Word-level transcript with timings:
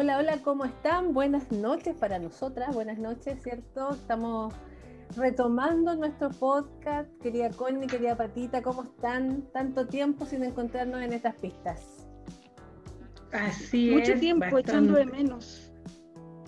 Hola, 0.00 0.18
hola, 0.18 0.36
¿cómo 0.44 0.64
están? 0.64 1.12
Buenas 1.12 1.50
noches 1.50 1.96
para 1.96 2.20
nosotras, 2.20 2.72
buenas 2.72 2.98
noches, 2.98 3.42
¿cierto? 3.42 3.90
Estamos 3.90 4.54
retomando 5.16 5.96
nuestro 5.96 6.30
podcast. 6.30 7.10
Querida 7.20 7.50
Connie, 7.50 7.88
querida 7.88 8.16
Patita, 8.16 8.62
¿cómo 8.62 8.84
están? 8.84 9.42
Tanto 9.52 9.88
tiempo 9.88 10.24
sin 10.24 10.44
encontrarnos 10.44 11.02
en 11.02 11.14
estas 11.14 11.34
pistas. 11.40 12.06
Así 13.32 13.90
Mucho 13.90 14.12
es. 14.12 14.20
tiempo 14.20 14.42
bastante. 14.44 14.70
echando 14.70 14.94
de 14.94 15.06
menos. 15.06 15.72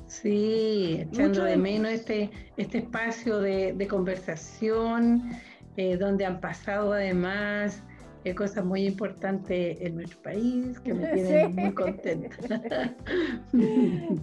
Sí, 0.07 0.99
echando 1.01 1.29
Mucho 1.31 1.43
de 1.43 1.51
de- 1.51 1.57
menos 1.57 1.91
este, 1.91 2.31
este 2.57 2.79
espacio 2.79 3.41
de, 3.41 3.73
de 3.73 3.89
conversación, 3.89 5.29
eh, 5.77 5.97
donde 5.97 6.25
han 6.25 6.41
pasado 6.41 6.93
además 6.93 7.83
eh, 8.25 8.35
cosas 8.35 8.65
muy 8.65 8.87
importantes 8.87 9.81
en 9.81 9.95
nuestro 9.97 10.21
país 10.23 10.79
que 10.81 10.93
me 10.95 11.07
tienen 11.15 11.49
Sí. 11.55 11.61
muy 11.61 11.73
contenta. 11.75 12.37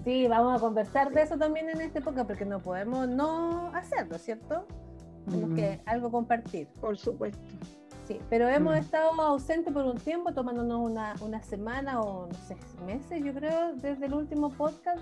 Sí, 0.03 0.27
vamos 0.27 0.57
a 0.57 0.59
conversar 0.59 1.11
de 1.11 1.21
eso 1.23 1.37
también 1.37 1.69
en 1.69 1.81
esta 1.81 1.99
época 1.99 2.25
porque 2.25 2.45
no 2.45 2.59
podemos 2.59 3.07
no 3.07 3.67
hacerlo, 3.73 4.17
¿cierto? 4.17 4.65
Tenemos 5.29 5.55
que 5.55 5.79
algo 5.85 6.09
compartir. 6.11 6.67
Por 6.79 6.97
supuesto. 6.97 7.39
Sí, 8.07 8.19
pero 8.29 8.47
hemos 8.47 8.73
Mm. 8.75 8.77
estado 8.79 9.21
ausentes 9.21 9.73
por 9.73 9.83
un 9.83 9.97
tiempo, 9.97 10.31
tomándonos 10.33 10.79
una, 10.79 11.13
una 11.21 11.41
semana 11.43 11.99
o 12.01 12.27
no 12.27 12.33
sé, 12.47 12.55
meses, 12.85 13.21
yo 13.23 13.33
creo, 13.33 13.73
desde 13.75 14.05
el 14.05 14.13
último 14.13 14.49
podcast. 14.49 15.01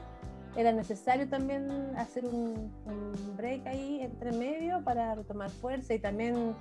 Era 0.57 0.71
necesario 0.71 1.27
también 1.27 1.69
hacer 1.97 2.25
un, 2.25 2.71
un 2.85 3.37
break 3.37 3.67
ahí 3.67 3.99
entre 4.01 4.31
medio 4.31 4.81
para 4.83 5.13
retomar 5.13 5.49
fuerza 5.51 5.93
y 5.93 5.99
también 5.99 6.55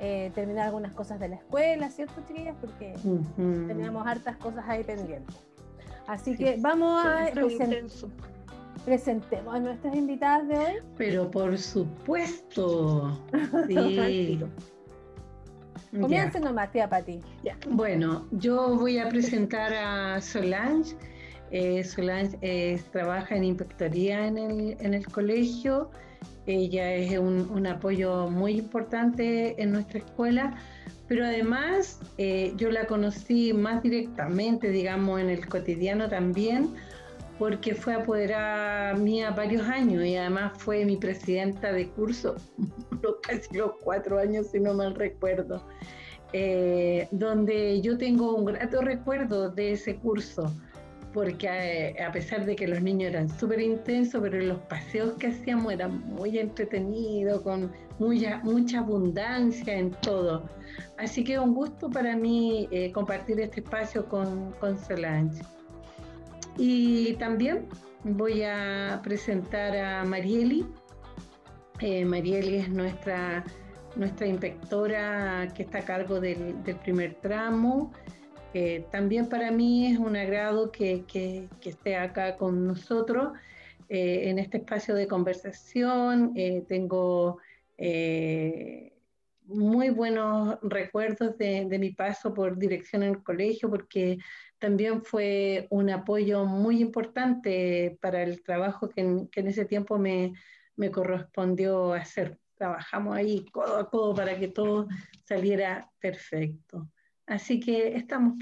eh, 0.00 0.30
terminar 0.34 0.66
algunas 0.66 0.92
cosas 0.92 1.18
de 1.20 1.28
la 1.28 1.36
escuela, 1.36 1.88
¿cierto, 1.90 2.20
chiquillas? 2.28 2.56
Porque 2.60 2.94
Ujú. 3.04 3.66
teníamos 3.66 4.06
hartas 4.06 4.36
cosas 4.36 4.64
ahí 4.68 4.84
pendientes. 4.84 5.36
Así 6.06 6.36
Sí, 6.36 6.44
que 6.44 6.56
vamos 6.60 7.04
a 7.04 7.24
Siempre 7.24 7.44
presen- 7.44 7.62
intenso. 7.64 8.08
presentemos 8.84 9.54
a 9.54 9.58
nuestras 9.60 9.96
invitadas 9.96 10.46
de 10.48 10.56
hoy. 10.58 10.74
Pero 10.96 11.30
por 11.30 11.56
supuesto. 11.58 13.18
Sí. 13.68 14.38
Ya. 15.92 16.00
Comience 16.00 16.40
nomás, 16.40 16.70
tía 16.72 16.88
Pati. 16.88 17.20
Bueno, 17.70 18.26
yo 18.32 18.76
voy 18.76 18.98
a 18.98 19.08
presentar 19.08 19.72
a 19.72 20.20
Solange. 20.20 20.94
Eh, 21.50 21.84
Solange 21.84 22.36
eh, 22.42 22.80
trabaja 22.92 23.34
en 23.36 23.44
inspectoría 23.44 24.26
en 24.26 24.36
el, 24.36 24.76
en 24.80 24.94
el 24.94 25.06
colegio. 25.06 25.90
Ella 26.46 26.94
es 26.94 27.18
un, 27.18 27.66
apoyo 27.66 28.28
muy 28.28 28.58
importante 28.58 29.60
en 29.60 29.72
nuestra 29.72 29.98
escuela, 29.98 30.54
pero 31.08 31.24
además 31.24 32.00
eh, 32.18 32.52
yo 32.56 32.70
la 32.70 32.86
conocí 32.86 33.52
más 33.52 33.82
directamente, 33.82 34.70
digamos, 34.70 35.20
en 35.20 35.30
el 35.30 35.46
cotidiano 35.48 36.08
también, 36.08 36.68
porque 37.38 37.74
fue 37.74 37.94
apoderada 37.94 38.94
mía 38.94 39.30
varios 39.30 39.66
años 39.68 40.04
y 40.04 40.16
además 40.16 40.52
fue 40.56 40.84
mi 40.84 40.96
presidenta 40.96 41.72
de 41.72 41.88
curso, 41.88 42.36
casi 43.22 43.56
los 43.56 43.72
cuatro 43.82 44.18
años, 44.18 44.46
si 44.52 44.60
no 44.60 44.72
mal 44.74 44.94
recuerdo 44.94 45.62
eh, 46.32 47.08
donde 47.12 47.80
yo 47.80 47.96
tengo 47.96 48.34
un 48.34 48.44
grato 48.44 48.82
recuerdo 48.82 49.50
de 49.50 49.72
ese 49.72 49.96
curso, 49.96 50.52
porque 51.16 51.48
eh, 51.48 52.04
a 52.04 52.12
pesar 52.12 52.44
de 52.44 52.54
que 52.54 52.68
los 52.68 52.82
niños 52.82 53.08
eran 53.08 53.30
súper 53.30 53.58
intensos, 53.58 54.20
pero 54.20 54.38
los 54.38 54.58
paseos 54.58 55.14
que 55.14 55.28
hacíamos 55.28 55.72
eran 55.72 56.06
muy 56.10 56.38
entretenidos, 56.38 57.40
con 57.40 57.72
mucha, 57.98 58.78
abundancia 58.78 59.78
en 59.78 59.92
todo. 59.92 60.46
Así 60.98 61.24
que 61.24 61.38
un 61.38 61.54
gusto 61.54 61.88
para 61.88 62.14
mí 62.14 62.68
eh, 62.70 62.92
compartir 62.92 63.40
este 63.40 63.60
espacio 63.60 64.06
con, 64.06 64.52
con 64.60 64.78
Solange. 64.78 65.42
Y 66.58 67.14
también 67.14 67.66
voy 68.04 68.42
a 68.42 69.00
presentar 69.02 69.74
a 69.74 70.04
Marieli. 70.04 70.66
Eh, 71.80 72.04
Marieli 72.04 72.56
es 72.56 72.68
nuestra 72.68 73.42
nuestra 73.94 74.26
inspectora 74.26 75.48
que 75.54 75.62
está 75.62 75.78
a 75.78 75.84
cargo 75.86 76.20
del, 76.20 76.62
del 76.62 76.76
primer 76.76 77.14
tramo. 77.14 77.90
También 78.90 79.28
para 79.28 79.50
mí 79.50 79.92
es 79.92 79.98
un 79.98 80.16
agrado 80.16 80.70
que, 80.70 81.04
esté 81.62 81.96
acá 81.96 82.36
con 82.36 82.66
nosotros 82.66 83.32
eh, 83.88 84.30
en 84.30 84.38
este 84.38 84.58
espacio 84.58 84.94
de 84.94 85.06
conversación. 85.06 86.32
Eh, 86.34 86.64
tengo 86.68 87.38
eh, 87.78 88.92
muy 89.44 89.90
buenos 89.90 90.58
recuerdos 90.62 91.36
de, 91.38 91.66
mi 91.78 91.90
paso 91.90 92.34
por 92.34 92.58
dirección 92.58 93.02
en 93.02 93.10
el 93.10 93.22
colegio 93.22 93.70
porque 93.70 94.18
también 94.58 95.02
fue 95.02 95.66
un 95.70 95.90
apoyo 95.90 96.44
muy 96.44 96.80
importante 96.80 97.96
para 98.00 98.22
el 98.22 98.42
trabajo 98.42 98.88
que 98.88 99.02
en, 99.02 99.28
que 99.28 99.40
en 99.40 99.48
ese 99.48 99.66
tiempo 99.66 99.98
me, 99.98 100.32
me 100.76 100.90
correspondió 100.90 101.92
hacer. 101.92 102.38
Trabajamos 102.56 103.16
ahí 103.16 103.44
codo 103.52 103.76
a 103.76 103.90
codo 103.90 104.14
para 104.14 104.38
que 104.38 104.48
todo 104.48 104.88
saliera 105.24 105.90
perfecto. 106.00 106.88
Así 107.26 107.60
que 107.60 107.96
estamos. 107.96 108.34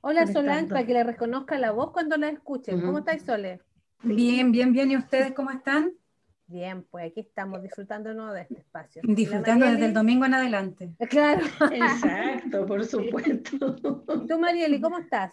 Hola. 0.00 0.26
Solange, 0.26 0.68
para 0.68 0.86
que 0.86 0.92
le 0.92 1.04
reconozca 1.04 1.58
la 1.58 1.72
voz 1.72 1.92
cuando 1.92 2.16
la 2.16 2.28
escuchen. 2.28 2.80
¿Cómo 2.80 2.98
estáis, 2.98 3.22
Sole? 3.22 3.60
Bien, 4.02 4.52
bien, 4.52 4.72
bien. 4.72 4.90
¿Y 4.90 4.96
ustedes 4.96 5.32
cómo 5.32 5.50
están? 5.50 5.92
Bien, 6.48 6.84
pues 6.84 7.10
aquí 7.10 7.20
estamos 7.20 7.60
disfrutándonos 7.60 8.32
de 8.32 8.42
este 8.42 8.58
espacio. 8.58 9.02
Disfrutando 9.04 9.64
¿Y 9.64 9.68
la 9.68 9.74
desde 9.74 9.86
el 9.86 9.94
domingo 9.94 10.24
en 10.26 10.34
adelante. 10.34 10.94
Claro. 11.10 11.44
Exacto, 11.72 12.66
por 12.66 12.84
supuesto. 12.84 13.76
¿Y 14.22 14.26
tú, 14.28 14.38
Marieli, 14.38 14.80
cómo 14.80 14.98
estás? 14.98 15.32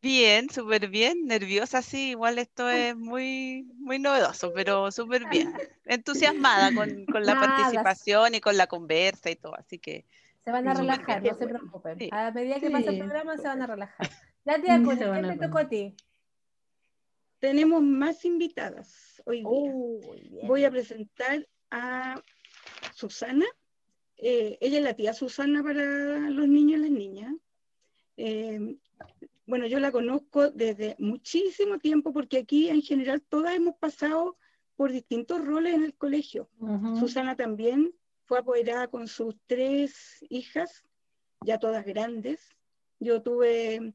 Bien, 0.00 0.48
súper 0.48 0.88
bien, 0.88 1.24
nerviosa, 1.24 1.82
sí, 1.82 2.10
igual 2.10 2.38
esto 2.38 2.68
es 2.68 2.96
muy, 2.96 3.64
muy 3.78 3.98
novedoso, 3.98 4.52
pero 4.54 4.92
súper 4.92 5.28
bien, 5.28 5.52
entusiasmada 5.84 6.72
con, 6.72 7.06
con 7.06 7.26
la 7.26 7.34
Nada. 7.34 7.56
participación 7.56 8.36
y 8.36 8.40
con 8.40 8.56
la 8.56 8.68
conversa 8.68 9.30
y 9.30 9.36
todo, 9.36 9.56
así 9.56 9.80
que 9.80 10.04
Se 10.46 10.52
van 10.52 10.68
a 10.68 10.74
relajar, 10.74 11.24
no 11.24 11.34
se 11.34 11.48
preocupen. 11.48 11.98
Sí. 11.98 12.08
A 12.12 12.30
medida 12.30 12.60
que 12.60 12.70
pasa 12.70 12.90
el 12.90 12.98
programa 13.00 13.36
se 13.36 13.48
van 13.48 13.62
a 13.62 13.66
relajar. 13.66 14.08
Ya, 14.44 14.62
tía, 14.62 14.80
¿qué 14.80 14.96
te 14.96 15.44
tocó 15.44 15.58
a 15.58 15.68
ti? 15.68 15.96
Tenemos 17.40 17.82
más 17.82 18.24
invitadas 18.24 19.20
hoy 19.26 19.38
día. 19.38 20.46
Voy 20.46 20.62
a 20.62 20.70
presentar 20.70 21.48
a 21.72 22.22
Susana. 22.94 23.44
Eh, 24.18 24.56
ella 24.60 24.78
es 24.78 24.84
la 24.84 24.94
tía 24.94 25.14
Susana 25.14 25.64
para 25.64 26.30
los 26.30 26.46
niños 26.46 26.78
y 26.78 26.82
las 26.82 26.90
niñas. 26.92 27.34
Eh, 28.16 28.76
bueno, 29.46 29.66
yo 29.66 29.80
la 29.80 29.90
conozco 29.90 30.52
desde 30.52 30.94
muchísimo 31.00 31.80
tiempo 31.80 32.12
porque 32.12 32.38
aquí 32.38 32.68
en 32.68 32.82
general 32.82 33.20
todas 33.20 33.56
hemos 33.56 33.74
pasado 33.78 34.36
por 34.76 34.92
distintos 34.92 35.44
roles 35.44 35.74
en 35.74 35.82
el 35.82 35.96
colegio. 35.96 36.48
Susana 37.00 37.34
también 37.34 37.92
fue 38.26 38.38
apoderada 38.40 38.88
con 38.88 39.08
sus 39.08 39.34
tres 39.46 40.24
hijas, 40.28 40.84
ya 41.44 41.58
todas 41.58 41.84
grandes. 41.84 42.56
Yo 42.98 43.22
tuve 43.22 43.94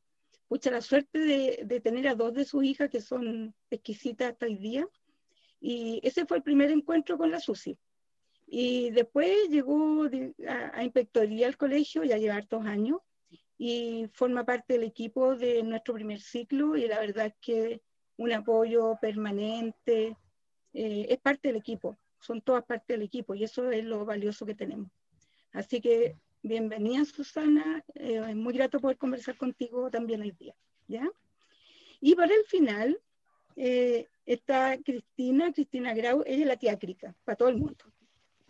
mucha 0.50 0.72
la 0.72 0.81
suerte 0.81 1.19
de, 1.19 1.62
de 1.66 1.80
tener 1.80 2.08
a 2.08 2.16
dos 2.16 2.34
de 2.34 2.46
sus 2.46 2.64
hijas 2.64 2.90
que 2.90 3.02
son 3.02 3.53
exquisitas 3.70 4.31
hasta 4.31 4.46
hoy 4.46 4.58
día. 4.58 4.88
Y 5.59 6.00
ese 6.03 6.25
fue 6.25 6.38
el 6.38 6.44
primer 6.44 6.72
encuentro 6.72 7.18
con 7.18 7.30
la 7.30 7.40
Susi. 7.40 7.78
Y 8.47 8.90
después 8.91 9.50
llegó 9.50 10.06
a, 10.47 10.72
a 10.74 10.84
inspectoría 10.84 11.47
al 11.47 11.58
colegio, 11.58 12.03
ya 12.03 12.18
lleva 12.18 12.36
hartos 12.36 12.66
años, 12.66 13.00
y 13.58 14.08
forma 14.14 14.44
parte 14.44 14.74
del 14.74 14.84
equipo 14.84 15.36
de 15.36 15.62
nuestro 15.64 15.94
primer 15.94 16.20
ciclo. 16.20 16.75
Y 16.75 16.88
la 16.88 17.00
verdad 17.00 17.28
es 17.28 17.36
que 17.40 17.81
un 18.18 18.31
apoyo 18.34 18.97
permanente, 19.02 20.18
eh, 20.74 21.06
es 21.09 21.18
parte 21.20 21.50
del 21.50 21.58
equipo, 21.58 21.97
son 22.22 22.42
todas 22.42 22.64
parte 22.64 22.94
del 22.94 23.02
equipo 23.02 23.36
y 23.36 23.44
eso 23.44 23.70
es 23.70 23.84
lo 23.84 24.06
valioso 24.06 24.46
que 24.46 24.56
tenemos. 24.56 24.90
Así 25.52 25.82
que 25.82 26.16
bienvenida 26.42 27.04
Susana, 27.06 27.84
eh, 27.96 28.22
es 28.30 28.36
muy 28.36 28.54
grato 28.54 28.79
poder 28.79 28.97
conversar 28.97 29.35
contigo 29.38 29.90
también 29.91 30.22
hoy 30.22 30.32
día. 30.32 30.56
¿ya? 30.88 31.09
Y 32.00 32.16
para 32.16 32.34
el 32.34 32.46
final 32.46 32.97
eh, 33.56 34.08
está 34.26 34.78
Cristina, 34.84 35.52
Cristina 35.52 35.94
Grau, 35.94 36.23
ella 36.26 36.41
es 36.44 36.47
la 36.47 36.56
tía 36.58 36.79
Crica, 36.79 37.14
para 37.26 37.35
todo 37.35 37.50
el 37.50 37.58
mundo, 37.58 37.84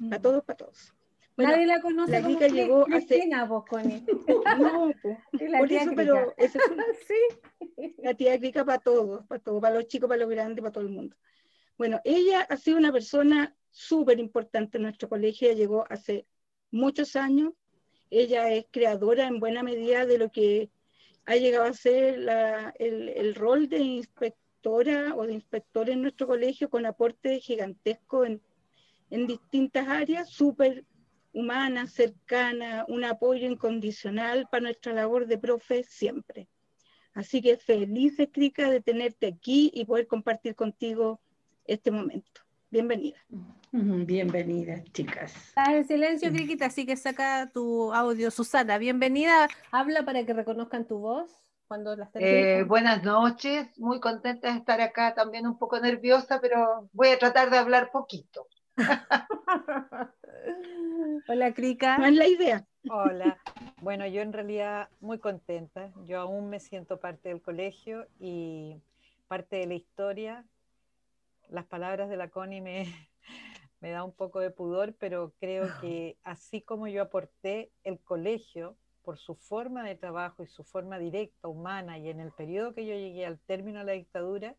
para 0.09 0.21
todos, 0.21 0.43
para 0.43 0.57
todos. 0.57 0.93
Bueno, 1.37 1.51
Nadie 1.53 1.65
la 1.65 1.81
conoce 1.81 2.11
la 2.11 2.21
como 2.21 2.33
Kika 2.35 2.47
Cri- 2.49 2.53
llegó 2.53 2.81
hace- 2.91 3.07
Cristina, 3.07 3.45
vos, 3.45 3.63
Connie. 3.65 4.03
no, 4.59 4.87
la 5.31 5.59
por 5.59 5.67
tía 5.69 5.81
eso, 5.81 5.91
Crica. 5.91 5.95
pero 5.95 6.33
esa 6.37 6.59
es 6.59 6.67
una- 6.69 6.85
Sí. 7.07 7.95
la 7.99 8.13
tía 8.13 8.37
Crica 8.37 8.65
para 8.65 8.79
todos, 8.79 9.25
para 9.27 9.41
todos, 9.41 9.61
para 9.61 9.75
los 9.75 9.87
chicos, 9.87 10.09
para 10.09 10.19
los 10.21 10.29
grandes, 10.29 10.61
para 10.61 10.73
todo 10.73 10.83
el 10.83 10.89
mundo. 10.89 11.15
Bueno, 11.77 11.99
ella 12.03 12.41
ha 12.41 12.57
sido 12.57 12.77
una 12.77 12.91
persona 12.91 13.55
súper 13.71 14.19
importante 14.19 14.77
en 14.77 14.83
nuestro 14.83 15.09
colegio, 15.09 15.47
ella 15.49 15.57
llegó 15.57 15.85
hace 15.89 16.25
muchos 16.71 17.15
años, 17.15 17.53
ella 18.09 18.51
es 18.51 18.65
creadora 18.71 19.27
en 19.27 19.39
buena 19.39 19.63
medida 19.63 20.05
de 20.05 20.17
lo 20.17 20.29
que 20.31 20.69
ha 21.25 21.35
llegado 21.35 21.65
a 21.65 21.73
ser 21.73 22.19
la- 22.19 22.73
el, 22.79 23.09
el 23.09 23.35
rol 23.35 23.69
de 23.69 23.79
inspectora 23.79 25.15
o 25.15 25.25
de 25.25 25.33
inspector 25.33 25.89
en 25.89 26.01
nuestro 26.01 26.27
colegio 26.27 26.69
con 26.69 26.85
aporte 26.85 27.39
gigantesco 27.39 28.25
en, 28.25 28.41
en 29.09 29.27
distintas 29.27 29.87
áreas, 29.87 30.29
súper 30.29 30.85
humana, 31.33 31.87
cercana, 31.87 32.85
un 32.87 33.05
apoyo 33.05 33.47
incondicional 33.47 34.47
para 34.51 34.63
nuestra 34.63 34.93
labor 34.93 35.27
de 35.27 35.37
profe 35.37 35.83
siempre. 35.83 36.49
Así 37.13 37.41
que 37.41 37.57
feliz, 37.57 38.17
Krika, 38.31 38.69
de 38.69 38.81
tenerte 38.81 39.27
aquí 39.27 39.71
y 39.73 39.85
poder 39.85 40.07
compartir 40.07 40.55
contigo 40.55 41.21
este 41.65 41.91
momento. 41.91 42.41
Bienvenida. 42.71 43.17
Bienvenida, 43.73 44.81
chicas. 44.93 45.35
Estás 45.35 45.69
en 45.69 45.85
silencio, 45.85 46.31
Criquita, 46.31 46.67
así 46.67 46.85
que 46.85 46.95
saca 46.95 47.51
tu 47.53 47.93
audio. 47.93 48.31
Susana, 48.31 48.77
bienvenida. 48.77 49.49
Habla 49.73 50.05
para 50.05 50.25
que 50.25 50.31
reconozcan 50.31 50.87
tu 50.87 50.99
voz 50.99 51.37
cuando 51.67 51.97
la 51.97 52.09
eh, 52.13 52.63
Buenas 52.65 53.03
noches, 53.03 53.77
muy 53.77 53.99
contenta 53.99 54.53
de 54.53 54.57
estar 54.57 54.79
acá, 54.79 55.13
también 55.13 55.47
un 55.47 55.57
poco 55.57 55.81
nerviosa, 55.81 56.39
pero 56.39 56.89
voy 56.93 57.09
a 57.09 57.19
tratar 57.19 57.49
de 57.49 57.57
hablar 57.57 57.91
poquito. 57.91 58.47
Hola, 61.27 61.53
Crica. 61.53 61.97
No 61.97 62.05
es 62.05 62.15
la 62.15 62.27
idea. 62.27 62.65
Hola. 62.89 63.37
Bueno, 63.81 64.07
yo 64.07 64.21
en 64.21 64.31
realidad 64.31 64.87
muy 65.01 65.19
contenta. 65.19 65.91
Yo 66.05 66.21
aún 66.21 66.49
me 66.49 66.61
siento 66.61 67.01
parte 67.01 67.27
del 67.27 67.41
colegio 67.41 68.07
y 68.17 68.77
parte 69.27 69.57
de 69.57 69.67
la 69.67 69.73
historia. 69.73 70.45
Las 71.51 71.65
palabras 71.65 72.09
de 72.09 72.15
la 72.15 72.29
Connie 72.29 72.61
me, 72.61 72.85
me 73.81 73.91
da 73.91 74.05
un 74.05 74.13
poco 74.13 74.39
de 74.39 74.51
pudor, 74.51 74.95
pero 74.95 75.33
creo 75.37 75.67
que 75.81 76.17
así 76.23 76.61
como 76.61 76.87
yo 76.87 77.01
aporté 77.01 77.71
el 77.83 77.99
colegio 77.99 78.77
por 79.03 79.17
su 79.17 79.35
forma 79.35 79.83
de 79.83 79.95
trabajo 79.95 80.43
y 80.43 80.47
su 80.47 80.63
forma 80.63 80.97
directa, 80.97 81.49
humana, 81.49 81.97
y 81.97 82.09
en 82.09 82.21
el 82.21 82.31
periodo 82.31 82.73
que 82.73 82.85
yo 82.85 82.93
llegué 82.93 83.25
al 83.25 83.37
término 83.39 83.79
de 83.79 83.85
la 83.85 83.91
dictadura, 83.91 84.55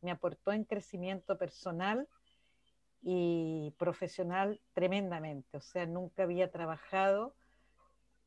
me 0.00 0.10
aportó 0.10 0.52
en 0.52 0.64
crecimiento 0.64 1.36
personal 1.36 2.08
y 3.02 3.74
profesional 3.76 4.62
tremendamente. 4.72 5.58
O 5.58 5.60
sea, 5.60 5.84
nunca 5.84 6.22
había 6.22 6.50
trabajado 6.50 7.34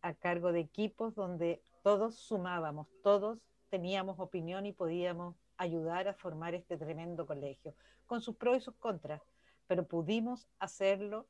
a 0.02 0.14
cargo 0.14 0.52
de 0.52 0.60
equipos 0.60 1.16
donde 1.16 1.64
todos 1.82 2.16
sumábamos, 2.16 2.88
todos 3.02 3.40
teníamos 3.70 4.20
opinión 4.20 4.68
y 4.68 4.72
podíamos 4.72 5.36
ayudar 5.57 6.07
a 6.07 6.13
formar 6.13 6.54
este 6.56 6.77
tremendo 6.77 7.25
colegio, 7.25 7.75
con 8.06 8.21
sus 8.21 8.36
pros 8.36 8.57
y 8.57 8.62
sus 8.62 8.75
contras, 8.75 9.21
pero 9.68 9.88
pudimos 9.88 10.48
hacerlo 10.59 11.27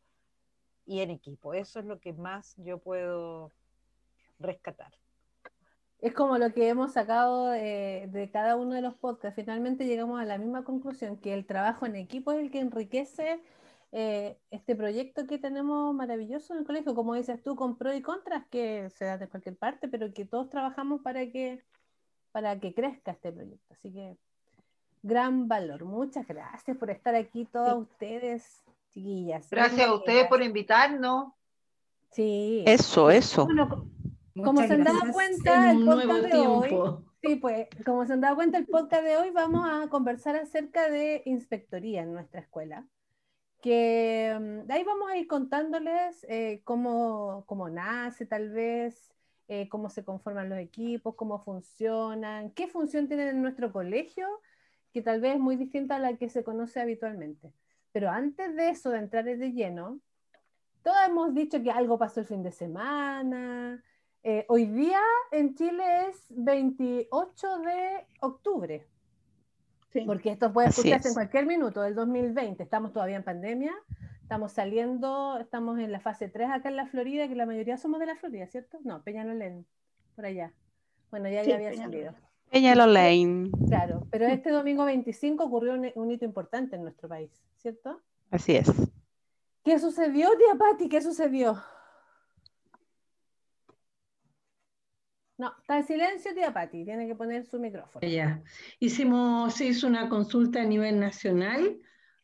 y 0.86 1.02
en 1.02 1.12
equipo. 1.12 1.54
Eso 1.54 1.80
es 1.80 1.86
lo 1.86 2.00
que 2.00 2.14
más 2.14 2.56
yo 2.58 2.80
puedo 2.80 3.52
rescatar. 4.40 4.94
Es 6.00 6.14
como 6.14 6.38
lo 6.38 6.54
que 6.54 6.70
hemos 6.70 6.94
sacado 6.94 7.48
de, 7.50 8.30
cada 8.32 8.56
uno 8.56 8.76
de 8.76 8.82
los 8.82 8.94
podcasts. 8.96 9.36
Finalmente 9.36 9.86
llegamos 9.86 10.22
a 10.22 10.26
la 10.26 10.38
misma 10.38 10.64
conclusión, 10.64 11.18
que 11.18 11.34
el 11.34 11.46
trabajo 11.46 11.86
en 11.86 11.96
equipo 11.96 12.32
es 12.32 12.40
el 12.40 12.52
que 12.52 12.60
enriquece 12.60 13.42
eh, 13.92 14.38
este 14.52 14.76
proyecto 14.76 15.26
que 15.26 15.40
tenemos 15.40 15.96
maravilloso 15.96 16.54
en 16.54 16.60
el 16.60 16.66
colegio, 16.66 16.94
como 16.94 17.16
dices 17.16 17.42
tú, 17.42 17.56
con 17.56 17.78
pros 17.78 17.96
y 17.96 18.02
contras 18.02 18.46
que 18.52 18.90
se 18.92 19.06
dan 19.06 19.20
de 19.20 19.28
cualquier 19.28 19.58
parte, 19.58 19.88
pero 19.88 20.14
que 20.14 20.26
todos 20.26 20.50
trabajamos 20.50 21.02
para 21.02 21.32
que, 21.32 21.64
para 22.38 22.60
que 22.60 22.72
crezca 22.72 23.14
este 23.14 23.32
proyecto. 23.32 23.74
Así 23.74 23.92
que 23.92 24.16
gran 25.02 25.48
valor. 25.48 25.86
Muchas 25.86 26.28
gracias 26.28 26.78
por 26.78 26.92
estar 26.92 27.16
aquí 27.16 27.46
todas 27.46 27.76
ustedes, 27.76 28.64
chiquillas. 28.92 29.50
Gracias 29.50 29.88
a 29.88 29.96
ustedes 29.96 30.28
por 30.28 30.44
invitarnos. 30.44 31.34
Sí. 32.12 32.64
Eso, 32.68 33.10
eso. 33.10 33.48
como 34.36 34.62
se 34.68 34.74
han 34.76 34.84
dado 34.84 35.00
cuenta, 35.12 35.72
el 35.72 35.84
podcast 35.84 36.26
de 36.26 36.38
hoy, 36.38 36.70
sí, 37.24 37.36
pues, 37.38 37.68
como 37.84 38.06
se 38.06 38.14
han 38.14 38.22
dado 38.22 38.36
cuenta, 38.36 38.60
el 38.60 38.68
podcast 38.68 39.04
de 39.04 39.18
hoy 39.18 39.32
vamos 39.32 39.68
a 39.68 39.90
conversar 39.90 40.36
acerca 40.36 40.92
de 40.92 41.24
inspectoría 41.26 42.04
en 42.04 42.14
nuestra 42.14 42.42
escuela 42.42 42.86
que 43.64 44.38
mm, 44.40 44.72
ahí 44.72 44.84
vamos 44.84 45.10
a 45.10 45.18
ir 45.18 45.28
contándoles 45.28 46.24
eh, 46.30 46.62
cómo, 46.64 47.46
cómo, 47.48 47.68
nace 47.68 48.28
tal 48.28 48.52
vez, 48.52 49.12
eh, 49.48 49.70
cómo 49.70 49.90
se 49.90 50.04
conforman 50.04 50.50
los 50.50 50.60
equipos, 50.60 51.16
cómo 51.16 51.40
funcionan, 51.44 52.52
qué 52.52 52.68
función 52.68 53.08
tienen 53.08 53.30
en 53.30 53.42
nuestro 53.42 53.72
colegio, 53.72 54.28
que 54.92 55.02
tal 55.02 55.22
vez 55.22 55.36
es 55.36 55.40
muy 55.40 55.56
distinta 55.56 55.96
a 55.96 56.00
la 56.00 56.18
que 56.18 56.30
se 56.30 56.44
conoce 56.44 56.82
habitualmente. 56.82 57.54
Pero 57.92 58.10
antes 58.10 58.56
de 58.56 58.70
eso, 58.70 58.90
de 58.90 59.00
entrar 59.00 59.24
de 59.24 59.52
lleno, 59.52 60.00
todos 60.84 60.98
hemos 61.08 61.34
dicho 61.34 61.62
que 61.62 61.72
algo 61.72 61.98
pasó 61.98 62.20
el 62.20 62.26
fin 62.26 62.44
de 62.44 62.52
semana. 62.52 63.84
Eh, 64.24 64.46
hoy 64.50 64.66
día 64.66 65.02
en 65.32 65.56
Chile 65.56 65.84
es 66.10 66.26
28 66.30 67.60
de 67.60 68.08
octubre. 68.22 68.88
Porque 70.06 70.32
esto 70.32 70.54
puede 70.54 70.70
escucharse 70.70 71.08
en 71.08 71.14
cualquier 71.14 71.46
minuto 71.46 71.82
del 71.82 71.96
2020. 71.96 72.62
Estamos 72.62 72.94
todavía 72.94 73.16
en 73.16 73.24
pandemia, 73.24 73.74
estamos 74.28 74.52
saliendo, 74.52 75.38
estamos 75.40 75.80
en 75.80 75.90
la 75.90 76.02
fase 76.02 76.28
3 76.28 76.50
acá 76.50 76.68
en 76.68 76.76
la 76.76 76.86
Florida, 76.86 77.30
que 77.30 77.36
la 77.36 77.46
mayoría 77.46 77.78
somos 77.78 77.98
de 78.02 78.08
la 78.08 78.18
Florida, 78.18 78.46
¿cierto? 78.48 78.78
No, 78.84 79.02
Peñalolén, 79.02 79.66
por 80.18 80.26
allá. 80.26 80.52
Bueno, 81.10 81.30
ya, 81.30 81.44
ya 81.44 81.56
había 81.56 81.74
salido. 81.74 82.14
Peñalolén. 82.52 83.50
Claro, 83.70 84.06
pero 84.12 84.26
este 84.26 84.50
domingo 84.50 84.84
25 84.84 85.46
ocurrió 85.46 85.76
un, 85.96 86.12
hito 86.12 86.26
importante 86.26 86.76
en 86.76 86.84
nuestro 86.84 87.08
país, 87.08 87.32
¿cierto? 87.56 88.02
Así 88.30 88.58
es. 88.58 88.70
¿Qué 89.64 89.80
sucedió, 89.80 90.28
tía 90.38 90.56
Patti? 90.60 90.90
¿Qué 90.90 91.02
sucedió? 91.02 91.64
No, 95.38 95.54
está 95.62 95.78
en 95.78 95.86
silencio, 95.86 96.34
tía 96.34 96.52
Patti, 96.52 96.84
tiene 96.84 97.08
que 97.08 97.16
poner 97.16 97.46
su 97.46 97.62
micrófono. 97.62 98.06
Ya, 98.06 98.44
hicimos, 98.82 99.54
se 99.54 99.68
hizo 99.68 99.88
una 99.88 100.10
consulta 100.10 100.64
a 100.64 100.66
nivel 100.66 101.00
nacional 101.00 101.80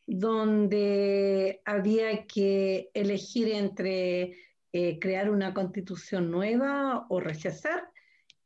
donde 0.06 1.62
había 1.64 2.26
que 2.26 2.90
elegir 2.94 3.48
entre 3.52 4.36
eh, 4.72 4.98
crear 4.98 5.30
una 5.30 5.54
constitución 5.54 6.30
nueva 6.30 7.06
o 7.08 7.20
rechazar 7.20 7.88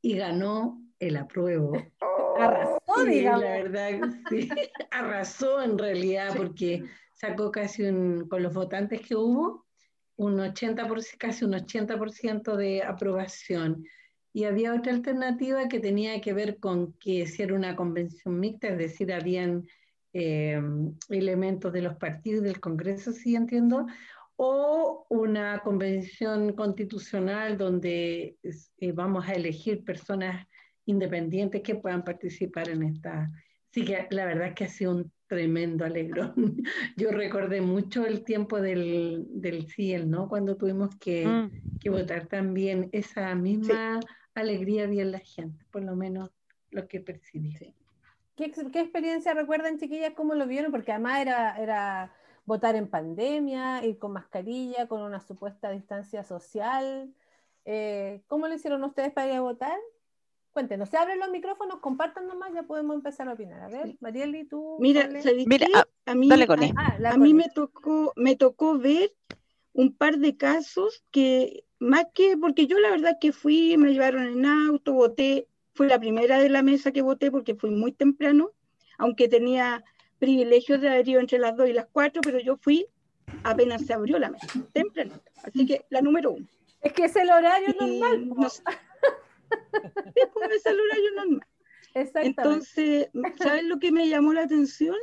y 0.01 0.17
ganó 0.17 0.81
el 0.99 1.17
apruebo. 1.17 1.73
arrasó, 2.39 3.05
digamos. 3.07 3.43
La 3.43 3.51
verdad, 3.51 4.01
sí, 4.29 4.49
arrasó 4.91 5.63
en 5.63 5.79
realidad 5.79 6.35
porque 6.37 6.85
sacó 7.15 7.51
casi 7.51 7.85
un, 7.85 8.29
con 8.29 8.43
los 8.43 8.55
votantes 8.55 9.01
que 9.01 9.17
hubo, 9.17 9.67
un 10.17 10.39
80%, 10.39 11.17
casi 11.19 11.45
un 11.45 11.53
80% 11.53 12.57
de 12.57 12.83
aprobación 12.83 13.85
y 14.33 14.45
había 14.45 14.75
otra 14.75 14.93
alternativa 14.93 15.69
que 15.69 15.81
tenía 15.81 16.21
que 16.21 16.33
ver 16.33 16.59
con 16.59 16.93
que 16.95 17.27
si 17.27 17.43
era 17.43 17.55
una 17.55 17.75
convención 17.75 18.39
mixta, 18.39 18.69
es 18.69 18.79
decir, 18.79 19.13
habían 19.13 19.67
eh, 20.13 20.61
elementos 21.11 21.73
de 21.73 21.83
los 21.83 21.97
partidos 21.97 22.43
del 22.43 22.61
Congreso, 22.61 23.13
sí 23.13 23.37
entiendo, 23.37 23.87
o 24.37 25.07
una 25.11 25.61
convención 25.61 26.53
constitucional 26.53 27.59
donde 27.59 28.37
eh, 28.43 28.93
vamos 28.93 29.29
a 29.29 29.33
elegir 29.33 29.85
personas 29.85 30.47
independientes 30.87 31.63
que 31.63 31.75
puedan 31.75 32.05
participar 32.05 32.69
en 32.69 32.85
esta. 32.85 33.31
Sí 33.71 33.85
que 33.85 34.07
la 34.11 34.25
verdad 34.25 34.49
es 34.49 34.55
que 34.55 34.65
ha 34.65 34.69
sido 34.69 34.97
un 34.97 35.13
tremendo 35.27 35.85
alegrón. 35.85 36.35
Yo 36.97 37.11
recordé 37.11 37.61
mucho 37.61 38.07
el 38.07 38.25
tiempo 38.25 38.61
del, 38.61 39.27
del 39.29 39.67
CIEL, 39.67 40.09
¿no? 40.09 40.29
Cuando 40.29 40.57
tuvimos 40.57 40.97
que, 40.97 41.27
mm. 41.27 41.79
que 41.81 41.91
votar 41.91 42.27
también 42.29 42.89
esa 42.93 43.35
misma 43.35 44.01
alegría 44.35 44.85
había 44.85 45.03
en 45.03 45.13
la 45.13 45.19
gente, 45.19 45.65
por 45.71 45.83
lo 45.83 45.97
menos 45.97 46.31
lo 46.71 46.87
que 46.87 47.01
percibí. 47.01 47.55
¿Qué, 48.39 48.53
¿Qué, 48.53 48.81
experiencia 48.81 49.35
recuerdan, 49.35 49.79
chiquillas? 49.79 50.15
¿Cómo 50.15 50.35
lo 50.35 50.47
vieron? 50.47 50.71
Porque 50.71 50.93
además 50.93 51.21
era, 51.21 51.59
era 51.59 52.15
votar 52.47 52.77
en 52.77 52.89
pandemia, 52.89 53.85
ir 53.85 53.99
con 53.99 54.13
mascarilla, 54.13 54.87
con 54.87 55.03
una 55.03 55.19
supuesta 55.19 55.73
distancia 55.73 56.23
social. 56.23 57.13
Eh, 57.65 58.23
¿Cómo 58.29 58.47
lo 58.47 58.55
hicieron 58.55 58.85
ustedes 58.85 59.13
para 59.13 59.27
ir 59.27 59.35
a 59.35 59.41
votar? 59.41 59.77
Cuéntenos, 60.53 60.89
se 60.89 60.97
abren 60.97 61.19
los 61.19 61.31
micrófonos, 61.31 61.81
compartan 61.81 62.29
nomás, 62.29 62.53
ya 62.55 62.63
podemos 62.63 62.95
empezar 62.95 63.29
a 63.29 63.33
opinar. 63.33 63.61
A 63.61 63.69
ver, 63.69 63.97
Marieli, 63.99 64.45
tú. 64.45 64.77
Mira, 64.79 65.09
Mira 65.47 65.67
ah, 65.75 65.85
a, 66.07 66.15
mí, 66.15 66.29
ah, 66.77 66.97
a, 67.11 67.17
mí 67.17 67.35
me 67.35 67.49
tocó, 67.49 68.13
me 68.15 68.37
tocó 68.37 68.79
ver 68.79 69.13
un 69.73 69.97
par 69.97 70.19
de 70.19 70.37
casos 70.37 71.05
que 71.11 71.65
más 71.81 72.07
que, 72.15 72.37
porque 72.37 72.69
yo 72.69 72.79
la 72.79 72.91
verdad 72.91 73.19
que 73.21 73.33
fui, 73.33 73.77
me 73.77 73.93
llevaron 73.93 74.27
en 74.27 74.47
auto, 74.47 74.93
voté, 74.93 75.49
fue 75.79 75.87
la 75.87 76.01
primera 76.01 76.41
de 76.41 76.49
la 76.49 76.65
mesa 76.65 76.91
que 76.91 77.03
voté 77.03 77.31
porque 77.31 77.55
fui 77.55 77.71
muy 77.71 77.93
temprano, 77.93 78.51
aunque 78.99 79.29
tenía 79.29 79.85
privilegios 80.19 80.81
de 80.81 80.89
haber 80.89 81.09
ido 81.09 81.21
entre 81.21 81.39
las 81.39 81.57
dos 81.57 81.69
y 81.69 81.73
las 81.73 81.87
cuatro, 81.87 82.21
pero 82.21 82.41
yo 82.41 82.57
fui 82.57 82.89
apenas 83.45 83.87
se 83.87 83.93
abrió 83.93 84.19
la 84.19 84.29
mesa, 84.29 84.49
temprano. 84.73 85.23
Así 85.45 85.67
que 85.67 85.85
la 85.91 86.03
número 86.03 86.33
uno. 86.33 86.49
Es 86.83 86.93
que 86.95 87.05
es 87.05 87.15
el 87.15 87.31
horario 87.31 87.69
normal. 87.79 88.29
No, 88.29 88.47
es 90.51 90.67
el 90.67 90.81
horario 90.81 91.15
normal. 91.15 91.47
Entonces, 91.95 93.09
¿sabes 93.39 93.63
lo 93.63 93.79
que 93.79 93.93
me 93.93 94.09
llamó 94.09 94.33
la 94.33 94.43
atención? 94.43 94.97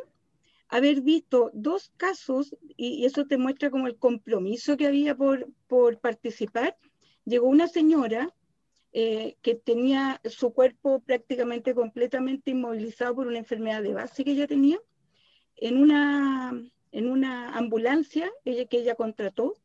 haber 0.67 0.99
visto 1.01 1.51
dos 1.53 1.93
casos, 1.95 2.53
y, 2.75 3.05
eso 3.05 3.25
te 3.27 3.37
muestra 3.37 3.69
como 3.69 3.87
el 3.87 3.97
compromiso 3.97 4.75
que 4.75 4.87
había 4.87 5.15
por, 5.15 5.47
por 5.67 5.99
participar, 5.99 6.75
llegó 7.23 7.47
una 7.47 7.69
señora 7.69 8.33
eh, 8.97 9.35
que 9.41 9.55
tenía 9.55 10.21
su 10.23 10.53
cuerpo 10.53 11.01
prácticamente 11.01 11.75
completamente 11.75 12.51
inmovilizado 12.51 13.13
por 13.13 13.27
una 13.27 13.39
enfermedad 13.39 13.83
de 13.83 13.93
base 13.93 14.23
que 14.23 14.31
ella 14.31 14.47
tenía, 14.47 14.79
en 15.57 15.77
una, 15.79 16.53
en 16.93 17.11
una 17.11 17.57
ambulancia 17.57 18.31
ella, 18.45 18.65
que 18.67 18.77
ella 18.77 18.95
contrató, 18.95 19.55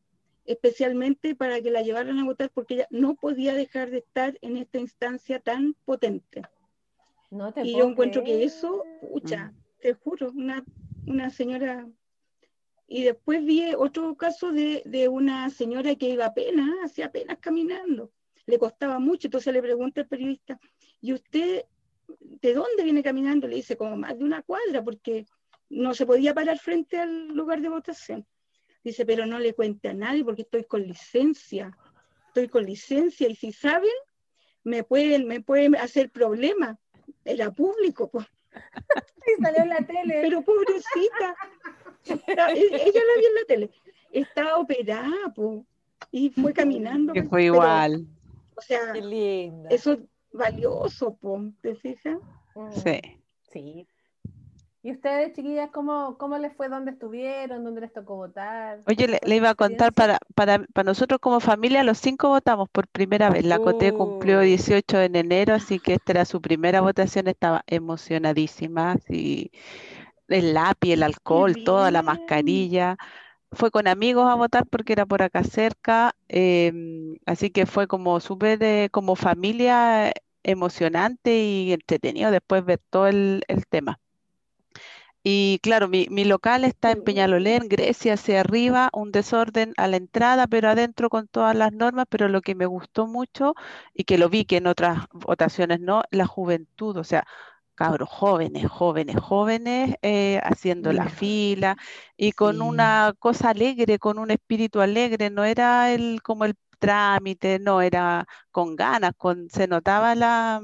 especialmente 0.47 1.37
para 1.37 1.61
que 1.63 1.71
la 1.71 1.83
llevaran 1.83 2.19
a 2.19 2.25
votar 2.25 2.51
porque 2.51 2.75
ella 2.75 2.89
no 2.91 3.15
podía 3.15 3.55
dejar 3.55 3.91
de 3.93 3.99
estar 3.99 4.37
en 4.43 4.57
esta 4.57 4.81
instancia 4.81 5.39
tan 5.39 5.77
potente. 5.85 6.43
No 7.31 7.53
te 7.53 7.65
Y 7.65 7.77
yo 7.77 7.89
encuentro 7.89 8.25
que 8.25 8.43
eso, 8.43 8.85
pucha, 9.01 9.53
Mm. 9.53 9.57
te 9.81 9.95
juro, 9.95 10.33
una, 10.33 10.65
una 11.07 11.31
señora. 11.31 11.89
Y 12.89 13.05
después 13.05 13.45
vi 13.45 13.75
otro 13.79 14.17
caso 14.17 14.51
de, 14.51 14.83
de 14.87 15.07
una 15.07 15.51
señora 15.51 15.95
que 15.95 16.09
iba 16.09 16.27
apenas, 16.27 16.69
hacía 16.83 17.07
apenas 17.07 17.39
caminando. 17.39 18.11
Le 18.51 18.59
costaba 18.59 18.99
mucho, 18.99 19.29
entonces 19.29 19.53
le 19.53 19.63
pregunta 19.63 20.01
el 20.01 20.09
periodista, 20.09 20.59
¿y 21.01 21.13
usted 21.13 21.65
de 22.19 22.55
dónde 22.55 22.83
viene 22.83 23.03
caminando? 23.03 23.47
Le 23.47 23.57
dice, 23.57 23.77
como 23.77 23.97
más 23.97 24.19
de 24.19 24.25
una 24.25 24.43
cuadra, 24.43 24.83
porque 24.83 25.25
no 25.69 25.95
se 25.95 26.05
podía 26.05 26.35
parar 26.35 26.59
frente 26.59 26.99
al 26.99 27.29
lugar 27.29 27.61
de 27.61 27.69
votación. 27.69 28.27
Dice, 28.83 29.07
pero 29.07 29.25
no 29.25 29.39
le 29.39 29.55
cuente 29.55 29.89
a 29.89 29.95
nadie 29.95 30.25
porque 30.25 30.43
estoy 30.43 30.65
con 30.65 30.83
licencia. 30.83 31.71
Estoy 32.29 32.49
con 32.49 32.65
licencia 32.65 33.29
y 33.29 33.37
si 33.37 33.53
saben, 33.53 33.91
me 34.65 34.83
pueden, 34.83 35.29
me 35.29 35.41
pueden 35.41 35.77
hacer 35.77 36.11
problemas. 36.11 36.77
Era 37.25 37.53
público, 37.53 38.11
pues. 38.11 38.27
Y 39.39 39.43
salió 39.43 39.63
en 39.63 39.69
la 39.69 39.87
tele. 39.87 40.19
Pero 40.23 40.43
pobrecita, 40.43 41.37
Está- 42.05 42.53
e- 42.53 42.59
ella 42.59 43.01
la 43.07 43.21
vi 43.21 43.27
en 43.27 43.35
la 43.35 43.45
tele, 43.47 43.71
estaba 44.11 44.57
operada, 44.57 45.33
po, 45.35 45.65
y 46.11 46.31
fue 46.31 46.53
caminando. 46.55 47.13
Que 47.13 47.23
fue 47.23 47.43
pero, 47.43 47.55
igual. 47.55 48.07
O 48.61 48.63
sea, 48.63 48.93
Qué 48.93 49.01
linda. 49.03 49.69
eso 49.71 49.93
es 49.95 49.99
valioso, 50.33 51.17
po, 51.17 51.41
¿te 51.63 51.75
fijas? 51.77 52.19
Mm, 52.55 52.71
Sí. 52.73 53.01
Sí. 53.53 53.89
¿Y 54.83 54.93
ustedes, 54.93 55.35
chiquillas, 55.35 55.71
cómo, 55.73 56.17
cómo 56.17 56.39
les 56.39 56.55
fue? 56.57 56.69
¿Dónde 56.71 56.93
estuvieron? 56.93 57.65
¿Dónde 57.65 57.83
les 57.83 57.93
tocó 57.93 58.17
votar? 58.17 58.79
Oye, 58.87 59.09
le, 59.09 59.19
¿Cuál 59.19 59.29
le 59.29 59.29
fue 59.29 59.37
iba 59.37 59.51
a 59.51 59.55
contar 59.55 59.93
para, 59.93 60.19
para, 60.35 60.61
para 60.73 60.87
nosotros 60.87 61.21
como 61.21 61.41
familia, 61.41 61.85
los 61.85 61.99
cinco 61.99 62.29
votamos 62.31 62.69
por 62.71 62.89
primera 62.89 63.29
vez. 63.29 63.45
La 63.45 63.59
Coté 63.59 63.93
cumplió 63.93 64.39
Uh. 64.39 64.43
18 64.43 65.01
en 65.03 65.17
enero, 65.17 65.55
así 65.55 65.81
que 65.81 65.95
esta 65.95 66.13
era 66.13 66.25
su 66.25 66.41
primera 66.41 66.81
votación, 66.81 67.29
estaba 67.29 67.63
emocionadísima, 67.67 68.93
así, 68.93 69.51
el 70.29 70.55
lápiz, 70.55 70.93
el 70.93 71.03
alcohol, 71.03 71.63
toda 71.65 71.91
la 71.91 72.03
mascarilla. 72.03 72.97
Fue 73.53 73.71
con 73.71 73.89
amigos 73.89 74.29
a 74.31 74.35
votar 74.37 74.67
porque 74.67 74.93
era 74.93 75.07
por 75.07 75.23
acá 75.23 75.43
cerca, 75.45 76.15
em, 76.29 77.17
así 77.27 77.51
que 77.51 77.67
fue 77.67 77.87
como 77.89 78.21
súper 78.21 78.63
eh, 78.63 78.89
como 78.93 79.17
familia 79.17 80.13
emocionante 80.45 81.37
y 81.39 81.73
entretenido 81.73 82.31
después 82.31 82.65
ver 82.65 82.81
todo 82.91 83.09
el, 83.09 83.43
el 83.49 83.67
tema. 83.67 84.01
Y 85.23 85.59
claro, 85.63 85.87
mi, 85.89 86.07
mi 86.11 86.25
local 86.25 86.65
está 86.65 86.93
en 86.93 87.03
Peñalolén, 87.03 87.69
Grecia, 87.69 88.15
hacia 88.15 88.41
arriba, 88.41 88.89
un 88.95 89.13
desorden 89.13 89.75
a 89.77 89.87
la 89.87 89.97
entrada, 89.97 90.47
pero 90.47 90.69
adentro 90.71 91.11
con 91.11 91.29
todas 91.29 91.55
las 91.55 91.73
normas, 91.73 92.07
pero 92.09 92.29
lo 92.29 92.41
que 92.41 92.55
me 92.55 92.65
gustó 92.67 93.07
mucho 93.07 93.55
y 93.93 94.05
que 94.05 94.17
lo 94.19 94.31
vi 94.31 94.47
que 94.47 94.57
en 94.59 94.67
otras 94.67 95.07
votaciones 95.13 95.81
no, 95.81 96.03
la 96.11 96.27
juventud, 96.27 96.97
o 96.97 97.05
sea, 97.05 97.27
cabros 97.81 98.09
jóvenes, 98.11 98.69
jóvenes, 98.71 99.17
jóvenes, 99.21 99.95
eh, 100.03 100.41
haciendo 100.45 100.93
la 100.93 101.09
fila 101.09 101.77
y 102.17 102.33
con 102.33 102.61
Sí. 102.61 102.63
una 102.63 103.15
cosa 103.19 103.51
alegre, 103.51 103.99
con 103.99 104.19
un 104.19 104.31
espíritu 104.31 104.81
alegre, 104.81 105.31
no 105.31 105.45
era 105.45 105.93
el 105.93 106.21
como 106.23 106.45
el 106.45 106.55
trámite, 106.79 107.59
no, 107.59 107.81
era 107.83 108.27
con 108.51 108.77
ganas, 108.77 109.13
con, 109.17 109.49
se 109.51 109.67
notaba 109.69 110.15
la, 110.15 110.61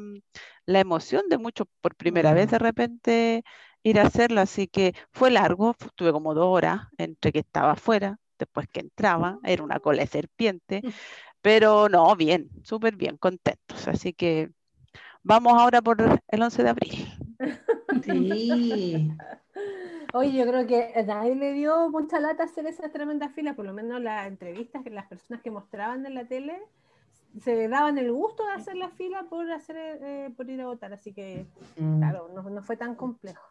la 0.66 0.80
emoción 0.80 1.28
de 1.28 1.38
muchos 1.38 1.66
por 1.80 1.94
primera 1.96 2.32
vez 2.34 2.50
de 2.50 2.58
repente 2.58 3.44
ir 3.82 4.00
a 4.00 4.04
hacerlo, 4.06 4.40
así 4.40 4.66
que 4.68 4.94
fue 5.12 5.30
largo, 5.30 5.74
fu- 5.78 5.90
tuve 5.94 6.12
como 6.12 6.34
dos 6.34 6.46
horas 6.46 6.82
entre 6.98 7.32
que 7.32 7.40
estaba 7.40 7.72
afuera, 7.72 8.18
después 8.38 8.66
que 8.68 8.80
entraba, 8.80 9.38
era 9.44 9.62
una 9.62 9.80
cola 9.80 10.02
de 10.02 10.08
serpiente, 10.08 10.82
pero 11.40 11.88
no, 11.88 12.14
bien, 12.16 12.50
súper 12.64 12.96
bien, 12.96 13.16
contentos, 13.18 13.88
así 13.88 14.12
que 14.14 14.50
vamos 15.26 15.52
ahora 15.60 15.82
por 15.82 16.00
el 16.28 16.42
11 16.42 16.62
de 16.62 16.68
abril. 16.68 17.06
Sí. 18.02 19.10
Oye, 20.14 20.32
yo 20.32 20.46
creo 20.46 20.66
que 20.66 20.92
a 20.94 21.02
nadie 21.02 21.34
le 21.34 21.52
dio 21.52 21.90
mucha 21.90 22.20
lata 22.20 22.44
hacer 22.44 22.66
esas 22.66 22.92
tremendas 22.92 23.32
filas, 23.34 23.54
por 23.56 23.64
lo 23.66 23.72
menos 23.72 24.00
las 24.00 24.26
entrevistas 24.28 24.82
que 24.82 24.90
las 24.90 25.06
personas 25.06 25.42
que 25.42 25.50
mostraban 25.50 26.06
en 26.06 26.14
la 26.14 26.24
tele 26.26 26.62
se 27.40 27.68
daban 27.68 27.98
el 27.98 28.12
gusto 28.12 28.46
de 28.46 28.52
hacer 28.52 28.76
la 28.76 28.88
fila 28.90 29.26
por 29.28 29.50
hacer 29.50 29.76
eh, 29.76 30.30
por 30.36 30.48
ir 30.48 30.60
a 30.60 30.66
votar, 30.66 30.92
así 30.92 31.12
que 31.12 31.46
Mm. 31.76 31.98
claro, 31.98 32.30
no, 32.34 32.42
no 32.48 32.62
fue 32.62 32.76
tan 32.76 32.94
complejo. 32.94 33.44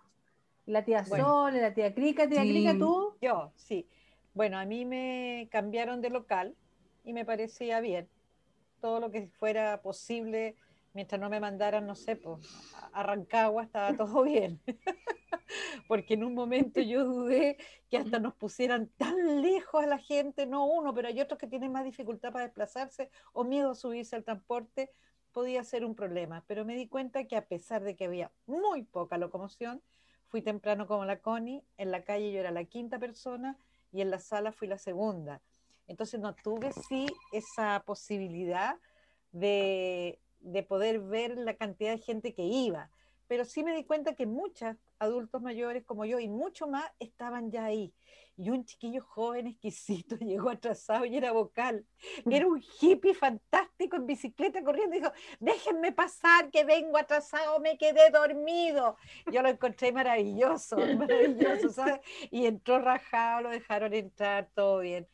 La 0.65 0.83
tía 0.83 1.03
Bueno. 1.07 1.25
Sol, 1.25 1.53
la 1.61 1.73
tía 1.73 1.93
Crica, 1.93 2.27
tía 2.27 2.41
Sí. 2.41 2.49
Crica, 2.49 2.75
tú. 2.79 3.13
Yo, 3.21 3.51
sí. 3.55 3.87
Bueno, 4.33 4.57
a 4.57 4.65
mí 4.65 4.85
me 4.85 5.47
cambiaron 5.51 6.01
de 6.01 6.09
local 6.09 6.55
y 7.03 7.13
me 7.13 7.25
parecía 7.25 7.81
bien. 7.81 8.07
Todo 8.81 8.99
lo 8.99 9.11
que 9.11 9.27
fuera 9.27 9.81
posible, 9.83 10.55
mientras 10.95 11.19
no 11.19 11.29
me 11.29 11.41
mandaran, 11.41 11.85
no 11.85 11.93
sé, 11.93 12.15
pues, 12.15 12.39
a 12.93 13.03
Rancagua, 13.03 13.63
estaba 13.63 13.93
todo 13.97 14.23
bien. 14.23 14.59
Porque 15.87 16.15
en 16.15 16.23
un 16.23 16.33
momento 16.33 16.81
yo 16.81 17.03
dudé 17.03 17.57
que 17.89 17.97
hasta 17.97 18.17
nos 18.17 18.33
pusieran 18.33 18.87
tan 18.97 19.41
lejos 19.41 19.83
a 19.83 19.87
la 19.87 19.99
gente, 19.99 20.47
no 20.47 20.65
uno, 20.65 20.93
pero 20.93 21.09
hay 21.09 21.21
otros 21.21 21.37
que 21.37 21.47
tienen 21.47 21.71
más 21.71 21.83
dificultad 21.83 22.31
para 22.31 22.45
desplazarse 22.45 23.11
o 23.33 23.43
miedo 23.43 23.71
a 23.71 23.75
subirse 23.75 24.15
al 24.15 24.23
transporte, 24.23 24.89
podía 25.31 25.63
ser 25.63 25.85
un 25.85 25.95
problema. 25.95 26.43
Pero 26.47 26.65
me 26.65 26.75
di 26.75 26.87
cuenta 26.87 27.25
que 27.25 27.35
a 27.35 27.45
pesar 27.45 27.83
de 27.83 27.95
que 27.95 28.05
había 28.05 28.31
muy 28.47 28.83
poca 28.83 29.17
locomoción, 29.17 29.83
fui 30.29 30.41
temprano 30.41 30.87
como 30.87 31.05
la 31.05 31.19
Connie, 31.19 31.63
en 31.77 31.91
la 31.91 32.03
calle 32.03 32.31
yo 32.31 32.39
era 32.39 32.51
la 32.51 32.63
quinta 32.63 32.97
persona 32.97 33.57
y 33.91 34.01
en 34.01 34.09
la 34.09 34.19
sala 34.19 34.53
fui 34.53 34.67
la 34.67 34.77
segunda. 34.77 35.41
Entonces 35.87 36.19
no 36.19 36.33
tuve 36.35 36.71
sí 36.71 37.05
esa 37.31 37.83
posibilidad 37.85 38.77
de, 39.31 40.19
de 40.45 40.63
poder 40.63 40.99
ver 40.99 41.37
la 41.37 41.55
cantidad 41.55 41.91
de 41.91 41.97
gente 41.97 42.33
que 42.33 42.43
iba, 42.43 42.89
pero 43.27 43.45
sí 43.45 43.63
me 43.63 43.75
di 43.75 43.83
cuenta 43.83 44.13
que 44.13 44.27
muchos 44.27 44.75
adultos 44.99 45.41
mayores 45.41 45.83
como 45.83 46.05
yo 46.05 46.19
y 46.19 46.29
mucho 46.29 46.67
más 46.67 46.85
estaban 46.99 47.51
ya 47.51 47.65
ahí. 47.65 47.93
Y 48.37 48.49
un 48.49 48.65
chiquillo 48.65 49.01
joven 49.01 49.47
exquisito 49.47 50.15
llegó 50.19 50.49
atrasado 50.49 51.05
y 51.05 51.17
era 51.17 51.31
vocal. 51.31 51.85
Era 52.29 52.47
un 52.47 52.61
hippie 52.79 53.15
fantástico 53.15 53.95
en 53.95 54.05
bicicleta 54.05 54.63
corriendo. 54.63 54.95
Dijo, 54.95 55.11
déjenme 55.39 55.91
pasar 55.91 56.51
que 56.51 56.63
vengo 56.63 56.97
atrasado, 56.97 57.59
me 57.59 57.77
quedé 57.77 58.09
dormido. 58.11 58.97
Yo 59.31 59.41
lo 59.41 59.49
encontré 59.49 59.91
maravilloso, 59.91 60.77
maravilloso, 60.77 61.69
¿sabes? 61.69 62.01
Y 62.29 62.45
entró 62.45 62.79
rajado, 62.79 63.43
lo 63.43 63.49
dejaron 63.49 63.93
entrar, 63.93 64.49
todo 64.53 64.79
bien. 64.79 65.07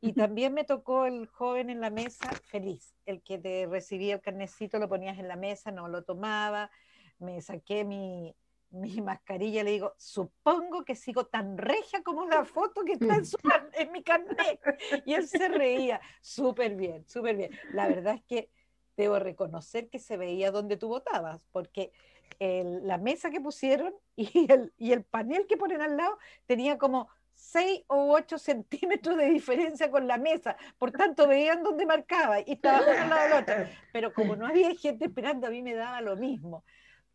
Y 0.00 0.12
también 0.12 0.54
me 0.54 0.64
tocó 0.64 1.06
el 1.06 1.26
joven 1.26 1.70
en 1.70 1.80
la 1.80 1.90
mesa, 1.90 2.30
feliz, 2.44 2.94
el 3.04 3.20
que 3.22 3.38
te 3.38 3.66
recibía 3.66 4.14
el 4.14 4.20
carnecito, 4.20 4.78
lo 4.78 4.88
ponías 4.88 5.18
en 5.18 5.26
la 5.26 5.36
mesa, 5.36 5.72
no 5.72 5.88
lo 5.88 6.04
tomaba, 6.04 6.70
me 7.18 7.40
saqué 7.42 7.84
mi, 7.84 8.34
mi 8.70 9.00
mascarilla, 9.00 9.64
le 9.64 9.72
digo, 9.72 9.94
supongo 9.98 10.84
que 10.84 10.94
sigo 10.94 11.26
tan 11.26 11.58
regia 11.58 12.02
como 12.04 12.26
la 12.26 12.44
foto 12.44 12.84
que 12.84 12.92
está 12.92 13.16
en, 13.16 13.26
su 13.26 13.36
en 13.72 13.90
mi 13.90 14.02
carnet. 14.04 14.60
Y 15.04 15.14
él 15.14 15.26
se 15.26 15.48
reía, 15.48 16.00
súper 16.20 16.76
bien, 16.76 17.04
súper 17.08 17.36
bien. 17.36 17.50
La 17.72 17.88
verdad 17.88 18.14
es 18.14 18.22
que 18.22 18.50
debo 18.96 19.18
reconocer 19.18 19.88
que 19.88 19.98
se 19.98 20.16
veía 20.16 20.52
donde 20.52 20.76
tú 20.76 20.88
votabas, 20.88 21.40
porque 21.50 21.92
el- 22.38 22.86
la 22.86 22.98
mesa 22.98 23.30
que 23.30 23.40
pusieron 23.40 23.94
y 24.16 24.50
el, 24.52 24.72
y 24.76 24.92
el 24.92 25.02
panel 25.02 25.46
que 25.48 25.56
ponen 25.56 25.80
al 25.82 25.96
lado 25.96 26.18
tenía 26.46 26.78
como 26.78 27.08
6 27.38 27.84
o 27.86 28.12
8 28.12 28.36
centímetros 28.36 29.16
de 29.16 29.26
diferencia 29.30 29.90
con 29.92 30.08
la 30.08 30.18
mesa, 30.18 30.56
por 30.76 30.90
tanto 30.90 31.28
veían 31.28 31.62
donde 31.62 31.86
marcaba 31.86 32.40
y 32.40 32.52
estaba 32.54 32.80
uno 32.80 32.90
al 33.00 33.08
lado 33.08 33.28
del 33.28 33.42
otro. 33.42 33.54
Pero 33.92 34.12
como 34.12 34.34
no 34.34 34.44
había 34.46 34.74
gente 34.74 35.04
esperando, 35.04 35.46
a 35.46 35.50
mí 35.50 35.62
me 35.62 35.74
daba 35.74 36.00
lo 36.00 36.16
mismo. 36.16 36.64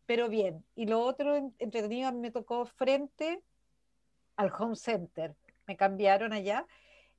Pero 0.06 0.30
bien, 0.30 0.64
y 0.74 0.86
lo 0.86 1.00
otro 1.00 1.36
en- 1.36 1.54
entretenido, 1.58 2.10
me 2.12 2.30
tocó 2.30 2.64
frente 2.64 3.42
al 4.36 4.50
home 4.58 4.76
center. 4.76 5.34
Me 5.66 5.76
cambiaron 5.76 6.32
allá. 6.32 6.66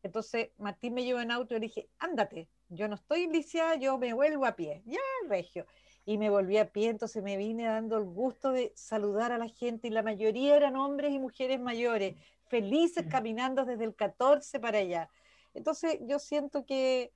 Entonces 0.02 0.50
Martín 0.58 0.96
me 0.96 1.04
llevó 1.04 1.20
en 1.20 1.32
auto 1.32 1.54
y 1.56 1.60
le 1.60 1.68
dije, 1.68 1.88
ándate, 2.00 2.50
yo 2.70 2.88
no 2.88 2.96
estoy 2.96 3.28
lisiada, 3.28 3.76
yo 3.76 4.00
me 4.00 4.14
vuelvo 4.14 4.48
a 4.48 4.56
pie. 4.56 4.82
Ya, 4.86 5.00
regio. 5.28 5.68
Y 6.06 6.18
me 6.18 6.32
volví 6.32 6.58
a 6.58 6.72
pie, 6.72 6.90
entonces 6.90 7.22
me 7.22 7.38
vine 7.38 7.66
dando 7.66 7.98
el 7.98 8.06
gusto 8.06 8.52
de 8.52 8.72
saludar 8.76 9.32
a 9.32 9.38
la 9.38 9.48
gente 9.48 9.88
y 9.88 9.92
la 9.92 10.02
mayoría 10.04 10.56
eran 10.56 10.76
hombres 10.76 11.12
y 11.12 11.20
mujeres 11.20 11.60
mayores, 11.60 12.16
felices 12.48 13.06
caminando 13.10 13.66
desde 13.66 13.86
el 13.86 13.96
14 13.96 14.60
para 14.60 14.80
allá. 14.80 15.10
Entonces 15.54 16.00
yo 16.02 16.20
siento 16.20 16.66
que, 16.66 17.12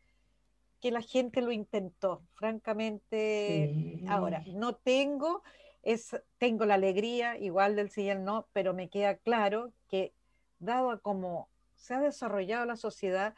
que 0.79 0.91
la 0.91 1.01
gente 1.01 1.41
lo 1.41 1.51
intentó, 1.51 2.23
francamente. 2.33 3.71
Sí. 3.73 4.05
Ahora, 4.07 4.43
no 4.47 4.75
tengo, 4.75 5.43
es, 5.83 6.15
tengo 6.37 6.65
la 6.65 6.75
alegría, 6.75 7.37
igual 7.37 7.75
del 7.75 7.89
sí 7.89 8.03
y 8.03 8.09
el 8.09 8.23
no, 8.23 8.47
pero 8.53 8.73
me 8.73 8.89
queda 8.89 9.17
claro 9.17 9.71
que 9.87 10.13
dado 10.59 10.91
a 10.91 10.99
cómo 10.99 11.49
se 11.75 11.93
ha 11.93 12.01
desarrollado 12.01 12.65
la 12.65 12.75
sociedad 12.75 13.35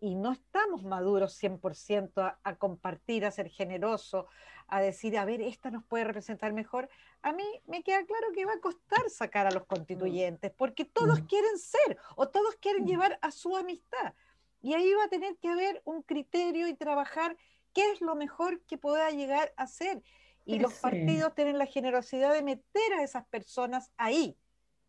y 0.00 0.14
no 0.14 0.32
estamos 0.32 0.82
maduros 0.84 1.32
100% 1.42 2.22
a, 2.22 2.38
a 2.44 2.56
compartir, 2.56 3.24
a 3.24 3.30
ser 3.30 3.48
generosos, 3.48 4.26
a 4.68 4.80
decir, 4.80 5.16
a 5.16 5.24
ver, 5.24 5.40
esta 5.40 5.70
nos 5.70 5.84
puede 5.84 6.04
representar 6.04 6.52
mejor, 6.52 6.88
a 7.22 7.32
mí 7.32 7.44
me 7.66 7.82
queda 7.82 8.04
claro 8.04 8.28
que 8.34 8.44
va 8.44 8.54
a 8.54 8.60
costar 8.60 9.08
sacar 9.08 9.46
a 9.46 9.50
los 9.50 9.64
constituyentes, 9.66 10.52
porque 10.52 10.84
todos 10.84 11.22
Mm. 11.22 11.26
quieren 11.26 11.58
ser 11.58 11.98
o 12.16 12.28
todos 12.28 12.56
quieren 12.56 12.84
Mm. 12.84 12.86
llevar 12.86 13.18
a 13.22 13.30
su 13.30 13.56
amistad. 13.56 14.14
Y 14.60 14.74
ahí 14.74 14.92
va 14.94 15.04
a 15.04 15.08
tener 15.08 15.36
que 15.36 15.48
haber 15.48 15.80
un 15.84 16.02
criterio 16.02 16.66
y 16.68 16.74
trabajar 16.74 17.36
qué 17.72 17.90
es 17.92 18.00
lo 18.00 18.16
mejor 18.16 18.60
que 18.62 18.76
pueda 18.78 19.10
llegar 19.10 19.52
a 19.56 19.66
ser. 19.66 20.02
Y 20.44 20.58
los 20.58 20.72
Sí. 20.74 20.80
partidos 20.82 21.34
tienen 21.34 21.58
la 21.58 21.66
generosidad 21.66 22.32
de 22.32 22.42
meter 22.42 22.92
a 22.94 23.02
esas 23.02 23.26
personas 23.26 23.92
ahí 23.96 24.36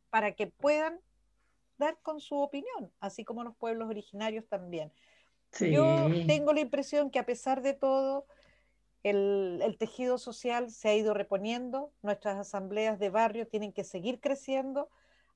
para 0.10 0.34
que 0.34 0.48
puedan 0.48 1.00
dar 1.78 1.98
con 2.02 2.20
su 2.20 2.36
opinión, 2.36 2.92
así 3.00 3.24
como 3.24 3.44
los 3.44 3.56
pueblos 3.56 3.90
originarios 3.90 4.48
también. 4.48 4.92
Sí. 5.52 5.72
Yo 5.72 6.08
tengo 6.28 6.54
la 6.54 6.60
impresión 6.60 7.10
que 7.10 7.20
a 7.20 7.26
pesar 7.26 7.62
de 7.62 7.74
todo, 7.74 8.26
el, 9.04 9.62
el 9.64 9.78
tejido 9.78 10.18
social 10.18 10.70
se 10.70 10.90
ha 10.90 10.96
ido 10.96 11.14
reponiendo, 11.14 11.94
nuestras 12.02 12.38
asambleas 12.38 13.00
de 13.00 13.10
barrio 13.10 13.48
tienen 13.48 13.72
que 13.72 13.84
seguir 13.84 14.20
creciendo. 14.20 14.90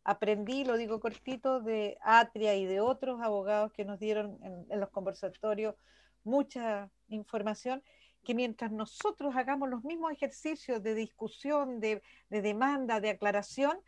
Aprendí, 0.03 0.65
lo 0.65 0.77
digo 0.77 0.99
cortito, 0.99 1.61
de 1.61 1.97
Atria 2.01 2.55
y 2.55 2.65
de 2.65 2.81
otros 2.81 3.21
abogados 3.21 3.71
que 3.71 3.85
nos 3.85 3.99
dieron 3.99 4.39
en, 4.43 4.65
en 4.69 4.79
los 4.79 4.89
conversatorios 4.89 5.75
mucha 6.23 6.91
información, 7.07 7.83
que 8.23 8.35
mientras 8.35 8.71
nosotros 8.71 9.35
hagamos 9.35 9.69
los 9.69 9.83
mismos 9.83 10.11
ejercicios 10.11 10.83
de 10.83 10.93
discusión, 10.93 11.79
de, 11.79 12.01
de 12.29 12.41
demanda, 12.41 12.99
de 12.99 13.09
aclaración, 13.11 13.79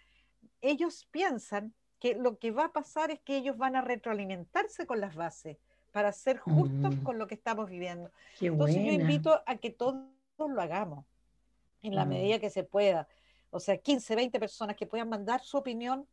ellos 0.62 1.08
piensan 1.12 1.74
que 2.04 2.16
lo 2.16 2.38
que 2.38 2.52
va 2.52 2.66
a 2.66 2.74
pasar 2.74 3.12
es 3.12 3.22
que 3.22 3.38
ellos 3.38 3.56
van 3.58 3.78
a 3.78 3.82
retroalimentarse 3.82 4.86
con 4.86 5.00
las 5.00 5.16
bases 5.16 5.58
para 5.94 6.12
ser 6.12 6.38
justos 6.38 6.98
Mm. 6.98 7.04
con 7.04 7.18
lo 7.18 7.28
que 7.28 7.36
estamos 7.36 7.70
viviendo. 7.70 8.12
Qué 8.38 8.48
Entonces 8.48 8.76
yo 8.84 8.92
invito 8.92 9.42
a 9.46 9.56
que 9.56 9.70
todos 9.70 10.04
lo 10.38 10.62
hagamos 10.62 11.06
en 11.82 11.96
la 11.96 12.04
Mm. 12.04 12.10
medida 12.10 12.40
que 12.40 12.50
se 12.50 12.66
pueda. 12.66 13.08
O 13.52 13.60
sea, 13.62 13.78
15, 13.78 14.18
20 14.18 14.38
personas 14.38 14.76
que 14.76 14.86
puedan 14.86 15.08
mandar 15.08 15.40
su 15.44 15.56
opinión, 15.56 16.06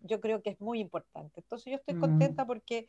yo 0.00 0.20
creo 0.20 0.42
que 0.42 0.50
es 0.50 0.60
muy 0.60 0.80
importante. 0.80 1.38
Entonces 1.40 1.70
yo 1.70 1.76
estoy 1.76 1.94
Mm. 1.94 2.00
contenta 2.00 2.44
porque 2.44 2.88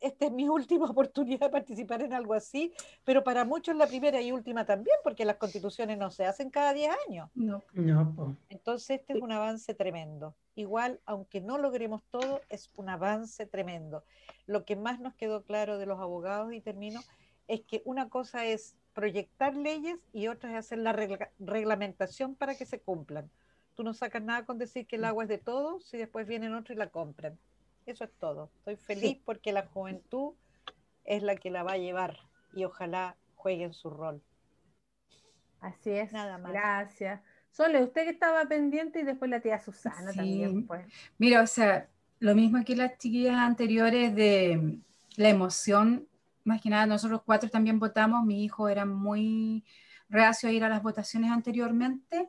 esta 0.00 0.26
es 0.26 0.32
mi 0.32 0.48
última 0.48 0.86
oportunidad 0.86 1.46
de 1.46 1.50
participar 1.50 2.02
en 2.02 2.12
algo 2.12 2.34
así, 2.34 2.72
pero 3.04 3.22
para 3.22 3.44
muchos 3.44 3.76
la 3.76 3.86
primera 3.86 4.20
y 4.20 4.32
última 4.32 4.64
también, 4.64 4.96
porque 5.02 5.24
las 5.24 5.36
constituciones 5.36 5.98
no 5.98 6.10
se 6.10 6.26
hacen 6.26 6.50
cada 6.50 6.72
10 6.72 6.94
años. 7.08 7.30
No. 7.34 7.62
No. 7.72 8.36
Entonces 8.48 9.00
este 9.00 9.14
es 9.14 9.22
un 9.22 9.32
avance 9.32 9.74
tremendo. 9.74 10.34
Igual, 10.54 11.00
aunque 11.04 11.40
no 11.40 11.58
logremos 11.58 12.02
todo, 12.10 12.40
es 12.48 12.70
un 12.76 12.88
avance 12.88 13.46
tremendo. 13.46 14.04
Lo 14.46 14.64
que 14.64 14.76
más 14.76 15.00
nos 15.00 15.14
quedó 15.14 15.42
claro 15.42 15.78
de 15.78 15.86
los 15.86 16.00
abogados, 16.00 16.52
y 16.52 16.60
termino, 16.60 17.00
es 17.48 17.60
que 17.62 17.82
una 17.84 18.08
cosa 18.08 18.46
es 18.46 18.76
proyectar 18.94 19.56
leyes 19.56 19.98
y 20.12 20.28
otra 20.28 20.50
es 20.52 20.56
hacer 20.56 20.78
la 20.78 20.92
regla- 20.92 21.30
reglamentación 21.38 22.34
para 22.36 22.54
que 22.54 22.64
se 22.64 22.80
cumplan. 22.80 23.28
Tú 23.74 23.82
no 23.82 23.92
sacas 23.92 24.22
nada 24.22 24.46
con 24.46 24.56
decir 24.56 24.86
que 24.86 24.96
el 24.96 25.04
agua 25.04 25.24
es 25.24 25.28
de 25.28 25.38
todos 25.38 25.84
si 25.84 25.96
después 25.96 26.26
vienen 26.28 26.54
otros 26.54 26.76
y 26.76 26.78
la 26.78 26.88
compran. 26.90 27.38
Eso 27.86 28.04
es 28.04 28.12
todo. 28.18 28.50
Estoy 28.58 28.76
feliz 28.76 29.18
porque 29.24 29.52
la 29.52 29.66
juventud 29.66 30.34
es 31.04 31.22
la 31.22 31.36
que 31.36 31.50
la 31.50 31.62
va 31.62 31.72
a 31.72 31.78
llevar 31.78 32.18
y 32.54 32.64
ojalá 32.64 33.16
jueguen 33.36 33.74
su 33.74 33.90
rol. 33.90 34.22
Así 35.60 35.90
es. 35.90 36.12
Nada 36.12 36.38
más. 36.38 36.52
Gracias. 36.52 37.20
Sole, 37.50 37.82
usted 37.82 38.04
que 38.04 38.10
estaba 38.10 38.44
pendiente 38.46 39.00
y 39.00 39.04
después 39.04 39.30
la 39.30 39.40
tía 39.40 39.60
Susana 39.60 40.10
Sí. 40.12 40.16
también 40.16 40.66
pues. 40.66 40.86
Mira, 41.18 41.42
o 41.42 41.46
sea, 41.46 41.88
lo 42.18 42.34
mismo 42.34 42.62
que 42.64 42.74
las 42.74 42.98
chiquillas 42.98 43.36
anteriores 43.36 44.14
de 44.14 44.78
la 45.16 45.28
emoción, 45.28 46.08
más 46.44 46.60
que 46.60 46.70
nada 46.70 46.86
nosotros 46.86 47.22
cuatro 47.24 47.48
también 47.50 47.78
votamos, 47.78 48.24
mi 48.24 48.44
hijo 48.44 48.68
era 48.68 48.84
muy 48.84 49.64
reacio 50.08 50.48
a 50.48 50.52
ir 50.52 50.64
a 50.64 50.68
las 50.68 50.82
votaciones 50.82 51.30
anteriormente, 51.30 52.28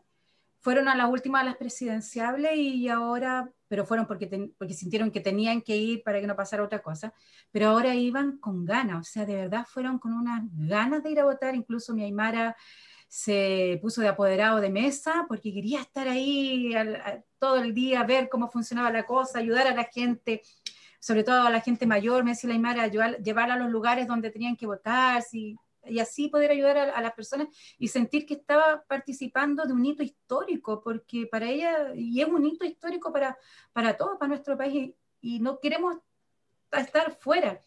fueron 0.60 0.88
a 0.88 0.96
la 0.96 1.08
última 1.08 1.40
de 1.40 1.46
las 1.46 1.58
presidenciables 1.58 2.56
y 2.56 2.88
ahora, 2.90 3.52
pero 3.68 3.86
fueron 3.86 4.06
porque, 4.08 4.28
ten- 4.28 4.54
porque 4.58 4.74
sintieron 4.74 5.12
que 5.12 5.22
tenían 5.22 5.62
que 5.62 5.76
ir 5.78 6.04
para 6.04 6.20
que 6.22 6.28
no 6.28 6.36
pasara 6.36 6.64
otra 6.64 6.82
cosa, 6.82 7.14
pero 7.52 7.70
ahora 7.70 7.96
iban 7.96 8.38
con 8.40 8.66
ganas, 8.66 9.08
o 9.08 9.12
sea, 9.12 9.26
de 9.26 9.36
verdad 9.36 9.66
fueron 9.68 10.00
con 10.00 10.14
unas 10.14 10.44
ganas 10.54 11.04
de 11.04 11.12
ir 11.12 11.20
a 11.20 11.26
votar, 11.26 11.56
incluso 11.56 11.94
mi 11.94 12.04
Aymara 12.04 12.56
se 13.08 13.80
puso 13.82 14.02
de 14.02 14.08
apoderado 14.10 14.60
de 14.62 14.70
mesa 14.70 15.26
porque 15.28 15.54
quería 15.54 15.82
estar 15.82 16.08
ahí 16.08 16.74
al- 16.76 16.96
a- 16.98 17.24
todo 17.40 17.58
el 17.58 17.74
día, 17.74 18.04
ver 18.04 18.30
cómo 18.30 18.50
funcionaba 18.50 18.92
la 18.92 19.06
cosa, 19.06 19.40
ayudar 19.40 19.68
a 19.68 19.76
la 19.76 19.86
gente, 19.86 20.42
sobre 21.00 21.24
todo 21.24 21.44
a 21.46 21.50
la 21.52 21.62
gente 21.62 21.86
mayor, 21.86 22.24
me 22.24 22.32
decía 22.32 22.48
la 22.50 22.56
Aymara, 22.56 22.88
llevarla 22.88 23.54
a 23.56 23.58
los 23.58 23.70
lugares 23.70 24.08
donde 24.08 24.32
tenían 24.32 24.56
que 24.56 24.66
votar, 24.66 25.22
sí, 25.22 25.56
y 25.88 26.00
así 26.00 26.28
poder 26.28 26.52
ayudar 26.52 26.78
a, 26.78 26.84
a 26.96 27.02
las 27.02 27.14
personas 27.14 27.48
y 27.78 27.88
sentir 27.88 28.26
que 28.26 28.36
estaba 28.36 28.84
participando 28.88 29.66
de 29.66 29.74
un 29.74 29.86
hito 29.86 30.04
histórico, 30.04 30.82
porque 30.84 31.28
para 31.28 31.50
ella, 31.50 31.94
y 31.96 32.22
es 32.22 32.28
un 32.28 32.46
hito 32.46 32.66
histórico 32.66 33.12
para, 33.12 33.38
para 33.74 33.96
todos, 33.98 34.18
para 34.18 34.30
nuestro 34.30 34.58
país, 34.58 34.94
y, 35.22 35.36
y 35.36 35.40
no 35.40 35.60
queremos 35.60 35.98
estar 36.72 37.18
fuera. 37.20 37.60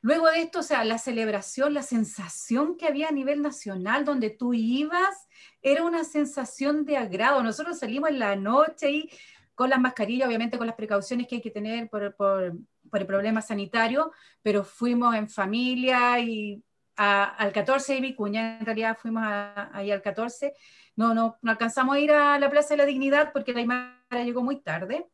Luego 0.00 0.28
de 0.28 0.42
esto, 0.42 0.60
o 0.60 0.62
sea, 0.62 0.84
la 0.84 0.96
celebración, 0.98 1.74
la 1.74 1.82
sensación 1.82 2.76
que 2.76 2.86
había 2.86 3.08
a 3.08 3.12
nivel 3.12 3.42
nacional, 3.42 4.04
donde 4.04 4.30
tú 4.30 4.54
ibas, 4.54 5.26
era 5.60 5.82
una 5.82 6.04
sensación 6.04 6.84
de 6.84 6.96
agrado. 6.96 7.42
Nosotros 7.42 7.78
salimos 7.80 8.10
en 8.10 8.20
la 8.20 8.36
noche 8.36 8.90
y 8.92 9.10
con 9.56 9.70
las 9.70 9.80
mascarillas, 9.80 10.28
obviamente 10.28 10.56
con 10.56 10.68
las 10.68 10.76
precauciones 10.76 11.26
que 11.26 11.36
hay 11.36 11.40
que 11.42 11.50
tener 11.50 11.90
por, 11.90 12.14
por- 12.14 12.56
por 12.88 13.00
el 13.00 13.06
problema 13.06 13.42
sanitario, 13.42 14.12
pero 14.40 14.64
fuimos 14.64 15.14
en 15.14 15.28
familia 15.28 16.18
y 16.20 16.62
a- 16.98 17.24
al 17.24 17.52
14 17.52 17.94
de 17.94 18.00
Vicuña, 18.00 18.58
en 18.58 18.66
realidad 18.66 18.98
fuimos 19.00 19.22
a- 19.24 19.70
ahí 19.76 19.90
al 19.90 20.02
14. 20.02 20.52
No, 20.96 21.14
no, 21.14 21.38
no 21.42 21.50
alcanzamos 21.50 21.96
a 21.96 22.00
ir 22.00 22.10
a 22.12 22.38
la 22.38 22.50
Plaza 22.50 22.70
de 22.74 22.78
la 22.78 22.86
Dignidad 22.86 23.32
porque 23.32 23.52
la 23.52 23.60
Aymara 23.60 24.24
llegó 24.24 24.42
muy 24.42 24.60
tarde, 24.60 25.06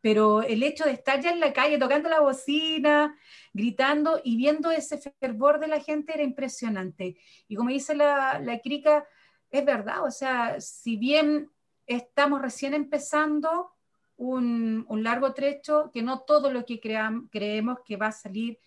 pero 0.00 0.42
el 0.42 0.62
hecho 0.62 0.84
de 0.84 0.92
estar 0.92 1.20
ya 1.20 1.30
en 1.30 1.40
la 1.40 1.52
calle 1.52 1.78
tocando 1.78 2.08
la 2.08 2.20
bocina, 2.20 3.16
gritando 3.52 4.20
y 4.22 4.36
viendo 4.36 4.70
ese 4.70 4.98
fervor 5.20 5.60
de 5.60 5.68
la 5.68 5.80
gente 5.80 6.12
era 6.14 6.22
impresionante. 6.22 7.16
Y 7.48 7.54
como 7.56 7.70
dice 7.70 7.94
la, 7.94 8.38
la 8.40 8.58
Crica, 8.60 9.06
es 9.50 9.64
verdad, 9.64 10.04
o 10.04 10.10
sea, 10.10 10.60
si 10.60 10.96
bien 10.96 11.50
estamos 11.86 12.42
recién 12.42 12.74
empezando 12.74 13.70
un, 14.16 14.84
un 14.88 15.02
largo 15.04 15.32
trecho, 15.34 15.90
que 15.92 16.02
no 16.02 16.20
todo 16.20 16.50
lo 16.50 16.64
que 16.64 16.80
cream- 16.80 17.28
creemos 17.30 17.78
que 17.84 17.96
va 17.96 18.08
a 18.08 18.12
salir 18.12 18.58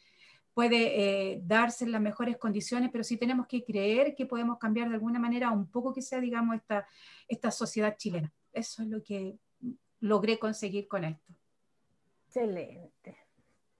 puede 0.53 1.31
eh, 1.33 1.41
darse 1.43 1.85
en 1.85 1.91
las 1.91 2.01
mejores 2.01 2.37
condiciones, 2.37 2.89
pero 2.91 3.03
sí 3.03 3.17
tenemos 3.17 3.47
que 3.47 3.63
creer 3.63 4.15
que 4.15 4.25
podemos 4.25 4.57
cambiar 4.57 4.89
de 4.89 4.95
alguna 4.95 5.19
manera 5.19 5.51
un 5.51 5.69
poco 5.69 5.93
que 5.93 6.01
sea, 6.01 6.19
digamos, 6.19 6.55
esta, 6.55 6.85
esta 7.27 7.51
sociedad 7.51 7.95
chilena. 7.97 8.31
Eso 8.51 8.83
es 8.83 8.89
lo 8.89 9.03
que 9.03 9.37
logré 9.99 10.39
conseguir 10.39 10.87
con 10.87 11.03
esto. 11.03 11.33
Excelente. 12.27 13.17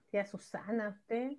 Tía 0.10 0.26
Susana, 0.26 0.90
usted. 0.90 1.32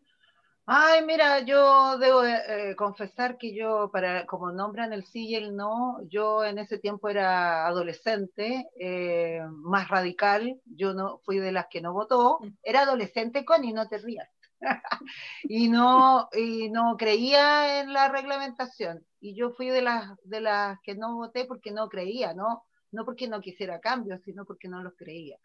Ay, 0.64 1.04
mira, 1.04 1.40
yo 1.40 1.98
debo 1.98 2.24
eh, 2.24 2.76
confesar 2.76 3.36
que 3.36 3.52
yo, 3.52 3.90
para 3.92 4.26
como 4.26 4.52
nombran 4.52 4.92
el 4.92 5.04
sí 5.04 5.26
y 5.26 5.34
el 5.34 5.56
no, 5.56 5.98
yo 6.08 6.44
en 6.44 6.58
ese 6.58 6.78
tiempo 6.78 7.08
era 7.08 7.66
adolescente, 7.66 8.68
eh, 8.78 9.40
más 9.50 9.88
radical, 9.88 10.60
yo 10.64 10.94
no 10.94 11.18
fui 11.18 11.38
de 11.40 11.50
las 11.50 11.66
que 11.68 11.80
no 11.80 11.92
votó, 11.92 12.38
era 12.62 12.82
adolescente 12.82 13.44
con 13.44 13.64
y 13.64 13.72
no 13.72 13.88
te 13.88 13.98
rías, 13.98 14.28
y 15.44 15.68
no, 15.68 16.28
y 16.32 16.70
no 16.70 16.96
creía 16.96 17.80
en 17.80 17.92
la 17.92 18.08
reglamentación, 18.08 19.04
y 19.20 19.34
yo 19.34 19.50
fui 19.50 19.68
de 19.68 19.82
las, 19.82 20.10
de 20.24 20.40
las 20.40 20.80
que 20.82 20.94
no 20.94 21.16
voté 21.16 21.44
porque 21.44 21.70
no 21.70 21.88
creía, 21.88 22.34
¿no? 22.34 22.64
No 22.90 23.04
porque 23.04 23.28
no 23.28 23.40
quisiera 23.40 23.80
cambios, 23.80 24.20
sino 24.22 24.44
porque 24.44 24.68
no 24.68 24.82
los 24.82 24.94
creía 24.96 25.38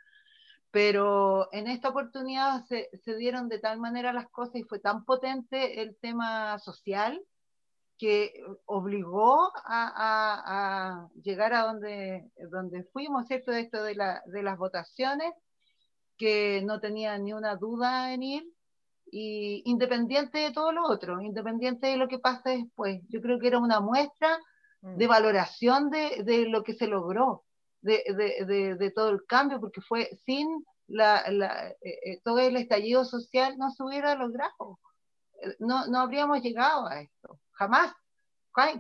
pero 0.69 1.47
en 1.53 1.67
esta 1.67 1.89
oportunidad 1.89 2.63
se, 2.65 2.89
se, 3.03 3.15
dieron 3.15 3.47
de 3.49 3.58
tal 3.58 3.80
manera 3.80 4.13
las 4.13 4.30
cosas 4.30 4.58
y 4.58 4.63
fue 4.63 4.80
tan 4.80 5.06
potente 5.06 5.82
el 5.82 5.95
tema 5.95 6.60
social 6.60 7.19
que 7.97 8.43
obligó 8.65 9.51
a, 9.56 9.88
a, 9.95 11.01
a 11.01 11.10
llegar 11.23 11.53
a 11.53 11.63
donde, 11.63 12.30
donde 12.51 12.84
fuimos, 12.84 13.27
¿cierto? 13.27 13.51
Esto 13.51 13.82
de, 13.84 13.95
la, 13.95 14.21
de 14.27 14.43
las 14.43 14.58
votaciones, 14.58 15.34
que 16.17 16.62
no 16.63 16.80
tenía 16.80 17.17
ni 17.17 17.34
una 17.34 17.56
duda 17.56 18.13
en 18.13 18.23
ir, 18.23 18.53
y 19.11 19.61
independiente 19.65 20.39
de 20.39 20.51
todo 20.51 20.71
lo 20.71 20.85
otro, 20.85 21.21
independiente 21.21 21.87
de 21.87 21.97
lo 21.97 22.07
que 22.07 22.19
pase 22.19 22.49
después. 22.49 23.01
Yo 23.09 23.21
creo 23.21 23.39
que 23.39 23.47
era 23.47 23.59
una 23.59 23.79
muestra 23.79 24.39
de 24.81 25.07
valoración 25.07 25.89
de, 25.89 26.23
de 26.23 26.47
lo 26.47 26.63
que 26.63 26.73
se 26.73 26.87
logró 26.87 27.43
de, 27.81 28.03
de, 28.07 28.45
de, 28.45 28.75
de, 28.75 28.91
todo 28.91 29.09
el 29.09 29.25
cambio, 29.25 29.59
porque 29.59 29.81
fue 29.81 30.09
sin 30.25 30.65
la, 30.87 31.23
la, 31.29 31.69
eh, 31.81 32.21
todo 32.23 32.39
el 32.39 32.57
estallido 32.57 33.05
social 33.05 33.57
no 33.57 33.71
se 33.71 33.83
hubiera 33.83 34.15
logrado. 34.15 34.79
No, 35.59 35.87
no 35.87 35.99
habríamos 35.99 36.41
llegado 36.41 36.87
a 36.87 37.01
esto, 37.01 37.39
jamás. 37.51 37.93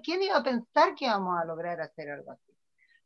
¿Quién 0.03 0.23
iba 0.23 0.37
a 0.37 0.43
pensar 0.43 0.95
que 0.95 1.05
íbamos 1.05 1.39
a 1.39 1.45
lograr 1.45 1.79
hacer 1.81 2.09
algo 2.09 2.31
así? 2.31 2.57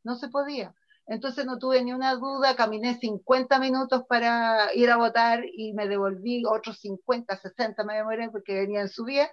No 0.03 0.15
se 0.15 0.29
podía. 0.29 0.73
Entonces 1.07 1.45
no 1.45 1.57
tuve 1.57 1.83
ni 1.83 1.93
una 1.93 2.15
duda, 2.15 2.55
caminé 2.55 2.97
50 2.99 3.59
minutos 3.59 4.03
para 4.07 4.73
ir 4.75 4.89
a 4.89 4.97
votar 4.97 5.43
y 5.45 5.73
me 5.73 5.87
devolví 5.87 6.45
otros 6.45 6.79
50, 6.79 7.35
60 7.37 7.83
me 7.83 7.95
demoré 7.95 8.29
porque 8.29 8.53
venía 8.53 8.81
en 8.81 8.89
su 8.89 9.03
bien, 9.03 9.27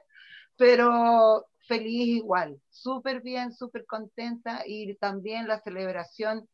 pero 0.56 1.46
feliz 1.66 2.08
igual, 2.16 2.60
súper 2.70 3.20
bien, 3.20 3.52
súper 3.52 3.86
contenta 3.86 4.62
y 4.66 4.94
también 4.96 5.46
la 5.46 5.60
celebración, 5.60 6.48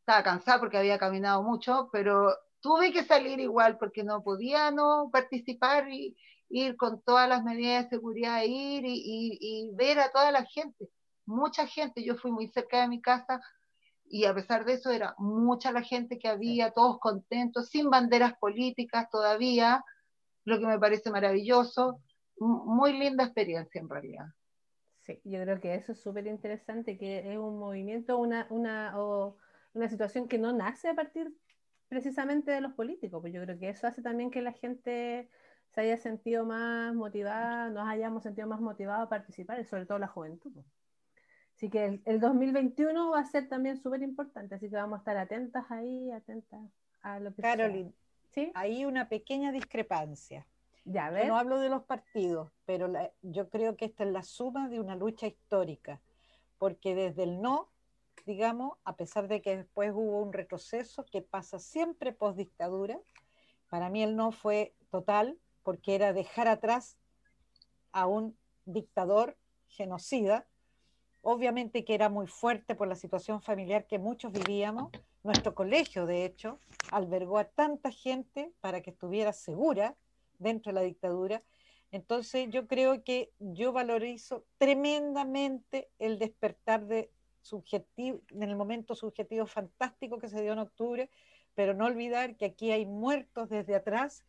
estaba 0.00 0.22
cansada 0.22 0.60
porque 0.60 0.76
había 0.76 0.98
caminado 0.98 1.42
mucho, 1.42 1.88
pero 1.90 2.36
tuve 2.60 2.92
que 2.92 3.04
salir 3.04 3.40
igual 3.40 3.78
porque 3.78 4.04
no 4.04 4.22
podía 4.22 4.70
no 4.70 5.08
participar 5.10 5.90
y 5.90 6.16
ir 6.50 6.76
con 6.76 7.00
todas 7.02 7.28
las 7.28 7.42
medidas 7.42 7.84
de 7.84 7.96
seguridad, 7.96 8.42
ir 8.44 8.84
y, 8.84 8.92
y, 8.94 9.38
y 9.40 9.70
ver 9.74 9.98
a 9.98 10.12
toda 10.12 10.30
la 10.30 10.44
gente. 10.44 10.88
mucha 11.26 11.66
gente, 11.66 12.04
yo 12.04 12.16
fui 12.16 12.30
muy 12.30 12.48
cerca 12.48 12.82
de 12.82 12.88
mi 12.88 13.00
casa 13.00 13.40
y 14.08 14.24
a 14.26 14.34
pesar 14.34 14.64
de 14.64 14.74
eso 14.74 14.90
era 14.90 15.14
mucha 15.18 15.72
la 15.72 15.82
gente 15.82 16.18
que 16.18 16.28
había, 16.28 16.70
todos 16.70 16.98
contentos, 16.98 17.68
sin 17.68 17.90
banderas 17.90 18.34
políticas 18.38 19.08
todavía, 19.10 19.84
lo 20.44 20.58
que 20.58 20.66
me 20.66 20.78
parece 20.78 21.10
maravilloso, 21.10 22.00
muy 22.38 22.92
linda 22.92 23.24
experiencia 23.24 23.80
en 23.80 23.88
realidad. 23.88 24.26
Sí, 25.00 25.20
yo 25.24 25.40
creo 25.42 25.60
que 25.60 25.74
eso 25.74 25.92
es 25.92 26.00
súper 26.00 26.26
interesante, 26.26 26.96
que 26.96 27.32
es 27.32 27.38
un 27.38 27.58
movimiento, 27.58 28.18
una, 28.18 28.46
una, 28.50 28.98
o 28.98 29.36
una 29.74 29.88
situación 29.88 30.28
que 30.28 30.38
no 30.38 30.52
nace 30.52 30.88
a 30.88 30.94
partir 30.94 31.34
precisamente 31.88 32.50
de 32.50 32.60
los 32.60 32.72
políticos, 32.72 33.20
pues 33.20 33.32
yo 33.32 33.42
creo 33.42 33.58
que 33.58 33.68
eso 33.68 33.86
hace 33.86 34.02
también 34.02 34.30
que 34.30 34.42
la 34.42 34.52
gente 34.52 35.28
se 35.70 35.80
haya 35.80 35.96
sentido 35.96 36.44
más 36.44 36.94
motivada, 36.94 37.68
nos 37.68 37.86
hayamos 37.88 38.22
sentido 38.22 38.48
más 38.48 38.60
motivados 38.60 39.06
a 39.06 39.08
participar, 39.08 39.60
y 39.60 39.64
sobre 39.64 39.86
todo 39.86 39.98
la 39.98 40.08
juventud. 40.08 40.52
Así 41.64 41.70
que 41.70 41.98
el, 42.04 42.20
2021 42.20 43.12
va 43.12 43.20
a 43.20 43.24
ser 43.24 43.48
también 43.48 43.80
súper 43.80 44.02
importante, 44.02 44.54
así 44.54 44.68
que 44.68 44.76
vamos 44.76 44.96
a 44.96 44.98
estar 44.98 45.16
atentas 45.16 45.64
ahí, 45.70 46.10
atentas 46.10 46.60
a 47.00 47.18
lo 47.20 47.34
que 47.34 47.40
Carolyn, 47.40 47.94
¿Sí? 48.34 48.52
hay 48.54 48.84
una 48.84 49.08
pequeña 49.08 49.50
discrepancia. 49.50 50.46
Ya, 50.84 51.10
no 51.10 51.38
hablo 51.38 51.60
de 51.60 51.70
los 51.70 51.84
partidos, 51.84 52.52
pero 52.66 52.92
yo 53.22 53.48
creo 53.48 53.78
que 53.78 53.86
esta 53.86 54.04
es 54.04 54.10
la 54.12 54.22
suma 54.22 54.68
de 54.68 54.78
una 54.78 54.94
lucha 54.94 55.26
histórica, 55.26 56.02
porque 56.58 56.94
desde 56.94 57.22
el 57.22 57.40
no, 57.40 57.70
digamos, 58.26 58.76
a 58.84 58.96
pesar 58.96 59.26
de 59.26 59.40
que 59.40 59.56
después 59.56 59.90
hubo 59.94 60.20
un 60.20 60.34
retroceso 60.34 61.06
que 61.06 61.22
pasa 61.22 61.58
siempre 61.58 62.12
post 62.12 62.36
dictadura, 62.36 63.00
para 63.70 63.88
mí 63.88 64.02
el 64.02 64.16
no 64.16 64.32
fue 64.32 64.74
total, 64.90 65.38
porque 65.62 65.94
era 65.94 66.12
dejar 66.12 66.46
atrás 66.46 66.98
a 67.92 68.06
un 68.06 68.36
dictador 68.66 69.38
genocida, 69.66 70.46
obviamente 71.24 71.84
que 71.84 71.94
era 71.94 72.08
muy 72.08 72.26
fuerte 72.26 72.74
por 72.74 72.86
la 72.86 72.94
situación 72.94 73.42
familiar 73.42 73.86
que 73.86 73.98
muchos 73.98 74.32
vivíamos. 74.32 74.90
Nuestro 75.22 75.54
colegio, 75.54 76.06
de 76.06 76.24
hecho, 76.24 76.60
albergó 76.92 77.38
a 77.38 77.44
tanta 77.44 77.90
gente 77.90 78.52
para 78.60 78.82
que 78.82 78.90
estuviera 78.90 79.32
segura 79.32 79.96
dentro 80.38 80.70
de 80.70 80.74
la 80.74 80.82
dictadura. 80.82 81.42
Entonces 81.90 82.48
yo 82.50 82.66
creo 82.66 83.02
que 83.04 83.32
yo 83.38 83.72
valorizo 83.72 84.44
tremendamente 84.58 85.88
el 85.98 86.18
despertar 86.18 86.86
de 86.86 87.10
subjetivo, 87.40 88.20
en 88.30 88.42
el 88.42 88.56
momento 88.56 88.94
subjetivo 88.94 89.46
fantástico 89.46 90.18
que 90.18 90.28
se 90.28 90.42
dio 90.42 90.52
en 90.52 90.58
octubre, 90.58 91.10
pero 91.54 91.72
no 91.72 91.86
olvidar 91.86 92.36
que 92.36 92.46
aquí 92.46 92.72
hay 92.72 92.84
muertos 92.84 93.48
desde 93.48 93.76
atrás 93.76 94.24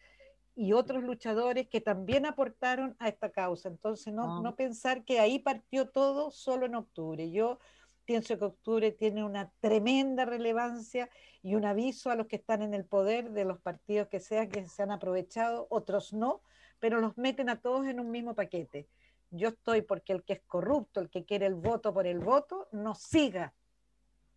y 0.55 0.71
otros 0.71 1.03
luchadores 1.03 1.67
que 1.67 1.81
también 1.81 2.25
aportaron 2.25 2.95
a 2.99 3.09
esta 3.09 3.29
causa. 3.29 3.67
Entonces, 3.67 4.13
no, 4.13 4.41
no 4.41 4.55
pensar 4.55 5.03
que 5.03 5.19
ahí 5.19 5.39
partió 5.39 5.89
todo 5.89 6.31
solo 6.31 6.65
en 6.65 6.75
octubre. 6.75 7.29
Yo 7.29 7.59
pienso 8.05 8.39
que 8.39 8.45
octubre 8.45 8.91
tiene 8.91 9.25
una 9.25 9.51
tremenda 9.59 10.23
relevancia 10.23 11.09
y 11.41 11.55
un 11.55 11.65
aviso 11.65 12.09
a 12.09 12.15
los 12.15 12.27
que 12.27 12.37
están 12.37 12.61
en 12.61 12.73
el 12.73 12.85
poder 12.85 13.31
de 13.31 13.45
los 13.45 13.59
partidos 13.59 14.07
que 14.07 14.19
sean 14.19 14.49
que 14.49 14.67
se 14.67 14.83
han 14.83 14.91
aprovechado, 14.91 15.67
otros 15.69 16.13
no, 16.13 16.41
pero 16.79 17.01
los 17.01 17.17
meten 17.17 17.49
a 17.49 17.59
todos 17.59 17.85
en 17.87 17.99
un 17.99 18.11
mismo 18.11 18.33
paquete. 18.33 18.87
Yo 19.31 19.49
estoy 19.49 19.81
porque 19.81 20.13
el 20.13 20.23
que 20.23 20.33
es 20.33 20.41
corrupto, 20.47 21.01
el 21.01 21.09
que 21.09 21.25
quiere 21.25 21.47
el 21.47 21.55
voto 21.55 21.93
por 21.93 22.07
el 22.07 22.19
voto, 22.19 22.69
no 22.71 22.95
siga 22.95 23.53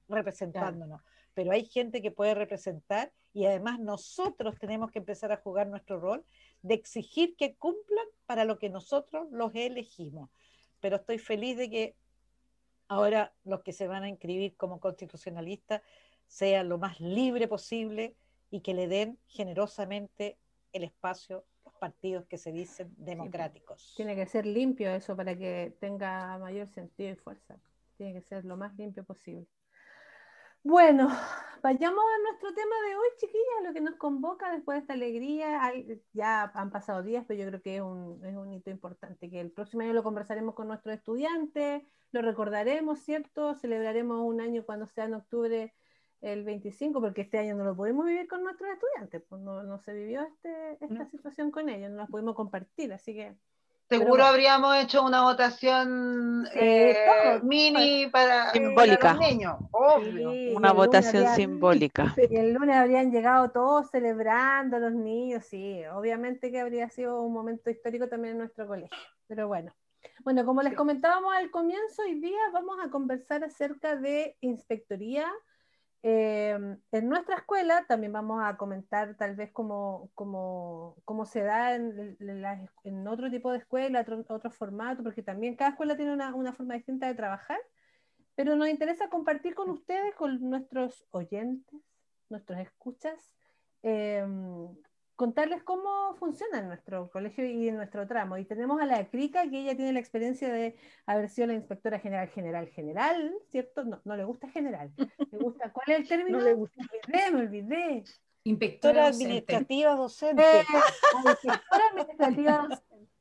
representándonos 0.09 1.02
pero 1.38 1.53
hay 1.53 1.66
gente 1.66 2.03
que 2.03 2.11
puede 2.11 2.35
representar 2.35 3.12
y 3.33 3.46
además 3.46 3.79
nosotros 3.79 4.59
tenemos 4.59 4.90
que 4.90 4.98
empezar 4.98 5.31
a 5.31 5.37
jugar 5.37 5.68
nuestro 5.68 6.01
rol 6.01 6.24
de 6.62 6.74
exigir 6.74 7.37
que 7.37 7.55
cumplan 7.55 8.07
para 8.27 8.44
lo 8.44 8.59
que 8.59 8.68
nosotros 8.68 9.29
los 9.31 9.55
elegimos. 9.55 10.31
Pero 10.81 10.96
estoy 10.96 11.18
feliz 11.18 11.57
de 11.57 11.70
que 11.70 11.94
ahora 12.88 13.33
los 13.44 13.62
que 13.62 13.72
se 13.72 13.87
van 13.87 14.03
a 14.03 14.09
inscribir 14.09 14.57
como 14.57 14.81
constitucionalistas 14.81 15.81
sean 16.27 16.68
lo 16.68 16.77
más 16.77 16.98
libre 16.98 17.46
posible 17.46 18.16
y 18.51 18.59
que 18.59 18.74
le 18.74 18.88
den 18.88 19.16
generosamente 19.29 20.38
el 20.72 20.83
espacio 20.83 21.44
a 21.64 21.68
los 21.68 21.74
partidos 21.79 22.27
que 22.27 22.37
se 22.37 22.51
dicen 22.51 22.92
democráticos. 22.96 23.94
Tiene 23.96 24.16
que 24.16 24.27
ser 24.27 24.44
limpio 24.44 24.90
eso 24.90 25.14
para 25.14 25.37
que 25.37 25.72
tenga 25.79 26.37
mayor 26.38 26.66
sentido 26.66 27.12
y 27.12 27.14
fuerza. 27.14 27.61
Tiene 27.96 28.12
que 28.12 28.22
ser 28.22 28.44
lo 28.44 28.57
más 28.57 28.77
limpio 28.77 29.05
posible. 29.05 29.46
Bueno, 30.62 31.09
vayamos 31.62 32.05
a 32.05 32.23
nuestro 32.23 32.53
tema 32.55 32.75
de 32.88 32.97
hoy, 32.97 33.09
chiquillas, 33.16 33.64
lo 33.64 33.73
que 33.73 33.81
nos 33.81 33.97
convoca 33.97 34.51
después 34.53 34.77
de 34.77 34.81
esta 34.81 34.92
alegría. 34.94 35.73
ya 36.12 36.51
han 36.55 36.71
pasado 36.71 37.03
días, 37.03 37.25
pero 37.27 37.40
yo 37.40 37.49
creo 37.49 37.62
que 37.62 37.77
es 37.77 37.83
un, 37.83 38.25
es 38.25 38.37
un 38.37 38.53
hito 38.53 38.71
importante, 38.71 39.31
que 39.31 39.40
el 39.40 39.51
próximo 39.53 39.83
año 39.83 39.92
lo 39.92 40.03
conversaremos 40.03 40.55
con 40.55 40.68
nuestros 40.68 40.94
estudiantes, 40.97 41.83
lo 42.12 42.23
recordaremos, 42.23 43.01
¿cierto? 43.01 43.55
Celebraremos 43.55 44.21
un 44.21 44.40
año 44.40 44.64
cuando 44.64 44.87
sea 44.87 45.05
en 45.05 45.14
octubre 45.14 45.75
el 46.21 46.44
25, 46.44 47.01
porque 47.01 47.23
este 47.23 47.38
año 47.38 47.55
no 47.55 47.64
lo 47.64 47.77
pudimos 47.77 48.07
vivir 48.07 48.27
con 48.27 48.42
nuestros 48.42 48.71
estudiantes, 48.71 49.23
pues 49.29 49.40
no, 49.40 49.62
no 49.62 49.79
se 49.79 49.92
vivió 49.94 50.23
este, 50.23 50.85
esta 50.85 51.07
situación 51.07 51.51
con 51.51 51.68
ellos, 51.68 51.90
no 51.90 51.99
la 51.99 52.07
pudimos 52.07 52.35
compartir, 52.35 52.92
así 52.92 53.14
que 53.14 53.37
Seguro 53.88 54.24
habríamos 54.24 54.77
hecho 54.77 55.03
una 55.03 55.22
votación 55.22 56.46
eh, 56.55 57.40
mini 57.42 58.07
para, 58.09 58.51
simbólica. 58.51 59.14
los 59.14 59.20
niños, 59.20 59.57
obvio. 59.70 60.57
una 60.57 60.72
votación 60.72 61.27
simbólica. 61.35 62.14
Y 62.31 62.37
el 62.37 62.53
lunes 62.53 62.77
habrían 62.77 63.11
llegado 63.11 63.51
todos 63.51 63.90
celebrando 63.90 64.79
los 64.79 64.92
niños, 64.92 65.46
sí, 65.46 65.83
obviamente 65.87 66.51
que 66.51 66.61
habría 66.61 66.90
sido 66.90 67.22
un 67.22 67.33
momento 67.33 67.70
histórico 67.70 68.09
también 68.09 68.33
en 68.33 68.38
nuestro 68.38 68.66
colegio, 68.66 68.98
pero 69.27 69.48
bueno. 69.48 69.74
Bueno, 70.22 70.44
como 70.44 70.62
les 70.62 70.74
comentábamos 70.74 71.35
al 71.35 71.51
comienzo, 71.51 72.03
hoy 72.03 72.20
día 72.20 72.38
vamos 72.53 72.77
a 72.85 72.90
conversar 72.90 73.42
acerca 73.42 73.96
de 73.96 74.37
inspectoría 74.40 75.27
Em, 76.02 76.78
en 76.92 77.08
nuestra 77.08 77.37
escuela 77.37 77.84
también 77.88 78.12
vamos 78.12 78.40
a 78.44 78.56
comentar 78.56 79.16
tal 79.16 79.34
vez 79.34 79.50
cómo, 79.52 80.12
se 81.26 81.42
da 81.42 81.74
en, 81.74 83.08
otro 83.08 83.30
tipo 83.30 83.50
de 83.50 83.58
escuela, 83.58 84.00
otro, 84.02 84.24
otro, 84.28 84.50
formato, 84.50 85.02
porque 85.02 85.22
también 85.22 85.56
cada 85.56 85.70
escuela 85.70 85.96
tiene 85.96 86.12
una, 86.12 86.52
forma 86.52 86.74
distinta 86.74 87.08
de 87.08 87.14
trabajar, 87.14 87.58
pero 88.37 88.54
nos 88.54 88.68
interesa 88.68 89.08
compartir 89.08 89.54
con 89.56 89.70
ustedes, 89.70 90.14
con 90.14 90.38
nuestros 90.48 91.04
oyentes, 91.11 91.80
nuestros 92.28 92.61
escuchas, 92.61 93.34
em, 93.82 94.68
contarles 95.18 95.64
cómo 95.64 96.14
funciona 96.14 96.61
en 96.61 96.68
nuestro 96.68 97.11
colegio 97.11 97.44
y 97.44 97.68
en 97.68 97.74
nuestro 97.74 98.07
tramo. 98.07 98.38
Y 98.38 98.44
tenemos 98.44 98.81
a 98.81 98.87
la 98.87 99.04
Crica, 99.09 99.50
que 99.50 99.62
ella 99.62 99.74
tiene 99.74 99.92
la 99.92 99.98
experiencia 99.98 100.48
de 100.48 100.76
haber 101.07 101.28
sido 101.28 101.48
la 101.48 101.54
inspectora 101.54 101.98
general, 101.98 102.28
general, 102.28 102.68
general, 102.68 103.35
¿cierto? 103.50 103.83
No, 103.85 104.00
no 104.04 104.16
le 104.16 104.22
gusta 104.22 104.48
general. 104.48 104.92
Le 104.96 105.38
gusta, 105.38 105.72
¿cuál 105.72 105.90
es 105.90 105.98
el 105.98 106.09
término? 106.09 106.38
No 106.38 106.44
le 106.44 106.54
gusta. 106.54 106.85
Me 107.12 107.26
olvidé, 107.26 107.31
me 107.33 107.40
olvidé. 107.40 108.04
Inspectora 108.44 109.09
administrativa 109.09 109.96
docente. 109.96 110.40
Eh, 110.40 110.64
inspectora 111.26 111.83
administrativa 111.90 112.68
docente. 112.68 113.17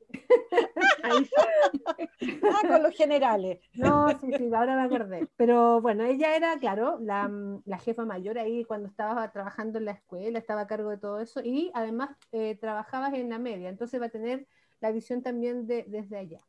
Ah, 2.42 2.68
con 2.68 2.82
los 2.82 2.94
generales. 2.94 3.60
No, 3.74 4.18
sí, 4.20 4.30
sí, 4.36 4.50
ahora 4.54 4.76
me 4.76 4.82
acordé. 4.82 5.28
Pero 5.36 5.80
bueno, 5.80 6.04
ella 6.04 6.36
era, 6.36 6.58
claro, 6.58 6.98
la, 7.00 7.30
jefa 7.78 8.04
mayor 8.04 8.38
ahí 8.38 8.64
cuando 8.64 8.88
estaba 8.88 9.30
trabajando 9.32 9.78
en 9.78 9.86
la 9.86 9.92
escuela, 9.92 10.38
estaba 10.38 10.62
a 10.62 10.66
cargo 10.66 10.90
de 10.90 10.98
todo 10.98 11.20
eso 11.20 11.40
y 11.42 11.70
además 11.74 12.10
eh, 12.32 12.56
trabajabas 12.56 13.14
en 13.14 13.30
la 13.30 13.38
media, 13.38 13.68
entonces 13.68 14.00
va 14.00 14.06
a 14.06 14.10
tener 14.10 14.46
la 14.80 14.90
visión 14.90 15.22
también 15.22 15.66
de, 15.66 15.84
desde 15.88 16.18
allá. 16.18 16.40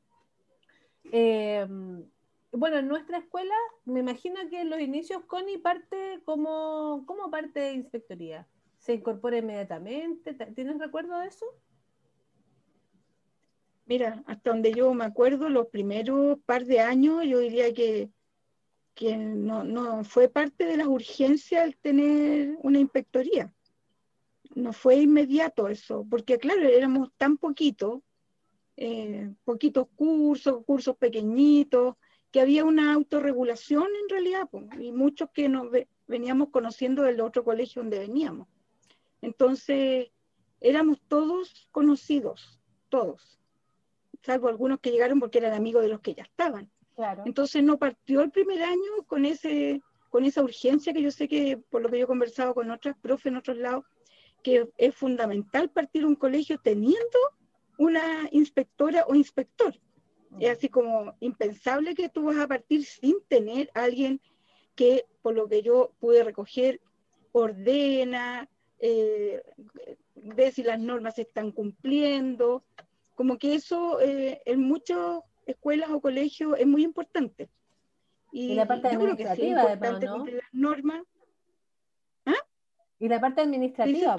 Em, 1.12 2.06
bueno, 2.52 2.78
en 2.78 2.88
nuestra 2.88 3.18
escuela, 3.18 3.56
me 3.86 4.00
imagino 4.00 4.40
que 4.50 4.62
en 4.62 4.70
los 4.70 4.80
inicios 4.80 5.24
Connie 5.26 5.60
parte 5.60 6.22
como, 6.26 7.04
como 7.06 7.30
parte 7.30 7.60
de 7.60 7.74
inspectoría. 7.74 8.48
¿Se 8.78 8.94
incorpora 8.94 9.38
inmediatamente? 9.38 10.34
¿Tienes 10.56 10.80
recuerdo 10.80 11.20
de 11.20 11.28
eso? 11.28 11.46
Mira, 13.90 14.24
hasta 14.28 14.52
donde 14.52 14.72
yo 14.72 14.94
me 14.94 15.04
acuerdo, 15.04 15.50
los 15.50 15.66
primeros 15.66 16.38
par 16.46 16.64
de 16.66 16.80
años, 16.80 17.26
yo 17.26 17.40
diría 17.40 17.74
que, 17.74 18.12
que 18.94 19.18
no, 19.18 20.04
fue 20.04 20.30
parte 20.30 20.66
de 20.66 20.78
la 20.78 20.88
urgencia 20.88 21.64
el 21.64 21.76
tener 21.76 22.56
una 22.62 22.78
inspectoría. 22.78 23.52
No 24.54 24.74
fue 24.74 24.98
inmediato 24.98 25.70
eso, 25.70 26.06
porque 26.08 26.38
claro, 26.38 26.62
éramos 26.62 27.10
tan 27.18 27.38
poquitos, 27.38 28.04
eh, 28.78 29.34
poquitos 29.44 29.88
cursos, 29.96 30.64
cursos 30.66 30.96
pequeñitos, 30.96 31.96
que 32.30 32.42
había 32.42 32.66
una 32.66 32.94
autorregulación 32.94 33.88
en 34.04 34.08
realidad, 34.08 34.48
y 34.80 34.92
muchos 34.92 35.32
que 35.34 35.50
nos 35.50 35.66
veníamos 36.06 36.50
conociendo 36.50 37.02
del 37.02 37.22
otro 37.22 37.44
colegio 37.44 37.82
donde 37.82 37.98
veníamos. 37.98 38.48
Entonces, 39.24 40.12
éramos 40.62 41.02
todos 41.08 41.68
conocidos, 41.72 42.62
todos 42.90 43.39
salvo 44.22 44.48
algunos 44.48 44.80
que 44.80 44.92
llegaron 44.92 45.20
porque 45.20 45.40
eran 45.40 45.54
amigos 45.54 45.84
de 45.84 45.90
los 45.90 46.02
que 46.02 46.14
ya 46.14 46.24
estaban. 46.24 46.70
Entonces 47.26 47.64
no 47.64 47.78
partió 47.78 48.22
el 48.22 48.32
primer 48.32 48.62
año 48.62 49.04
con, 49.08 49.26
ese, 49.26 49.82
con 50.10 50.26
esa 50.26 50.44
urgencia 50.44 50.92
que 50.94 51.02
yo 51.02 51.12
sé 51.12 51.28
que, 51.28 51.58
por 51.58 51.82
lo 51.82 51.90
que 51.90 51.98
yo 51.98 52.04
he 52.04 52.08
conversado 52.08 52.54
con 52.54 52.70
otras 52.72 52.98
profes 52.98 53.28
en 53.28 53.38
otros 53.38 53.58
lados, 53.58 53.86
que 54.44 54.70
es 54.78 54.96
fundamental 54.96 55.70
partir 55.70 56.06
un 56.06 56.16
colegio 56.16 56.60
teniendo 56.62 57.20
una 57.78 58.28
inspectora 58.32 59.06
o 59.08 59.16
inspector. 59.16 59.74
Es 60.40 60.58
así 60.58 60.70
como 60.70 61.16
impensable 61.22 61.96
que 61.96 62.10
tú 62.10 62.24
vas 62.24 62.38
a 62.38 62.48
partir 62.48 62.86
sin 62.86 63.16
tener 63.28 63.72
a 63.74 63.84
alguien 63.84 64.22
que, 64.76 65.06
por 65.22 65.34
lo 65.36 65.48
que 65.48 65.64
yo 65.64 65.92
pude 66.00 66.24
recoger, 66.24 66.82
ordena, 67.32 68.48
eh, 68.80 69.42
ve 70.16 70.52
si 70.52 70.64
las 70.64 70.80
normas 70.80 71.16
se 71.16 71.24
están 71.24 71.52
cumpliendo. 71.52 72.64
Como 73.20 73.38
que 73.38 73.54
eso 73.54 74.00
eh, 74.00 74.42
en 74.46 74.62
muchas 74.62 75.20
escuelas 75.46 75.90
o 75.90 76.00
colegios 76.00 76.58
es 76.58 76.66
muy 76.66 76.86
importante. 76.86 77.50
Y, 78.32 78.54
la 78.54 78.66
parte 78.66 78.88
administrativa, 78.88 79.74
importante 79.74 80.06
¿no? 80.06 80.26
las 80.26 80.54
normas. 80.54 81.04
¿Ah? 82.26 82.42
Y 82.98 83.10
la 83.10 83.20
parte 83.20 83.42
administrativa. 83.42 84.16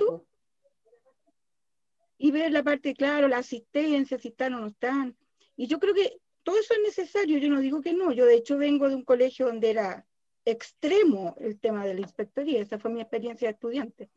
Y 2.19 2.31
ver 2.31 2.53
la 2.53 2.63
parte, 2.63 2.93
claro, 2.93 3.27
la 3.27 3.39
asistencia, 3.39 4.19
si 4.19 4.29
están 4.29 4.53
o 4.53 4.61
no 4.61 4.67
están. 4.67 5.17
Y 5.57 5.67
yo 5.67 5.81
creo 5.81 5.95
que 5.95 6.21
todo 6.43 6.59
eso 6.59 6.75
es 6.75 6.81
necesario, 6.83 7.39
yo 7.39 7.49
no 7.49 7.61
digo 7.61 7.81
que 7.81 7.95
no. 7.95 8.13
Yo 8.13 8.27
de 8.27 8.35
hecho 8.35 8.59
vengo 8.59 8.87
de 8.87 8.97
un 8.97 9.05
colegio 9.07 9.47
donde 9.47 9.71
era 9.71 10.07
extremo 10.45 11.37
el 11.41 11.59
tema 11.59 11.87
de 11.87 11.95
la 11.95 12.01
inspectoría, 12.01 12.61
esa 12.61 12.79
fue 12.79 12.91
mi 12.91 13.01
experiencia 13.01 13.49
de 13.49 13.53
estudiante. 13.55 14.11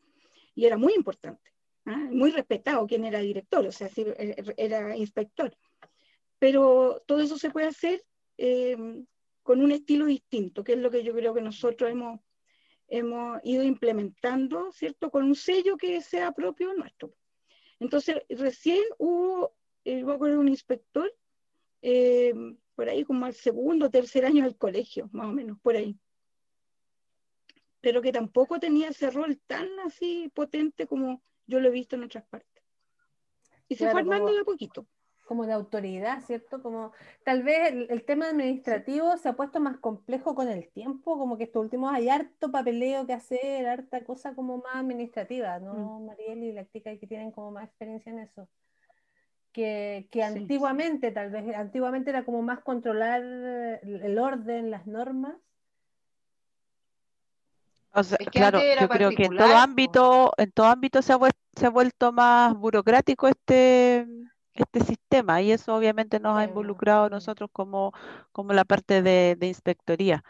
Y 0.54 0.66
era 0.66 0.76
muy 0.76 0.92
importante, 0.92 1.53
¿ah? 1.86 2.08
muy 2.10 2.30
respetado 2.30 2.86
quien 2.86 3.04
era 3.04 3.20
director, 3.20 3.66
o 3.66 3.72
sea, 3.72 3.88
si 3.88 4.02
eh, 4.02 4.36
era 4.56 4.96
inspector. 4.96 5.56
Pero 6.38 7.02
todo 7.06 7.20
eso 7.20 7.38
se 7.38 7.50
puede 7.50 7.68
hacer 7.68 8.04
eh, 8.36 8.76
con 9.42 9.62
un 9.62 9.72
estilo 9.72 10.06
distinto, 10.06 10.64
que 10.64 10.72
es 10.72 10.78
lo 10.78 10.90
que 10.90 11.04
yo 11.04 11.14
creo 11.14 11.34
que 11.34 11.42
nosotros 11.42 11.90
hemos, 11.90 12.20
hemos 12.88 13.38
ido 13.44 13.62
implementando, 13.62 14.72
¿cierto? 14.72 15.10
Con 15.10 15.24
un 15.24 15.34
sello 15.34 15.76
que 15.76 16.00
sea 16.00 16.32
propio 16.32 16.72
nuestro. 16.74 17.14
Entonces, 17.78 18.22
recién 18.30 18.82
hubo, 18.98 19.54
eh, 19.84 20.02
un 20.02 20.48
inspector, 20.48 21.14
eh, 21.82 22.32
por 22.74 22.88
ahí 22.88 23.04
como 23.04 23.26
al 23.26 23.34
segundo 23.34 23.90
tercer 23.90 24.24
año 24.24 24.44
del 24.44 24.56
colegio, 24.56 25.10
más 25.12 25.26
o 25.26 25.32
menos, 25.32 25.58
por 25.60 25.76
ahí. 25.76 25.98
Pero 27.82 28.00
que 28.00 28.12
tampoco 28.12 28.58
tenía 28.58 28.88
ese 28.88 29.10
rol 29.10 29.38
tan 29.46 29.68
así 29.80 30.30
potente 30.34 30.86
como 30.86 31.22
yo 31.46 31.60
lo 31.60 31.68
he 31.68 31.72
visto 31.72 31.96
en 31.96 32.04
otras 32.04 32.24
partes. 32.24 32.62
Y 33.68 33.76
se 33.76 33.90
fue 33.90 34.00
armando 34.00 34.32
de 34.32 34.40
a 34.40 34.44
poquito 34.44 34.86
como 35.24 35.46
de 35.46 35.52
autoridad, 35.52 36.22
¿cierto? 36.22 36.62
Como 36.62 36.92
tal 37.24 37.42
vez 37.42 37.72
el, 37.88 38.04
tema 38.04 38.28
administrativo 38.28 39.16
se 39.16 39.28
ha 39.28 39.32
puesto 39.34 39.60
más 39.60 39.78
complejo 39.78 40.34
con 40.34 40.48
el 40.48 40.68
tiempo, 40.68 41.18
como 41.18 41.36
que 41.36 41.44
estos 41.44 41.62
últimos 41.62 41.92
hay 41.92 42.08
harto 42.08 42.50
papeleo 42.50 43.06
que 43.06 43.14
hacer, 43.14 43.66
harta 43.66 44.04
cosa 44.04 44.34
como 44.34 44.58
más 44.58 44.76
administrativa, 44.76 45.58
¿no, 45.58 46.00
mm. 46.00 46.06
Mariel 46.06 46.42
y 46.44 46.52
la 46.52 46.66
chica 46.68 46.96
que 46.98 47.06
tienen 47.06 47.30
como 47.30 47.50
más 47.50 47.64
experiencia 47.64 48.12
en 48.12 48.20
eso? 48.20 48.48
Que, 49.52 50.08
que 50.10 50.22
antiguamente, 50.22 51.12
tal 51.12 51.30
vez, 51.30 51.54
antiguamente 51.54 52.10
era 52.10 52.24
como 52.24 52.42
más 52.42 52.60
controlar 52.60 53.22
el 53.22 54.18
orden, 54.18 54.70
las 54.70 54.86
normas. 54.86 55.36
O 57.94 58.02
sea, 58.02 58.18
claro, 58.18 58.60
yo 58.80 58.88
creo 58.88 59.10
que 59.10 59.24
en 59.24 59.36
todo 59.36 59.56
ámbito, 59.56 60.32
en 60.36 60.50
todo 60.50 60.66
ámbito 60.66 61.00
se 61.00 61.12
ha, 61.12 61.18
se 61.54 61.66
ha 61.66 61.70
vuelto 61.70 62.12
más 62.12 62.54
burocrático 62.54 63.28
este 63.28 64.06
este 64.54 64.80
sistema 64.84 65.42
y 65.42 65.52
eso 65.52 65.74
obviamente 65.74 66.20
nos 66.20 66.38
ha 66.38 66.44
involucrado 66.44 67.06
a 67.06 67.10
nosotros 67.10 67.50
como, 67.52 67.92
como 68.32 68.52
la 68.52 68.64
parte 68.64 69.02
de, 69.02 69.36
inspectoría. 69.42 70.24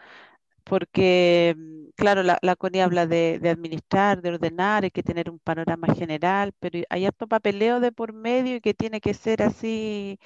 Porque, 0.65 1.55
mm, 1.59 1.91
claro, 1.97 2.23
la, 2.23 2.39
la 2.43 2.57
CONI 2.57 2.81
habla 2.81 3.07
de, 3.07 3.41
administrar, 3.51 4.23
de 4.23 4.31
ordenar, 4.31 4.85
hay 4.85 4.91
que 4.91 5.03
tener 5.03 5.31
un 5.31 5.39
panorama 5.39 5.89
general, 5.95 6.53
pero 6.61 6.81
hay 6.91 7.07
harto 7.07 7.27
papeleo 7.29 7.81
de 7.81 7.93
por 7.93 8.13
medio 8.15 8.57
y 8.57 8.61
que 8.61 8.75
tiene 8.75 9.01
que 9.01 9.15
ser 9.15 9.43
así 9.43 10.19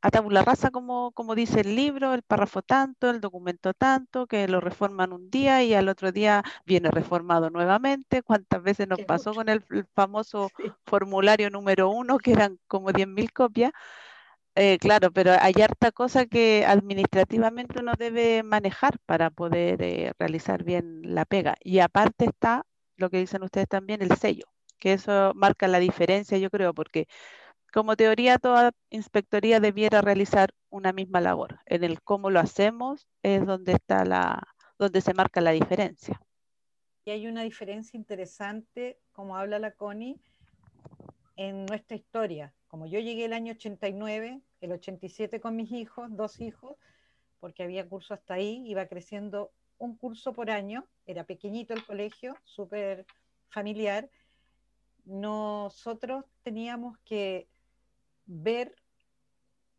a 0.00 0.10
tabula 0.10 0.42
rasa, 0.42 0.70
como, 0.70 1.12
como 1.12 1.34
dice 1.34 1.60
el 1.60 1.74
libro, 1.74 2.14
el 2.14 2.22
párrafo 2.22 2.62
tanto, 2.62 3.10
el 3.10 3.20
documento 3.20 3.74
tanto, 3.74 4.26
que 4.26 4.46
lo 4.48 4.60
reforman 4.60 5.12
un 5.12 5.30
día 5.30 5.62
y 5.64 5.74
al 5.74 5.88
otro 5.88 6.12
día 6.12 6.42
viene 6.64 6.90
reformado 6.90 7.50
nuevamente. 7.50 8.22
¿Cuántas 8.22 8.62
veces 8.62 8.86
nos 8.88 9.00
pasó 9.02 9.34
con 9.34 9.48
el, 9.48 9.64
famoso 9.94 10.50
formulario 10.86 11.50
número 11.50 11.90
uno, 11.90 12.18
que 12.18 12.32
eran 12.32 12.58
como 12.68 12.90
10.000 12.92 13.32
copias? 13.32 13.72
Eh, 14.54 14.78
claro, 14.78 15.12
pero 15.12 15.32
hay 15.40 15.54
harta 15.62 15.92
cosa 15.92 16.26
que 16.26 16.64
administrativamente 16.66 17.80
uno 17.80 17.92
debe 17.98 18.42
manejar 18.42 18.98
para 19.06 19.30
poder 19.30 19.82
eh, 19.82 20.12
realizar 20.18 20.64
bien 20.64 21.00
la 21.14 21.24
pega. 21.24 21.56
Y 21.60 21.78
aparte 21.80 22.26
está 22.26 22.64
lo 22.96 23.10
que 23.10 23.18
dicen 23.18 23.42
ustedes 23.44 23.68
también, 23.68 24.02
el 24.02 24.16
sello, 24.16 24.46
que 24.78 24.94
eso 24.94 25.32
marca 25.34 25.68
la 25.68 25.78
diferencia, 25.78 26.38
yo 26.38 26.50
creo, 26.50 26.74
porque 26.74 27.06
como 27.72 27.96
teoría, 27.96 28.38
toda 28.38 28.72
inspectoría 28.90 29.60
debiera 29.60 30.00
realizar 30.00 30.54
una 30.70 30.92
misma 30.92 31.20
labor. 31.20 31.60
En 31.66 31.84
el 31.84 32.00
cómo 32.02 32.30
lo 32.30 32.40
hacemos 32.40 33.06
es 33.22 33.44
donde 33.46 33.72
está 33.72 34.04
la, 34.04 34.42
donde 34.78 35.00
se 35.00 35.14
marca 35.14 35.40
la 35.40 35.50
diferencia. 35.50 36.20
Y 37.04 37.10
hay 37.10 37.26
una 37.26 37.42
diferencia 37.42 37.96
interesante, 37.96 38.98
como 39.12 39.36
habla 39.36 39.58
la 39.58 39.72
CONI, 39.72 40.20
en 41.36 41.66
nuestra 41.66 41.96
historia. 41.96 42.52
Como 42.66 42.86
yo 42.86 43.00
llegué 43.00 43.24
el 43.24 43.32
año 43.32 43.52
89, 43.52 44.40
el 44.60 44.72
87 44.72 45.40
con 45.40 45.56
mis 45.56 45.72
hijos, 45.72 46.08
dos 46.14 46.40
hijos, 46.40 46.76
porque 47.40 47.62
había 47.62 47.88
curso 47.88 48.14
hasta 48.14 48.34
ahí, 48.34 48.62
iba 48.66 48.86
creciendo 48.86 49.52
un 49.78 49.96
curso 49.96 50.32
por 50.32 50.50
año, 50.50 50.86
era 51.06 51.24
pequeñito 51.24 51.72
el 51.72 51.84
colegio, 51.84 52.36
súper 52.44 53.06
familiar. 53.48 54.10
Nosotros 55.04 56.24
teníamos 56.42 56.98
que 57.04 57.48
ver, 58.28 58.76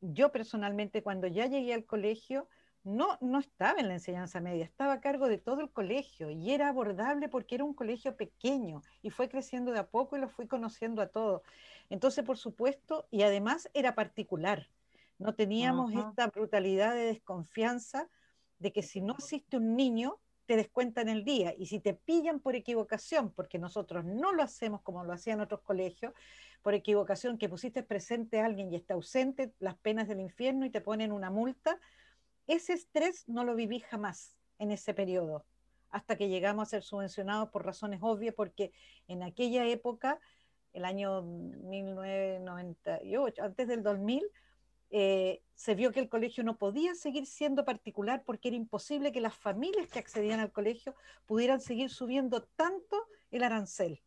yo 0.01 0.31
personalmente 0.31 1.03
cuando 1.03 1.27
ya 1.27 1.45
llegué 1.45 1.73
al 1.73 1.85
colegio, 1.85 2.47
no, 2.83 3.17
no 3.21 3.39
estaba 3.39 3.79
en 3.79 3.87
la 3.87 3.93
enseñanza 3.93 4.39
media, 4.39 4.65
estaba 4.65 4.93
a 4.93 5.01
cargo 5.01 5.27
de 5.27 5.37
todo 5.37 5.61
el 5.61 5.69
colegio 5.69 6.29
y 6.29 6.51
era 6.51 6.69
abordable 6.69 7.29
porque 7.29 7.55
era 7.55 7.63
un 7.63 7.73
colegio 7.73 8.15
pequeño 8.15 8.81
y 9.01 9.09
fue 9.09 9.29
creciendo 9.29 9.71
de 9.71 9.79
a 9.79 9.87
poco 9.87 10.17
y 10.17 10.21
lo 10.21 10.29
fui 10.29 10.47
conociendo 10.47 11.01
a 11.01 11.07
todos. 11.07 11.41
Entonces, 11.89 12.25
por 12.25 12.37
supuesto, 12.37 13.07
y 13.11 13.23
además 13.23 13.69
era 13.73 13.95
particular, 13.95 14.69
no 15.17 15.35
teníamos 15.35 15.93
esta 15.93 16.27
brutalidad 16.27 16.93
de 16.95 17.05
desconfianza 17.05 18.09
de 18.57 18.71
que 18.71 18.81
si 18.81 19.01
no 19.01 19.15
asiste 19.17 19.57
un 19.57 19.75
niño, 19.75 20.17
te 20.45 20.55
descuentan 20.55 21.09
el 21.09 21.23
día 21.23 21.53
y 21.55 21.67
si 21.67 21.79
te 21.79 21.93
pillan 21.93 22.39
por 22.39 22.55
equivocación, 22.55 23.31
porque 23.31 23.59
nosotros 23.59 24.03
no 24.03 24.31
lo 24.31 24.41
hacemos 24.41 24.81
como 24.81 25.03
lo 25.03 25.13
hacían 25.13 25.41
otros 25.41 25.61
colegios, 25.61 26.13
por 26.61 26.73
equivocación 26.73 27.37
que 27.37 27.49
pusiste 27.49 27.83
presente 27.83 28.39
a 28.39 28.45
alguien 28.45 28.71
y 28.71 28.75
está 28.75 28.95
ausente, 28.95 29.53
las 29.59 29.77
penas 29.77 30.07
del 30.07 30.19
infierno 30.19 30.65
y 30.65 30.69
te 30.69 30.81
ponen 30.81 31.11
una 31.11 31.29
multa, 31.29 31.79
ese 32.47 32.73
estrés 32.73 33.27
no 33.27 33.43
lo 33.43 33.55
viví 33.55 33.79
jamás 33.79 34.37
en 34.57 34.71
ese 34.71 34.93
periodo, 34.93 35.45
hasta 35.89 36.17
que 36.17 36.29
llegamos 36.29 36.67
a 36.67 36.69
ser 36.69 36.83
subvencionados 36.83 37.49
por 37.49 37.65
razones 37.65 37.99
obvias, 38.01 38.33
porque 38.35 38.71
en 39.07 39.23
aquella 39.23 39.65
época, 39.65 40.19
el 40.73 40.85
año 40.85 41.21
1998, 41.21 43.43
antes 43.43 43.67
del 43.67 43.83
2000, 43.83 44.23
eh, 44.91 45.43
se 45.53 45.75
vio 45.75 45.91
que 45.91 45.99
el 45.99 46.09
colegio 46.09 46.43
no 46.43 46.57
podía 46.57 46.95
seguir 46.95 47.27
siendo 47.27 47.63
particular 47.63 48.23
porque 48.25 48.47
era 48.47 48.57
imposible 48.57 49.11
que 49.11 49.21
las 49.21 49.35
familias 49.35 49.87
que 49.87 49.99
accedían 49.99 50.39
al 50.39 50.51
colegio 50.51 50.95
pudieran 51.27 51.61
seguir 51.61 51.91
subiendo 51.91 52.41
tanto 52.55 53.05
el 53.29 53.43
arancel. 53.43 54.01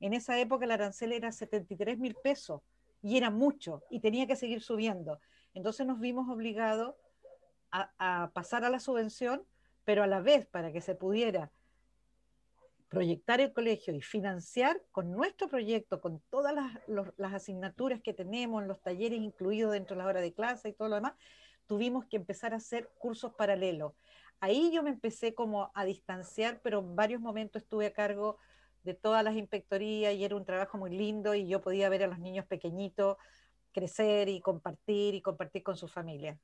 En 0.00 0.12
esa 0.12 0.38
época 0.38 0.64
el 0.64 0.70
arancel 0.70 1.12
era 1.12 1.32
73 1.32 1.98
mil 1.98 2.14
pesos 2.14 2.62
y 3.02 3.16
era 3.16 3.30
mucho 3.30 3.82
y 3.90 4.00
tenía 4.00 4.26
que 4.26 4.36
seguir 4.36 4.62
subiendo. 4.62 5.20
Entonces 5.54 5.86
nos 5.86 6.00
vimos 6.00 6.28
obligados 6.28 6.94
a, 7.70 8.30
pasar 8.32 8.64
a 8.64 8.70
la 8.70 8.80
subvención, 8.80 9.44
pero 9.84 10.02
a 10.02 10.06
la 10.06 10.20
vez 10.20 10.46
para 10.46 10.72
que 10.72 10.80
se 10.80 10.94
pudiera 10.94 11.50
proyectar 12.88 13.40
el 13.40 13.52
colegio 13.52 13.94
y 13.94 14.00
financiar 14.00 14.82
con 14.92 15.12
nuestro 15.12 15.48
proyecto, 15.48 16.00
con 16.00 16.20
todas 16.30 16.54
las, 16.86 17.32
asignaturas 17.34 18.00
que 18.00 18.14
tenemos, 18.14 18.64
los 18.64 18.80
talleres 18.80 19.20
incluidos 19.20 19.72
dentro 19.72 19.94
de 19.94 20.02
la 20.02 20.08
hora 20.08 20.20
de 20.20 20.32
clase 20.32 20.70
y 20.70 20.72
todo 20.72 20.88
lo 20.88 20.94
demás, 20.94 21.12
tuvimos 21.66 22.06
que 22.06 22.16
empezar 22.16 22.54
a 22.54 22.56
hacer 22.56 22.90
cursos 22.98 23.34
paralelos. 23.34 23.92
Ahí 24.40 24.70
yo 24.72 24.82
me 24.82 24.90
empecé 24.90 25.34
como 25.34 25.70
a 25.74 25.84
distanciar, 25.84 26.60
pero 26.62 26.78
en 26.78 26.96
varios 26.96 27.20
momentos 27.20 27.62
estuve 27.62 27.86
a 27.86 27.92
cargo 27.92 28.38
de 28.88 28.94
todas 28.94 29.22
las 29.22 29.36
inspectorías 29.36 30.14
y 30.14 30.24
era 30.24 30.34
un 30.34 30.46
trabajo 30.46 30.78
muy 30.78 30.90
lindo 30.90 31.34
y 31.34 31.46
yo 31.46 31.60
podía 31.60 31.90
ver 31.90 32.04
a 32.04 32.06
los 32.06 32.18
niños 32.18 32.46
pequeñitos 32.46 33.18
crecer 33.70 34.30
y 34.30 34.40
compartir 34.40 35.14
y 35.14 35.20
compartir 35.20 35.62
con 35.62 35.76
su 35.76 35.88
familia. 35.88 36.38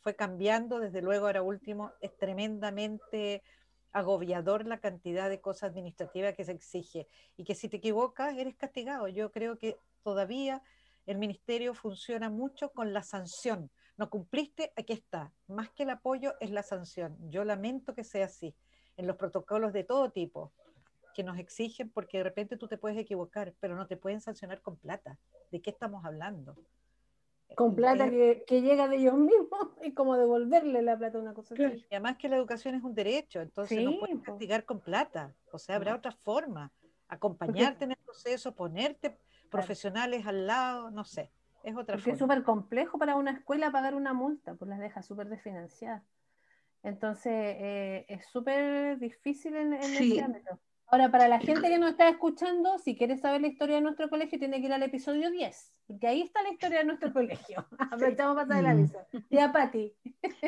Fue 0.00 0.14
cambiando, 0.14 0.78
desde 0.78 1.02
luego 1.02 1.26
ahora 1.26 1.42
último, 1.42 1.90
es 2.00 2.16
tremendamente 2.16 3.42
agobiador 3.90 4.64
la 4.64 4.78
cantidad 4.78 5.28
de 5.28 5.40
cosas 5.40 5.70
administrativas 5.70 6.36
que 6.36 6.44
se 6.44 6.52
exige 6.52 7.08
y 7.36 7.42
que 7.42 7.56
si 7.56 7.68
te 7.68 7.78
equivocas 7.78 8.38
eres 8.38 8.54
castigado. 8.54 9.08
Yo 9.08 9.32
creo 9.32 9.58
que 9.58 9.76
todavía 10.04 10.62
el 11.06 11.18
ministerio 11.18 11.74
funciona 11.74 12.30
mucho 12.30 12.70
con 12.70 12.92
la 12.92 13.02
sanción. 13.02 13.72
No 13.96 14.08
cumpliste, 14.08 14.72
aquí 14.76 14.92
está. 14.92 15.32
Más 15.48 15.70
que 15.70 15.82
el 15.82 15.90
apoyo 15.90 16.34
es 16.38 16.52
la 16.52 16.62
sanción. 16.62 17.16
Yo 17.28 17.42
lamento 17.42 17.92
que 17.92 18.04
sea 18.04 18.26
así 18.26 18.54
en 18.96 19.08
los 19.08 19.16
protocolos 19.16 19.72
de 19.72 19.82
todo 19.82 20.12
tipo, 20.12 20.52
que 21.18 21.24
nos 21.24 21.36
exigen 21.40 21.90
porque 21.90 22.18
de 22.18 22.22
repente 22.22 22.56
tú 22.56 22.68
te 22.68 22.78
puedes 22.78 22.96
equivocar, 22.96 23.52
pero 23.58 23.74
no 23.74 23.88
te 23.88 23.96
pueden 23.96 24.20
sancionar 24.20 24.62
con 24.62 24.76
plata. 24.76 25.18
¿De 25.50 25.60
qué 25.60 25.70
estamos 25.70 26.04
hablando? 26.04 26.54
Con 27.56 27.74
plata 27.74 28.08
que, 28.08 28.44
que 28.46 28.62
llega 28.62 28.86
de 28.86 28.98
ellos 28.98 29.14
mismos 29.18 29.70
y 29.82 29.94
como 29.94 30.16
devolverle 30.16 30.80
la 30.80 30.96
plata 30.96 31.18
a 31.18 31.20
una 31.20 31.34
cosa 31.34 31.54
así. 31.54 31.84
Y 31.90 31.92
además 31.92 32.18
que 32.18 32.28
la 32.28 32.36
educación 32.36 32.76
es 32.76 32.84
un 32.84 32.94
derecho, 32.94 33.40
entonces 33.40 33.82
no 33.82 33.90
Sí, 33.90 34.14
po. 34.14 34.22
castigar 34.22 34.64
con 34.64 34.78
plata. 34.78 35.34
O 35.50 35.58
sea, 35.58 35.74
habrá 35.74 35.96
otra 35.96 36.12
forma. 36.12 36.70
Acompañarte 37.08 37.82
en 37.82 37.90
el 37.90 37.96
proceso, 37.96 38.54
ponerte 38.54 39.18
profesionales 39.50 40.24
al 40.24 40.46
lado, 40.46 40.92
no 40.92 41.02
sé. 41.02 41.32
Es 41.64 41.74
otra 41.76 41.96
Porque 41.96 42.12
es 42.12 42.18
forma. 42.18 42.34
súper 42.36 42.44
complejo 42.44 42.96
para 42.96 43.16
una 43.16 43.32
escuela 43.32 43.72
pagar 43.72 43.96
una 43.96 44.12
multa, 44.14 44.54
pues 44.54 44.68
las 44.68 44.78
deja 44.78 45.02
súper 45.02 45.28
desfinanciadas. 45.28 46.04
Entonces, 46.84 47.32
eh, 47.34 48.06
es 48.08 48.24
súper 48.26 49.00
difícil 49.00 49.56
en, 49.56 49.72
en 49.72 49.82
Sí. 49.82 50.12
ese 50.12 50.22
ámbito. 50.22 50.60
Ahora, 50.90 51.10
para 51.10 51.28
la 51.28 51.38
gente 51.38 51.68
que 51.68 51.78
nos 51.78 51.90
está 51.90 52.08
escuchando, 52.08 52.78
si 52.78 52.96
quiere 52.96 53.16
saber 53.18 53.42
la 53.42 53.48
historia 53.48 53.76
de 53.76 53.82
nuestro 53.82 54.08
colegio, 54.08 54.38
tiene 54.38 54.58
que 54.60 54.66
ir 54.66 54.72
al 54.72 54.82
episodio 54.82 55.30
10, 55.30 55.74
porque 55.86 56.06
ahí 56.06 56.22
está 56.22 56.42
la 56.42 56.50
historia 56.50 56.78
de 56.78 56.84
nuestro 56.86 57.12
colegio. 57.12 57.66
Aprovechamos 57.78 58.36
para 58.46 58.58
el 58.60 58.66
Mm. 58.66 58.68
aviso. 58.70 58.98
Ya, 59.30 59.52
Pati. 59.52 59.94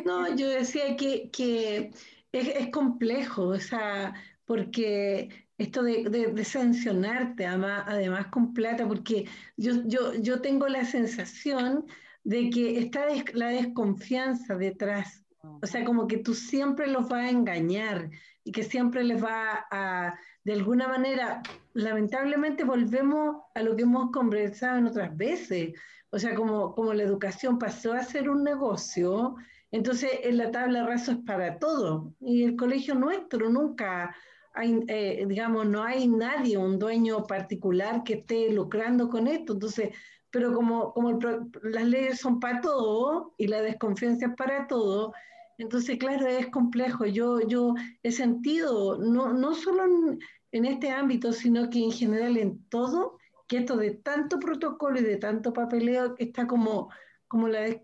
No, 0.05 0.35
yo 0.35 0.49
decía 0.49 0.97
que, 0.97 1.31
que 1.31 1.91
es, 2.33 2.49
es 2.49 2.69
complejo, 2.71 3.49
o 3.49 3.59
sea, 3.59 4.15
porque 4.47 5.29
esto 5.59 5.83
de, 5.83 6.05
de- 6.05 6.29
de 6.29 6.45
sancionarte, 6.45 7.45
además, 7.47 7.85
además 7.87 8.27
con 8.29 8.55
plata, 8.55 8.89
porque 8.89 9.27
yo, 9.59 9.73
yo, 9.85 10.15
yo 10.15 10.41
tengo 10.41 10.69
la 10.69 10.85
sensación 10.87 11.85
de 12.25 12.49
que 12.51 12.79
está 12.79 13.05
des- 13.07 13.35
la 13.35 13.49
desconfianza 13.49 14.57
detrás, 14.57 15.23
o 15.43 15.67
sea, 15.67 15.85
como 15.85 16.07
que 16.07 16.19
tú 16.19 16.35
siempre 16.35 16.87
los 16.87 17.09
vas 17.09 17.27
a 17.27 17.31
engañar 17.31 18.11
y 18.45 18.53
que 18.53 18.63
siempre 18.63 19.05
les 19.05 19.23
va 19.23 19.67
a, 19.71 20.19
de 20.45 20.53
alguna 20.53 20.89
manera, 20.89 21.43
lamentablemente 21.75 22.65
volvemos 22.65 23.43
a 23.55 23.63
lo 23.63 23.77
que 23.77 23.83
hemos 23.83 24.11
conversado 24.11 24.79
en 24.79 24.87
otras 24.87 25.17
veces, 25.17 25.75
o 26.11 26.19
sea, 26.19 26.35
como, 26.35 26.75
como 26.75 26.93
la 26.93 27.03
educación 27.03 27.59
pasó 27.59 27.93
a 27.93 28.03
ser 28.03 28.29
un 28.29 28.43
negocio. 28.43 29.37
Entonces, 29.71 30.11
en 30.25 30.39
la 30.39 30.51
tabla 30.51 30.85
rasa 30.85 31.13
es 31.13 31.19
para 31.19 31.59
todo. 31.59 32.13
Y 32.21 32.43
el 32.43 32.57
colegio 32.57 32.95
nuestro 32.97 33.49
nunca 33.49 34.15
hay, 34.55 34.83
eh, 34.89 35.25
digamos, 35.29 35.67
no 35.67 35.85
hay 35.85 36.09
nadie, 36.09 36.59
un 36.59 36.79
dueño 36.79 37.25
particular 37.27 38.03
que 38.03 38.15
esté 38.15 38.51
lucrando 38.51 39.09
con 39.09 39.29
esto. 39.29 39.53
Entonces, 39.53 39.91
pero 40.31 40.53
como, 40.53 40.93
como 40.93 41.11
el 41.11 41.19
las 41.63 41.85
leyes 41.85 42.21
son 42.21 42.41
para 42.41 42.61
todo 42.61 43.35
y 43.37 43.47
la 43.47 43.63
desconfianza 43.63 44.27
es 44.27 44.35
para 44.37 44.67
todo, 44.67 45.13
entonces, 45.61 45.99
claro, 45.99 46.27
es 46.27 46.47
complejo. 46.49 47.05
Yo, 47.05 47.41
yo 47.47 47.75
he 48.03 48.13
sentido, 48.13 48.97
no, 48.99 49.35
no 49.35 49.55
solo 49.55 49.85
en, 49.85 50.19
en 50.53 50.65
este 50.65 50.91
ámbito, 50.91 51.35
sino 51.35 51.69
que 51.69 51.85
en 51.85 51.93
general 51.93 52.39
en 52.39 52.65
todo, 52.71 53.19
que 53.47 53.59
esto 53.59 53.77
de 53.77 53.91
tanto 53.91 54.39
protocolo 54.39 54.99
y 54.99 55.03
de 55.03 55.19
tanto 55.19 55.53
papeleo 55.53 56.15
está 56.19 56.47
como, 56.47 56.89
como 57.29 57.47
la, 57.47 57.79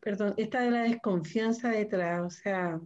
perdón, 0.00 0.34
esta 0.36 0.60
de 0.60 0.70
la 0.70 0.82
desconfianza 0.82 1.70
detrás, 1.70 2.26
o 2.26 2.30
sea, 2.30 2.78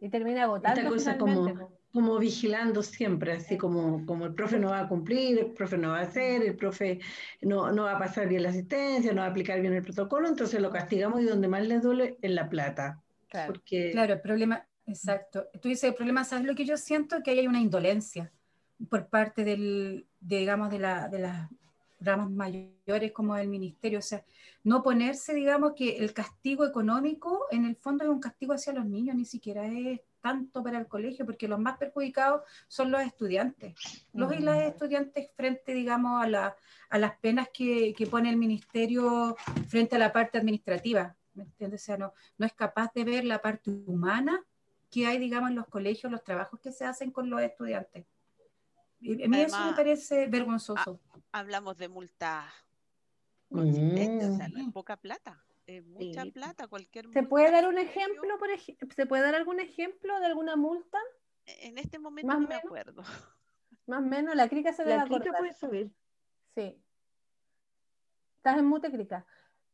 Y 0.00 0.08
termina 0.08 0.42
agotando 0.42 0.80
esta 0.80 0.90
cosa 0.90 1.12
finalmente, 1.12 1.52
como, 1.52 1.72
como 1.92 2.18
vigilando 2.18 2.82
siempre, 2.82 3.34
así 3.34 3.56
como, 3.56 4.04
como 4.04 4.26
el 4.26 4.34
profe 4.34 4.58
no 4.58 4.70
va 4.70 4.80
a 4.80 4.88
cumplir, 4.88 5.38
el 5.38 5.52
profe 5.52 5.78
no 5.78 5.90
va 5.90 6.00
a 6.00 6.02
hacer, 6.02 6.42
el 6.42 6.56
profe 6.56 6.98
no, 7.40 7.70
no 7.70 7.84
va 7.84 7.92
a 7.92 7.98
pasar 8.00 8.26
bien 8.26 8.42
la 8.42 8.48
asistencia, 8.48 9.12
no 9.12 9.20
va 9.20 9.28
a 9.28 9.30
aplicar 9.30 9.60
bien 9.60 9.74
el 9.74 9.82
protocolo, 9.82 10.26
entonces 10.26 10.60
lo 10.60 10.70
castigamos 10.72 11.20
y 11.20 11.26
donde 11.26 11.46
más 11.46 11.64
le 11.64 11.78
duele 11.78 12.18
es 12.20 12.32
la 12.32 12.48
plata. 12.48 13.03
Claro. 13.34 13.52
Porque, 13.52 13.90
Claro, 13.90 14.14
el 14.14 14.20
problema, 14.20 14.64
exacto. 14.86 15.48
Tú 15.60 15.68
dices, 15.68 15.84
el 15.90 15.94
problema, 15.94 16.22
¿sabes 16.22 16.46
lo 16.46 16.54
que 16.54 16.64
yo 16.64 16.76
siento? 16.76 17.20
Que 17.20 17.32
hay 17.32 17.48
una 17.48 17.60
indolencia 17.60 18.32
por 18.88 19.08
parte 19.08 19.42
del, 19.42 20.06
de, 20.20 20.38
digamos, 20.38 20.70
de, 20.70 20.78
la, 20.78 21.08
de 21.08 21.18
las 21.18 21.50
ramas 21.98 22.30
mayores 22.30 23.10
como 23.10 23.34
del 23.34 23.48
ministerio. 23.48 23.98
O 23.98 24.02
sea, 24.02 24.24
no 24.62 24.84
ponerse, 24.84 25.34
digamos, 25.34 25.72
que 25.74 25.96
el 25.96 26.12
castigo 26.12 26.64
económico 26.64 27.46
en 27.50 27.64
el 27.64 27.74
fondo 27.74 28.04
es 28.04 28.10
un 28.10 28.20
castigo 28.20 28.54
hacia 28.54 28.72
los 28.72 28.86
niños, 28.86 29.16
ni 29.16 29.24
siquiera 29.24 29.66
es 29.66 30.00
tanto 30.20 30.62
para 30.62 30.78
el 30.78 30.86
colegio, 30.86 31.26
porque 31.26 31.48
los 31.48 31.58
más 31.58 31.76
perjudicados 31.76 32.42
son 32.68 32.92
los 32.92 33.02
estudiantes. 33.02 33.74
Los 34.12 34.32
y 34.32 34.38
las 34.38 34.62
estudiantes 34.62 35.28
frente, 35.36 35.74
digamos, 35.74 36.22
a, 36.22 36.28
la, 36.28 36.56
a 36.88 36.98
las 36.98 37.18
penas 37.18 37.48
que, 37.52 37.94
que 37.94 38.06
pone 38.06 38.30
el 38.30 38.36
ministerio 38.36 39.34
frente 39.66 39.96
a 39.96 39.98
la 39.98 40.12
parte 40.12 40.38
administrativa. 40.38 41.16
¿Me 41.34 41.42
entiendes? 41.44 41.82
O 41.82 41.84
sea, 41.84 41.96
no, 41.96 42.12
no 42.38 42.46
es 42.46 42.52
capaz 42.52 42.92
de 42.94 43.04
ver 43.04 43.24
la 43.24 43.40
parte 43.42 43.70
humana 43.70 44.44
que 44.90 45.06
hay, 45.06 45.18
digamos, 45.18 45.50
en 45.50 45.56
los 45.56 45.66
colegios, 45.66 46.10
los 46.12 46.22
trabajos 46.22 46.60
que 46.60 46.70
se 46.72 46.84
hacen 46.84 47.10
con 47.10 47.28
los 47.28 47.40
estudiantes. 47.42 48.06
Y 49.00 49.22
a 49.24 49.28
mí 49.28 49.40
eso 49.40 49.58
me 49.66 49.74
parece 49.74 50.28
vergonzoso. 50.28 51.00
Hablamos 51.32 51.76
de 51.76 51.88
multas 51.88 52.44
Mm. 53.50 53.56
consistentes, 53.58 54.30
o 54.30 54.36
sea, 54.36 54.48
no 54.48 54.60
es 54.60 54.72
poca 54.72 54.96
plata, 54.96 55.44
es 55.66 55.84
mucha 55.84 56.22
Sí. 56.22 56.30
plata, 56.30 56.66
cualquier 56.68 57.04
¿Se 57.08 57.20
multa 57.20 57.28
puede 57.28 57.50
dar 57.50 57.68
un 57.68 57.78
ejemplo, 57.78 58.38
por 58.38 58.48
ej- 58.50 58.76
¿Se 58.94 59.06
puede 59.06 59.22
dar 59.22 59.34
algún 59.34 59.60
ejemplo 59.60 60.18
de 60.20 60.26
alguna 60.26 60.56
multa? 60.56 60.98
En 61.46 61.76
este 61.78 61.98
momento 61.98 62.26
¿Más 62.28 62.36
no 62.40 62.42
me 62.42 62.54
menos? 62.54 62.64
acuerdo. 62.64 63.02
Más 63.86 63.98
o 64.00 64.06
menos, 64.06 64.34
la 64.34 64.48
crica 64.48 64.72
se 64.72 64.82
debe 64.84 64.96
La 64.96 65.04
clica 65.04 65.16
acordar. 65.24 65.38
puede 65.40 65.52
saber. 65.52 65.90
Sí. 66.54 66.80
Estás 68.36 68.58
en 68.58 68.64
mute, 68.66 68.90
Crica. 68.90 69.26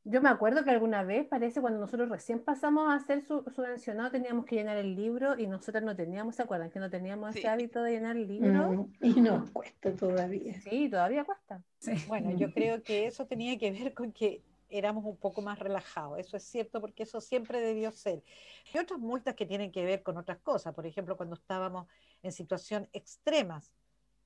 Yo 0.04 0.22
me 0.22 0.30
acuerdo 0.30 0.64
que 0.64 0.70
alguna 0.70 1.02
vez, 1.04 1.26
parece, 1.26 1.60
cuando 1.60 1.78
nosotros 1.78 2.08
recién 2.08 2.40
pasamos 2.42 2.90
a 2.92 2.98
ser 3.00 3.22
su- 3.22 3.44
subvencionados, 3.54 4.12
teníamos 4.12 4.46
que 4.46 4.56
llenar 4.56 4.78
el 4.78 4.96
libro 4.96 5.38
y 5.38 5.46
nosotros 5.46 5.84
no 5.84 5.94
teníamos, 5.94 6.36
¿se 6.36 6.42
acuerdan? 6.42 6.70
Que 6.70 6.78
no 6.78 6.88
teníamos 6.88 7.32
Sí. 7.34 7.40
ese 7.40 7.48
hábito 7.48 7.82
de 7.82 7.92
llenar 7.92 8.16
el 8.16 8.26
libro. 8.26 8.72
Mm, 8.72 8.92
y 9.02 9.20
nos 9.20 9.50
cuesta 9.50 9.94
todavía. 9.94 10.58
Sí, 10.62 10.88
todavía 10.88 11.24
cuesta. 11.24 11.62
Sí. 11.80 11.92
Bueno, 12.08 12.30
yo 12.32 12.50
creo 12.52 12.82
que 12.82 13.06
eso 13.06 13.26
tenía 13.26 13.58
que 13.58 13.70
ver 13.72 13.92
con 13.92 14.10
que 14.12 14.42
éramos 14.70 15.04
un 15.04 15.18
poco 15.18 15.42
más 15.42 15.58
relajados. 15.58 16.18
Eso 16.18 16.36
es 16.38 16.44
cierto 16.44 16.80
porque 16.80 17.02
eso 17.02 17.20
siempre 17.20 17.60
debió 17.60 17.90
ser. 17.92 18.22
Y 18.72 18.78
otras 18.78 19.00
multas 19.00 19.34
que 19.34 19.44
tienen 19.44 19.70
que 19.70 19.84
ver 19.84 20.02
con 20.02 20.16
otras 20.16 20.38
cosas. 20.38 20.72
Por 20.74 20.86
ejemplo, 20.86 21.16
cuando 21.18 21.34
estábamos 21.34 21.88
en 22.22 22.32
situación 22.32 22.88
extremas 22.94 23.74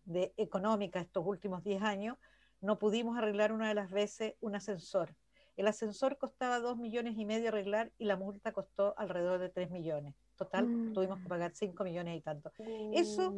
de 0.05 0.33
económica 0.37 1.01
estos 1.01 1.27
últimos 1.27 1.65
10 1.65 1.83
años, 1.83 2.17
no 2.61 2.79
pudimos 2.79 3.19
arreglar 3.19 3.53
una 3.53 3.69
de 3.69 3.75
las 3.75 3.91
veces 3.91 4.35
un 4.41 4.55
ascensor. 4.55 5.15
El 5.57 5.69
ascensor 5.69 6.19
costaba 6.19 6.59
2 6.59 6.77
millones 6.77 7.15
y 7.17 7.25
medio 7.25 7.49
arreglar 7.49 7.93
y 7.99 8.05
la 8.07 8.17
multa 8.17 8.53
costó 8.53 8.95
alrededor 8.99 9.39
de 9.41 9.49
3 9.51 9.71
millones. 9.71 10.15
Total, 10.37 10.67
Mm. 10.67 10.93
tuvimos 10.95 11.21
que 11.21 11.29
pagar 11.29 11.53
5 11.55 11.85
millones 11.85 12.17
y 12.19 12.21
tanto. 12.21 12.53
Eso 12.93 13.35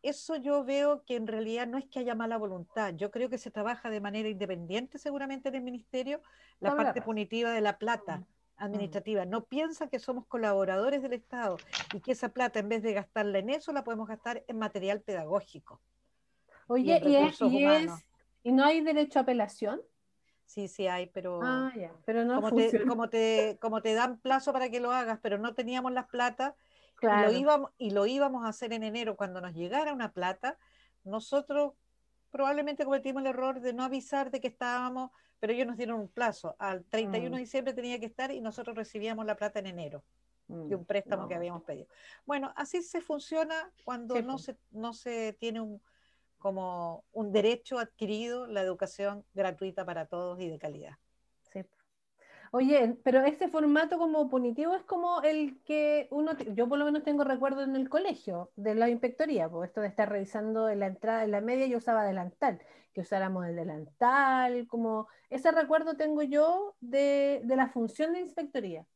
eso 0.00 0.36
yo 0.36 0.62
veo 0.64 1.02
que 1.04 1.16
en 1.16 1.26
realidad 1.26 1.66
no 1.66 1.76
es 1.76 1.84
que 1.86 1.98
haya 1.98 2.14
mala 2.14 2.36
voluntad. 2.38 2.94
Yo 2.94 3.10
creo 3.10 3.28
que 3.28 3.36
se 3.36 3.50
trabaja 3.50 3.90
de 3.90 4.00
manera 4.00 4.28
independiente 4.28 4.96
seguramente 4.96 5.48
en 5.48 5.56
el 5.56 5.62
ministerio 5.62 6.22
la 6.60 6.76
parte 6.76 7.02
punitiva 7.02 7.50
de 7.50 7.60
la 7.60 7.78
plata 7.78 8.24
administrativa. 8.56 9.24
No 9.24 9.44
piensa 9.46 9.88
que 9.88 9.98
somos 9.98 10.24
colaboradores 10.26 11.02
del 11.02 11.14
Estado 11.14 11.56
y 11.92 12.00
que 12.00 12.12
esa 12.12 12.28
plata 12.28 12.60
en 12.60 12.68
vez 12.68 12.82
de 12.84 12.92
gastarla 12.92 13.40
en 13.40 13.50
eso 13.50 13.72
la 13.72 13.82
podemos 13.82 14.06
gastar 14.06 14.44
en 14.46 14.58
material 14.58 15.00
pedagógico. 15.00 15.80
Oye, 16.68 17.00
y, 17.04 17.16
es, 17.16 17.40
y, 17.40 17.44
humanos. 17.44 17.98
es- 17.98 18.06
¿y 18.44 18.52
no 18.52 18.64
hay 18.64 18.80
derecho 18.82 19.18
a 19.18 19.22
apelación? 19.22 19.80
Sí, 20.48 20.66
sí 20.66 20.86
hay, 20.86 21.06
pero 21.08 21.42
Ah, 21.42 21.72
ya, 21.76 21.92
pero 22.06 22.24
no 22.24 22.36
como, 22.36 22.54
te, 22.54 22.86
como, 22.86 23.10
te, 23.10 23.58
como 23.60 23.82
te 23.82 23.92
dan 23.92 24.18
plazo 24.18 24.52
para 24.54 24.70
que 24.70 24.80
lo 24.80 24.92
hagas, 24.92 25.18
pero 25.22 25.36
no 25.38 25.54
teníamos 25.54 25.92
las 25.92 26.06
plata 26.08 26.56
Claro. 26.96 27.28
y, 27.28 27.32
lo 27.34 27.38
íbamos, 27.38 27.70
y 27.76 27.90
lo 27.90 28.06
íbamos 28.06 28.44
a 28.46 28.48
hacer 28.48 28.72
en 28.72 28.82
enero 28.82 29.14
cuando 29.16 29.42
nos 29.42 29.52
llegara 29.54 29.92
una 29.92 30.12
plata, 30.12 30.58
nosotros 31.04 31.74
probablemente 32.30 32.84
cometimos 32.84 33.20
el 33.22 33.28
error 33.28 33.60
de 33.60 33.74
no 33.74 33.82
avisar 33.84 34.30
de 34.30 34.40
que 34.40 34.48
estábamos, 34.48 35.10
pero 35.38 35.52
ellos 35.52 35.66
nos 35.66 35.76
dieron 35.76 36.00
un 36.00 36.08
plazo. 36.08 36.56
Al 36.58 36.84
31 36.86 37.36
de 37.36 37.40
Mm. 37.40 37.44
diciembre 37.44 37.74
tenía 37.74 38.00
que 38.00 38.06
estar 38.06 38.30
y 38.32 38.40
nosotros 38.40 38.74
recibíamos 38.74 39.26
la 39.26 39.36
plata 39.36 39.58
en 39.58 39.66
enero 39.66 40.02
de 40.66 40.76
un 40.76 40.82
Mm, 40.82 40.86
préstamo 40.86 41.28
que 41.28 41.34
habíamos 41.34 41.62
pedido. 41.64 41.88
Bueno, 42.26 42.52
así 42.56 42.82
se 42.82 43.00
funciona 43.02 43.72
cuando 43.84 44.14
Sí, 44.14 44.22
no, 44.22 44.38
se, 44.38 44.58
no 44.70 44.92
se 44.94 45.34
tiene 45.34 45.60
un, 45.60 45.82
como 46.38 47.04
un 47.12 47.32
derecho 47.32 47.78
adquirido 47.78 48.46
la 48.46 48.62
educación 48.62 49.24
gratuita 49.34 49.84
para 49.84 50.06
todos 50.06 50.40
y 50.40 50.48
de 50.48 50.58
calidad. 50.58 50.94
Sí. 51.52 51.64
Oye, 52.50 52.96
pero 53.04 53.24
este 53.24 53.48
formato 53.48 53.98
como 53.98 54.30
punitivo 54.30 54.74
es 54.74 54.82
como 54.84 55.20
el 55.22 55.60
que 55.64 56.08
uno, 56.10 56.32
yo 56.54 56.68
por 56.68 56.78
lo 56.78 56.86
menos 56.86 57.02
tengo 57.02 57.24
recuerdo 57.24 57.62
en 57.62 57.76
el 57.76 57.90
colegio, 57.90 58.50
de 58.56 58.74
la 58.74 58.88
inspectoría, 58.88 59.48
pues 59.50 59.68
esto 59.68 59.82
de 59.82 59.88
estar 59.88 60.08
revisando 60.08 60.68
en 60.70 60.80
la 60.80 60.86
entrada, 60.86 61.24
en 61.24 61.32
la 61.32 61.42
media 61.42 61.66
yo 61.66 61.76
usaba 61.76 62.04
delantal, 62.04 62.60
que 62.94 63.02
usáramos 63.02 63.46
el 63.46 63.56
delantal, 63.56 64.66
como 64.66 65.08
ese 65.28 65.50
recuerdo 65.52 65.96
tengo 65.96 66.22
yo 66.22 66.74
de, 66.80 67.42
de 67.44 67.56
la 67.56 67.68
función 67.68 68.14
de 68.14 68.20
inspectoría, 68.20 68.86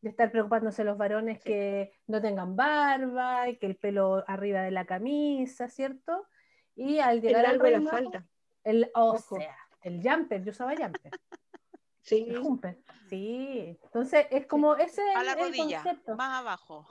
de 0.00 0.08
estar 0.08 0.32
preocupándose 0.32 0.82
los 0.82 0.96
varones 0.96 1.38
que 1.38 1.92
no 2.06 2.22
tengan 2.22 2.56
barba, 2.56 3.48
y 3.50 3.58
que 3.58 3.66
el 3.66 3.76
pelo 3.76 4.24
arriba 4.26 4.62
de 4.62 4.70
la 4.70 4.86
camisa, 4.86 5.68
¿cierto? 5.68 6.26
Y 6.74 6.98
al 6.98 7.16
El 7.16 7.22
llegar 7.22 7.44
al 7.46 7.52
largo 7.58 7.64
de 7.64 7.70
la 7.78 7.90
falda. 7.90 8.26
el, 8.64 8.90
o 8.94 9.10
Ojo. 9.10 9.36
sea, 9.36 9.56
el 9.82 10.00
jumper, 10.02 10.42
yo 10.44 10.50
usaba 10.50 10.74
jumper. 10.76 11.12
Sí. 12.04 12.26
El 12.28 12.38
jumper, 12.42 12.78
sí. 13.08 13.78
Entonces 13.84 14.26
es 14.32 14.46
como 14.46 14.74
ese 14.74 15.02
A 15.14 15.22
la 15.22 15.32
es 15.32 15.38
el 15.38 15.44
rodilla, 15.44 15.82
concepto. 15.84 16.16
más 16.16 16.40
abajo. 16.40 16.88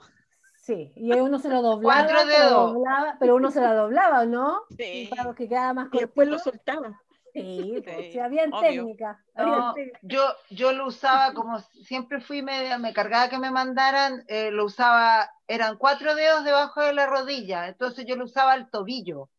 Sí, 0.56 0.90
y 0.96 1.12
uno 1.12 1.38
se 1.38 1.50
lo 1.50 1.60
doblaba, 1.62 2.06
Cuatro 2.06 2.18
se 2.20 2.24
lo 2.24 2.30
dedos. 2.32 2.72
doblaba, 2.74 3.16
pero 3.20 3.36
uno 3.36 3.50
se 3.50 3.60
la 3.60 3.74
doblaba, 3.74 4.24
¿no? 4.24 4.62
Sí. 4.78 5.10
Para 5.14 5.34
que 5.34 5.48
quedaba 5.48 5.74
más 5.74 5.88
Y 5.92 5.98
después 5.98 6.28
lo 6.28 6.38
soltaba. 6.38 6.98
Sí, 7.34 7.80
pues, 7.84 7.96
Sí, 8.06 8.12
si 8.12 8.18
había 8.20 8.44
obvio. 8.44 8.60
técnica. 8.60 9.22
había 9.34 9.56
No, 9.56 9.74
técnica. 9.74 9.98
yo, 10.02 10.22
yo 10.50 10.72
lo 10.72 10.86
usaba 10.86 11.34
como 11.34 11.58
siempre 11.60 12.20
fui 12.22 12.40
media, 12.42 12.78
me 12.78 12.94
cargaba 12.94 13.28
que 13.28 13.38
me 13.38 13.50
mandaran, 13.50 14.24
eh, 14.28 14.50
lo 14.50 14.64
usaba, 14.64 15.30
eran 15.46 15.76
cuatro 15.76 16.14
dedos 16.14 16.44
debajo 16.44 16.80
de 16.80 16.92
la 16.94 17.06
rodilla, 17.06 17.68
entonces 17.68 18.04
yo 18.06 18.16
lo 18.16 18.24
usaba 18.24 18.52
al 18.52 18.70
tobillo, 18.70 19.30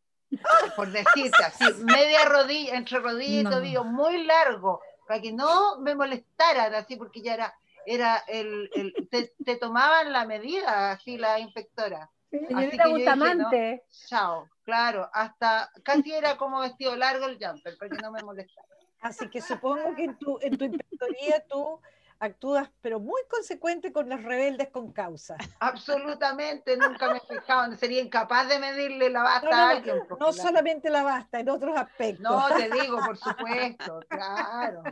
por 0.75 0.91
decirte 0.91 1.43
así, 1.43 1.73
media 1.85 2.25
rodilla, 2.25 2.75
entre 2.75 2.99
rodilla 2.99 3.41
y 3.41 3.43
No. 3.43 3.49
tobillo, 3.49 3.83
muy 3.83 4.23
largo, 4.23 4.81
para 5.07 5.21
que 5.21 5.31
no 5.31 5.79
me 5.79 5.95
molestaran 5.95 6.73
así, 6.75 6.95
porque 6.95 7.21
ya 7.21 7.33
era, 7.33 7.53
era 7.85 8.17
el, 8.27 8.69
el- 8.75 9.09
te, 9.09 9.33
te 9.43 9.57
tomaban 9.57 10.11
la 10.13 10.25
medida, 10.25 10.91
así 10.91 11.17
la 11.17 11.39
inspectora. 11.39 12.09
Así 12.31 12.45
Señorita 12.47 12.83
que 12.83 12.89
yo 12.89 12.95
dije, 12.95 13.09
Bustamante. 13.09 13.83
Chao, 14.05 14.49
claro, 14.63 15.09
hasta 15.13 15.69
casi 15.83 16.13
era 16.13 16.35
como 16.37 16.59
vestido 16.61 16.95
largo 16.95 17.25
el 17.27 17.37
jumper, 17.39 17.77
para 17.77 17.91
que 17.91 17.99
no 18.01 18.11
me 18.11 18.21
molestara. 18.21 18.67
Así 19.01 19.29
que 19.29 19.41
supongo 19.41 19.93
que 19.95 20.05
en 20.05 20.17
tu, 20.17 20.39
en 20.41 20.57
tu 20.57 20.65
inspectoría 20.65 21.45
tú 21.47 21.79
actúas, 22.23 22.69
pero 22.81 22.99
muy 22.99 23.21
consecuente 23.29 23.91
con 23.91 24.09
los 24.09 24.23
rebeldes 24.23 24.69
con 24.69 24.91
causa. 24.91 25.35
Absolutamente, 25.59 26.77
nunca 26.77 27.09
me 27.09 27.17
he 27.17 27.21
fijado, 27.39 27.75
sería 27.75 28.01
incapaz 28.01 28.47
de 28.49 28.59
medirle 28.59 29.09
la 29.09 29.23
basta 29.23 29.49
No, 29.49 29.55
no, 29.55 29.63
a 29.63 29.69
alguien. 29.69 30.03
No 30.19 30.25
la- 30.27 30.31
solamente 30.33 30.89
la 30.89 31.03
basta, 31.03 31.39
en 31.39 31.49
otros 31.49 31.75
aspectos. 31.77 32.19
No, 32.21 32.47
te 32.47 32.69
digo, 32.69 33.03
por 33.03 33.17
supuesto, 33.17 33.99
claro. 34.09 34.83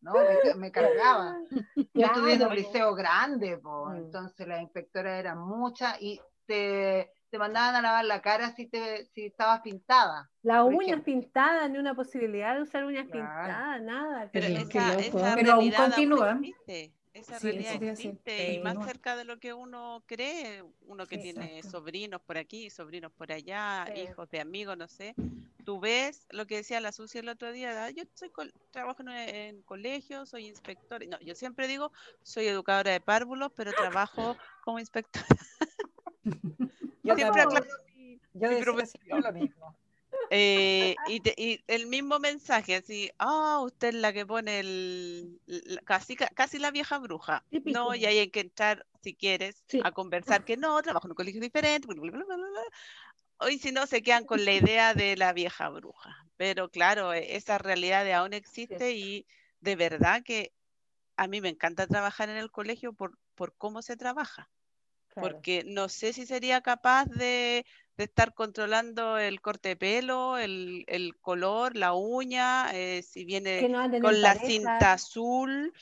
No, 0.00 0.14
me, 0.14 0.54
me 0.56 0.72
cargaba. 0.72 1.38
Yo 1.76 1.84
Claro, 1.92 2.14
estudié 2.14 2.34
en 2.34 2.46
un 2.46 2.54
liceo 2.54 2.94
grande, 2.94 3.58
po, 3.58 3.86
Mm. 3.90 3.96
entonces 3.96 4.46
las 4.46 4.62
inspectoras 4.62 5.18
eran 5.18 5.38
muchas 5.38 5.96
y 6.00 6.20
te, 6.46 7.12
te 7.30 7.38
mandaban 7.38 7.74
a 7.76 7.80
lavar 7.82 8.04
la 8.04 8.20
cara 8.20 8.52
si, 8.54 8.66
te, 8.66 9.06
si 9.06 9.26
estabas 9.26 9.60
pintada. 9.60 10.30
Las 10.42 10.64
uñas 10.64 11.02
pintadas, 11.02 11.70
ni 11.70 11.78
una 11.78 11.94
posibilidad 11.94 12.54
de 12.56 12.62
usar 12.62 12.84
uñas 12.84 13.06
Claro. 13.06 13.26
pintadas, 13.28 13.82
nada. 13.82 14.30
Pero 14.32 14.46
esa, 14.46 14.98
esa. 14.98 15.34
Pero 15.36 15.52
aún 15.52 15.70
continúa. 15.72 16.32
existe. 16.32 16.92
Esa 17.12 17.40
Sí, 17.40 17.46
realidad 17.46 17.82
existe 17.82 18.52
y 18.54 18.58
más 18.60 18.74
continúa. 18.74 18.86
cerca 18.86 19.16
de 19.16 19.24
lo 19.24 19.40
que 19.40 19.52
uno 19.52 20.04
cree, 20.06 20.62
uno 20.82 21.06
que 21.08 21.16
Sí, 21.16 21.22
tiene 21.22 21.56
exacto. 21.58 21.78
sobrinos 21.80 22.20
por 22.22 22.38
aquí, 22.38 22.70
sobrinos 22.70 23.10
por 23.12 23.32
allá, 23.32 23.84
Sí. 23.92 24.02
hijos 24.02 24.30
de 24.30 24.40
amigos, 24.40 24.76
no 24.76 24.86
sé. 24.86 25.16
Tú 25.64 25.80
ves 25.80 26.26
lo 26.30 26.46
que 26.46 26.56
decía 26.58 26.78
la 26.80 26.92
Sucia 26.92 27.20
el 27.20 27.28
otro 27.28 27.50
día, 27.50 27.84
"Ah, 27.84 27.90
yo 27.90 28.04
soy 28.14 28.30
col- 28.30 28.54
trabajo 28.70 29.02
en, 29.02 29.08
en 29.08 29.62
colegio, 29.62 30.24
soy 30.24 30.46
inspector. 30.46 31.04
No, 31.08 31.18
yo 31.20 31.34
siempre 31.34 31.66
digo, 31.66 31.90
soy 32.22 32.46
educadora 32.46 32.92
de 32.92 33.00
párvulos, 33.00 33.50
pero 33.56 33.72
trabajo 33.72 34.36
como 34.64 34.78
inspectora. 34.78 35.26
Yo 37.02 37.14
Siempre 37.14 37.40
aclaro 37.40 37.66
mi- 37.94 38.20
Yo 38.34 38.50
mi 38.50 38.60
profesión. 38.60 39.02
siempre 39.04 39.32
lo 39.32 39.32
mismo. 39.38 39.76
Eh, 40.32 40.94
y, 41.08 41.20
te- 41.20 41.34
y 41.36 41.62
el 41.66 41.86
mismo 41.86 42.18
mensaje, 42.20 42.76
así, 42.76 43.10
ah, 43.18 43.60
usted 43.64 43.88
es 43.88 43.94
la 43.94 44.12
que 44.12 44.24
pone 44.26 44.60
el, 44.60 45.40
la- 45.46 45.80
casi, 45.82 46.14
ca- 46.14 46.30
casi 46.34 46.58
la 46.58 46.70
vieja 46.70 46.98
bruja. 46.98 47.44
Típico. 47.50 47.76
No, 47.78 47.94
y 47.94 48.06
ahí 48.06 48.18
hay 48.18 48.30
que 48.30 48.40
entrar, 48.40 48.86
si 49.02 49.14
quieres, 49.14 49.64
Sí. 49.66 49.80
a 49.82 49.90
conversar 49.92 50.44
que 50.44 50.56
no, 50.56 50.80
trabajo 50.82 51.06
en 51.08 51.12
un 51.12 51.16
colegio 51.16 51.40
diferente. 51.40 51.86
bla, 51.88 52.00
bla, 52.00 52.10
bla, 52.12 52.24
bla, 52.24 52.36
bla, 52.36 52.46
bla. 52.48 52.60
Hoy 53.38 53.58
si 53.58 53.72
no, 53.72 53.86
se 53.86 54.02
quedan 54.02 54.24
con 54.24 54.44
la 54.44 54.52
idea 54.52 54.94
de 54.94 55.16
la 55.16 55.32
vieja 55.32 55.68
bruja. 55.68 56.24
Pero 56.36 56.68
claro, 56.70 57.12
e- 57.12 57.36
esa 57.36 57.58
realidad 57.58 58.04
de 58.04 58.12
aún 58.14 58.32
existe 58.34 58.92
y 58.92 59.26
de 59.60 59.76
verdad 59.76 60.22
que 60.22 60.52
a 61.16 61.26
mí 61.26 61.40
me 61.40 61.48
encanta 61.48 61.86
trabajar 61.86 62.28
en 62.28 62.36
el 62.36 62.50
colegio 62.50 62.92
por, 62.92 63.18
por 63.34 63.54
cómo 63.56 63.82
se 63.82 63.96
trabaja 63.96 64.48
Claro. 65.14 65.40
porque 65.40 65.64
no 65.66 65.88
sé 65.88 66.12
si 66.12 66.26
sería 66.26 66.60
capaz 66.62 67.06
de, 67.06 67.64
de 67.96 68.04
estar 68.04 68.34
controlando 68.34 69.18
el 69.18 69.40
corte 69.40 69.70
de 69.70 69.76
pelo, 69.76 70.38
el, 70.38 70.84
el 70.88 71.16
color, 71.18 71.76
la 71.76 71.94
uña, 71.94 72.70
eh, 72.74 73.02
si 73.02 73.24
viene 73.24 73.60
Que 73.60 73.68
no 73.68 73.78
con 73.98 74.22
la 74.22 74.30
pareja, 74.32 74.36
cinta 74.36 74.92
azul, 74.94 75.72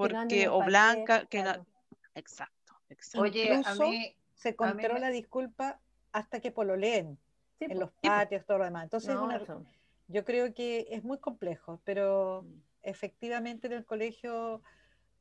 que 0.00 0.08
no 0.08 0.22
porque 0.22 0.42
en 0.44 0.48
o 0.48 0.62
blanca, 0.62 1.24
pareja, 1.24 1.26
que 1.26 1.42
no, 1.42 1.52
claro. 1.52 1.66
exacto, 2.14 2.74
exacto. 2.88 3.22
Oye, 3.22 3.60
a 3.64 3.74
Incluso 3.74 3.74
mí, 3.74 4.16
se 4.34 4.56
a 4.60 4.74
mí 4.74 4.86
controla, 4.86 4.88
me- 4.88 5.10
disculpa, 5.10 5.80
hasta 6.12 6.40
que 6.40 6.52
pololeen 6.52 7.18
Sí, 7.58 7.66
en 7.68 7.78
los 7.80 7.90
Sí, 8.00 8.08
patios, 8.08 8.44
todo 8.46 8.58
lo 8.58 8.64
demás. 8.64 8.84
Entonces, 8.84 9.10
No, 9.14 9.24
una- 9.24 9.38
yo 10.08 10.24
creo 10.24 10.54
que 10.54 10.86
es 10.90 11.04
muy 11.04 11.18
complejo, 11.18 11.80
pero 11.84 12.42
Mm. 12.42 12.60
efectivamente 12.82 13.66
en 13.66 13.72
el 13.74 13.84
colegio 13.84 14.62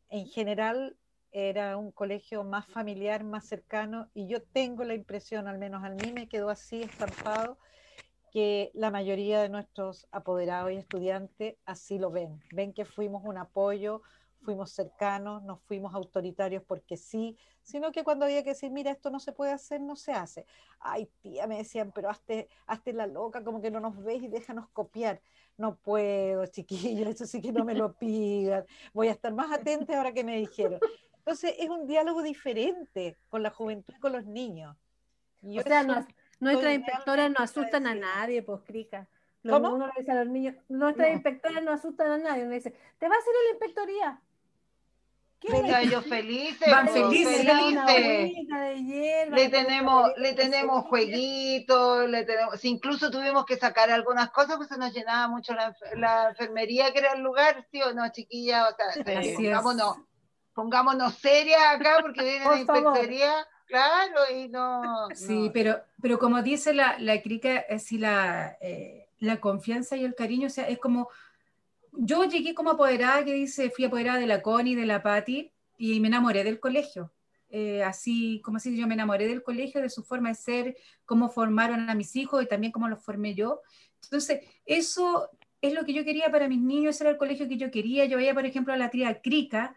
en 0.09 0.27
general 0.27 0.97
era 1.37 1.77
un 1.77 1.91
colegio 1.91 2.43
más 2.43 2.65
familiar, 2.65 3.23
más 3.23 3.45
cercano, 3.45 4.09
y 4.15 4.27
yo 4.27 4.41
tengo 4.41 4.83
la 4.83 4.95
impresión, 4.95 5.47
al 5.47 5.59
menos 5.59 5.83
a 5.83 5.89
mí 5.89 6.11
me 6.11 6.27
quedó 6.27 6.49
así 6.49 6.81
estampado, 6.81 7.59
que 8.31 8.71
la 8.73 8.89
mayoría 8.89 9.41
de 9.41 9.49
nuestros 9.49 10.07
apoderados 10.11 10.71
y 10.71 10.77
estudiantes 10.77 11.55
así 11.65 11.99
lo 11.99 12.09
ven. 12.09 12.41
Ven 12.51 12.73
que 12.73 12.85
fuimos 12.85 13.23
un 13.23 13.37
apoyo, 13.37 14.01
fuimos 14.41 14.71
cercanos, 14.71 15.43
no 15.43 15.57
fuimos 15.57 15.93
autoritarios 15.93 16.63
porque 16.63 16.97
sí, 16.97 17.37
sino 17.61 17.91
que 17.91 18.03
cuando 18.03 18.25
había 18.25 18.43
que 18.43 18.51
decir, 18.51 18.71
mira, 18.71 18.91
esto 18.91 19.09
no 19.09 19.19
se 19.19 19.31
puede 19.31 19.51
hacer, 19.51 19.81
no 19.81 19.95
se 19.95 20.13
hace. 20.13 20.45
Ay, 20.79 21.09
tía, 21.21 21.47
me 21.47 21.57
decían, 21.57 21.91
pero 21.93 22.09
hazte, 22.09 22.49
hazte 22.65 22.93
la 22.93 23.07
loca, 23.07 23.43
como 23.43 23.61
que 23.61 23.71
no 23.71 23.79
nos 23.79 24.01
ves 24.03 24.23
y 24.23 24.27
déjanos 24.27 24.69
copiar. 24.69 25.21
No 25.57 25.75
puedo, 25.75 26.45
chiquillo, 26.47 27.09
eso 27.09 27.25
sí 27.25 27.41
que 27.41 27.51
no 27.51 27.63
me 27.63 27.75
lo 27.75 27.93
pidan. 27.93 28.65
Voy 28.93 29.09
a 29.09 29.11
estar 29.11 29.33
más 29.33 29.51
atenta 29.51 29.97
ahora 29.97 30.13
que 30.13 30.23
me 30.23 30.37
dijeron. 30.37 30.79
Entonces, 31.27 31.55
es 31.59 31.69
un 31.69 31.85
diálogo 31.87 32.21
diferente 32.23 33.17
con 33.27 33.43
la 33.43 33.49
juventud 33.49 33.93
y 33.93 33.99
con 33.99 34.13
los 34.13 34.25
niños. 34.25 34.77
Y 35.41 35.59
O 35.59 35.61
sea, 35.61 35.83
no- 35.83 36.07
nuestras 36.39 36.73
inspectoras 36.73 37.29
no 37.31 37.43
asustan 37.43 37.85
a 37.85 37.93
nadie, 37.95 38.41
pues, 38.43 38.61
crica. 38.65 39.09
Lo- 39.43 39.55
¿Cómo? 39.55 39.75
Uno 39.75 39.87
le 39.87 39.93
dice 39.99 40.11
a 40.13 40.23
los 40.23 40.27
niños, 40.27 40.55
nuestras 40.69 41.09
No. 41.09 41.13
inspectoras 41.15 41.61
no 41.63 41.73
asustan 41.73 42.11
a 42.11 42.17
nadie. 42.17 42.43
Uno 42.43 42.53
dice, 42.53 42.73
te 42.97 43.09
vas 43.09 43.17
a 43.17 43.21
a 43.29 43.43
la 43.43 43.49
inspectoría. 43.51 44.21
¿Qué. 45.41 45.49
Ya, 45.67 45.81
ellos 45.81 46.05
felices, 46.05 46.71
Van 46.71 46.87
felices. 46.87 47.43
Le 47.45 47.85
felices. 47.85 49.51
tenemos, 49.51 50.09
le 50.17 50.33
tenemos 50.33 50.85
jueguitos, 50.85 52.09
le 52.09 52.23
tenemos, 52.23 52.57
si 52.59 52.69
incluso 52.69 53.11
tuvimos 53.11 53.45
que 53.45 53.57
sacar 53.57 53.91
algunas 53.91 54.31
cosas, 54.31 54.55
pues 54.55 54.69
se 54.69 54.77
nos 54.77 54.93
llenaba 54.93 55.27
mucho 55.27 55.53
la, 55.53 55.75
la 55.97 56.29
enfermería, 56.29 56.91
que 56.93 56.99
era 56.99 57.11
el 57.13 57.21
lugar, 57.21 57.65
sí 57.69 57.81
o 57.81 57.93
no, 57.93 58.09
chiquilla, 58.13 58.69
o 58.69 58.75
sea, 58.75 58.91
Sí. 58.93 59.47
Pongámonos, 60.57 61.13
serias 61.13 61.61
acá, 61.69 61.99
porque 62.01 62.23
viene 62.23 62.45
la 62.45 62.57
inspectoría, 62.57 63.31
claro, 63.67 64.21
y 64.35 64.47
no, 64.49 65.07
Sí, 65.13 65.45
no. 65.45 65.53
pero, 65.53 65.79
pero 66.01 66.17
como 66.17 66.41
dice 66.41 66.73
la, 66.73 66.97
la 66.97 67.21
Krika, 67.21 67.59
es 67.59 67.83
sí, 67.83 67.99
la, 67.99 68.57
eh, 68.59 69.07
la 69.19 69.39
confianza 69.39 69.95
y 69.97 70.03
el 70.03 70.15
cariño, 70.15 70.47
o 70.47 70.49
sea, 70.49 70.67
es 70.67 70.79
como, 70.79 71.09
yo 71.91 72.23
llegué 72.23 72.55
como 72.55 72.71
apoderada, 72.71 73.23
que 73.23 73.33
dice, 73.33 73.69
fui 73.69 73.85
apoderada 73.85 74.17
de 74.17 74.25
la 74.25 74.41
Connie, 74.41 74.73
de 74.73 74.87
la 74.87 75.03
Patti, 75.03 75.51
y 75.77 75.99
me 75.99 76.07
enamoré 76.07 76.43
del 76.43 76.59
colegio. 76.59 77.11
Eh, 77.51 77.83
así 77.83 78.41
como 78.43 78.57
si 78.57 78.75
yo 78.75 78.87
me 78.87 78.95
enamoré 78.95 79.27
del 79.27 79.43
colegio, 79.43 79.79
de 79.79 79.91
su 79.91 80.01
forma 80.01 80.29
de 80.29 80.35
ser, 80.35 80.77
cómo 81.05 81.29
formaron 81.29 81.87
a 81.87 81.93
mis 81.93 82.15
hijos 82.15 82.41
y 82.41 82.47
también 82.47 82.71
cómo 82.71 82.87
los 82.87 83.03
formé 83.03 83.35
yo. 83.35 83.61
Entonces, 84.05 84.41
eso 84.65 85.29
es 85.61 85.73
lo 85.73 85.85
que 85.85 85.93
yo 85.93 86.03
quería 86.03 86.31
para 86.31 86.47
mis 86.47 86.61
niños, 86.61 86.95
ese 86.95 87.03
era 87.03 87.11
el 87.11 87.17
colegio 87.17 87.47
que 87.47 87.57
yo 87.57 87.69
quería. 87.69 88.05
Yo 88.05 88.17
veía, 88.17 88.33
por 88.33 88.47
ejemplo, 88.47 88.73
a 88.73 88.77
la 88.77 88.89
tía 88.89 89.21
Krika, 89.21 89.75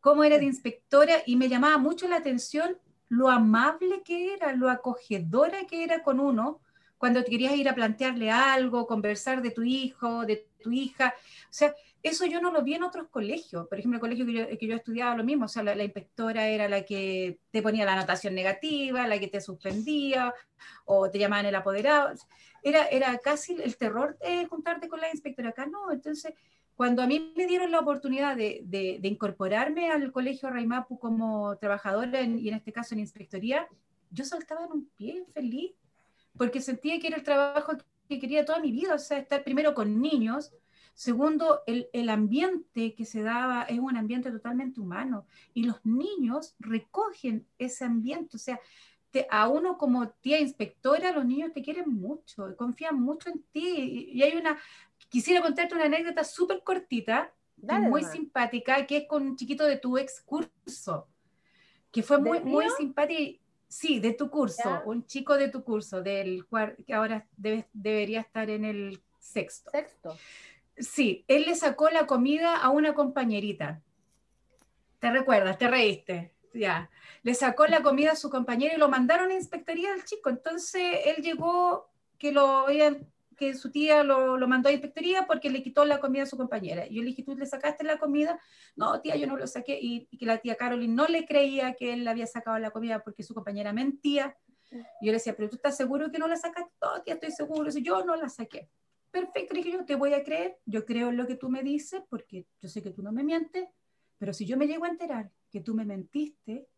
cómo 0.00 0.24
era 0.24 0.38
de 0.38 0.44
inspectora 0.44 1.22
y 1.26 1.36
me 1.36 1.48
llamaba 1.48 1.78
mucho 1.78 2.08
la 2.08 2.16
atención 2.16 2.78
lo 3.08 3.28
amable 3.28 4.02
que 4.04 4.34
era, 4.34 4.52
lo 4.52 4.70
acogedora 4.70 5.64
que 5.66 5.84
era 5.84 6.02
con 6.02 6.20
uno 6.20 6.60
cuando 6.96 7.24
querías 7.24 7.54
ir 7.54 7.68
a 7.68 7.74
plantearle 7.74 8.30
algo, 8.30 8.86
conversar 8.86 9.40
de 9.40 9.50
tu 9.50 9.62
hijo, 9.62 10.26
de 10.26 10.46
tu 10.62 10.70
hija. 10.70 11.14
O 11.44 11.48
sea, 11.52 11.74
eso 12.02 12.26
yo 12.26 12.40
no 12.40 12.52
lo 12.52 12.62
vi 12.62 12.74
en 12.74 12.82
otros 12.82 13.08
colegios. 13.08 13.66
Por 13.68 13.78
ejemplo, 13.78 13.96
el 13.96 14.00
colegio 14.00 14.26
que 14.26 14.32
yo, 14.32 14.58
que 14.58 14.66
yo 14.66 14.76
estudiaba 14.76 15.16
lo 15.16 15.24
mismo. 15.24 15.46
O 15.46 15.48
sea, 15.48 15.62
la, 15.62 15.74
la 15.74 15.84
inspectora 15.84 16.48
era 16.48 16.68
la 16.68 16.84
que 16.84 17.38
te 17.50 17.62
ponía 17.62 17.86
la 17.86 17.94
anotación 17.94 18.34
negativa, 18.34 19.08
la 19.08 19.18
que 19.18 19.28
te 19.28 19.40
suspendía 19.40 20.34
o 20.84 21.10
te 21.10 21.18
llamaban 21.18 21.46
el 21.46 21.54
apoderado. 21.54 22.12
Era, 22.62 22.86
era 22.86 23.16
casi 23.18 23.54
el 23.54 23.76
terror 23.76 24.18
de 24.18 24.46
juntarte 24.46 24.88
con 24.88 25.00
la 25.00 25.10
inspectora. 25.10 25.50
Acá 25.50 25.66
no. 25.66 25.90
Entonces, 25.90 26.34
cuando 26.80 27.02
a 27.02 27.06
mí 27.06 27.34
me 27.36 27.46
dieron 27.46 27.72
la 27.72 27.80
oportunidad 27.80 28.34
de, 28.34 28.62
de, 28.64 29.00
de 29.02 29.08
incorporarme 29.08 29.90
al 29.90 30.10
colegio 30.12 30.48
Raimapu 30.48 30.98
como 30.98 31.54
trabajadora 31.58 32.20
en, 32.22 32.38
y 32.38 32.48
en 32.48 32.54
este 32.54 32.72
caso 32.72 32.94
en 32.94 33.00
inspectoría, 33.00 33.68
yo 34.10 34.24
saltaba 34.24 34.64
en 34.64 34.72
un 34.72 34.90
pie 34.96 35.26
feliz 35.34 35.72
porque 36.38 36.62
sentía 36.62 36.98
que 36.98 37.08
era 37.08 37.18
el 37.18 37.22
trabajo 37.22 37.74
que 38.08 38.18
quería 38.18 38.46
toda 38.46 38.60
mi 38.60 38.72
vida, 38.72 38.94
o 38.94 38.98
sea, 38.98 39.18
estar 39.18 39.44
primero 39.44 39.74
con 39.74 40.00
niños, 40.00 40.54
segundo, 40.94 41.60
el, 41.66 41.90
el 41.92 42.08
ambiente 42.08 42.94
que 42.94 43.04
se 43.04 43.22
daba 43.22 43.64
es 43.64 43.78
un 43.78 43.98
ambiente 43.98 44.30
totalmente 44.30 44.80
humano 44.80 45.26
y 45.52 45.64
los 45.64 45.84
niños 45.84 46.54
recogen 46.60 47.46
ese 47.58 47.84
ambiente, 47.84 48.38
o 48.38 48.40
sea, 48.40 48.58
te, 49.10 49.26
a 49.30 49.48
uno 49.48 49.76
como 49.76 50.08
tía 50.08 50.40
inspectora, 50.40 51.12
los 51.12 51.26
niños 51.26 51.52
te 51.52 51.60
quieren 51.60 51.92
mucho, 51.92 52.56
confían 52.56 52.98
mucho 52.98 53.28
en 53.28 53.42
ti 53.52 53.68
y, 53.76 54.18
y 54.18 54.22
hay 54.22 54.38
una, 54.38 54.56
quisiera 55.10 55.42
contarte 55.42 55.74
una 55.74 55.84
anécdota 55.84 56.24
súper 56.24 56.62
cortita, 56.62 57.34
Dale 57.62 57.88
muy 57.90 58.02
simpática, 58.04 58.86
que 58.86 58.96
es 58.96 59.06
con 59.06 59.22
un 59.22 59.36
chiquito 59.36 59.66
de 59.66 59.76
tu 59.76 59.98
ex 59.98 60.22
curso, 60.22 61.08
que 61.92 62.02
fue 62.02 62.16
muy, 62.18 62.38
¿Del 62.38 62.46
muy 62.48 62.64
mío? 62.64 62.74
simpática. 62.78 63.38
Sí, 63.68 64.00
de 64.00 64.14
tu 64.14 64.30
curso, 64.30 64.62
Ya. 64.64 64.82
un 64.86 65.04
chico 65.04 65.36
de 65.36 65.48
tu 65.48 65.62
curso, 65.62 66.00
del 66.02 66.48
cuar- 66.48 66.74
que 66.86 66.94
ahora 66.94 67.26
debe- 67.36 67.68
debería 67.74 68.22
estar 68.22 68.48
en 68.48 68.64
el 68.64 69.02
sexto. 69.18 69.70
Sexto. 69.72 70.16
Sí, 70.78 71.24
él 71.28 71.42
le 71.42 71.54
sacó 71.54 71.90
la 71.90 72.06
comida 72.06 72.56
a 72.56 72.70
una 72.70 72.94
compañerita. 72.94 73.82
¿Te 74.98 75.10
recuerdas? 75.10 75.58
¿Te 75.58 75.68
reíste? 75.68 76.32
Ya. 76.54 76.90
Le 77.22 77.34
sacó 77.34 77.66
la 77.66 77.82
comida 77.82 78.12
a 78.12 78.16
su 78.16 78.30
compañera 78.30 78.74
y 78.74 78.78
lo 78.78 78.88
mandaron 78.88 79.30
a 79.30 79.34
inspectoría 79.34 79.92
al 79.92 80.04
chico. 80.04 80.30
Entonces 80.30 80.82
él 81.04 81.22
llegó 81.22 81.90
que 82.18 82.32
lo 82.32 82.68
que 83.40 83.54
su 83.54 83.70
tía 83.70 84.04
lo, 84.04 84.36
lo, 84.36 84.46
mandó 84.46 84.68
a 84.68 84.72
inspectoría 84.72 85.26
porque 85.26 85.48
le 85.48 85.62
quitó 85.62 85.86
la 85.86 85.98
comida 85.98 86.24
a 86.24 86.26
su 86.26 86.36
compañera. 86.36 86.86
Yo 86.86 87.00
le 87.00 87.08
dije, 87.08 87.22
¿tú 87.22 87.34
le 87.34 87.46
sacaste 87.46 87.84
la 87.84 87.98
comida? 87.98 88.38
No, 88.76 89.00
tía, 89.00 89.16
yo 89.16 89.26
no 89.26 89.38
lo 89.38 89.46
saqué. 89.46 89.78
Y, 89.80 90.06
y 90.10 90.18
que 90.18 90.26
la 90.26 90.38
tía 90.38 90.56
Caroline 90.56 90.94
no 90.94 91.06
le 91.08 91.24
creía 91.24 91.72
que 91.72 91.94
él 91.94 92.04
le 92.04 92.10
había 92.10 92.26
sacado 92.26 92.58
la 92.58 92.70
comida 92.70 93.02
porque 93.02 93.22
su 93.22 93.32
compañera 93.32 93.72
mentía. 93.72 94.36
Yo 94.70 95.06
le 95.06 95.12
decía, 95.12 95.34
¿pero 95.34 95.48
tú 95.48 95.56
estás 95.56 95.74
seguro 95.74 96.12
que 96.12 96.18
no 96.18 96.28
la 96.28 96.36
sacaste? 96.36 96.70
No, 96.82 97.02
tía, 97.02 97.14
estoy 97.14 97.30
seguro. 97.32 97.70
Yo 97.70 98.04
no 98.04 98.14
la 98.14 98.28
saqué. 98.28 98.68
Perfecto, 99.10 99.54
dije 99.54 99.72
yo, 99.72 99.86
te 99.86 99.94
voy 99.94 100.12
a 100.12 100.22
creer. 100.22 100.58
Yo 100.66 100.84
creo 100.84 101.08
en 101.08 101.16
lo 101.16 101.26
que 101.26 101.34
tú 101.34 101.48
me 101.48 101.62
dices 101.62 102.02
porque 102.10 102.46
yo 102.60 102.68
sé 102.68 102.82
que 102.82 102.90
tú 102.90 103.02
no 103.02 103.10
me 103.10 103.24
mientes. 103.24 103.68
Pero 104.18 104.34
si 104.34 104.44
yo 104.44 104.58
me 104.58 104.66
llego 104.66 104.84
a 104.84 104.88
enterar 104.88 105.32
que 105.50 105.62
tú 105.62 105.74
me 105.74 105.86
mentiste, 105.86 106.68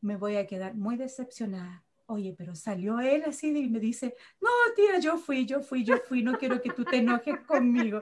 me 0.00 0.16
voy 0.16 0.36
a 0.36 0.46
quedar 0.48 0.74
muy 0.74 0.96
decepcionada 0.96 1.84
oye, 2.14 2.34
pero 2.36 2.54
salió 2.54 3.00
él 3.00 3.24
así 3.26 3.48
y 3.48 3.68
me 3.68 3.78
dice, 3.78 4.14
no, 4.40 4.48
tía, 4.74 4.98
yo 4.98 5.18
fui, 5.18 5.44
yo 5.44 5.60
fui, 5.60 5.84
yo 5.84 5.98
fui, 5.98 6.22
no 6.22 6.38
quiero 6.38 6.60
que 6.60 6.70
tú 6.70 6.84
te 6.84 6.96
enojes 6.96 7.40
conmigo. 7.40 8.00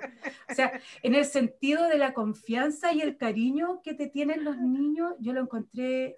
O 0.51 0.55
sea, 0.55 0.81
en 1.03 1.15
el 1.15 1.25
sentido 1.25 1.89
de 1.89 1.99
la 1.99 2.15
confianza 2.15 2.93
y 2.93 3.01
el 3.01 3.17
cariño 3.17 3.81
que 3.83 3.95
te 3.95 4.07
tienen 4.07 4.45
los 4.45 4.57
niños, 4.59 5.15
yo 5.19 5.33
lo 5.33 5.41
encontré 5.41 6.17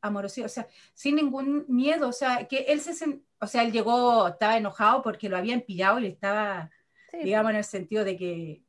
amoroso, 0.00 0.44
o 0.44 0.48
sea, 0.48 0.66
sin 0.94 1.16
ningún 1.16 1.64
miedo, 1.68 2.08
o 2.08 2.12
sea, 2.12 2.48
que 2.48 2.58
él 2.68 2.80
se, 2.80 3.22
o 3.40 3.46
sea, 3.46 3.62
él 3.62 3.72
llegó, 3.72 4.28
estaba 4.28 4.56
enojado 4.56 5.02
porque 5.02 5.28
lo 5.28 5.36
habían 5.36 5.60
pillado 5.60 5.98
y 5.98 6.02
le 6.02 6.08
estaba, 6.08 6.70
digamos, 7.22 7.50
en 7.50 7.56
el 7.58 7.64
sentido 7.64 8.04
de 8.04 8.16
que 8.16 8.64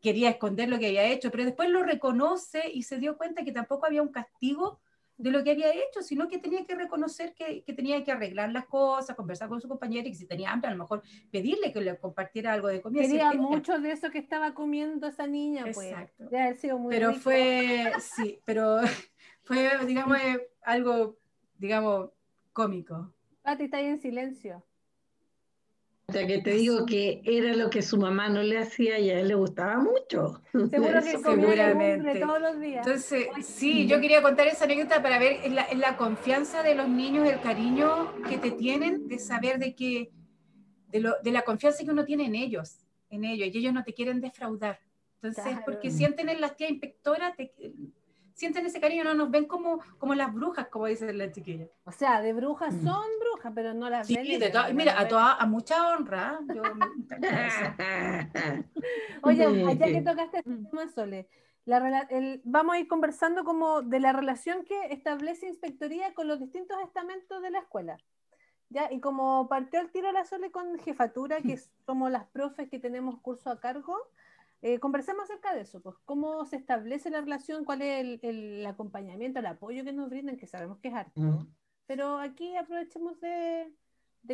quería 0.00 0.30
esconder 0.30 0.68
lo 0.68 0.78
que 0.78 0.88
había 0.88 1.04
hecho, 1.04 1.30
pero 1.30 1.44
después 1.44 1.70
lo 1.70 1.84
reconoce 1.84 2.70
y 2.72 2.82
se 2.82 2.98
dio 2.98 3.16
cuenta 3.16 3.44
que 3.44 3.52
tampoco 3.52 3.86
había 3.86 4.02
un 4.02 4.10
castigo 4.12 4.80
de 5.22 5.30
lo 5.30 5.44
que 5.44 5.52
había 5.52 5.72
hecho, 5.72 6.02
sino 6.02 6.26
que 6.26 6.38
tenía 6.38 6.64
que 6.64 6.74
reconocer 6.74 7.32
que, 7.32 7.62
que, 7.62 7.72
tenía 7.72 8.02
que 8.02 8.10
arreglar 8.10 8.50
las 8.50 8.66
cosas, 8.66 9.14
conversar 9.14 9.48
con 9.48 9.60
su 9.60 9.68
compañera 9.68 10.08
y 10.08 10.10
que 10.10 10.16
si 10.16 10.26
tenía 10.26 10.50
hambre, 10.50 10.68
a 10.68 10.74
lo 10.74 10.82
mejor 10.82 11.00
pedirle 11.30 11.72
que 11.72 11.80
le 11.80 11.96
compartiera 11.96 12.52
algo 12.52 12.66
de 12.66 12.82
comida. 12.82 13.02
Quería 13.02 13.32
mucho 13.34 13.78
de 13.78 13.92
eso 13.92 14.10
que 14.10 14.18
estaba 14.18 14.52
comiendo 14.52 15.06
esa 15.06 15.28
niña, 15.28 15.62
pues. 15.72 15.92
Exacto. 15.92 16.28
sido 16.60 16.76
muy 16.76 16.92
pero 16.92 17.14
fue, 17.14 17.92
sí, 18.00 18.40
pero 18.44 18.80
fue, 19.44 19.70
digamos, 19.86 20.18
algo, 20.62 21.16
digamos, 21.56 22.10
cómico. 22.52 23.14
Pati 23.42 23.64
está 23.64 23.76
ahí 23.76 23.86
en 23.86 24.00
silencio. 24.00 24.64
O 26.12 26.14
sea, 26.14 26.26
que 26.26 26.42
te 26.42 26.50
digo 26.50 26.84
que 26.84 27.22
era 27.24 27.56
lo 27.56 27.70
que 27.70 27.80
su 27.80 27.96
mamá 27.96 28.28
no 28.28 28.42
le 28.42 28.58
hacía 28.58 28.98
y 28.98 29.08
a 29.08 29.18
él 29.18 29.28
le 29.28 29.34
gustaba 29.34 29.78
mucho. 29.78 30.42
Seguro 30.52 31.00
que 31.02 31.18
seguramente 31.18 32.20
todos 32.20 32.38
los 32.38 32.60
días. 32.60 32.86
Entonces, 32.86 33.28
sí, 33.42 33.86
yo 33.86 33.98
quería 33.98 34.20
contar 34.20 34.46
esa 34.46 34.64
anécdota 34.64 35.02
para 35.02 35.18
ver 35.18 35.50
la, 35.50 35.66
la, 35.74 35.96
confianza 35.96 36.62
de 36.62 36.74
los 36.74 36.86
niños, 36.86 37.26
el 37.26 37.40
cariño 37.40 38.12
que 38.28 38.36
te 38.36 38.50
tienen, 38.50 39.08
de 39.08 39.18
saber 39.18 39.58
de 39.58 39.74
que, 39.74 40.10
de, 40.88 41.00
lo, 41.00 41.14
de 41.24 41.32
la 41.32 41.42
confianza 41.42 41.82
que 41.82 41.90
uno 41.90 42.04
tiene 42.04 42.26
en 42.26 42.34
ellos, 42.34 42.84
en 43.08 43.24
ellos, 43.24 43.48
y 43.50 43.58
ellos 43.58 43.72
no 43.72 43.82
te 43.82 43.94
quieren 43.94 44.20
defraudar. 44.20 44.80
Entonces, 45.22 45.56
porque 45.64 45.90
sienten 45.90 46.28
en 46.28 46.42
las 46.42 46.58
tía 46.58 46.68
inspectora, 46.68 47.34
te, 47.34 47.54
sienten 48.34 48.66
ese 48.66 48.80
cariño, 48.80 49.04
no 49.04 49.14
nos 49.14 49.30
ven 49.30 49.46
como, 49.46 49.80
como 49.98 50.14
las 50.14 50.32
brujas, 50.32 50.68
como 50.68 50.86
dice 50.86 51.12
la 51.12 51.30
chiquilla. 51.30 51.66
O 51.84 51.92
sea, 51.92 52.20
de 52.20 52.32
brujas 52.32 52.74
mm. 52.74 52.84
son 52.84 53.04
brujas, 53.20 53.52
pero 53.54 53.74
no 53.74 53.90
las 53.90 54.06
sí, 54.06 54.16
ven. 54.16 54.40
De 54.40 54.74
mira, 54.74 54.98
a, 54.98 55.08
toda, 55.08 55.34
a 55.34 55.46
mucha 55.46 55.88
honra. 55.88 56.40
Yo, 56.54 56.62
Oye, 59.22 59.76
ya 59.76 59.86
que 59.86 60.02
tocaste 60.02 60.38
este 60.38 60.50
tema, 60.50 60.88
Sole, 60.88 61.28
la, 61.64 62.06
el, 62.10 62.40
vamos 62.44 62.74
a 62.74 62.80
ir 62.80 62.88
conversando 62.88 63.44
como 63.44 63.82
de 63.82 64.00
la 64.00 64.12
relación 64.12 64.64
que 64.64 64.92
establece 64.92 65.46
Inspectoría 65.46 66.12
con 66.14 66.26
los 66.26 66.40
distintos 66.40 66.76
estamentos 66.84 67.42
de 67.42 67.50
la 67.50 67.60
escuela. 67.60 67.98
¿Ya? 68.68 68.90
Y 68.90 69.00
como 69.00 69.48
partió 69.48 69.80
el 69.80 69.90
tiro 69.90 70.08
a 70.08 70.12
la 70.12 70.24
Sole 70.24 70.50
con 70.50 70.78
jefatura, 70.78 71.42
que 71.42 71.58
somos 71.84 72.10
las 72.10 72.26
profes 72.28 72.70
que 72.70 72.78
tenemos 72.78 73.20
curso 73.20 73.50
a 73.50 73.60
cargo, 73.60 73.96
eh, 74.64 74.78
conversemos 74.78 75.24
acerca 75.24 75.52
de 75.56 75.62
eso, 75.62 75.80
pues 75.80 75.96
cómo 76.04 76.44
se 76.46 76.54
establece 76.54 77.10
la 77.10 77.20
relación, 77.20 77.64
cuál 77.64 77.82
es 77.82 78.20
el, 78.22 78.64
acompañamiento, 78.64 79.40
el 79.40 79.46
apoyo 79.46 79.82
que 79.82 79.92
nos 79.92 80.08
brindan, 80.08 80.36
que 80.36 80.46
sabemos 80.46 80.78
que 80.78 80.86
es 80.86 80.94
harto, 80.94 81.48
pero 81.88 82.18
aquí 82.18 82.56
aprovechemos 82.56 83.20
de, 83.20 83.74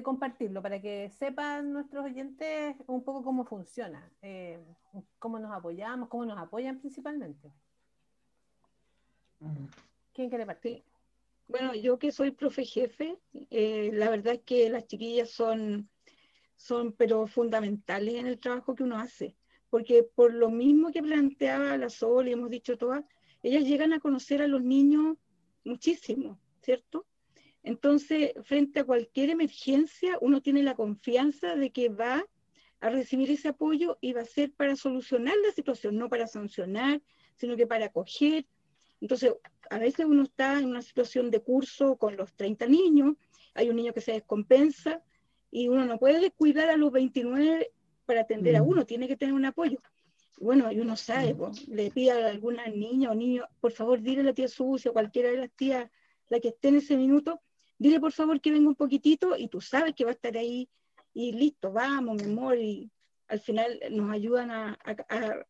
compartirlo 0.02 0.60
para 0.60 0.82
que 0.82 1.08
sepan 1.18 1.72
nuestros 1.72 2.04
oyentes 2.04 2.76
un 2.86 3.02
poco 3.02 3.24
cómo 3.24 3.46
funciona, 3.46 4.12
eh, 4.20 4.62
cómo 5.18 5.38
nos 5.38 5.50
apoyamos, 5.50 6.10
cómo 6.10 6.26
nos 6.26 6.38
apoyan 6.38 6.78
principalmente. 6.78 7.50
¿Quién 10.12 10.28
quiere 10.28 10.44
partir? 10.44 10.84
Bueno, 11.46 11.74
yo 11.74 11.98
que 11.98 12.12
soy 12.12 12.32
profe 12.32 12.66
jefe, 12.66 13.18
eh, 13.32 13.92
la 13.94 14.10
verdad 14.10 14.34
es 14.34 14.42
que 14.42 14.68
las 14.68 14.86
chiquillas 14.86 15.30
son, 15.30 15.88
son 16.54 16.92
pero 16.92 17.26
fundamentales 17.26 18.16
en 18.16 18.26
el 18.26 18.38
trabajo 18.38 18.74
que 18.74 18.82
uno 18.82 18.98
hace 18.98 19.37
porque 19.70 20.02
por 20.02 20.32
lo 20.32 20.50
mismo 20.50 20.90
que 20.90 21.02
planteaba 21.02 21.76
la 21.76 21.90
Sol 21.90 22.28
y 22.28 22.32
hemos 22.32 22.50
dicho 22.50 22.78
todas, 22.78 23.04
ellas 23.42 23.64
llegan 23.64 23.92
a 23.92 24.00
conocer 24.00 24.42
a 24.42 24.48
los 24.48 24.62
niños 24.62 25.16
muchísimo, 25.64 26.40
¿cierto? 26.62 27.06
Entonces, 27.62 28.32
frente 28.44 28.80
a 28.80 28.84
cualquier 28.84 29.30
emergencia, 29.30 30.18
uno 30.20 30.40
tiene 30.40 30.62
la 30.62 30.74
confianza 30.74 31.54
de 31.54 31.70
que 31.70 31.88
va 31.88 32.24
a 32.80 32.90
recibir 32.90 33.30
ese 33.30 33.48
apoyo 33.48 33.98
y 34.00 34.12
va 34.12 34.22
a 34.22 34.24
ser 34.24 34.52
para 34.52 34.76
solucionar 34.76 35.34
la 35.44 35.52
situación, 35.52 35.96
no 35.96 36.08
para 36.08 36.26
sancionar, 36.26 37.02
sino 37.36 37.56
que 37.56 37.66
para 37.66 37.86
acoger. 37.86 38.46
Entonces, 39.00 39.34
a 39.70 39.78
veces 39.78 40.06
uno 40.06 40.22
está 40.22 40.58
en 40.58 40.66
una 40.66 40.82
situación 40.82 41.30
de 41.30 41.40
curso 41.40 41.96
con 41.96 42.16
los 42.16 42.34
30 42.34 42.66
niños, 42.66 43.16
hay 43.54 43.70
un 43.70 43.76
niño 43.76 43.92
que 43.92 44.00
se 44.00 44.12
descompensa 44.12 45.02
y 45.50 45.68
uno 45.68 45.84
no 45.84 45.98
puede 45.98 46.20
descuidar 46.20 46.70
a 46.70 46.76
los 46.76 46.92
29 46.92 47.72
para 48.08 48.22
atender 48.22 48.56
a 48.56 48.62
mm. 48.62 48.68
uno, 48.68 48.86
tiene 48.86 49.06
que 49.06 49.18
tener 49.18 49.34
un 49.34 49.44
apoyo. 49.44 49.78
Bueno, 50.40 50.72
y 50.72 50.80
uno 50.80 50.96
sabe, 50.96 51.36
le 51.66 51.90
pide 51.90 52.12
a 52.12 52.28
alguna 52.28 52.66
niña 52.68 53.10
o 53.10 53.14
niño, 53.14 53.44
por 53.60 53.72
favor, 53.72 54.00
dile 54.00 54.22
a 54.22 54.24
la 54.24 54.32
tía 54.32 54.48
Sucia, 54.48 54.92
cualquiera 54.92 55.30
de 55.30 55.36
las 55.36 55.50
tías, 55.50 55.90
la 56.30 56.40
que 56.40 56.48
esté 56.48 56.68
en 56.68 56.76
ese 56.76 56.96
minuto, 56.96 57.42
dile 57.76 58.00
por 58.00 58.12
favor 58.12 58.40
que 58.40 58.50
venga 58.50 58.66
un 58.66 58.76
poquitito 58.76 59.36
y 59.36 59.48
tú 59.48 59.60
sabes 59.60 59.94
que 59.94 60.04
va 60.04 60.10
a 60.10 60.14
estar 60.14 60.34
ahí 60.38 60.70
y 61.12 61.32
listo, 61.32 61.70
vamos, 61.70 62.22
mi 62.22 62.32
amor, 62.32 62.56
y 62.56 62.90
al 63.26 63.40
final 63.40 63.78
nos 63.90 64.10
ayudan 64.10 64.50
a, 64.50 64.78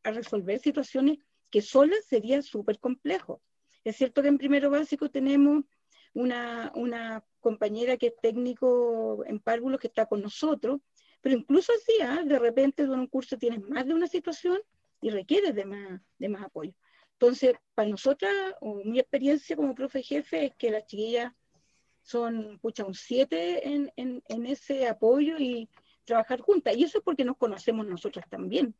a, 0.03 0.11
resolver 0.11 0.59
situaciones 0.59 1.19
que 1.51 1.63
solas 1.63 2.05
sería 2.09 2.43
súper 2.43 2.81
complejo. 2.81 3.41
Es 3.85 3.97
cierto 3.97 4.21
que 4.21 4.29
en 4.29 4.39
primero 4.39 4.69
básico 4.69 5.11
tenemos 5.11 5.65
una, 6.13 6.73
una 6.75 7.25
compañera 7.39 7.97
que 7.99 8.09
es 8.09 8.17
técnico 8.21 9.23
en 9.27 9.39
párvulos 9.39 9.79
que 9.79 9.87
está 9.87 10.07
con 10.07 10.23
nosotros, 10.23 10.81
pero 11.21 11.37
incluso 11.37 11.73
así, 11.73 11.93
¿ah? 12.03 12.23
de 12.25 12.39
repente 12.39 12.83
en 12.83 12.91
un 12.91 13.07
curso 13.07 13.37
tienes 13.37 13.61
más 13.69 13.87
de 13.87 13.95
una 13.95 14.07
situación 14.07 14.59
y 15.01 15.11
requieres 15.11 15.55
de 15.55 15.65
más, 15.65 16.01
de 16.19 16.29
más 16.29 16.45
apoyo. 16.45 16.73
Entonces, 17.13 17.57
para 17.75 17.89
nosotras, 17.89 18.33
o 18.61 18.77
mi 18.85 19.01
experiencia 19.01 19.57
como 19.57 19.75
profe 19.75 20.03
jefe 20.03 20.47
es 20.47 20.57
que 20.57 20.71
las 20.71 20.87
chiquillas 20.87 21.33
son, 22.03 22.59
pucha, 22.61 22.85
un 22.85 22.95
siete 22.95 23.69
en, 23.69 23.93
en, 23.97 24.23
en, 24.29 24.47
ese 24.47 24.87
apoyo 24.87 25.37
y 25.39 25.69
trabajar 26.05 26.41
juntas. 26.41 26.77
Y 26.77 26.85
eso 26.85 26.99
es 26.99 27.05
porque 27.05 27.25
nos 27.25 27.37
conocemos 27.37 27.87
nosotras 27.87 28.29
también. 28.31 28.75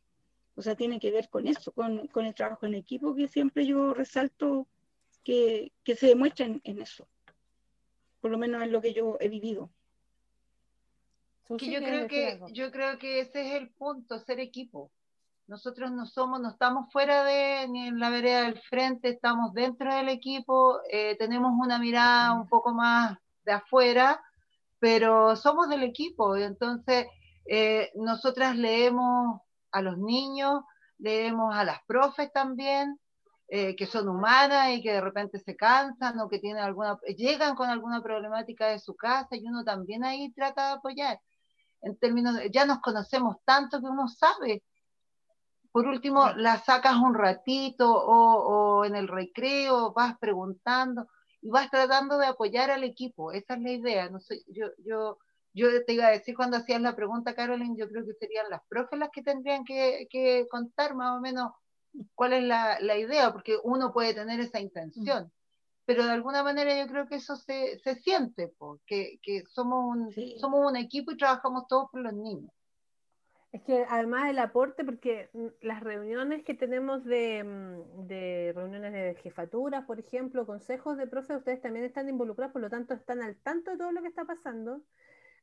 O 0.55 0.61
sea, 0.61 0.75
tiene 0.75 0.99
que 0.99 1.11
ver 1.11 1.29
con 1.29 1.47
eso, 1.47 1.71
con, 1.73 2.07
con 2.07 2.25
el 2.25 2.33
trabajo 2.33 2.65
en 2.65 2.75
equipo, 2.75 3.13
que 3.13 3.27
siempre 3.27 3.65
yo 3.65 3.93
resalto 3.93 4.67
que, 5.23 5.73
que 5.83 5.95
se 5.95 6.07
demuestra 6.07 6.45
en, 6.45 6.61
en 6.63 6.81
eso. 6.81 7.07
Por 8.21 8.31
lo 8.31 8.37
menos 8.37 8.63
es 8.63 8.71
lo 8.71 8.81
que 8.81 8.93
yo 8.93 9.17
he 9.19 9.27
vivido 9.27 9.69
yo 11.57 11.79
creo 11.79 12.07
que 12.07 12.39
yo 12.53 12.71
creo 12.71 12.97
que 12.99 13.21
ese 13.21 13.41
es 13.47 13.53
el 13.53 13.69
punto, 13.71 14.19
ser 14.19 14.39
equipo. 14.39 14.91
Nosotros 15.47 15.91
no 15.91 16.05
somos, 16.05 16.39
no 16.39 16.49
estamos 16.49 16.91
fuera 16.91 17.23
de 17.23 17.67
ni 17.69 17.87
en 17.87 17.99
la 17.99 18.11
vereda 18.11 18.43
del 18.43 18.59
frente, 18.61 19.09
estamos 19.09 19.51
dentro 19.53 19.93
del 19.93 20.09
equipo, 20.09 20.79
eh, 20.91 21.15
tenemos 21.17 21.53
una 21.59 21.79
mirada 21.79 22.33
un 22.33 22.47
poco 22.47 22.71
más 22.71 23.17
de 23.45 23.53
afuera, 23.53 24.23
pero 24.77 25.35
somos 25.35 25.67
del 25.69 25.81
equipo. 25.81 26.37
Y 26.37 26.43
entonces, 26.43 27.07
eh, 27.47 27.91
nosotras 27.95 28.55
leemos 28.55 29.41
a 29.71 29.81
los 29.81 29.97
niños, 29.97 30.61
leemos 30.99 31.55
a 31.55 31.63
las 31.63 31.79
profes 31.87 32.31
también, 32.31 32.99
eh, 33.47 33.75
que 33.75 33.87
son 33.87 34.07
humanas 34.07 34.69
y 34.69 34.83
que 34.83 34.91
de 34.93 35.01
repente 35.01 35.39
se 35.39 35.55
cansan 35.55 36.19
o 36.19 36.29
que 36.29 36.37
tienen 36.37 36.63
alguna, 36.63 36.99
llegan 37.17 37.55
con 37.55 37.71
alguna 37.71 38.03
problemática 38.03 38.67
de 38.67 38.77
su 38.77 38.95
casa 38.95 39.35
y 39.35 39.47
uno 39.47 39.63
también 39.63 40.03
ahí 40.03 40.31
trata 40.33 40.67
de 40.67 40.73
apoyar 40.73 41.19
en 41.81 41.97
términos 41.97 42.35
de, 42.35 42.49
ya 42.51 42.65
nos 42.65 42.79
conocemos 42.79 43.37
tanto 43.45 43.79
que 43.79 43.87
uno 43.87 44.07
sabe. 44.07 44.63
Por 45.71 45.87
último, 45.87 46.31
la 46.35 46.57
sacas 46.57 46.95
un 46.95 47.13
ratito 47.13 47.91
o, 47.91 48.85
en 48.85 48.95
el 48.95 49.07
recreo, 49.07 49.93
vas 49.93 50.17
preguntando 50.19 51.07
y 51.41 51.49
vas 51.49 51.69
tratando 51.69 52.17
de 52.17 52.27
apoyar 52.27 52.71
al 52.71 52.83
equipo. 52.83 53.31
Esa 53.31 53.53
es 53.53 53.61
la 53.61 53.71
idea. 53.71 54.09
No 54.09 54.19
sé, 54.19 54.43
yo, 54.47 54.67
yo, 54.79 55.19
yo 55.53 55.85
te 55.85 55.93
iba 55.93 56.07
a 56.07 56.11
decir 56.11 56.35
cuando 56.35 56.57
hacías 56.57 56.81
la 56.81 56.95
pregunta, 56.95 57.35
Carolyn, 57.35 57.77
yo 57.77 57.87
creo 57.87 58.05
que 58.05 58.13
serían 58.13 58.49
las 58.49 58.61
profes 58.67 58.99
las 58.99 59.09
que 59.11 59.21
tendrían 59.21 59.63
que, 59.63 60.07
que 60.09 60.47
contar 60.49 60.95
más 60.95 61.17
o 61.17 61.21
menos 61.21 61.51
cuál 62.15 62.33
es 62.33 62.43
la, 62.43 62.79
la, 62.81 62.97
idea, 62.97 63.31
porque 63.31 63.57
uno 63.63 63.93
puede 63.93 64.13
tener 64.13 64.39
esa 64.39 64.59
intención, 64.59 65.31
pero 65.89 66.05
de 66.05 66.11
alguna 66.11 66.43
manera 66.43 66.79
yo 66.79 66.87
creo 66.87 67.07
que 67.07 67.15
eso 67.15 67.35
se, 67.35 67.79
se 67.79 67.95
siente, 67.95 68.53
porque 68.59 69.19
que 69.23 69.43
somos, 69.47 69.85
un, 69.87 70.13
somos 70.37 70.69
un 70.69 70.75
equipo 70.75 71.11
y 71.11 71.17
trabajamos 71.17 71.67
todos 71.67 71.89
por 71.89 72.01
los 72.01 72.13
niños. 72.13 72.51
Es 73.51 73.63
que 73.63 73.87
además 73.89 74.29
el 74.29 74.37
aporte, 74.37 74.85
porque 74.85 75.31
las 75.61 75.81
reuniones 75.81 76.43
que 76.43 76.53
tenemos 76.53 77.03
de, 77.05 77.43
mm, 77.43 78.05
de, 78.05 78.53
reuniones 78.55 78.93
de 78.93 79.15
jefatura, 79.23 79.87
por 79.87 79.99
ejemplo, 79.99 80.45
consejos 80.45 80.95
de 80.95 81.07
profes, 81.07 81.37
ustedes 81.37 81.59
también 81.59 81.85
están 81.85 82.07
involucrados, 82.07 82.53
por 82.53 82.61
lo 82.61 82.69
tanto 82.69 82.93
están 82.93 83.23
al 83.23 83.37
tanto 83.37 83.71
de 83.71 83.77
todo 83.77 83.91
lo 83.91 84.03
que 84.03 84.09
está 84.09 84.25
pasando. 84.25 84.83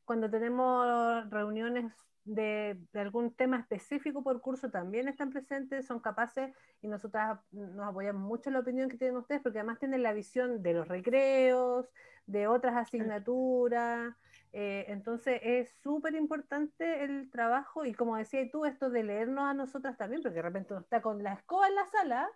Cuando 0.05 0.29
tenemos 0.29 1.29
reuniones 1.29 1.91
de, 2.27 2.77
de 2.91 2.99
algún 2.99 3.33
tema 3.33 3.57
específico 3.57 4.21
por 4.21 4.41
curso, 4.41 4.69
también 4.69 5.07
están 5.07 5.31
presentes, 5.31 5.87
son 5.87 5.99
capaces 5.99 6.53
y 6.81 6.87
nosotras 6.87 7.39
nos 7.51 7.87
apoyamos 7.87 8.21
mucho 8.21 8.49
en 8.49 8.53
la 8.53 8.59
opinión 8.59 8.89
que 8.89 8.97
tienen 8.97 9.17
ustedes, 9.17 9.41
porque 9.41 9.59
además 9.59 9.79
tienen 9.79 10.03
la 10.03 10.13
visión 10.13 10.61
de 10.61 10.73
los 10.73 10.87
recreos, 10.87 11.87
de 12.25 12.47
otras 12.47 12.75
asignaturas. 12.75 14.13
Eh, 14.51 14.85
entonces 14.89 15.39
es 15.43 15.69
súper 15.81 16.15
importante 16.15 17.03
el 17.03 17.29
trabajo 17.31 17.85
y 17.85 17.93
como 17.93 18.17
decías 18.17 18.49
tú, 18.51 18.65
esto 18.65 18.89
de 18.89 19.03
leernos 19.03 19.45
a 19.45 19.53
nosotras 19.53 19.97
también, 19.97 20.21
porque 20.21 20.35
de 20.35 20.41
repente 20.41 20.73
uno 20.73 20.81
está 20.81 21.01
con 21.01 21.23
la 21.23 21.33
escoba 21.33 21.67
en 21.67 21.75
la 21.75 21.85
sala 21.87 22.29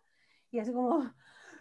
y 0.51 0.59
así 0.59 0.71
como 0.73 1.11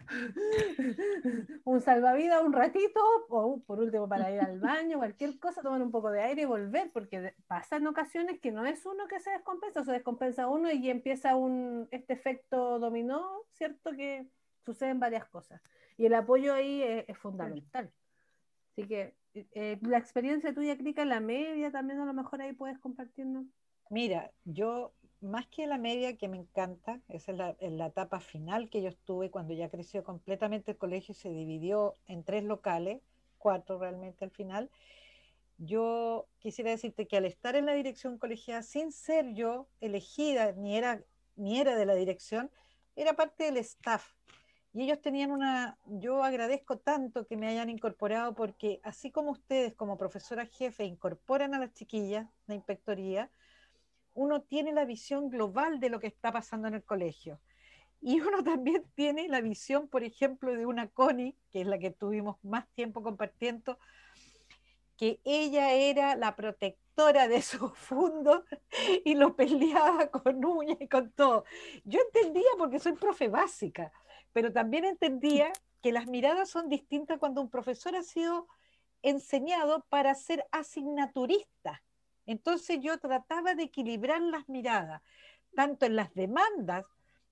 un 1.65 1.81
salvavidas 1.81 2.43
un 2.43 2.53
ratito, 2.53 2.99
o 3.29 3.61
por 3.61 3.79
último 3.79 4.07
para 4.07 4.31
ir 4.31 4.39
al 4.39 4.59
baño, 4.59 4.97
cualquier 4.97 5.39
cosa, 5.39 5.61
tomar 5.61 5.81
un 5.81 5.91
poco 5.91 6.11
de 6.11 6.21
aire 6.21 6.43
y 6.43 6.45
volver, 6.45 6.89
porque 6.93 7.33
pasan 7.47 7.87
ocasiones 7.87 8.39
que 8.39 8.51
no 8.51 8.65
es 8.65 8.85
uno 8.85 9.07
que 9.07 9.19
se 9.19 9.31
descompensa, 9.31 9.83
se 9.83 9.91
descompensa 9.91 10.47
uno 10.47 10.71
y 10.71 10.89
empieza 10.89 11.35
un, 11.35 11.87
este 11.91 12.13
efecto 12.13 12.79
dominó, 12.79 13.43
¿cierto? 13.53 13.91
Que 13.91 14.27
suceden 14.65 14.99
varias 14.99 15.25
cosas. 15.25 15.61
Y 15.97 16.05
el 16.05 16.13
apoyo 16.13 16.53
ahí 16.53 16.81
es 16.83 17.17
fundamental. 17.17 17.91
Así 18.71 18.87
que 18.87 19.13
eh, 19.33 19.79
la 19.81 19.97
experiencia 19.97 20.53
tuya, 20.53 20.77
Krika, 20.77 21.05
la 21.05 21.19
media 21.19 21.71
también 21.71 21.99
a 21.99 22.05
lo 22.05 22.13
mejor 22.13 22.41
ahí 22.41 22.53
puedes 22.53 22.79
compartirnos. 22.79 23.45
Mira, 23.89 24.31
yo 24.45 24.93
más 25.21 25.47
que 25.47 25.67
la 25.67 25.77
media 25.77 26.17
que 26.17 26.27
me 26.27 26.37
encanta, 26.37 26.99
esa 27.07 27.31
es 27.31 27.37
la, 27.37 27.55
la, 27.59 27.87
etapa 27.87 28.19
final 28.19 28.69
que 28.69 28.81
yo 28.81 28.89
estuve 28.89 29.29
cuando 29.29 29.53
ya 29.53 29.69
creció 29.69 30.03
completamente 30.03 30.71
el 30.71 30.77
colegio 30.77 31.13
y 31.13 31.15
se 31.15 31.29
dividió 31.29 31.95
en 32.07 32.23
tres 32.23 32.43
locales, 32.43 33.01
cuatro 33.37 33.79
realmente 33.79 34.25
al 34.25 34.31
final. 34.31 34.69
Yo 35.57 36.27
quisiera 36.39 36.71
decirte 36.71 37.07
que 37.07 37.17
al 37.17 37.25
estar 37.25 37.55
en 37.55 37.67
la 37.67 37.73
dirección 37.73 38.17
colegial, 38.17 38.63
sin 38.63 38.91
ser 38.91 39.33
yo 39.33 39.67
elegida, 39.79 40.53
ni 40.53 40.75
era, 40.75 41.03
ni 41.35 41.59
era 41.59 41.75
de 41.75 41.85
la 41.85 41.93
dirección, 41.93 42.49
era 42.95 43.13
parte 43.13 43.43
del 43.43 43.57
staff. 43.57 44.15
Y 44.73 44.83
ellos 44.83 45.01
tenían 45.01 45.31
una, 45.31 45.77
yo 45.85 46.23
agradezco 46.23 46.77
tanto 46.79 47.27
que 47.27 47.37
me 47.37 47.47
hayan 47.47 47.69
incorporado 47.69 48.33
porque 48.33 48.79
así 48.83 49.11
como 49.11 49.31
ustedes 49.31 49.75
como 49.75 49.97
profesora 49.97 50.45
jefe 50.45 50.85
incorporan 50.85 51.53
a 51.53 51.59
las 51.59 51.73
chiquillas 51.73 52.27
la 52.47 52.55
inspectoría, 52.55 53.29
uno 54.21 54.43
tiene 54.43 54.71
la 54.71 54.85
visión 54.85 55.29
global 55.29 55.79
de 55.79 55.89
lo 55.89 55.99
que 55.99 56.07
está 56.07 56.31
pasando 56.31 56.67
en 56.67 56.75
el 56.75 56.83
colegio. 56.83 57.39
Y 57.99 58.21
uno 58.21 58.43
también 58.43 58.85
tiene 58.93 59.27
la 59.27 59.41
visión, 59.41 59.87
por 59.87 60.03
ejemplo, 60.03 60.53
de 60.55 60.65
una 60.65 60.87
Connie, 60.87 61.35
que 61.51 61.61
es 61.61 61.67
la 61.67 61.79
que 61.79 61.91
tuvimos 61.91 62.37
más 62.43 62.67
tiempo 62.75 63.01
compartiendo, 63.01 63.79
que 64.95 65.19
ella 65.23 65.73
era 65.73 66.15
la 66.15 66.35
protectora 66.35 67.27
de 67.27 67.41
su 67.41 67.69
fondo 67.69 68.45
y 69.03 69.15
lo 69.15 69.35
peleaba 69.35 70.11
con 70.11 70.45
uñas 70.45 70.77
y 70.79 70.87
con 70.87 71.11
todo. 71.11 71.43
Yo 71.83 71.99
entendía 72.01 72.51
porque 72.59 72.79
soy 72.79 72.93
profe 72.93 73.27
básica, 73.27 73.91
pero 74.33 74.53
también 74.53 74.85
entendía 74.85 75.51
que 75.81 75.91
las 75.91 76.05
miradas 76.05 76.49
son 76.49 76.69
distintas 76.69 77.17
cuando 77.17 77.41
un 77.41 77.49
profesor 77.49 77.95
ha 77.95 78.03
sido 78.03 78.47
enseñado 79.01 79.83
para 79.89 80.13
ser 80.13 80.45
asignaturista. 80.51 81.81
Entonces 82.25 82.79
yo 82.81 82.97
trataba 82.99 83.55
de 83.55 83.63
equilibrar 83.63 84.21
las 84.21 84.47
miradas, 84.49 85.01
tanto 85.55 85.85
en 85.85 85.95
las 85.95 86.13
demandas 86.13 86.85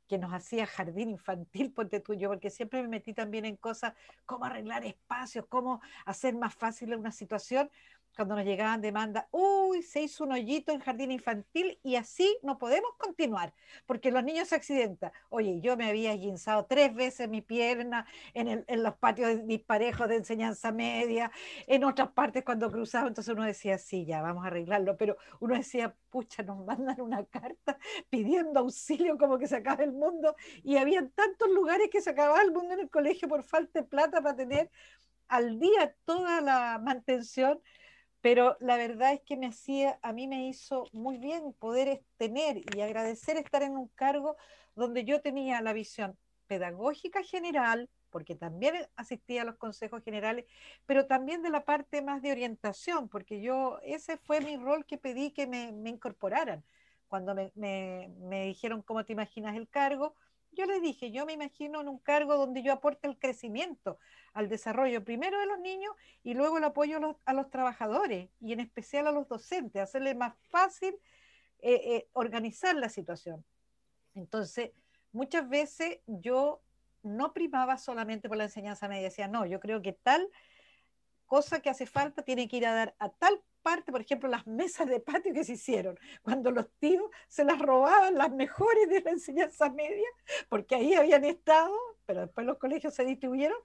que 0.10 0.18
nos 0.18 0.34
hacía 0.34 0.66
jardín 0.66 1.12
infantil, 1.12 1.72
ponte 1.74 2.00
tuyo, 2.00 2.30
porque 2.30 2.50
siempre 2.50 2.82
me 2.82 2.90
metí 2.90 3.14
también 3.14 3.46
en 3.46 3.56
cosas 3.56 3.94
como 4.26 4.46
arreglar 4.46 4.84
espacios, 4.84 5.46
cómo 5.48 5.82
hacer 6.06 6.36
más 6.36 6.56
fácil 6.56 6.96
una 6.96 7.12
situación, 7.12 7.70
cuando 8.16 8.36
nos 8.36 8.46
llegaban 8.46 8.82
demandas, 8.82 9.26
uy, 9.32 9.82
se 9.82 10.02
hizo 10.02 10.26
un 10.26 10.34
hoyito 10.34 10.72
en 10.72 10.80
jardín 10.80 11.12
infantil 11.12 11.80
y 11.84 11.96
así 11.96 12.38
no 12.44 12.58
podemos 12.58 12.92
continuar, 12.98 13.54
porque 13.86 14.12
los 14.12 14.24
niños 14.24 14.50
se 14.50 14.56
accidentan. 14.56 15.12
Oye, 15.30 15.62
yo 15.62 15.78
me 15.78 15.88
había 15.88 16.14
guinzado 16.16 16.66
tres 16.66 16.94
veces 16.94 17.30
mi 17.30 17.42
pierna 17.42 18.06
en, 18.34 18.66
en 18.68 18.84
los 18.84 18.96
patios 18.98 19.46
disparejos 19.48 20.10
de 20.10 20.18
enseñanza 20.18 20.72
media, 20.72 21.32
en 21.68 21.84
otras 21.84 22.10
partes 22.10 22.44
cuando 22.44 22.70
cruzaba, 22.70 23.08
entonces 23.08 23.34
uno 23.34 23.46
decía, 23.46 23.78
sí, 23.78 24.06
ya, 24.06 24.22
vamos 24.22 24.44
a 24.44 24.48
arreglarlo, 24.48 24.98
pero 24.98 25.18
uno 25.40 25.56
decía, 25.56 25.96
pucha, 26.10 26.44
nos 26.44 26.66
mandan 26.66 27.00
una 27.02 27.26
carta 27.26 27.78
pidiendo 28.10 28.60
auxilio 28.60 29.18
como 29.18 29.38
que 29.38 29.48
se 29.48 29.56
acaba 29.56 29.84
el 29.84 29.94
mundo, 29.94 30.36
y 30.64 30.78
había 30.78 31.08
tantos 31.10 31.50
lugares 31.50 31.90
que 31.90 32.02
se 32.02 32.10
acababa 32.10 32.42
el 32.42 32.52
mundo 32.52 32.74
en 32.74 32.82
el 32.82 32.90
colegio 32.90 33.28
por 33.28 33.44
falta 33.44 33.80
de 33.80 33.88
plata 33.88 34.22
para 34.22 34.36
tener 34.36 34.70
al 35.28 35.60
día 35.60 35.96
toda 36.06 36.42
la 36.42 36.80
mantención 36.84 37.62
pero 38.22 38.58
la 38.60 38.78
verdad 38.78 39.14
es 39.14 39.22
que 39.22 39.38
me 39.38 39.48
hacía, 39.48 40.00
a 40.02 40.14
mí 40.14 40.28
me 40.28 40.48
hizo 40.48 40.86
muy 40.92 41.18
bien 41.18 41.54
poder 41.54 42.04
tener 42.18 42.62
y 42.76 42.82
agradecer 42.82 43.38
estar 43.38 43.64
en 43.64 43.78
un 43.78 43.88
cargo 43.90 44.36
donde 44.76 45.06
yo 45.06 45.22
tenía 45.22 45.62
la 45.62 45.74
visión 45.74 46.18
pedagógica 46.48 47.24
general, 47.24 47.90
porque 48.10 48.36
también 48.36 48.76
asistía 48.96 49.44
a 49.44 49.46
los 49.46 49.58
consejos 49.58 50.04
generales, 50.04 50.46
pero 50.86 51.06
también 51.06 51.44
de 51.44 51.52
la 51.52 51.64
parte 51.64 52.02
más 52.02 52.22
de 52.22 52.32
orientación, 52.32 53.08
porque 53.08 53.42
yo, 53.42 53.80
ese 53.84 54.18
fue 54.18 54.42
mi 54.42 54.58
rol 54.58 54.86
que 54.86 54.98
pedí 54.98 55.32
que 55.32 55.48
me, 55.48 55.70
incorporaran. 55.90 56.66
Cuando 57.08 57.34
me, 57.36 57.52
me, 57.56 58.10
me 58.20 58.46
dijeron 58.46 58.82
cómo 58.82 59.06
te 59.06 59.14
imaginas 59.14 59.56
el 59.56 59.70
cargo, 59.70 60.16
yo 60.52 60.66
les 60.66 60.82
dije, 60.82 61.12
yo 61.12 61.26
me 61.26 61.34
imagino 61.34 61.82
en 61.82 61.88
un 61.88 62.00
cargo 62.00 62.36
donde 62.36 62.64
yo 62.64 62.74
aporte 62.74 63.08
el 63.08 63.18
crecimiento, 63.18 64.00
al 64.34 64.50
desarrollo 64.50 65.04
primero 65.04 65.40
de 65.40 65.46
los 65.46 65.60
niños 65.60 65.94
y 66.24 66.34
luego 66.34 66.58
el 66.58 66.64
apoyo 66.64 67.18
a 67.26 67.34
los, 67.34 67.50
trabajadores 67.50 68.30
y 68.40 68.54
en 68.54 68.60
especial 68.60 69.08
a 69.08 69.12
los 69.12 69.28
docentes, 69.28 69.82
hacerles 69.82 70.16
más 70.16 70.36
fácil 70.50 70.96
eh, 71.60 71.74
eh, 71.74 72.10
organizar 72.14 72.76
la 72.76 72.90
situación. 72.90 73.44
Entonces, 74.16 74.72
muchas 75.12 75.48
veces 75.50 76.00
yo 76.08 76.62
no 77.04 77.34
primaba 77.34 77.78
solamente 77.78 78.28
por 78.28 78.38
la 78.38 78.46
enseñanza 78.46 78.88
media, 78.88 79.04
decía, 79.04 79.28
no, 79.28 79.46
yo 79.46 79.60
creo 79.60 79.82
que 79.82 79.94
tal 79.94 80.30
cosa 81.26 81.62
que 81.62 81.70
hace 81.70 81.86
falta 81.86 82.24
tiene 82.24 82.48
que 82.48 82.58
ir 82.58 82.66
a 82.66 82.74
dar 82.74 82.96
a 83.00 83.10
tal 83.10 83.42
parte, 83.62 83.92
por 83.92 84.02
ejemplo, 84.02 84.30
las 84.30 84.48
mesas 84.48 84.88
de 84.88 85.00
patio 85.00 85.34
que 85.34 85.44
se 85.44 85.54
hicieron, 85.54 86.00
cuando 86.22 86.52
los 86.52 86.70
tíos 86.80 87.10
se 87.28 87.44
las 87.44 87.60
robaban 87.60 88.16
las 88.16 88.32
mejores 88.32 88.88
de 88.90 89.02
la 89.02 89.12
enseñanza 89.12 89.70
media, 89.70 90.08
porque 90.50 90.76
ahí 90.76 90.94
habían 90.94 91.26
estado, 91.26 91.76
pero 92.06 92.22
después 92.22 92.46
los 92.46 92.58
colegios 92.58 92.94
se 92.94 93.06
distribuyeron, 93.06 93.58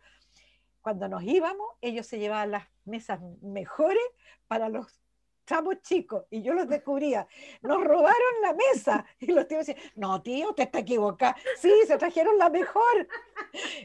cuando 0.81 1.09
nos 1.09 1.23
íbamos, 1.23 1.67
ellos 1.81 2.07
se 2.07 2.19
llevaban 2.19 2.51
las 2.51 2.69
mesas 2.85 3.19
mejores 3.41 4.05
para 4.47 4.69
los 4.69 5.04
chamos 5.47 5.81
chicos 5.83 6.25
y 6.31 6.43
yo 6.43 6.55
los 6.55 6.69
descubría. 6.69 7.27
Nos 7.63 7.83
robaron 7.83 8.35
la 8.43 8.55
mesa 8.55 9.05
y 9.19 9.33
los 9.33 9.47
tíos 9.47 9.67
decían, 9.67 9.93
no 9.97 10.23
tío, 10.23 10.55
te 10.55 10.65
está 10.65 10.81
equivocado. 10.81 11.35
Sí, 11.59 11.73
se 11.87 11.97
trajeron 11.97 12.39
la 12.39 12.51
mejor. 12.51 13.09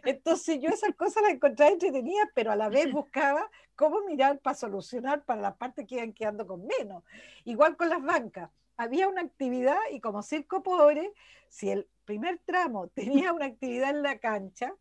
Entonces 0.04 0.60
yo 0.62 0.70
esas 0.70 0.96
cosas 0.96 1.24
las 1.24 1.34
encontraba 1.34 1.72
entretenidas, 1.72 2.28
pero 2.34 2.52
a 2.52 2.56
la 2.56 2.70
vez 2.70 2.92
buscaba 2.92 3.50
cómo 3.76 4.02
mirar 4.02 4.40
para 4.40 4.56
solucionar 4.56 5.24
para 5.24 5.42
la 5.42 5.56
parte 5.56 5.86
que 5.86 5.96
iban 5.96 6.14
quedando 6.14 6.46
con 6.46 6.66
menos. 6.66 7.04
Igual 7.46 7.78
con 7.78 7.90
las 7.90 8.04
bancas. 8.04 8.50
Había 8.78 9.08
una 9.08 9.22
actividad 9.22 9.78
y 9.92 10.00
como 10.00 10.24
circo 10.24 10.64
pobre, 10.64 11.14
si 11.50 11.70
el 11.70 11.88
primer 12.06 12.40
tramo 12.46 12.88
tenía 12.88 13.34
una 13.34 13.46
actividad 13.46 13.90
en 13.90 14.04
la 14.04 14.20
cancha, 14.20 14.74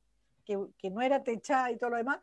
que, 0.45 0.91
no 0.91 1.03
era 1.03 1.23
techada 1.23 1.71
y 1.71 1.77
todo 1.77 1.91
lo 1.91 1.97
demás, 1.97 2.21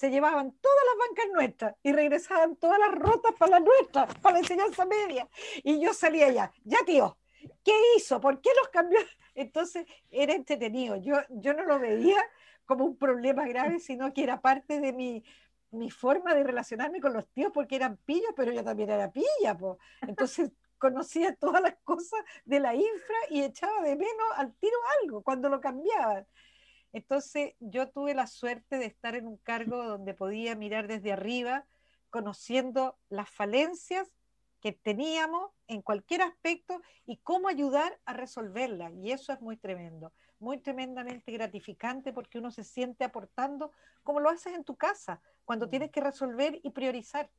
se 0.00 0.10
llevaban 0.10 0.50
todas 0.62 0.78
las 0.86 1.08
bancas 1.08 1.26
nuestras 1.34 1.74
y 1.82 1.92
regresaban 1.92 2.56
todas 2.56 2.78
las 2.78 2.92
rotas 2.92 3.34
para 3.38 3.58
las 3.58 3.62
nuestras, 3.62 4.14
para 4.20 4.32
la 4.32 4.38
enseñanza 4.38 4.86
media. 4.86 5.28
Y 5.62 5.78
yo 5.78 5.92
salía 5.92 6.28
allá, 6.28 6.50
ya 6.64 6.78
tío, 6.86 7.18
¿qué 7.62 7.74
hizo? 7.94 8.18
¿Por 8.18 8.40
qué 8.40 8.48
los 8.58 8.70
cambió? 8.70 8.98
Entonces 9.34 9.84
era 10.10 10.32
entretenido. 10.32 10.96
Yo, 10.96 11.16
yo 11.28 11.52
no 11.52 11.64
lo 11.66 11.78
veía 11.78 12.16
como 12.64 12.86
un 12.86 12.96
problema 12.96 13.46
grave, 13.46 13.78
sino 13.78 14.14
que 14.14 14.22
era 14.22 14.40
parte 14.40 14.80
de 14.80 14.94
mi, 14.94 15.22
mi 15.70 15.90
forma 15.90 16.34
de 16.34 16.44
relacionarme 16.44 17.02
con 17.02 17.12
los 17.12 17.28
tíos, 17.34 17.52
porque 17.52 17.76
eran 17.76 17.98
pillos, 17.98 18.32
pero 18.34 18.52
yo 18.52 18.64
también 18.64 18.88
era 18.88 19.12
pilla. 19.12 19.54
pues 19.58 19.76
Entonces 20.00 20.50
conocía 20.78 21.34
todas 21.34 21.60
las 21.60 21.74
cosas 21.84 22.20
de 22.46 22.58
la 22.58 22.74
infra 22.74 23.16
y 23.28 23.42
echaba 23.42 23.82
de 23.82 23.96
menos 23.96 24.28
al 24.36 24.54
tiro 24.54 24.78
algo 25.02 25.22
cuando 25.22 25.50
lo 25.50 25.60
cambiaban. 25.60 26.26
Entonces 26.92 27.54
yo 27.60 27.88
tuve 27.90 28.14
la 28.14 28.26
suerte 28.26 28.78
de 28.78 28.86
estar 28.86 29.14
en 29.14 29.26
un 29.26 29.36
cargo 29.36 29.84
donde 29.84 30.14
podía 30.14 30.54
mirar 30.54 30.88
desde 30.88 31.12
arriba, 31.12 31.66
conociendo 32.10 32.98
las 33.08 33.30
falencias 33.30 34.08
que 34.60 34.72
teníamos 34.72 35.50
en 35.68 35.80
cualquier 35.80 36.22
aspecto 36.22 36.82
y 37.06 37.18
cómo 37.18 37.48
ayudar 37.48 37.98
a 38.04 38.12
resolverlas. 38.12 38.92
Y 38.94 39.12
eso 39.12 39.32
es 39.32 39.40
muy 39.40 39.56
tremendo, 39.56 40.12
muy 40.38 40.58
tremendamente 40.58 41.32
gratificante 41.32 42.12
porque 42.12 42.38
uno 42.38 42.50
se 42.50 42.64
siente 42.64 43.04
aportando 43.04 43.72
como 44.02 44.20
lo 44.20 44.28
haces 44.28 44.54
en 44.54 44.64
tu 44.64 44.76
casa, 44.76 45.22
cuando 45.44 45.66
Mm. 45.66 45.70
tienes 45.70 45.90
que 45.90 46.00
resolver 46.00 46.60
y 46.62 46.70
priorizar. 46.70 47.30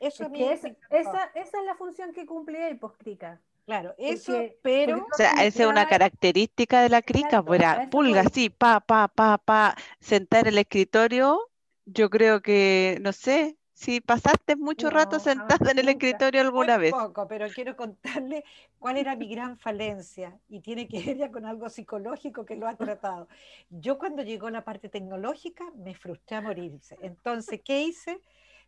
Eso 0.00 0.24
a 0.24 0.26
Es 0.26 0.32
mí 0.32 0.38
que 0.38 0.44
me 0.62 0.76
esa, 0.90 1.24
es 1.34 1.52
la 1.64 1.74
función 1.76 2.12
que 2.12 2.26
cumplía 2.26 2.68
el 2.68 2.78
poscrica. 2.78 3.40
Claro, 3.68 3.94
eso, 3.98 4.32
Porque- 4.32 4.58
pero 4.62 4.96
porque 4.96 5.12
O 5.12 5.16
sea, 5.16 5.44
esa 5.44 5.64
es 5.64 5.68
una 5.68 5.84
característica 5.84 6.80
de 6.80 6.88
la 6.88 7.02
crica, 7.02 7.40
Exacto, 7.40 7.44
pues 7.44 7.90
pulga 7.90 8.22
así, 8.22 8.48
pa, 8.48 8.80
pa, 8.80 9.08
pa, 9.08 9.36
pa, 9.36 9.76
sentar 10.00 10.46
en 10.46 10.54
el 10.54 10.58
escritorio. 10.60 11.38
Yo 11.84 12.08
creo 12.08 12.40
que, 12.40 12.96
no 13.02 13.12
sé, 13.12 13.58
si 13.74 14.00
pasaste 14.00 14.56
mucho 14.56 14.88
rato 14.88 15.18
No, 15.18 15.22
sentada 15.22 15.70
en 15.70 15.80
el 15.80 15.84
nunca. 15.84 15.90
escritorio 15.90 16.40
alguna 16.40 16.78
vez. 16.78 16.92
poco, 16.92 17.28
pero 17.28 17.46
quiero 17.48 17.76
contarle 17.76 18.42
cuál 18.78 18.96
era 18.96 19.14
mi 19.16 19.28
gran 19.28 19.58
falencia 19.58 20.40
y 20.48 20.60
tiene 20.60 20.88
que 20.88 21.02
ver 21.02 21.18
ya 21.18 21.30
con 21.30 21.44
algo 21.44 21.68
psicológico 21.68 22.46
que 22.46 22.56
lo 22.56 22.66
ha 22.68 22.74
tratado. 22.74 23.28
Yo 23.68 23.98
cuando 23.98 24.22
llegó 24.22 24.48
la 24.48 24.64
parte 24.64 24.88
tecnológica 24.88 25.64
me 25.76 25.94
frustré 25.94 26.38
a 26.38 26.40
morirse. 26.40 26.96
Entonces, 27.02 27.60
¿qué 27.62 27.82
hice? 27.82 28.18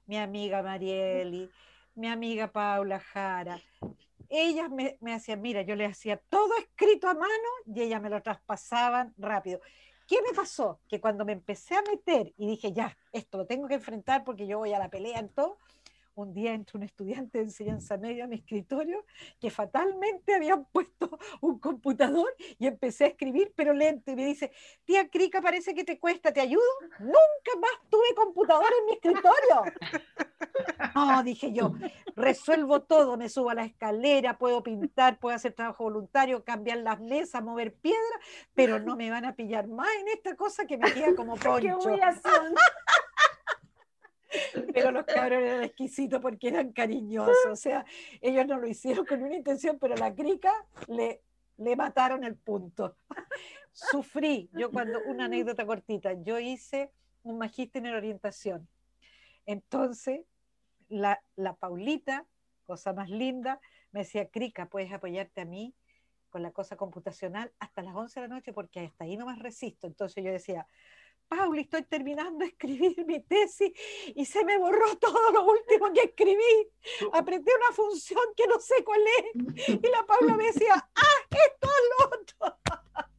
Mi 0.07 0.19
amiga 0.19 0.63
Marieli, 0.63 1.49
mi 1.95 2.07
amiga 2.09 2.53
Paula 2.53 3.01
Jara, 3.01 3.59
ellas 4.31 4.71
me, 4.71 4.97
me 5.01 5.13
hacían, 5.13 5.43
mira, 5.43 5.63
yo 5.63 5.75
le 5.75 5.85
hacía 5.85 6.17
todo 6.17 6.57
escrito 6.59 7.09
a 7.09 7.15
mano 7.15 7.49
y 7.67 7.83
ellas 7.83 8.01
me 8.01 8.11
lo 8.11 8.23
traspasaban 8.23 9.13
rápido. 9.19 9.61
¿Qué 10.07 10.17
me 10.23 10.35
pasó? 10.35 10.81
Que 10.89 11.01
cuando 11.01 11.25
me 11.25 11.33
empecé 11.33 11.77
a 11.77 11.83
meter 11.83 12.33
y 12.37 12.47
dije, 12.47 12.73
ya, 12.73 12.97
esto 13.13 13.39
lo 13.39 13.47
tengo 13.47 13.69
que 13.69 13.75
enfrentar 13.75 14.25
porque 14.25 14.47
yo 14.47 14.59
voy 14.59 14.73
a 14.73 14.79
la 14.79 14.89
pelea 14.89 15.21
en 15.21 15.29
todo, 15.29 15.59
un 16.15 16.33
día 16.35 16.53
entra 16.53 16.79
un 16.79 16.85
estudiante 16.85 17.39
de 17.39 17.45
enseñanza 17.45 17.97
media 17.97 18.25
a 18.25 18.27
mi 18.27 18.37
escritorio 18.37 19.05
que 19.41 19.51
fatalmente 19.51 20.35
habían 20.35 20.65
puesto 20.73 21.19
un 21.41 21.59
computador 21.59 22.35
y 22.59 22.67
empecé 22.67 23.05
a 23.05 23.09
escribir, 23.09 23.53
pero 23.57 23.73
lento, 23.73 24.11
y 24.11 24.17
me 24.17 24.25
dice, 24.25 24.53
tía 24.85 25.09
Crica, 25.09 25.41
parece 25.41 25.75
que 25.75 25.85
te 25.85 25.99
cuesta, 25.99 26.33
¿te 26.33 26.41
ayudo? 26.41 26.63
Nunca 26.99 27.59
más 27.61 27.91
tuve 27.91 28.15
computador 28.15 28.71
en 28.81 28.87
mi 28.87 28.93
escritorio. 28.93 29.63
No, 30.95 31.23
dije 31.23 31.53
yo, 31.53 31.75
resuelvo 32.17 32.83
todo, 32.83 33.17
me 33.17 33.29
subo 33.29 33.51
a 33.51 33.55
la 33.55 33.65
escalera, 33.65 34.39
puedo 34.39 34.63
pintar, 34.63 35.19
puedo 35.19 35.35
hacer 35.35 35.53
trabajo 35.53 35.85
voluntario, 35.85 36.45
cambiar 36.45 36.79
las 36.79 37.01
mesas, 37.01 37.43
mover 37.43 37.75
piedra, 37.75 37.99
pero 38.55 38.79
no 38.79 38.97
me 38.97 39.11
van 39.11 39.25
a 39.25 39.35
pillar 39.35 39.69
más 39.69 39.89
en 40.01 40.09
esta 40.09 40.37
cosa 40.37 40.67
que 40.67 40.77
me 40.77 40.93
queda 40.93 41.15
como 41.15 41.35
¡Qué 41.39 41.49
poncho. 41.49 41.79
humillación! 41.79 42.55
Pero 44.73 44.91
los 44.93 45.05
cabros 45.05 45.43
eran 45.43 45.65
exquisitos 45.65 46.21
porque 46.21 46.49
eran 46.49 46.73
cariñosos, 46.73 47.47
o 47.51 47.57
sea, 47.57 47.85
ellos 48.21 48.47
no 48.47 48.59
lo 48.59 48.67
hicieron 48.69 49.05
con 49.05 49.23
una 49.23 49.37
intención, 49.37 49.79
pero 49.79 49.97
la 49.97 50.15
crica 50.15 50.53
le, 50.89 51.23
le 51.57 51.77
mataron 51.77 52.25
el 52.25 52.37
punto. 52.37 52.97
Sufrí, 53.73 54.51
yo 54.53 54.71
cuando, 54.71 55.01
una 55.07 55.27
anécdota 55.27 55.67
cortita, 55.67 56.13
yo 56.13 56.39
hice 56.39 56.93
un 57.23 57.39
magíster 57.39 57.85
en 57.85 57.95
orientación. 57.95 58.69
Entonces, 59.47 60.23
la, 60.89 61.23
la 61.37 61.55
Paulita, 61.55 62.27
cosa 62.65 62.93
más 62.93 63.11
linda, 63.11 63.61
me 63.93 64.01
decía, 64.01 64.29
Crica, 64.29 64.67
puedes 64.67 64.93
apoyarte 64.93 65.41
a 65.41 65.45
mí 65.45 65.75
con 66.31 66.43
la 66.43 66.53
cosa 66.53 66.77
computacional 66.77 67.53
hasta 67.59 67.83
las 67.83 67.95
11 67.95 68.21
de 68.21 68.29
la 68.29 68.35
noche 68.35 68.53
porque 68.53 68.81
hasta 68.81 69.05
ahí 69.05 69.17
no 69.17 69.27
más 69.27 69.39
resisto. 69.39 69.87
Entonces 69.87 70.25
yo 70.25 70.31
decía, 70.31 70.67
Pauli, 71.31 71.61
estoy 71.63 71.85
terminando 71.85 72.41
de 72.41 72.47
escribir 72.47 73.07
mi 73.07 73.21
tesis 73.21 73.71
y 74.17 74.25
se 74.27 74.45
me 74.45 74.59
borró 74.59 74.97
todo 75.01 75.31
lo 75.31 75.45
último 75.45 75.93
que 75.93 76.03
escribí. 76.03 76.69
Apreté 77.13 77.53
una 77.57 77.73
función 77.75 78.21
que 78.37 78.49
no 78.49 78.59
sé 78.59 78.83
cuál 78.85 79.01
es 79.19 79.69
y 79.69 79.89
la 79.89 80.05
Paula 80.07 80.37
me 80.37 80.47
decía, 80.47 80.75
ah, 80.75 81.21
esto 81.31 81.69
es 81.69 81.89
lo 81.91 82.07
otro. 82.07 82.59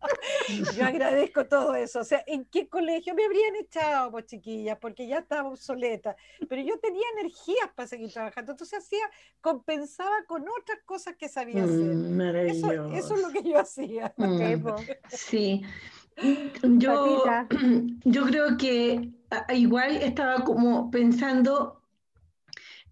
Yo 0.76 0.86
agradezco 0.86 1.46
todo 1.46 1.74
eso. 1.76 2.00
O 2.02 2.04
sea, 2.04 2.22
¿en 2.28 2.44
qué 2.46 2.68
colegio 2.68 3.16
me 3.16 3.24
habrían 3.24 3.56
echado, 3.56 4.12
pues 4.12 4.26
chiquillas? 4.26 4.78
Porque 4.80 5.08
ya 5.08 5.20
estaba 5.20 5.48
obsoleta. 5.48 6.16
Pero 6.50 6.62
yo 6.62 6.80
tenía 6.80 7.06
energías 7.18 7.70
para 7.76 7.88
seguir 7.88 8.12
trabajando. 8.12 8.52
Entonces 8.52 8.80
hacía, 8.80 9.10
compensaba 9.40 10.24
con 10.28 10.44
otras 10.50 10.80
cosas 10.86 11.16
que 11.16 11.30
sabía 11.30 11.64
hacer. 11.64 11.78
Mm, 11.78 12.22
Eso, 12.22 12.68
maravilloso. 12.68 12.94
eso 12.94 13.16
es 13.16 13.22
lo 13.22 13.30
que 13.30 13.44
yo 13.50 13.60
hacía. 13.60 14.14
Mm, 14.18 14.38
Sí, 14.38 14.58
po. 14.58 14.76
Sí. 15.10 15.62
Yo, 16.64 17.24
yo 18.06 18.26
creo 18.26 18.58
que 18.58 19.12
igual 19.56 19.98
estaba 19.98 20.44
como 20.44 20.92
pensando 20.92 21.82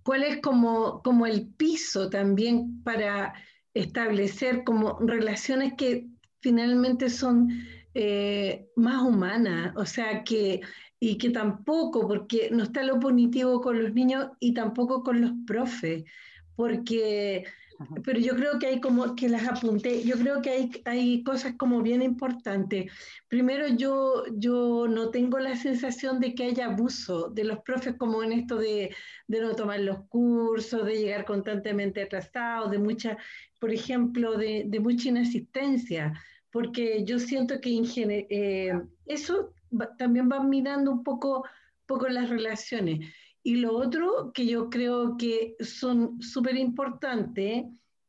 cuál 0.04 0.24
es 0.24 0.42
como, 0.42 1.02
como 1.04 1.26
el 1.26 1.48
piso 1.48 2.10
también 2.10 2.82
para 2.84 3.34
establecer 3.74 4.64
como 4.64 4.98
relaciones 5.00 5.74
que 5.78 6.08
finalmente 6.42 7.10
son 7.10 7.50
eh, 7.94 8.68
más 8.76 9.02
humanas, 9.04 9.74
o 9.76 9.86
sea 9.86 10.24
que 10.24 10.62
y 11.02 11.18
que 11.18 11.30
tampoco, 11.30 12.08
porque 12.08 12.50
no 12.52 12.64
está 12.64 12.84
lo 12.84 13.00
punitivo 13.00 13.62
con 13.62 13.82
los 13.82 13.94
niños 13.94 14.30
y 14.40 14.54
tampoco 14.54 15.02
con 15.02 15.22
los 15.22 15.32
profes, 15.48 16.04
porque 16.56 17.46
pero 18.04 18.20
yo 18.20 18.36
creo 18.36 18.60
que 18.60 18.68
hay 18.68 18.82
como 18.82 19.16
que 19.16 19.30
las 19.30 19.48
apunté, 19.48 20.04
yo 20.04 20.18
creo 20.18 20.42
que 20.42 20.50
hay, 20.50 20.72
hay 20.86 21.24
cosas 21.24 21.54
como 21.58 21.82
bien 21.82 22.02
importantes. 22.02 22.92
Primero, 23.28 23.68
yo, 23.70 24.24
yo 24.36 24.88
no 24.90 25.10
tengo 25.10 25.40
la 25.40 25.56
sensación 25.56 26.20
de 26.20 26.36
que 26.36 26.46
haya 26.46 26.66
abuso 26.66 27.30
de 27.30 27.46
los 27.46 27.60
profes 27.60 27.96
como 27.98 28.22
en 28.24 28.34
esto 28.34 28.58
de, 28.58 28.94
de 29.28 29.42
no 29.42 29.56
tomar 29.56 29.80
los 29.80 30.06
cursos, 30.08 30.86
de 30.86 31.00
llegar 31.00 31.26
constantemente 31.26 32.02
atrasados, 32.02 32.72
de 32.72 32.80
mucha, 32.80 33.18
por 33.60 33.72
ejemplo, 33.72 34.38
de, 34.38 34.66
de 34.68 34.80
mucha 34.80 35.10
inasistencia, 35.10 36.14
porque 36.52 37.06
yo 37.06 37.20
siento 37.20 37.62
que 37.62 37.80
eh, 38.30 38.74
eso 39.06 39.54
también 39.98 40.30
va 40.30 40.44
mirando 40.44 40.92
un 40.92 41.04
poco, 41.04 41.46
poco 41.86 42.10
las 42.10 42.30
relaciones. 42.30 43.08
Y 43.44 43.58
lo 43.58 43.76
otro 43.76 44.32
que 44.34 44.46
yo 44.46 44.70
creo 44.70 45.18
que 45.18 45.56
son 45.60 46.22
súper 46.22 46.58
importantes, 46.58 47.66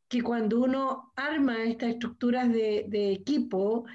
que 0.09 0.21
cuando 0.21 0.61
uno 0.61 1.13
arma 1.15 1.63
estas 1.63 1.91
estructuras 1.91 2.51
de, 2.51 2.85
de 2.89 3.13
equipo, 3.13 3.85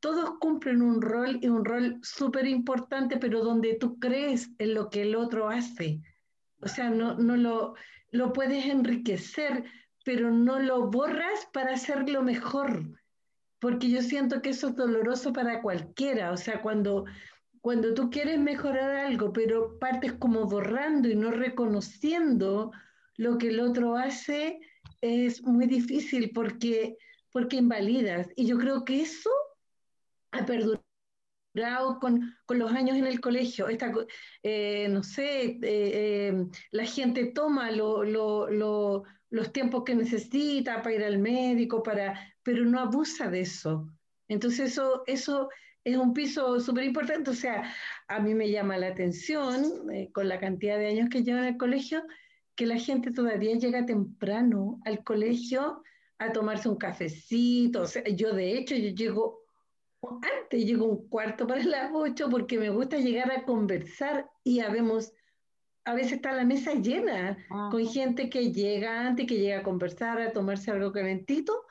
todos 0.00 0.38
cumplen 0.38 0.80
un 0.80 1.02
rol 1.02 1.38
y 1.42 1.48
un 1.48 1.64
rol 1.64 1.98
súper 2.02 2.46
importante, 2.46 3.18
pero 3.18 3.44
donde 3.44 3.74
tú 3.74 3.98
crees 3.98 4.50
en 4.58 4.74
lo 4.74 4.88
que 4.88 5.02
el 5.02 5.14
otro 5.14 5.48
hace. 5.48 6.00
O 6.62 6.68
sea, 6.68 6.90
no, 6.90 7.14
no 7.14 7.36
lo, 7.36 7.74
lo 8.10 8.32
puedes 8.32 8.64
enriquecer, 8.64 9.64
pero 10.04 10.30
no 10.30 10.58
lo 10.58 10.90
borras 10.90 11.46
para 11.52 11.74
hacerlo 11.74 12.22
mejor, 12.22 12.98
porque 13.58 13.90
yo 13.90 14.00
siento 14.00 14.40
que 14.40 14.50
eso 14.50 14.68
es 14.68 14.76
doloroso 14.76 15.32
para 15.32 15.60
cualquiera. 15.60 16.32
O 16.32 16.36
sea, 16.36 16.62
cuando, 16.62 17.04
cuando 17.60 17.94
tú 17.94 18.10
quieres 18.10 18.38
mejorar 18.38 18.90
algo, 18.90 19.32
pero 19.32 19.78
partes 19.78 20.14
como 20.14 20.46
borrando 20.46 21.08
y 21.08 21.14
no 21.14 21.30
reconociendo 21.30 22.72
lo 23.16 23.36
que 23.38 23.48
el 23.48 23.60
otro 23.60 23.96
hace, 23.96 24.60
es 25.00 25.42
muy 25.42 25.66
difícil 25.66 26.30
porque, 26.34 26.96
porque 27.32 27.56
invalidas. 27.56 28.28
Y 28.36 28.46
yo 28.46 28.58
creo 28.58 28.84
que 28.84 29.02
eso 29.02 29.30
ha 30.32 30.46
perdurado 30.46 31.98
con, 32.00 32.34
con 32.46 32.58
los 32.58 32.72
años 32.72 32.96
en 32.96 33.06
el 33.06 33.20
colegio. 33.20 33.68
Esta, 33.68 33.92
eh, 34.42 34.88
no 34.88 35.02
sé, 35.02 35.44
eh, 35.44 35.58
eh, 35.62 36.46
la 36.70 36.84
gente 36.86 37.26
toma 37.26 37.70
lo- 37.70 38.04
lo- 38.04 38.48
lo- 38.48 39.02
los 39.28 39.52
tiempos 39.52 39.84
que 39.84 39.94
necesita 39.94 40.82
para 40.82 40.94
ir 40.94 41.04
al 41.04 41.18
médico, 41.18 41.82
para, 41.82 42.18
pero 42.42 42.64
no 42.64 42.80
abusa 42.80 43.28
de 43.30 43.40
eso. 43.42 43.88
Entonces 44.28 44.72
eso, 44.72 45.02
eso 45.06 45.48
es 45.84 45.96
un 45.96 46.12
piso 46.12 46.60
súper 46.60 46.84
importante. 46.84 47.30
O 47.30 47.34
sea, 47.34 47.72
a 48.08 48.20
mí 48.20 48.34
me 48.34 48.50
llama 48.50 48.78
la 48.78 48.88
atención, 48.88 49.90
eh, 49.92 50.10
con 50.12 50.28
la 50.28 50.38
cantidad 50.38 50.78
de 50.78 50.88
años 50.88 51.08
que 51.10 51.22
llevo 51.22 51.38
en 51.38 51.46
el 51.46 51.56
colegio, 51.56 52.02
que 52.54 52.66
la 52.66 52.78
gente 52.78 53.12
todavía 53.12 53.56
llega 53.56 53.86
temprano 53.86 54.80
al 54.84 55.02
colegio 55.04 55.82
a 56.18 56.32
tomarse 56.32 56.68
un 56.68 56.76
cafecito. 56.76 57.82
O 57.82 57.86
sea, 57.86 58.04
yo 58.04 58.34
de 58.34 58.58
hecho, 58.58 58.74
yo 58.76 58.90
llego 58.90 59.40
antes, 60.02 60.64
llego 60.64 60.86
un 60.86 61.08
cuarto 61.08 61.46
para 61.46 61.62
las 61.64 61.90
ocho 61.92 62.28
porque 62.30 62.58
me 62.58 62.70
gusta 62.70 62.98
llegar 62.98 63.30
a 63.30 63.44
conversar 63.44 64.28
y 64.42 64.60
habemos, 64.60 65.12
a 65.84 65.94
veces 65.94 66.14
está 66.14 66.32
la 66.32 66.44
mesa 66.44 66.74
llena 66.74 67.36
con 67.70 67.86
gente 67.86 68.30
que 68.30 68.52
llega 68.52 69.06
antes, 69.06 69.26
que 69.26 69.38
llega 69.38 69.58
a 69.58 69.62
conversar, 69.62 70.20
a 70.20 70.32
tomarse 70.32 70.70
algo 70.70 70.92
calentito 70.92 71.64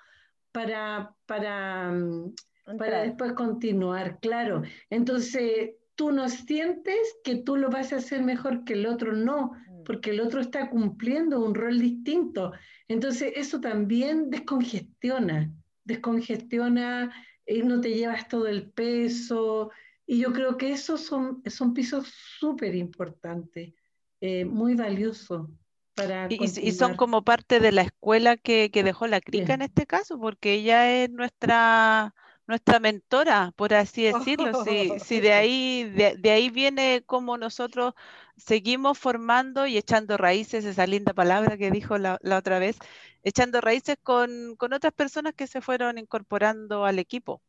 para, 0.51 1.15
para, 1.25 1.91
mm, 1.91 2.33
para 2.77 3.03
después 3.03 3.33
continuar, 3.33 4.19
claro. 4.19 4.63
Entonces, 4.89 5.71
tú 5.95 6.11
no 6.11 6.29
sientes 6.29 6.97
que 7.23 7.35
tú 7.35 7.57
lo 7.57 7.69
vas 7.69 7.93
a 7.93 7.97
hacer 7.97 8.23
mejor 8.23 8.63
que 8.63 8.73
el 8.73 8.85
otro, 8.85 9.13
no, 9.13 9.53
porque 9.85 10.11
el 10.11 10.21
otro 10.21 10.41
está 10.41 10.69
cumpliendo 10.69 11.43
un 11.43 11.55
rol 11.55 11.79
distinto. 11.79 12.53
Entonces, 12.87 13.33
eso 13.35 13.59
también 13.59 14.29
descongestiona, 14.29 15.51
descongestiona, 15.83 17.11
y 17.45 17.63
no 17.63 17.81
te 17.81 17.95
llevas 17.95 18.27
todo 18.27 18.47
el 18.47 18.69
peso. 18.69 19.71
Y 20.05 20.19
yo 20.19 20.31
creo 20.33 20.57
que 20.57 20.71
esos 20.71 21.01
son, 21.01 21.41
son 21.47 21.73
pisos 21.73 22.07
súper 22.39 22.75
importantes. 22.75 23.73
eh, 24.21 24.43
muy 24.43 24.75
valioso 24.75 25.49
para 25.95 26.27
y, 26.29 26.43
y, 26.43 26.71
son 26.73 26.95
como 26.95 27.23
parte 27.23 27.59
de 27.59 27.71
la 27.71 27.83
escuela 27.83 28.37
que, 28.37 28.69
que 28.69 28.83
dejó 28.83 29.07
la 29.07 29.21
crica 29.21 29.53
en 29.53 29.61
este 29.61 29.85
caso, 29.85 30.19
porque 30.19 30.53
ella 30.53 31.03
es 31.03 31.09
nuestra 31.09 32.13
nuestra 32.49 32.79
mentora, 32.79 33.53
por 33.55 33.75
así 33.75 34.03
decirlo. 34.03 34.65
Si, 34.65 34.99
si 34.99 35.19
de 35.21 35.33
ahí, 35.33 35.83
de, 35.83 36.31
ahí 36.31 36.49
viene 36.49 37.03
como 37.05 37.37
nosotros 37.37 37.93
seguimos 38.37 38.97
formando 38.97 39.67
y 39.67 39.77
echando 39.77 40.17
raíces, 40.17 40.65
esa 40.65 40.87
linda 40.87 41.13
palabra 41.13 41.57
que 41.57 41.69
dijo 41.69 41.99
la, 41.99 42.19
otra 42.35 42.57
vez, 42.57 42.79
echando 43.23 43.61
raíces 43.61 43.97
con, 44.01 44.55
con, 44.57 44.73
otras 44.73 44.93
personas 44.93 45.35
que 45.35 45.45
se 45.45 45.61
fueron 45.61 45.99
incorporando 45.99 46.85
al 46.85 46.97
equipo. 46.97 47.39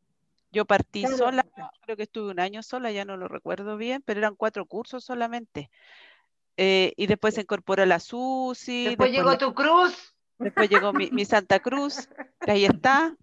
Yo 0.53 0.67
partí 0.67 1.07
sola, 1.07 1.47
creo 1.81 1.97
que 1.97 2.03
estuve 2.03 2.31
un 2.33 2.41
año 2.41 2.63
sola, 2.63 2.91
ya 2.91 3.07
no 3.07 3.17
lo 3.17 3.27
recuerdo 3.27 3.79
bien, 3.79 4.03
pero 4.05 4.21
eran 4.21 4.35
cuatro 4.35 4.67
cursos 4.67 5.03
solamente. 5.03 5.71
Eh, 6.59 6.93
y 6.97 7.07
después 7.07 7.37
se 7.37 7.41
incorporó 7.41 7.87
la 7.87 8.01
Susi. 8.01 8.85
Después, 8.85 9.13
llegó 9.13 9.39
tu 9.39 9.55
cruz. 9.55 10.15
Después 10.39 10.69
llegó 10.69 10.93
mi, 10.93 11.11
mi 11.11 11.25
Santa 11.25 11.61
Cruz, 11.61 12.09
que 12.45 12.51
ahí 12.51 12.65
está. 12.67 13.17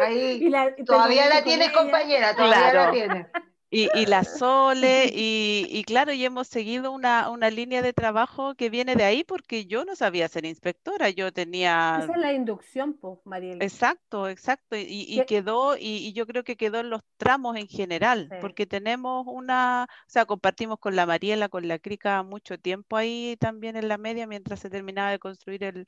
Ahí, 0.00 0.50
todavía 0.84 1.28
la 1.28 1.42
tienes, 1.42 1.70
compañera, 1.70 2.34
todavía 2.34 2.72
la 2.72 2.90
tienes. 2.90 3.26
Y, 3.74 3.88
y, 3.94 4.04
la 4.04 4.22
Sole, 4.22 5.10
y, 5.14 5.66
y, 5.70 5.84
claro, 5.84 6.12
y 6.12 6.22
hemos 6.26 6.46
seguido 6.46 6.92
una, 6.92 7.30
una, 7.30 7.48
línea 7.48 7.80
de 7.80 7.94
trabajo 7.94 8.54
que 8.54 8.68
viene 8.68 8.96
de 8.96 9.04
ahí 9.04 9.24
porque 9.24 9.64
yo 9.64 9.86
no 9.86 9.96
sabía 9.96 10.28
ser 10.28 10.44
inspectora, 10.44 11.08
yo 11.08 11.32
tenía... 11.32 12.00
Esa 12.02 12.12
es 12.12 12.18
la 12.18 12.34
inducción, 12.34 12.92
pues, 12.92 13.20
Mariel. 13.24 13.62
Exacto, 13.62 14.28
exacto, 14.28 14.76
y, 14.76 15.24
quedó, 15.26 15.78
y, 15.78 16.12
yo 16.12 16.26
creo 16.26 16.44
que 16.44 16.58
quedó 16.58 16.80
en 16.80 16.90
los 16.90 17.00
tramos 17.16 17.56
en 17.56 17.66
general, 17.66 18.28
porque 18.42 18.66
tenemos 18.66 19.24
una, 19.26 19.86
o 19.88 20.10
sea, 20.10 20.26
compartimos 20.26 20.78
con 20.78 20.94
la 20.94 21.06
Mariela, 21.06 21.48
con 21.48 21.66
la 21.66 21.78
Crica 21.78 22.22
mucho 22.22 22.58
tiempo 22.58 22.98
ahí 22.98 23.38
también 23.40 23.76
en 23.76 23.88
la 23.88 23.96
media 23.96 24.26
mientras 24.26 24.60
se 24.60 24.68
terminaba 24.68 25.12
de 25.12 25.18
construir 25.18 25.64
el, 25.64 25.86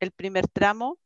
el 0.00 0.10
primer 0.10 0.48
tramo 0.48 0.98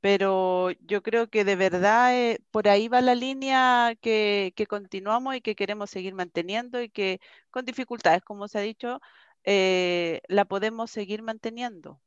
pero 0.00 0.70
yo 0.86 1.02
creo 1.02 1.28
que 1.28 1.44
de 1.44 1.56
verdad 1.56 2.16
eh, 2.16 2.40
por 2.50 2.68
ahí 2.68 2.88
va 2.88 3.00
la 3.00 3.14
línea 3.14 3.94
que, 4.00 4.52
continuamos 4.68 5.36
y 5.36 5.40
que 5.40 5.54
queremos 5.54 5.90
seguir 5.90 6.14
manteniendo 6.14 6.80
y 6.80 6.88
que 6.88 7.20
con 7.50 7.64
dificultades, 7.64 8.22
como 8.22 8.48
se 8.48 8.58
ha 8.58 8.62
dicho, 8.62 9.00
eh, 9.44 10.22
la 10.28 10.46
podemos 10.46 10.90
seguir 10.90 11.22
manteniendo. 11.22 12.00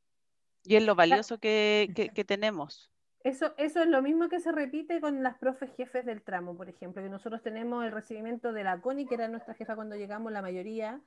Y 0.63 0.75
es 0.75 0.83
lo 0.83 0.95
valioso 0.95 1.37
que, 1.37 2.11
tenemos. 2.25 2.89
Eso, 3.23 3.53
eso 3.57 3.81
es 3.81 3.87
lo 3.87 4.01
mismo 4.01 4.27
que 4.27 4.39
se 4.39 4.51
repite 4.51 4.99
con 4.99 5.21
las 5.23 5.37
profes 5.37 5.69
jefes 5.77 6.05
del 6.05 6.23
tramo, 6.23 6.57
por 6.57 6.69
ejemplo, 6.69 7.01
que 7.01 7.09
nosotros 7.09 7.41
tenemos 7.41 7.85
el 7.85 7.91
recibimiento 7.91 8.51
de 8.51 8.63
la 8.63 8.81
Connie, 8.81 9.05
que 9.05 9.15
era 9.15 9.27
nuestra 9.27 9.53
jefa 9.53 9.75
cuando 9.75 9.95
llegamos, 9.95 10.31
la 10.31 10.41
mayoría, 10.41 10.99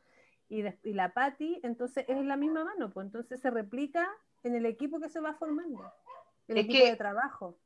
y, 0.49 0.65
y 0.83 0.93
la 0.93 1.13
Patti, 1.13 1.61
entonces 1.63 2.05
es 2.09 2.25
la 2.25 2.37
misma 2.37 2.65
mano, 2.65 2.91
pues 2.91 3.07
entonces 3.07 3.41
se 3.41 3.51
replica 3.51 4.09
en 4.45 4.55
el 4.55 4.65
equipo 4.65 5.01
que 5.01 5.09
se 5.09 5.21
va 5.21 5.35
formando 5.35 5.83
el 6.49 6.59
equipo 6.59 6.85
de 6.85 6.97
trabajo. 6.97 7.59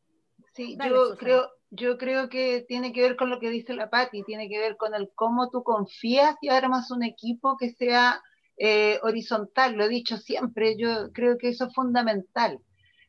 Sí, 0.55 0.77
yo 0.85 1.17
creo, 1.17 1.51
yo 1.71 1.99
creo 1.99 2.29
que 2.29 2.65
tiene 2.67 2.93
que 2.93 3.03
ver 3.03 3.17
con 3.17 3.31
lo 3.31 3.39
que 3.39 3.51
dice 3.51 3.75
la 3.75 3.91
Patti, 3.91 4.25
tiene 4.25 4.49
que 4.49 4.59
ver 4.59 4.77
con 4.77 4.95
el 4.95 5.11
cómo 5.15 5.51
tú 5.51 5.63
confías 5.63 6.37
y 6.41 6.49
armas 6.49 6.91
un 6.91 7.05
equipo 7.05 7.57
que 7.57 7.71
sea 7.71 8.23
eh, 8.57 8.99
horizontal, 9.03 9.75
lo 9.75 9.85
he 9.85 9.89
dicho 9.89 10.17
siempre, 10.17 10.77
yo 10.77 11.13
creo 11.13 11.39
que 11.39 11.49
eso 11.49 11.67
es 11.67 11.75
fundamental. 11.75 12.59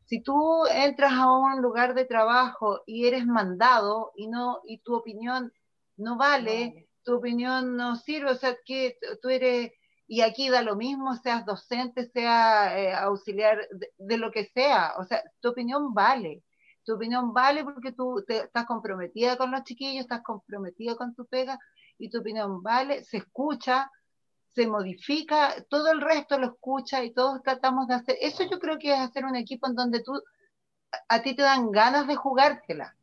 Si 0.05 0.21
tú 0.21 0.65
entras 0.67 1.13
a 1.13 1.31
un 1.31 1.61
lugar 1.61 1.93
de 1.93 2.05
trabajo 2.05 2.81
y 2.85 3.07
eres 3.07 3.25
mandado 3.25 4.11
y 4.15 4.27
no 4.27 4.61
y 4.65 4.79
tu 4.79 4.95
opinión 4.95 5.51
no 5.97 6.17
vale, 6.17 6.87
tu 7.03 7.15
opinión 7.15 7.75
no 7.75 7.95
sirve, 7.95 8.31
o 8.31 8.35
sea, 8.35 8.55
que 8.65 8.97
tú 9.21 9.29
eres 9.29 9.71
y 10.11 10.19
aquí 10.23 10.49
da 10.49 10.61
lo 10.61 10.75
mismo, 10.75 11.15
seas 11.15 11.45
docente, 11.45 12.05
sea 12.11 12.77
eh, 12.77 12.93
auxiliar, 12.93 13.65
de, 13.97 14.17
lo 14.17 14.29
que 14.29 14.43
sea, 14.43 14.93
o 14.97 15.05
sea, 15.05 15.23
tu 15.39 15.47
opinión 15.47 15.93
vale, 15.93 16.43
tu 16.83 16.95
opinión 16.95 17.33
vale 17.33 17.63
porque 17.63 17.93
tú 17.93 18.21
te, 18.27 18.39
estás 18.39 18.65
comprometida 18.65 19.37
con 19.37 19.51
los 19.51 19.63
chiquillos, 19.63 20.01
estás 20.01 20.21
comprometida 20.21 20.97
con 20.97 21.15
tu 21.15 21.25
pega 21.27 21.57
y 21.97 22.09
tu 22.09 22.19
opinión 22.19 22.61
vale, 22.61 23.05
se 23.05 23.19
escucha, 23.19 23.89
se 24.49 24.67
modifica, 24.67 25.55
todo 25.69 25.89
el 25.93 26.01
resto 26.01 26.37
lo 26.37 26.47
escucha 26.47 27.01
y 27.05 27.13
todos 27.13 27.41
tratamos 27.41 27.87
de 27.87 27.93
hacer, 27.93 28.17
eso 28.19 28.43
yo 28.43 28.59
creo 28.59 28.77
que 28.77 28.91
es 28.91 28.99
hacer 28.99 29.23
un 29.23 29.37
equipo 29.37 29.67
en 29.67 29.75
donde 29.75 30.03
tú, 30.03 30.21
a 31.07 31.21
ti 31.21 31.37
te 31.37 31.43
dan 31.43 31.71
ganas 31.71 32.05
de 32.05 32.17
jugártela. 32.17 32.97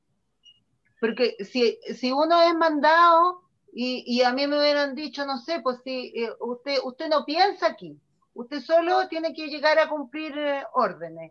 Porque 1.00 1.36
si, 1.42 1.78
si 1.94 2.12
uno 2.12 2.42
es 2.42 2.54
mandado, 2.54 3.47
y, 3.80 4.22
a 4.22 4.32
mí 4.32 4.44
me 4.48 4.58
hubieran 4.58 4.96
dicho, 4.96 5.24
no 5.24 5.38
sé, 5.38 5.60
pues 5.60 5.78
si 5.84 6.12
eh, 6.16 6.32
usted, 6.40 6.78
usted 6.82 7.08
no 7.08 7.24
piensa 7.24 7.68
aquí, 7.68 7.96
usted 8.34 8.60
solo 8.60 9.06
tiene 9.06 9.32
que 9.32 9.46
llegar 9.46 9.78
a 9.78 9.88
cumplir 9.88 10.36
eh, 10.36 10.64
órdenes. 10.72 11.30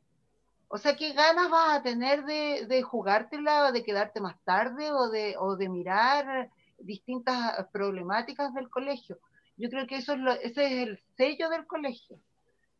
O 0.70 0.78
sea, 0.78 0.96
¿qué 0.96 1.12
ganas 1.12 1.50
vas 1.50 1.78
a 1.78 1.84
tener 1.84 2.24
de, 2.24 2.66
de 2.66 2.82
jugártela, 2.84 3.74
de 3.74 3.84
quedarte 3.84 4.22
más 4.22 4.42
tarde 4.46 4.94
o 4.94 5.10
de, 5.10 5.36
o 5.38 5.58
mirar 5.58 6.50
distintas 6.78 7.68
problemáticas 7.74 8.54
del 8.54 8.70
colegio? 8.70 9.20
Yo 9.58 9.70
creo 9.70 9.86
que 9.86 9.98
eso 9.98 10.14
es 10.14 10.20
lo, 10.20 10.32
ese 10.32 10.68
es 10.68 10.88
el 10.88 11.04
sello 11.18 11.50
del 11.50 11.68
colegio. 11.68 12.18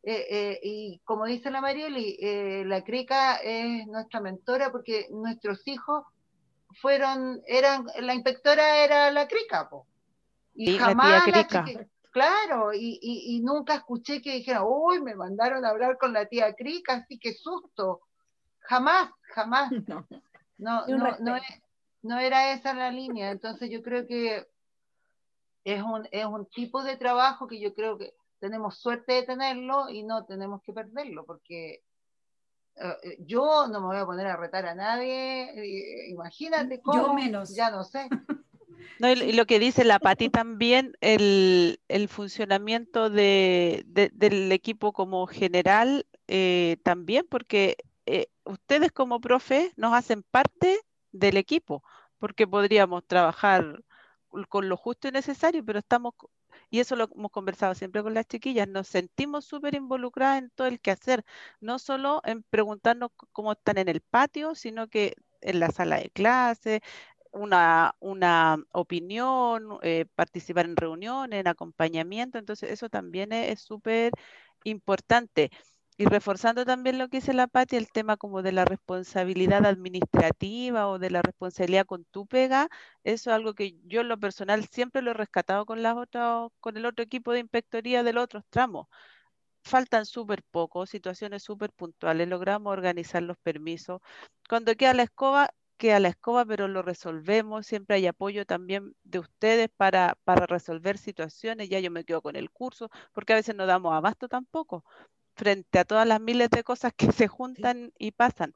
Eh, 0.02 0.62
y 0.64 1.02
como 1.04 1.26
dice 1.26 1.52
la 1.52 1.60
Marieli, 1.60 2.64
la 2.64 2.86
CRICA 2.86 3.36
es 3.44 3.86
nuestra 3.88 4.22
mentora 4.22 4.72
porque 4.72 5.08
nuestros 5.12 5.68
hijos 5.68 6.06
fueron, 6.82 7.42
eran, 7.48 7.86
la 8.00 8.14
inspectora 8.14 8.84
era 8.84 9.12
la 9.12 9.28
crica, 9.28 9.70
Y 10.56 10.78
jamás 10.78 11.24
claro, 12.12 12.74
y, 12.74 13.00
y, 13.02 13.40
nunca 13.42 13.76
escuché 13.76 14.22
que 14.22 14.34
dijera, 14.34 14.64
uy, 14.64 15.02
me 15.02 15.16
mandaron 15.16 15.64
a 15.64 15.70
hablar 15.70 15.98
con 16.00 16.14
la 16.14 16.26
tía 16.26 16.54
crica, 16.56 16.96
así 16.96 17.20
que 17.20 17.34
susto. 17.34 18.02
Jamás, 18.62 19.12
jamás. 19.34 19.72
No, 20.60 20.88
no, 20.88 21.16
no, 21.20 21.38
no, 22.02 22.18
era 22.18 22.52
esa 22.52 22.74
la 22.74 22.90
línea. 22.90 23.30
Entonces 23.30 23.70
yo 23.70 23.84
creo 23.84 24.08
que 24.08 24.48
es 25.64 25.84
un, 25.84 26.08
es 26.12 26.26
un 26.26 26.48
tipo 26.48 26.82
de 26.82 26.98
trabajo 26.98 27.46
que 27.46 27.60
yo 27.60 27.76
creo 27.76 28.00
que 28.00 28.16
tenemos 28.40 28.80
suerte 28.80 29.14
de 29.14 29.24
tenerlo 29.24 29.88
y 29.88 30.02
no 30.02 30.26
tenemos 30.26 30.64
que 30.64 30.74
perderlo, 30.74 31.26
porque 31.26 31.84
yo 33.20 33.68
no 33.68 33.82
me 33.82 33.88
voy 33.88 33.98
a 33.98 34.06
poner 34.06 34.28
a 34.28 34.38
retar 34.38 34.66
a 34.66 34.76
nadie, 34.76 35.50
eh, 35.56 36.10
imagínate 36.10 36.82
cómo, 36.82 37.08
yo 37.08 37.14
menos. 37.14 37.56
ya 37.56 37.72
no 37.72 37.84
sé. 37.84 38.08
No, 39.00 39.12
y 39.12 39.34
lo 39.34 39.46
que 39.46 39.60
dice 39.60 39.84
la 39.84 40.00
Pati 40.00 40.30
también, 40.30 40.94
el, 41.02 41.80
el 41.88 42.08
funcionamiento 42.08 43.12
de, 43.12 43.84
del 43.86 44.52
equipo 44.52 44.92
como 44.92 45.28
general 45.28 46.08
eh, 46.28 46.78
también, 46.84 47.28
porque 47.30 47.78
ustedes 48.44 48.92
como 48.92 49.20
profe 49.20 49.72
nos 49.76 49.94
hacen 49.94 50.24
parte 50.24 50.80
del 51.12 51.38
equipo, 51.38 51.84
porque 52.18 52.48
podríamos 52.48 53.06
trabajar 53.06 53.84
con 54.50 54.70
lo 54.70 54.78
justo 54.78 55.08
y 55.08 55.12
necesario, 55.12 55.64
pero 55.64 55.80
estamos 55.80 56.14
y 56.70 56.80
eso 56.80 56.96
lo 56.96 57.10
hemos 57.16 57.32
conversado 57.32 57.76
siempre 57.76 58.04
con 58.04 58.14
las 58.14 58.28
chiquillas, 58.28 58.68
nos 58.68 58.88
sentimos 58.88 59.46
súper 59.46 59.76
involucradas 59.76 60.40
en 60.40 60.50
todo 60.52 60.68
el 60.68 60.80
quehacer, 60.80 61.24
no 61.62 61.80
solo 61.80 62.22
en 62.26 62.44
preguntarnos 62.44 63.12
cómo 63.32 63.54
están 63.54 63.78
en 63.78 63.90
el 63.90 64.02
patio, 64.02 64.56
sino 64.56 64.88
que 64.90 65.16
en 65.42 65.60
la 65.60 65.70
sala 65.72 65.98
de 65.98 66.10
clase, 66.10 66.82
una, 67.32 67.96
una 68.00 68.58
opinión, 68.72 69.80
eh, 69.84 70.06
participar 70.16 70.66
en 70.66 70.76
reuniones, 70.76 71.40
en 71.40 71.48
acompañamiento, 71.48 72.38
entonces 72.40 72.72
eso 72.72 72.90
también 72.90 73.32
es 73.34 73.62
súper 73.62 74.12
importante. 74.64 75.52
Y 76.00 76.06
reforzando 76.06 76.64
también 76.66 77.00
lo 77.00 77.10
que 77.10 77.18
dice 77.18 77.34
la 77.34 77.48
Pati, 77.48 77.76
el 77.76 77.90
tema 77.92 78.18
como 78.18 78.44
de 78.44 78.52
la 78.52 78.66
responsabilidad 78.66 79.66
administrativa 79.66 80.88
o 80.88 81.00
de 81.00 81.10
la 81.10 81.24
responsabilidad 81.24 81.88
con 81.88 82.06
tu 82.06 82.28
pega, 82.28 82.70
eso 83.04 83.32
es 83.32 83.36
algo 83.36 83.56
que 83.56 83.76
yo 83.86 84.02
en 84.02 84.10
lo 84.10 84.20
personal 84.20 84.66
siempre 84.68 85.02
lo 85.02 85.12
he 85.12 85.14
rescatado 85.16 85.66
con 85.66 85.82
las 85.82 85.96
otras, 85.98 86.50
con 86.60 86.78
el 86.78 86.86
otro 86.86 87.04
equipo 87.04 87.32
de 87.34 87.40
inspectoría 87.40 88.04
del 88.04 88.20
otro 88.20 88.44
tramo. 88.52 88.90
Faltan 89.64 90.06
súper 90.06 90.44
pocos, 90.44 90.90
situaciones 90.90 91.44
súper 91.44 91.72
puntuales, 91.74 92.28
logramos 92.28 92.74
organizar 92.74 93.24
los 93.24 93.38
permisos. 93.38 94.02
Cuando 94.50 94.76
queda 94.76 94.94
la 94.94 95.04
escoba, 95.04 95.52
queda 95.78 96.00
la 96.00 96.10
escoba, 96.10 96.46
pero 96.46 96.68
lo 96.68 96.84
resolvemos. 96.84 97.68
Siempre 97.68 97.98
hay 97.98 98.08
apoyo 98.08 98.46
también 98.46 98.96
de 99.04 99.20
ustedes 99.20 99.70
para, 99.76 100.18
para 100.26 100.46
resolver 100.48 100.98
situaciones. 100.98 101.70
Ya 101.70 101.80
yo 101.80 101.92
me 101.92 102.06
quedo 102.06 102.22
con 102.22 102.36
el 102.36 102.52
curso, 102.52 102.90
porque 103.14 103.34
a 103.34 103.38
veces 103.38 103.56
no 103.56 103.66
damos 103.66 103.94
abasto 103.94 104.28
tampoco 104.30 104.86
frente 105.38 105.80
a 105.80 105.86
todas 105.86 106.08
las 106.08 106.20
miles 106.20 106.50
de 106.50 106.64
cosas 106.64 106.92
que 106.96 107.12
se 107.12 107.28
juntan 107.28 107.94
y 107.98 108.12
pasan. 108.12 108.54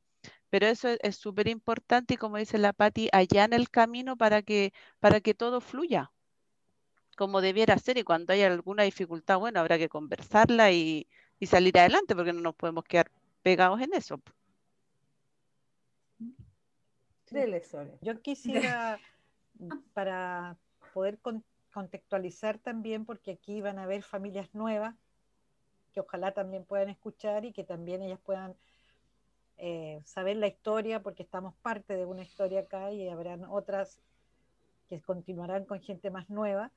Pero 0.49 0.67
eso 0.67 0.89
es 1.01 1.15
súper 1.15 1.47
importante 1.47 2.15
y 2.15 2.17
como 2.17 2.37
dice 2.37 2.57
la 2.57 2.73
Patti, 2.73 3.07
allá 3.13 3.45
en 3.45 3.53
el 3.53 3.69
camino 3.69 4.17
para 4.17 4.41
que, 4.41 4.73
para 4.99 5.21
que 5.21 5.33
todo 5.33 5.61
fluya 5.61 6.11
como 7.21 7.39
debiera 7.41 7.77
ser 7.77 7.99
y 7.99 8.03
cuando 8.03 8.33
haya 8.33 8.47
alguna 8.47 8.81
dificultad, 8.81 9.37
bueno, 9.37 9.59
habrá 9.59 9.77
que 9.77 9.89
conversarla 9.89 10.71
y, 10.71 11.07
salir 11.43 11.77
adelante 11.77 12.15
porque 12.15 12.33
no 12.33 12.41
nos 12.41 12.55
podemos 12.55 12.83
quedar 12.83 13.11
pegados 13.43 13.79
en 13.81 13.93
eso. 13.93 14.19
Yo 18.01 18.19
quisiera, 18.21 18.99
para 19.93 20.57
poder 20.95 21.19
contextualizar 21.71 22.57
también, 22.57 23.05
porque 23.05 23.31
aquí 23.31 23.61
van 23.61 23.77
a 23.77 23.83
haber 23.83 24.01
familias 24.01 24.49
nuevas, 24.53 24.95
que 25.91 25.99
ojalá 25.99 26.33
también 26.33 26.65
puedan 26.65 26.89
escuchar 26.89 27.45
y 27.45 27.53
que 27.53 27.63
también 27.63 28.01
ellas 28.01 28.19
puedan 28.23 28.55
eh, 29.57 30.01
saber 30.05 30.37
la 30.37 30.47
historia, 30.47 31.01
porque 31.01 31.23
estamos 31.23 31.53
parte 31.61 31.95
de 31.95 32.05
una 32.05 32.23
historia 32.23 32.61
acá 32.61 32.91
y 32.91 33.07
habrán 33.09 33.43
otras 33.45 33.99
que 34.87 35.01
continuarán 35.01 35.65
con 35.65 35.81
gente 35.81 36.09
más 36.09 36.29
nueva. 36.29 36.71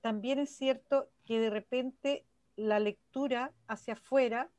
También 0.00 0.38
es 0.38 0.50
cierto 0.50 1.08
que 1.24 1.40
de 1.40 1.50
repente 1.50 2.24
la 2.56 2.78
lectura 2.78 3.52
hacia 3.66 3.94
afuera, 3.94 4.50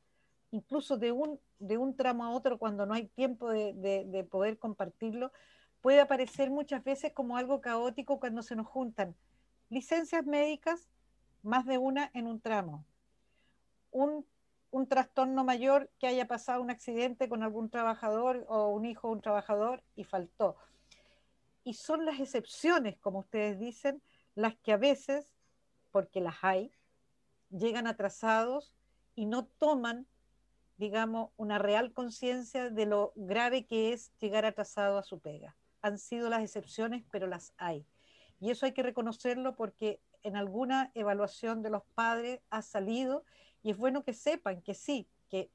incluso 0.50 0.96
de 0.96 1.12
un, 1.12 1.40
de 1.58 1.78
un 1.78 1.96
tramo 1.96 2.24
a 2.24 2.30
otro, 2.30 2.58
cuando 2.58 2.86
no 2.86 2.94
hay 2.94 3.06
tiempo 3.06 3.50
de, 3.50 3.74
de 3.74 4.24
poder 4.24 4.58
compartirlo, 4.58 5.32
puede 5.80 6.00
aparecer 6.00 6.50
muchas 6.50 6.84
veces 6.84 7.12
como 7.12 7.36
algo 7.36 7.60
caótico 7.60 8.20
cuando 8.20 8.42
se 8.42 8.56
nos 8.56 8.66
juntan 8.66 9.16
licencias 9.70 10.26
médicas, 10.26 10.88
más 11.42 11.64
de 11.64 11.78
una 11.78 12.10
en 12.12 12.26
un 12.26 12.40
tramo, 12.40 12.84
un, 13.90 14.26
un, 14.70 14.86
trastorno 14.86 15.44
mayor 15.44 15.90
que 15.98 16.06
haya 16.06 16.26
pasado 16.26 16.62
un 16.62 16.70
accidente 16.70 17.28
con 17.28 17.42
algún 17.42 17.70
trabajador 17.70 18.44
o 18.48 18.68
un 18.68 18.84
hijo 18.84 19.08
de 19.08 19.14
un 19.14 19.20
trabajador 19.20 19.82
y 19.96 20.04
faltó. 20.04 20.56
Y 21.64 21.74
son 21.74 22.04
las 22.04 22.20
excepciones, 22.20 22.98
como 22.98 23.20
ustedes 23.20 23.58
dicen, 23.58 24.02
las 24.34 24.56
que 24.56 24.72
a 24.72 24.76
veces, 24.76 25.34
porque 25.90 26.20
las 26.20 26.36
hay, 26.42 26.72
llegan 27.50 27.86
atrasados 27.86 28.74
y 29.14 29.26
no 29.26 29.44
toman, 29.44 30.06
digamos, 30.78 31.30
una 31.36 31.58
real 31.58 31.92
conciencia 31.92 32.70
de 32.70 32.86
lo 32.86 33.12
grave 33.16 33.66
que 33.66 33.92
es 33.92 34.12
llegar 34.18 34.44
atrasado 34.44 34.98
a 34.98 35.02
su 35.02 35.18
pega 35.18 35.56
han 35.82 35.98
sido 35.98 36.28
las 36.28 36.42
excepciones, 36.42 37.04
pero 37.10 37.26
las 37.26 37.52
hay. 37.56 37.86
Y 38.38 38.50
eso 38.50 38.66
hay 38.66 38.72
que 38.72 38.82
reconocerlo 38.82 39.54
porque 39.54 40.00
en 40.22 40.36
alguna 40.36 40.90
evaluación 40.94 41.62
de 41.62 41.70
los 41.70 41.82
padres 41.94 42.40
ha 42.50 42.62
salido 42.62 43.24
y 43.62 43.70
es 43.70 43.76
bueno 43.76 44.04
que 44.04 44.14
sepan 44.14 44.62
que 44.62 44.74
sí, 44.74 45.08
que 45.28 45.50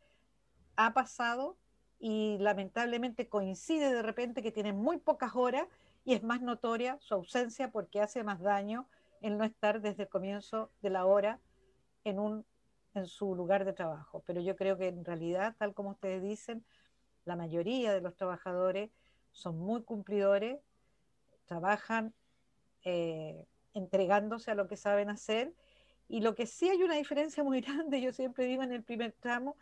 ha 0.75 0.93
pasado 0.93 1.57
y 1.99 2.37
lamentablemente 2.39 3.27
coincide 3.27 3.93
de 3.93 4.01
repente 4.01 4.41
que 4.41 4.51
tienen 4.51 4.75
muy 4.75 4.97
pocas 4.97 5.35
horas 5.35 5.67
y 6.03 6.13
es 6.13 6.23
más 6.23 6.41
notoria 6.41 6.97
su 6.99 7.13
ausencia 7.13 7.71
porque 7.71 8.01
hace 8.01 8.23
más 8.23 8.39
daño 8.39 8.87
el 9.21 9.37
no 9.37 9.43
estar 9.43 9.81
desde 9.81 10.03
el 10.03 10.09
comienzo 10.09 10.71
de 10.81 10.89
la 10.91 11.05
hora 11.05 11.39
en, 12.03 12.19
un, 12.19 12.45
en 12.93 13.07
su 13.07 13.35
lugar 13.35 13.65
de 13.65 13.73
trabajo. 13.73 14.21
Pero 14.25 14.41
yo 14.41 14.55
creo 14.55 14.77
que 14.77 14.87
en 14.87 15.03
realidad, 15.03 15.55
tal 15.57 15.73
como 15.73 15.91
ustedes 15.91 16.21
dicen, 16.21 16.63
la 17.25 17.35
mayoría 17.35 17.91
de 17.91 18.01
los 18.01 18.15
trabajadores 18.15 18.91
son 19.31 19.57
muy 19.57 19.81
cumplidores, 19.83 20.59
trabajan 21.45 22.13
eh, 22.83 23.45
entregándose 23.73 24.51
a 24.51 24.55
lo 24.55 24.67
que 24.67 24.77
saben 24.77 25.09
hacer. 25.09 25.53
Y 26.07 26.21
lo 26.21 26.35
que 26.35 26.45
sí 26.45 26.69
hay 26.69 26.83
una 26.83 26.95
diferencia 26.95 27.43
muy 27.43 27.61
grande, 27.61 28.01
yo 28.01 28.11
siempre 28.13 28.45
digo 28.45 28.63
en 28.63 28.71
el 28.71 28.83
primer 28.83 29.13
tramo, 29.13 29.57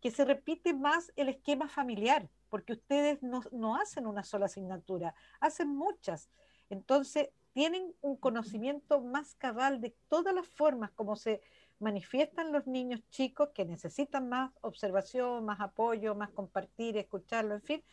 que 0.00 0.10
se 0.10 0.24
repite 0.24 0.74
más 0.74 1.12
el 1.16 1.28
esquema 1.28 1.68
familiar, 1.68 2.28
porque 2.50 2.74
ustedes 2.74 3.22
no, 3.22 3.42
no 3.50 3.76
hacen 3.76 4.06
una 4.06 4.22
sola 4.22 4.46
asignatura, 4.46 5.14
hacen 5.40 5.68
muchas. 5.68 6.30
Entonces, 6.70 7.30
tienen 7.52 7.94
un 8.00 8.16
conocimiento 8.16 9.00
más 9.00 9.34
cabal 9.34 9.80
de 9.80 9.94
todas 10.08 10.34
las 10.34 10.46
formas 10.46 10.92
como 10.92 11.16
se 11.16 11.40
manifiestan 11.80 12.52
los 12.52 12.66
niños 12.66 13.00
chicos 13.10 13.50
que 13.54 13.64
necesitan 13.64 14.28
más 14.28 14.52
observación, 14.60 15.44
más 15.44 15.60
apoyo, 15.60 16.14
más 16.14 16.30
compartir, 16.30 16.96
escucharlo, 16.96 17.54
en 17.54 17.62
fin, 17.62 17.84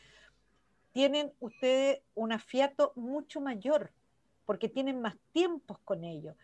tienen 0.91 1.33
ustedes 1.39 2.01
un 2.13 2.31
afiato 2.31 2.93
mucho 2.95 3.41
mayor, 3.41 3.91
porque 4.45 4.69
tienen 4.69 5.01
más 5.01 5.17
tiempos 5.33 5.79
con 5.79 6.03
ellos. 6.03 6.35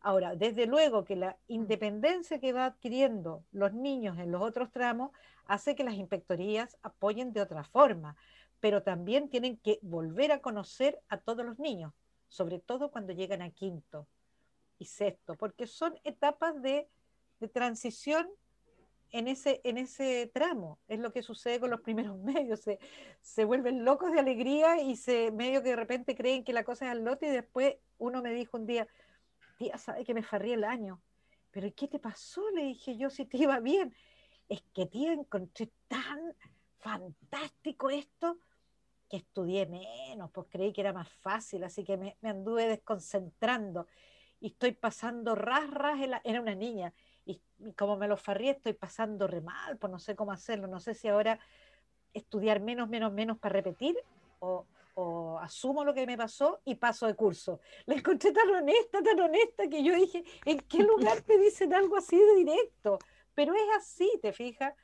Ahora, 0.00 0.36
desde 0.36 0.66
luego 0.66 1.04
que 1.04 1.16
la 1.16 1.36
independencia 1.48 2.38
que 2.38 2.52
va 2.52 2.66
adquiriendo 2.66 3.44
los 3.50 3.72
niños 3.72 4.18
en 4.18 4.30
los 4.30 4.42
otros 4.42 4.70
tramos 4.70 5.10
hace 5.46 5.74
que 5.74 5.84
las 5.84 5.94
inspectorías 5.94 6.78
apoyen 6.82 7.32
de 7.32 7.40
otra 7.40 7.64
forma, 7.64 8.16
pero 8.60 8.82
también 8.82 9.28
tienen 9.28 9.56
que 9.56 9.78
volver 9.82 10.32
a 10.32 10.40
conocer 10.40 11.00
a 11.08 11.18
todos 11.18 11.44
los 11.44 11.58
niños, 11.58 11.92
sobre 12.28 12.58
todo 12.58 12.90
cuando 12.90 13.12
llegan 13.12 13.42
a 13.42 13.50
quinto 13.50 14.06
y 14.78 14.84
sexto, 14.84 15.34
porque 15.34 15.66
son 15.66 15.98
etapas 16.04 16.60
de, 16.62 16.88
de 17.40 17.48
transición 17.48 18.28
en 19.10 19.26
ese, 19.26 19.60
en 19.64 19.78
ese 19.78 20.30
tramo. 20.32 20.78
Es 20.86 21.00
lo 21.00 21.12
que 21.12 21.22
sucede 21.22 21.60
con 21.60 21.70
los 21.70 21.80
primeros 21.80 22.18
medios. 22.22 22.60
Se, 22.60 22.78
se 23.20 23.44
vuelven 23.44 23.84
locos 23.84 24.12
de 24.12 24.20
alegría 24.20 24.80
y 24.80 24.96
se 24.96 25.30
medio 25.32 25.62
que 25.62 25.70
de 25.70 25.76
repente 25.76 26.14
creen 26.14 26.44
que 26.44 26.52
la 26.52 26.64
cosa 26.64 26.86
es 26.86 26.92
al 26.92 27.04
lote 27.04 27.26
y 27.26 27.30
después 27.30 27.76
uno 27.98 28.22
me 28.22 28.32
dijo 28.32 28.56
un 28.56 28.66
día, 28.66 28.86
tía, 29.58 29.76
¿sabe 29.76 30.04
que 30.04 30.14
me 30.14 30.22
farrí 30.22 30.52
el 30.52 30.64
año? 30.64 31.02
¿Pero 31.50 31.68
qué 31.74 31.88
te 31.88 31.98
pasó? 31.98 32.48
Le 32.50 32.64
dije 32.64 32.96
yo, 32.96 33.10
si 33.10 33.26
te 33.26 33.36
iba 33.36 33.60
bien. 33.60 33.94
Es 34.48 34.62
que, 34.72 34.86
tía, 34.86 35.12
encontré 35.12 35.70
tan 35.88 36.34
fantástico 36.78 37.90
esto 37.90 38.38
que 39.08 39.18
estudié 39.18 39.66
menos, 39.66 40.30
pues 40.30 40.46
creí 40.50 40.72
que 40.72 40.82
era 40.82 40.92
más 40.92 41.08
fácil, 41.08 41.64
así 41.64 41.82
que 41.82 41.96
me, 41.96 42.16
anduve 42.22 42.68
desconcentrando 42.68 43.86
y 44.40 44.48
estoy 44.48 44.72
pasando 44.72 45.34
ras, 45.34 45.68
ras, 45.70 45.98
era 46.24 46.40
una 46.40 46.54
niña, 46.54 46.92
y, 47.24 47.40
como 47.76 47.96
me 47.96 48.06
lo 48.06 48.16
farrí 48.16 48.50
estoy 48.50 48.74
pasando 48.74 49.26
re 49.26 49.40
mal, 49.40 49.78
pues 49.78 49.90
no 49.90 49.98
sé 49.98 50.14
cómo 50.14 50.32
hacerlo, 50.32 50.66
no 50.66 50.78
sé 50.78 50.94
si 50.94 51.08
ahora 51.08 51.40
estudiar 52.12 52.60
menos, 52.60 52.88
menos, 52.88 53.12
menos 53.12 53.38
para 53.38 53.54
repetir 53.54 53.96
o, 54.40 54.66
o 55.00 55.38
asumo 55.38 55.84
lo 55.84 55.94
que 55.94 56.04
me 56.06 56.16
pasó 56.16 56.60
y 56.64 56.74
paso 56.74 57.06
de 57.06 57.14
curso. 57.14 57.60
La 57.86 57.94
encontré 57.94 58.32
tan 58.32 58.50
honesta, 58.50 59.00
tan 59.00 59.20
honesta 59.20 59.68
que 59.68 59.84
yo 59.84 59.94
dije, 59.94 60.24
¿en 60.44 60.58
qué 60.58 60.78
lugar 60.78 61.20
te 61.20 61.38
dicen 61.38 61.72
algo 61.72 61.96
así 61.96 62.16
de 62.18 62.34
directo? 62.34 62.98
Pero 63.32 63.54
es 63.54 63.76
así, 63.76 64.10
¿te 64.20 64.32
fijas? 64.32 64.74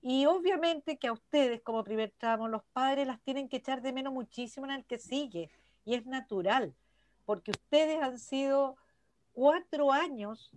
Y 0.00 0.26
obviamente 0.26 0.98
que 0.98 1.08
a 1.08 1.12
ustedes 1.12 1.60
como 1.62 1.82
primer 1.82 2.12
tramo, 2.16 2.46
los 2.46 2.62
padres 2.72 3.08
las 3.08 3.20
tienen 3.22 3.48
que 3.48 3.56
echar 3.56 3.82
de 3.82 3.92
menos 3.92 4.12
muchísimo 4.12 4.66
en 4.66 4.72
el 4.72 4.84
que 4.84 5.00
sigue. 5.00 5.50
Y 5.84 5.96
es 5.96 6.06
natural, 6.06 6.72
porque 7.24 7.50
ustedes 7.50 8.00
han 8.00 8.20
sido 8.20 8.76
cuatro 9.32 9.90
años 9.90 10.52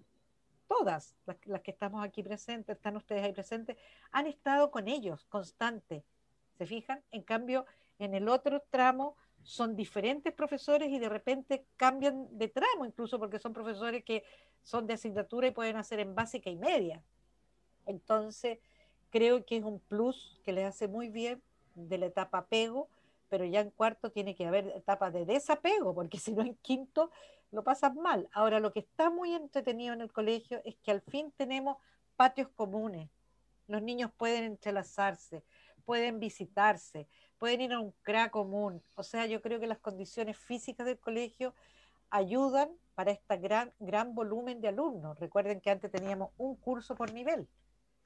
todas 0.68 1.16
las, 1.26 1.62
que 1.62 1.72
estamos 1.72 2.06
aquí 2.06 2.22
presentes, 2.22 2.78
están 2.78 2.96
ustedes 2.96 3.24
ahí 3.24 3.34
presentes, 3.34 3.76
han 4.12 4.28
estado 4.28 4.70
con 4.70 4.88
ellos 4.88 5.26
constante. 5.30 6.06
¿Se 6.60 6.68
fijan? 6.68 7.04
En 7.10 7.24
cambio, 7.24 7.66
en 8.02 8.16
el 8.16 8.28
otro 8.30 8.62
tramo 8.70 9.16
son 9.44 9.76
diferentes 9.76 10.34
profesores 10.34 10.90
y 10.90 11.00
de 11.00 11.10
repente 11.10 11.66
cambian 11.78 12.28
de 12.38 12.48
tramo, 12.48 12.86
incluso 12.86 13.20
porque 13.20 13.40
son 13.40 13.54
profesores 13.54 14.04
que 14.04 14.24
son 14.64 14.88
de 14.88 14.94
asignatura 14.94 15.48
y 15.48 15.52
pueden 15.52 15.78
hacer 15.78 16.00
en 16.00 16.16
básica 16.16 16.50
y 16.50 16.56
media. 16.56 17.04
Entonces, 17.86 18.60
creo 19.10 19.46
que 19.46 19.58
es 19.58 19.64
un 19.64 19.80
plus 19.80 20.40
que 20.44 20.52
les 20.52 20.66
hace 20.66 20.88
muy 20.88 21.10
bien 21.10 21.42
de 21.76 21.98
la 21.98 22.08
etapa 22.08 22.40
apego, 22.40 22.90
pero 23.30 23.46
ya 23.46 23.62
en 23.62 23.72
cuarto 23.72 24.12
tiene 24.12 24.36
que 24.36 24.46
haber 24.46 24.68
etapas 24.68 25.14
de 25.14 25.26
desapego, 25.26 25.94
porque 25.94 26.18
si 26.20 26.34
no 26.34 26.42
en 26.42 26.56
quinto 26.56 27.12
lo 27.52 27.64
pasas 27.64 27.96
mal. 27.96 28.30
Ahora, 28.32 28.60
lo 28.60 28.72
que 28.72 28.80
está 28.80 29.10
muy 29.10 29.34
entretenido 29.34 29.94
en 29.94 30.02
el 30.02 30.12
colegio 30.12 30.62
es 30.64 30.76
que 30.78 30.92
al 30.92 31.02
fin 31.02 31.32
tenemos 31.36 31.78
patios 32.16 32.48
comunes. 32.56 33.10
Los 33.68 33.82
niños 33.82 34.12
pueden 34.18 34.44
entrelazarse, 34.44 35.44
pueden 35.82 36.20
visitarse, 36.20 37.08
pueden 37.38 37.62
ir 37.62 37.74
a 37.74 37.80
un 37.80 37.94
CRA 38.04 38.30
común. 38.30 38.84
O 38.96 39.04
sea, 39.04 39.26
yo 39.26 39.42
creo 39.42 39.60
que 39.60 39.68
las 39.68 39.80
condiciones 39.80 40.38
físicas 40.38 40.86
del 40.86 41.00
colegio 41.00 41.54
ayudan 42.10 42.70
para 42.96 43.12
este 43.12 43.38
gran, 43.38 43.74
gran 43.80 44.14
volumen 44.14 44.62
de 44.62 44.68
alumnos. 44.68 45.20
Recuerden 45.20 45.62
que 45.62 45.72
antes 45.72 45.92
teníamos 45.92 46.32
un 46.38 46.56
curso 46.56 46.96
por 46.96 47.14
nivel 47.14 47.48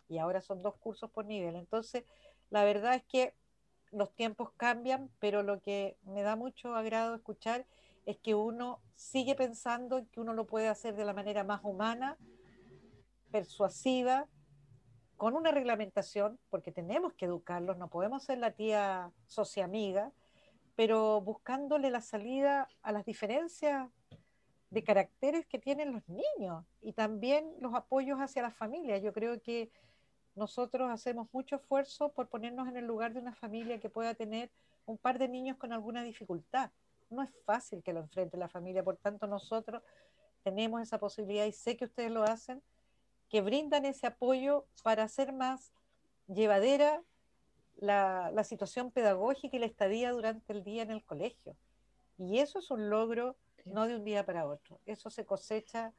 y 0.08 0.18
ahora 0.20 0.42
son 0.42 0.62
dos 0.62 0.76
cursos 0.76 1.10
por 1.10 1.26
nivel. 1.26 1.56
Entonces, 1.56 2.04
la 2.50 2.64
verdad 2.64 2.96
es 2.96 3.04
que 3.04 3.34
los 3.92 4.14
tiempos 4.14 4.52
cambian, 4.58 5.10
pero 5.20 5.44
lo 5.44 5.62
que 5.62 5.98
me 6.04 6.22
da 6.22 6.36
mucho 6.36 6.76
agrado 6.76 7.16
escuchar 7.16 7.66
es 8.06 8.18
que 8.18 8.36
uno 8.36 8.82
sigue 8.96 9.36
pensando 9.36 10.06
que 10.12 10.20
uno 10.20 10.34
lo 10.34 10.46
puede 10.46 10.68
hacer 10.68 10.96
de 10.96 11.06
la 11.06 11.14
manera 11.14 11.44
más 11.44 11.62
humana, 11.64 12.18
persuasiva, 13.32 14.28
con 15.18 15.36
una 15.36 15.52
reglamentación, 15.52 16.40
porque 16.50 16.72
tenemos 16.72 17.14
que 17.14 17.26
educarlos, 17.26 17.78
no 17.78 17.90
podemos 17.90 18.24
ser 18.24 18.38
la 18.40 18.52
tía 18.52 19.12
sociamiga, 19.28 20.12
pero 20.76 21.22
buscándole 21.22 21.90
la 21.90 22.02
salida 22.02 22.68
a 22.82 22.92
las 22.92 23.06
diferencias 23.06 23.90
de 24.70 24.84
caracteres 24.84 25.46
que 25.46 25.60
tienen 25.60 25.94
los 25.94 26.04
niños 26.10 26.66
y 26.82 26.94
también 26.94 27.54
los 27.62 27.74
apoyos 27.74 28.20
hacia 28.20 28.42
las 28.42 28.56
familias. 28.56 29.02
Yo 29.02 29.14
creo 29.14 29.42
que 29.42 29.72
nosotros 30.36 30.92
hacemos 30.92 31.30
mucho 31.32 31.56
esfuerzo 31.56 32.12
por 32.12 32.28
ponernos 32.28 32.68
en 32.68 32.76
el 32.76 32.86
lugar 32.86 33.14
de 33.14 33.20
una 33.20 33.34
familia 33.34 33.80
que 33.80 33.90
pueda 33.90 34.16
tener 34.16 34.52
un 34.86 34.98
par 34.98 35.18
de 35.18 35.30
niños 35.30 35.58
con 35.58 35.72
alguna 35.72 36.04
dificultad 36.04 36.72
no 37.10 37.24
es 37.24 37.30
fácil 37.46 37.84
que 37.84 37.94
lo 37.94 38.02
enfrente 38.02 38.38
la 38.38 38.50
familia, 38.50 38.84
por 38.84 38.98
tanto 38.98 39.28
nosotros 39.28 39.82
tenemos 40.44 40.82
esa 40.82 41.00
posibilidad 41.00 41.46
y 41.46 41.52
sé 41.52 41.76
que 41.78 41.86
ustedes 41.86 42.12
lo 42.12 42.24
hacen, 42.24 42.62
que 43.36 43.42
brindan 43.42 43.84
ese 43.84 44.08
apoyo 44.08 44.66
para 44.82 45.04
hacer 45.04 45.34
más 45.34 45.74
llevadera 46.30 47.04
la, 47.76 48.32
situación 48.46 48.92
pedagógica 48.92 49.58
y 49.58 49.60
la 49.60 49.66
estadía 49.66 50.14
durante 50.14 50.54
el 50.54 50.64
día 50.64 50.84
en 50.84 50.92
el 50.92 51.04
colegio. 51.04 51.58
Y 52.18 52.40
eso 52.40 52.60
es 52.60 52.72
un 52.72 52.90
logro 52.90 53.36
no 53.66 53.88
de 53.88 53.98
un 53.98 54.06
día 54.06 54.26
para 54.26 54.48
otro, 54.48 54.80
eso 54.86 55.10
se 55.10 55.26
cosecha 55.26 55.92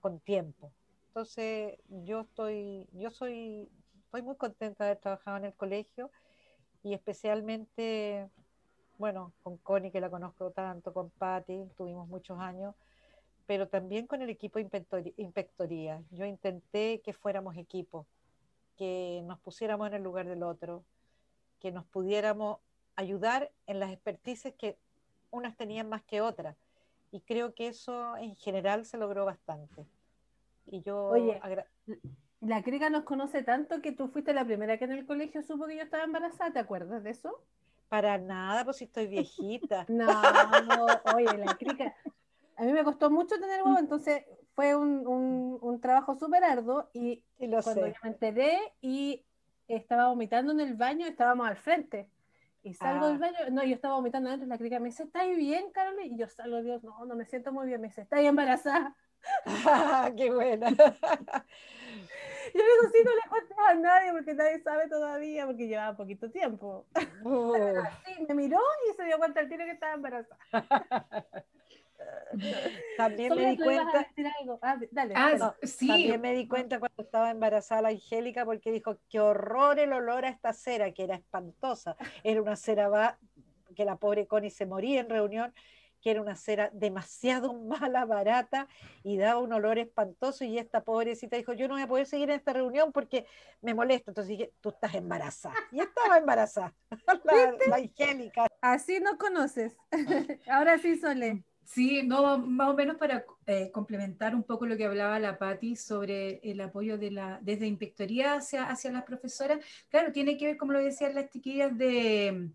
con 0.00 0.20
tiempo. 0.20 0.70
Entonces, 1.06 1.78
yo 1.88 2.20
estoy, 2.20 2.86
yo 2.92 3.10
soy, 3.10 3.70
estoy 4.04 4.20
muy 4.20 4.36
contenta 4.36 4.84
de 4.84 4.90
haber 4.90 5.00
trabajado 5.00 5.38
en 5.38 5.46
el 5.46 5.54
colegio 5.54 6.10
y 6.82 6.92
especialmente, 6.92 8.28
bueno, 8.98 9.32
con 9.42 9.56
Connie, 9.56 9.90
que 9.90 10.02
la 10.02 10.10
conozco 10.10 10.50
tanto, 10.50 10.92
con 10.92 11.08
Patti, 11.08 11.64
tuvimos 11.78 12.06
muchos 12.08 12.38
años, 12.38 12.74
pero 13.48 13.66
también 13.66 14.06
con 14.06 14.20
el 14.20 14.28
equipo 14.28 14.58
de 14.58 15.14
inspectoría. 15.16 16.02
Yo 16.10 16.26
intenté 16.26 17.00
que 17.00 17.14
fuéramos 17.14 17.56
equipo, 17.56 18.06
que 18.76 19.22
nos 19.24 19.40
pusiéramos 19.40 19.88
en 19.88 19.94
el 19.94 20.02
lugar 20.02 20.28
del 20.28 20.42
otro, 20.42 20.84
que 21.58 21.72
nos 21.72 21.86
pudiéramos 21.86 22.58
ayudar 22.94 23.50
en 23.66 23.80
las 23.80 23.90
expertices 23.90 24.52
que 24.52 24.76
unas 25.30 25.56
tenían 25.56 25.88
más 25.88 26.02
que 26.02 26.20
otras. 26.20 26.56
Y 27.10 27.22
creo 27.22 27.54
que 27.54 27.68
eso 27.68 28.18
en 28.18 28.36
general 28.36 28.84
se 28.84 28.98
logró 28.98 29.24
bastante. 29.24 29.86
Y 30.66 30.82
yo... 30.82 31.06
Oye, 31.06 31.40
la 32.42 32.62
Crica 32.62 32.90
nos 32.90 33.04
conoce 33.04 33.42
tanto 33.42 33.80
que 33.80 33.92
tú 33.92 34.08
fuiste 34.08 34.34
la 34.34 34.44
primera 34.44 34.76
que 34.76 34.84
en 34.84 34.92
el 34.92 35.06
colegio 35.06 35.42
supo 35.42 35.66
que 35.66 35.76
yo 35.76 35.82
estaba 35.84 36.04
embarazada, 36.04 36.52
¿te 36.52 36.58
acuerdas 36.58 37.02
de 37.02 37.10
eso? 37.10 37.42
Para 37.88 38.18
nada, 38.18 38.64
pues 38.64 38.76
si 38.76 38.84
estoy 38.84 39.06
viejita. 39.06 39.86
no, 39.88 40.04
no, 40.68 40.86
oye, 41.16 41.38
la 41.38 41.56
Crica... 41.56 41.96
A 42.58 42.64
mí 42.64 42.72
me 42.72 42.82
costó 42.82 43.08
mucho 43.08 43.38
tener 43.38 43.62
huevo, 43.62 43.78
entonces 43.78 44.24
fue 44.54 44.74
un, 44.74 45.06
un, 45.06 45.80
trabajo 45.80 46.16
súper 46.16 46.42
arduo 46.42 46.90
y, 46.92 47.22
cuando 47.38 47.86
yo 47.86 47.94
me 48.02 48.08
enteré 48.08 48.58
y 48.80 49.24
estaba 49.68 50.08
vomitando 50.08 50.50
en 50.52 50.58
el 50.58 50.74
baño, 50.74 51.06
estábamos 51.06 51.46
al 51.46 51.56
frente. 51.56 52.10
Y 52.64 52.74
salgo 52.74 53.06
del 53.06 53.16
ah. 53.16 53.20
baño, 53.20 53.38
no, 53.52 53.62
yo 53.62 53.76
estaba 53.76 53.94
vomitando 53.94 54.30
dentro, 54.30 54.48
la 54.48 54.58
crica 54.58 54.80
me 54.80 54.86
dice, 54.86 55.04
¿estás 55.04 55.28
bien, 55.36 55.70
Carolina? 55.70 56.04
Y 56.04 56.18
yo 56.18 56.26
salgo, 56.26 56.60
Dios, 56.60 56.82
no, 56.82 57.04
no 57.04 57.14
me 57.14 57.26
siento 57.26 57.52
muy 57.52 57.68
bien, 57.68 57.80
me 57.80 57.86
dice, 57.86 58.00
¿estás 58.00 58.18
embarazada? 58.20 58.96
¡Qué 60.16 60.32
buena! 60.32 60.68
yo 60.70 60.74
digo, 62.54 62.92
sí, 62.92 63.04
no 63.04 63.14
le 63.14 63.30
cuentes 63.30 63.56
a 63.68 63.74
nadie 63.74 64.10
porque 64.10 64.34
nadie 64.34 64.60
sabe 64.64 64.88
todavía, 64.88 65.46
porque 65.46 65.68
llevaba 65.68 65.96
poquito 65.96 66.28
tiempo. 66.32 66.86
Oh. 67.24 67.54
Sí, 68.04 68.26
me 68.26 68.34
miró 68.34 68.58
y 68.90 68.96
se 68.96 69.04
dio 69.04 69.18
cuenta 69.18 69.38
el 69.38 69.48
tiro 69.48 69.64
que 69.64 69.70
estaba 69.70 69.94
embarazada. 69.94 70.40
También 72.96 73.34
me 73.34 73.50
di 73.50 73.56
cuenta. 73.56 74.06
Ah, 74.62 74.78
dale, 74.90 75.14
ah, 75.16 75.56
sí. 75.62 75.88
También 75.88 76.20
me 76.20 76.34
di 76.34 76.46
cuenta 76.48 76.78
cuando 76.78 77.02
estaba 77.02 77.30
embarazada 77.30 77.82
la 77.82 77.88
Angélica 77.88 78.44
porque 78.44 78.72
dijo 78.72 78.98
qué 79.08 79.20
horror 79.20 79.78
el 79.78 79.92
olor 79.92 80.24
a 80.24 80.28
esta 80.28 80.52
cera, 80.52 80.92
que 80.92 81.04
era 81.04 81.16
espantosa. 81.16 81.96
Era 82.22 82.42
una 82.42 82.56
cera 82.56 82.88
va, 82.88 83.18
que 83.74 83.84
la 83.84 83.96
pobre 83.96 84.26
Connie 84.26 84.50
se 84.50 84.66
moría 84.66 85.00
en 85.00 85.08
reunión, 85.08 85.54
que 86.00 86.12
era 86.12 86.22
una 86.22 86.36
cera 86.36 86.70
demasiado 86.72 87.52
mala, 87.54 88.04
barata 88.04 88.68
y 89.02 89.16
daba 89.16 89.40
un 89.40 89.52
olor 89.52 89.78
espantoso. 89.78 90.44
Y 90.44 90.58
esta 90.58 90.82
pobrecita 90.82 91.36
dijo: 91.36 91.52
Yo 91.52 91.68
no 91.68 91.74
voy 91.74 91.82
a 91.82 91.88
poder 91.88 92.06
seguir 92.06 92.30
en 92.30 92.36
esta 92.36 92.52
reunión 92.52 92.92
porque 92.92 93.26
me 93.60 93.74
molesta. 93.74 94.10
Entonces 94.10 94.28
dije: 94.28 94.52
Tú 94.60 94.70
estás 94.70 94.94
embarazada. 94.94 95.54
Y 95.72 95.80
estaba 95.80 96.18
embarazada, 96.18 96.74
la, 97.24 97.54
la 97.68 97.76
Angélica. 97.76 98.46
Así 98.60 99.00
no 99.00 99.18
conoces. 99.18 99.76
Ahora 100.48 100.78
sí, 100.78 100.96
Sole. 100.96 101.44
Sí, 101.68 102.02
no, 102.02 102.38
más 102.38 102.70
o 102.70 102.74
menos 102.74 102.96
para 102.96 103.26
eh, 103.46 103.70
complementar 103.70 104.34
un 104.34 104.42
poco 104.42 104.64
lo 104.64 104.74
que 104.78 104.86
hablaba 104.86 105.18
la 105.18 105.36
Patti 105.38 105.76
sobre 105.76 106.40
el 106.42 106.62
apoyo 106.62 106.96
de 106.96 107.10
la, 107.10 107.38
desde 107.42 107.66
inspectoría 107.66 108.36
hacia, 108.36 108.64
hacia 108.64 108.90
las 108.90 109.04
profesoras. 109.04 109.62
Claro, 109.90 110.10
tiene 110.10 110.38
que 110.38 110.46
ver, 110.46 110.56
como 110.56 110.72
lo 110.72 110.82
decían 110.82 111.14
las 111.14 111.28
chiquillas, 111.28 111.76
de, 111.76 112.50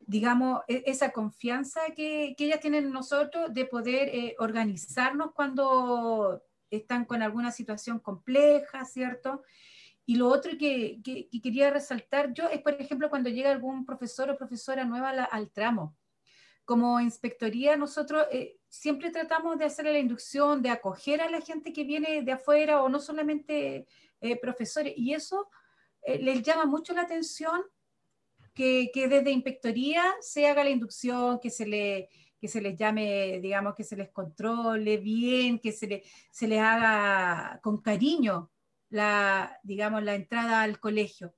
digamos, 0.00 0.62
e, 0.66 0.82
esa 0.86 1.12
confianza 1.12 1.80
que, 1.94 2.34
que 2.36 2.46
ellas 2.46 2.58
tienen 2.58 2.86
en 2.86 2.92
nosotros 2.92 3.54
de 3.54 3.66
poder 3.66 4.08
eh, 4.08 4.34
organizarnos 4.40 5.30
cuando 5.32 6.42
están 6.70 7.04
con 7.04 7.22
alguna 7.22 7.52
situación 7.52 8.00
compleja, 8.00 8.84
¿cierto? 8.84 9.44
Y 10.06 10.16
lo 10.16 10.26
otro 10.26 10.58
que, 10.58 11.00
que, 11.04 11.28
quería 11.40 11.70
resaltar 11.70 12.32
yo 12.32 12.48
es, 12.48 12.60
por 12.62 12.72
ejemplo, 12.80 13.10
cuando 13.10 13.30
llega 13.30 13.52
algún 13.52 13.86
profesor 13.86 14.28
o 14.30 14.36
profesora 14.36 14.84
nueva 14.84 15.10
al 15.10 15.50
tramo 15.52 15.96
como 16.64 17.00
inspectoría 17.00 17.76
nosotros 17.76 18.26
eh, 18.32 18.56
siempre 18.68 19.10
tratamos 19.10 19.58
de 19.58 19.66
hacer 19.66 19.84
la 19.84 19.98
inducción, 19.98 20.62
de 20.62 20.70
acoger 20.70 21.20
a 21.20 21.30
la 21.30 21.40
gente 21.40 21.72
que 21.72 21.84
viene 21.84 22.22
de 22.22 22.32
afuera 22.32 22.82
o 22.82 22.88
no 22.88 23.00
solamente 23.00 23.86
eh, 24.20 24.40
profesores. 24.40 24.94
Y 24.96 25.14
eso 25.14 25.48
eh, 26.02 26.18
les 26.18 26.42
llama 26.42 26.64
mucho 26.64 26.92
la 26.94 27.02
atención 27.02 27.62
que, 28.54 28.90
que, 28.92 29.08
desde 29.08 29.30
inspectoría 29.30 30.14
se 30.20 30.46
haga 30.46 30.64
la 30.64 30.70
inducción, 30.70 31.38
que 31.40 31.50
se, 31.50 31.66
le, 31.66 32.08
que 32.40 32.48
se 32.48 32.60
les 32.60 32.76
llame, 32.76 33.40
digamos, 33.40 33.74
que 33.74 33.84
se 33.84 33.96
les 33.96 34.10
controle 34.10 34.96
bien, 34.98 35.58
que 35.58 35.72
se, 35.72 35.86
le, 35.86 36.02
se 36.30 36.48
les 36.48 36.60
haga 36.60 37.60
con 37.62 37.80
cariño 37.80 38.50
la, 38.90 39.58
digamos, 39.62 40.02
la 40.02 40.14
entrada 40.14 40.62
al 40.62 40.78
colegio. 40.78 41.34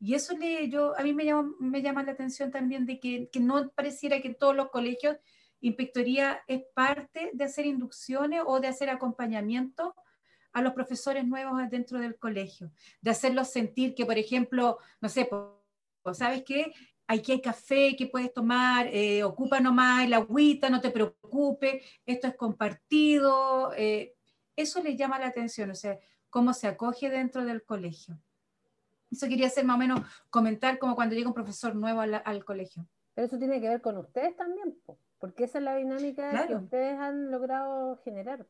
Y 0.00 0.14
eso 0.14 0.36
le, 0.36 0.68
yo, 0.70 0.98
a 0.98 1.02
mí 1.02 1.12
me 1.12 1.26
llama, 1.26 1.52
me 1.60 1.82
llama 1.82 2.02
la 2.02 2.12
atención 2.12 2.50
también 2.50 2.86
de 2.86 2.98
que, 2.98 3.28
que, 3.30 3.38
no 3.38 3.68
pareciera 3.70 4.20
que 4.22 4.28
en 4.28 4.34
todos 4.34 4.56
los 4.56 4.70
colegios 4.70 5.18
inspectoría 5.60 6.40
es 6.48 6.62
parte 6.74 7.30
de 7.34 7.44
hacer 7.44 7.66
inducciones 7.66 8.42
o 8.46 8.60
de 8.60 8.68
hacer 8.68 8.88
acompañamiento 8.88 9.94
a 10.52 10.62
los 10.62 10.72
profesores 10.72 11.26
nuevos 11.26 11.60
dentro 11.70 11.98
del 11.98 12.18
colegio, 12.18 12.72
de 13.02 13.10
hacerlos 13.10 13.50
sentir 13.50 13.94
que, 13.94 14.06
por 14.06 14.16
ejemplo, 14.16 14.78
no 15.02 15.08
sé, 15.10 15.28
¿sabes 16.14 16.44
qué? 16.44 16.72
Aquí 17.06 17.32
hay 17.32 17.40
café 17.42 17.94
que 17.94 18.06
puedes 18.06 18.32
tomar, 18.32 18.86
eh, 18.86 19.22
ocupa 19.22 19.60
nomás 19.60 20.04
el 20.04 20.14
agüita, 20.14 20.70
no 20.70 20.80
te 20.80 20.90
preocupes, 20.90 21.84
esto 22.06 22.26
es 22.26 22.36
compartido. 22.36 23.72
Eh, 23.76 24.14
eso 24.56 24.82
les 24.82 24.96
llama 24.96 25.18
la 25.18 25.26
atención, 25.26 25.70
o 25.70 25.74
sea, 25.74 25.98
cómo 26.30 26.54
se 26.54 26.68
acoge 26.68 27.10
dentro 27.10 27.44
del 27.44 27.64
colegio. 27.64 28.18
Eso 29.10 29.28
quería 29.28 29.48
hacer 29.48 29.64
más 29.64 29.76
o 29.76 29.78
menos 29.78 30.00
comentar 30.30 30.78
como 30.78 30.94
cuando 30.94 31.14
llega 31.14 31.28
un 31.28 31.34
profesor 31.34 31.74
nuevo 31.74 32.00
al, 32.00 32.44
colegio. 32.44 32.86
Pero 33.14 33.26
eso 33.26 33.38
tiene 33.38 33.60
que 33.60 33.68
ver 33.68 33.80
con 33.80 33.96
ustedes 33.96 34.36
también, 34.36 34.76
porque 35.18 35.44
esa 35.44 35.58
es 35.58 35.64
la 35.64 35.76
dinámica 35.76 36.46
que 36.46 36.54
ustedes 36.54 36.98
han 36.98 37.30
logrado 37.30 38.00
generar. 38.04 38.46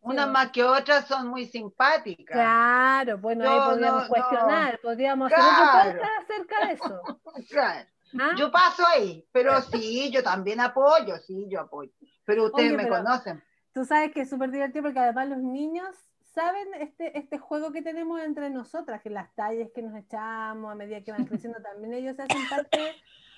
Unas 0.00 0.28
más 0.28 0.50
que 0.50 0.64
otras 0.64 1.06
son 1.06 1.28
muy 1.28 1.46
simpáticas. 1.46 2.34
Claro, 2.34 3.18
bueno, 3.18 3.48
ahí 3.48 3.70
podríamos 3.70 4.08
cuestionar, 4.08 4.80
podríamos 4.80 5.32
hacer 5.32 6.00
acerca 6.20 6.66
de 6.66 6.72
eso. 6.74 7.02
Claro. 7.48 7.88
¿Ah? 8.20 8.34
Yo 8.36 8.50
paso 8.50 8.84
ahí, 8.86 9.26
pero 9.32 9.58
sí, 9.62 10.10
yo 10.10 10.22
también 10.22 10.60
apoyo, 10.60 11.16
sí, 11.18 11.46
yo 11.48 11.60
apoyo. 11.60 11.90
Pero 12.26 12.44
ustedes 12.46 12.74
me 12.74 12.86
conocen. 12.86 13.42
Tú 13.72 13.86
sabes 13.86 14.12
que 14.12 14.22
es 14.22 14.28
súper 14.28 14.50
divertido 14.50 14.82
porque 14.82 14.98
además 14.98 15.28
los 15.28 15.38
niños 15.38 15.96
saben 16.34 16.74
este, 16.74 17.16
este 17.18 17.38
juego 17.38 17.72
que 17.72 17.82
tenemos 17.82 18.20
entre 18.20 18.50
nosotras, 18.50 19.02
que 19.02 19.10
las 19.10 19.34
tallas 19.34 19.70
que 19.74 19.82
nos 19.82 19.96
echamos 19.96 20.72
a 20.72 20.74
medida 20.74 21.02
que 21.02 21.12
van 21.12 21.26
creciendo, 21.26 21.60
también 21.60 21.92
ellos 21.92 22.18
hacen 22.18 22.48
parte, 22.48 22.78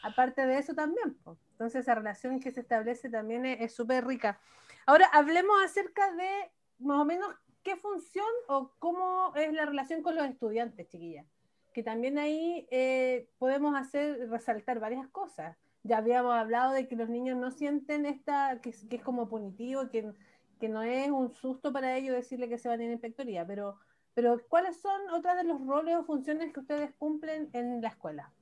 aparte 0.02 0.46
de 0.46 0.58
eso 0.58 0.74
también. 0.74 1.16
Entonces 1.52 1.82
esa 1.82 1.94
relación 1.94 2.40
que 2.40 2.52
se 2.52 2.60
establece 2.60 3.10
también 3.10 3.44
es 3.46 3.74
súper 3.74 4.06
rica. 4.06 4.38
Ahora 4.86 5.06
hablemos 5.12 5.56
acerca 5.64 6.12
de 6.12 6.50
más 6.78 7.00
o 7.00 7.04
menos 7.04 7.34
qué 7.62 7.76
función 7.76 8.26
o 8.48 8.70
cómo 8.78 9.32
es 9.34 9.52
la 9.52 9.66
relación 9.66 10.02
con 10.02 10.14
los 10.14 10.26
estudiantes, 10.26 10.88
chiquillas. 10.88 11.26
Que 11.72 11.82
también 11.82 12.18
ahí 12.18 12.68
eh, 12.70 13.28
podemos 13.38 13.74
hacer 13.76 14.30
resaltar 14.30 14.78
varias 14.78 15.08
cosas. 15.08 15.56
Ya 15.82 15.98
habíamos 15.98 16.34
hablado 16.34 16.72
de 16.72 16.86
que 16.86 16.94
los 16.94 17.08
niños 17.08 17.36
no 17.36 17.50
sienten 17.50 18.06
esta, 18.06 18.60
que, 18.60 18.72
que 18.88 18.96
es 18.96 19.02
como 19.02 19.28
punitivo, 19.28 19.90
que 19.90 20.14
que 20.58 20.68
no 20.68 20.82
es 20.82 21.10
un 21.10 21.34
susto 21.34 21.72
para 21.72 21.96
ellos 21.96 22.14
decirle 22.14 22.48
que 22.48 22.58
se 22.58 22.68
van 22.68 22.80
a 22.80 22.84
ir 22.84 22.90
a 22.90 22.94
inspectoría, 22.94 23.46
pero, 23.46 23.78
pero 24.14 24.40
¿cuáles 24.48 24.80
son 24.80 25.10
otras 25.10 25.36
de 25.36 25.44
los 25.44 25.64
roles 25.66 25.96
o 25.96 26.04
funciones 26.04 26.52
que 26.52 26.60
ustedes 26.60 26.92
cumplen 26.98 27.50
en 27.52 27.80
la 27.80 27.88
escuela? 27.88 28.32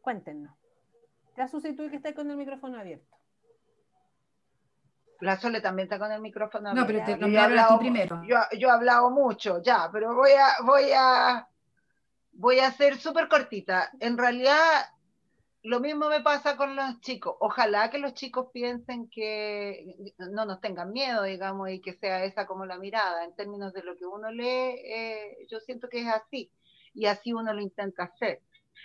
Cuéntenos. 0.00 0.54
Ya 1.36 1.48
sustituí 1.48 1.88
que 1.90 1.96
está 1.96 2.14
con 2.14 2.30
el 2.30 2.36
micrófono 2.36 2.78
abierto. 2.78 3.16
La 5.20 5.36
Sole 5.36 5.60
también 5.60 5.84
está 5.84 5.98
con 5.98 6.10
el 6.10 6.20
micrófono 6.20 6.70
abierto. 6.70 6.92
No, 6.92 6.98
pero 6.98 7.04
te 7.04 7.18
nombraron 7.18 7.58
a 7.58 7.68
ti 7.68 7.78
primero. 7.78 8.22
Yo, 8.24 8.36
yo 8.58 8.68
he 8.68 8.70
hablado 8.70 9.10
mucho, 9.10 9.62
ya, 9.62 9.88
pero 9.92 10.14
voy 10.14 10.30
a, 10.30 10.64
voy 10.64 10.90
a, 10.94 11.46
voy 12.32 12.58
a 12.58 12.72
ser 12.72 12.96
súper 12.96 13.28
cortita. 13.28 13.90
En 14.00 14.16
realidad, 14.16 14.86
lo 15.62 15.80
mismo 15.80 16.08
me 16.08 16.22
pasa 16.22 16.56
con 16.56 16.74
los 16.76 17.00
chicos. 17.00 17.36
Ojalá 17.40 17.90
que 17.90 17.98
los 17.98 18.14
chicos 18.14 18.48
piensen 18.52 19.08
que 19.10 19.94
no 20.18 20.46
nos 20.46 20.60
tengan 20.60 20.92
miedo, 20.92 21.22
digamos, 21.24 21.70
y 21.70 21.80
que 21.80 21.94
sea 21.94 22.24
esa 22.24 22.46
como 22.46 22.66
la 22.66 22.78
mirada. 22.78 23.24
En 23.24 23.34
términos 23.34 23.72
de 23.72 23.82
lo 23.82 23.96
que 23.96 24.06
uno 24.06 24.30
lee, 24.30 24.44
eh, 24.46 25.46
yo 25.50 25.60
siento 25.60 25.88
que 25.88 26.00
es 26.00 26.08
así. 26.08 26.50
Y 26.94 27.06
así 27.06 27.32
uno 27.32 27.52
lo 27.52 27.60
intenta 27.60 28.04
hacer. 28.04 28.42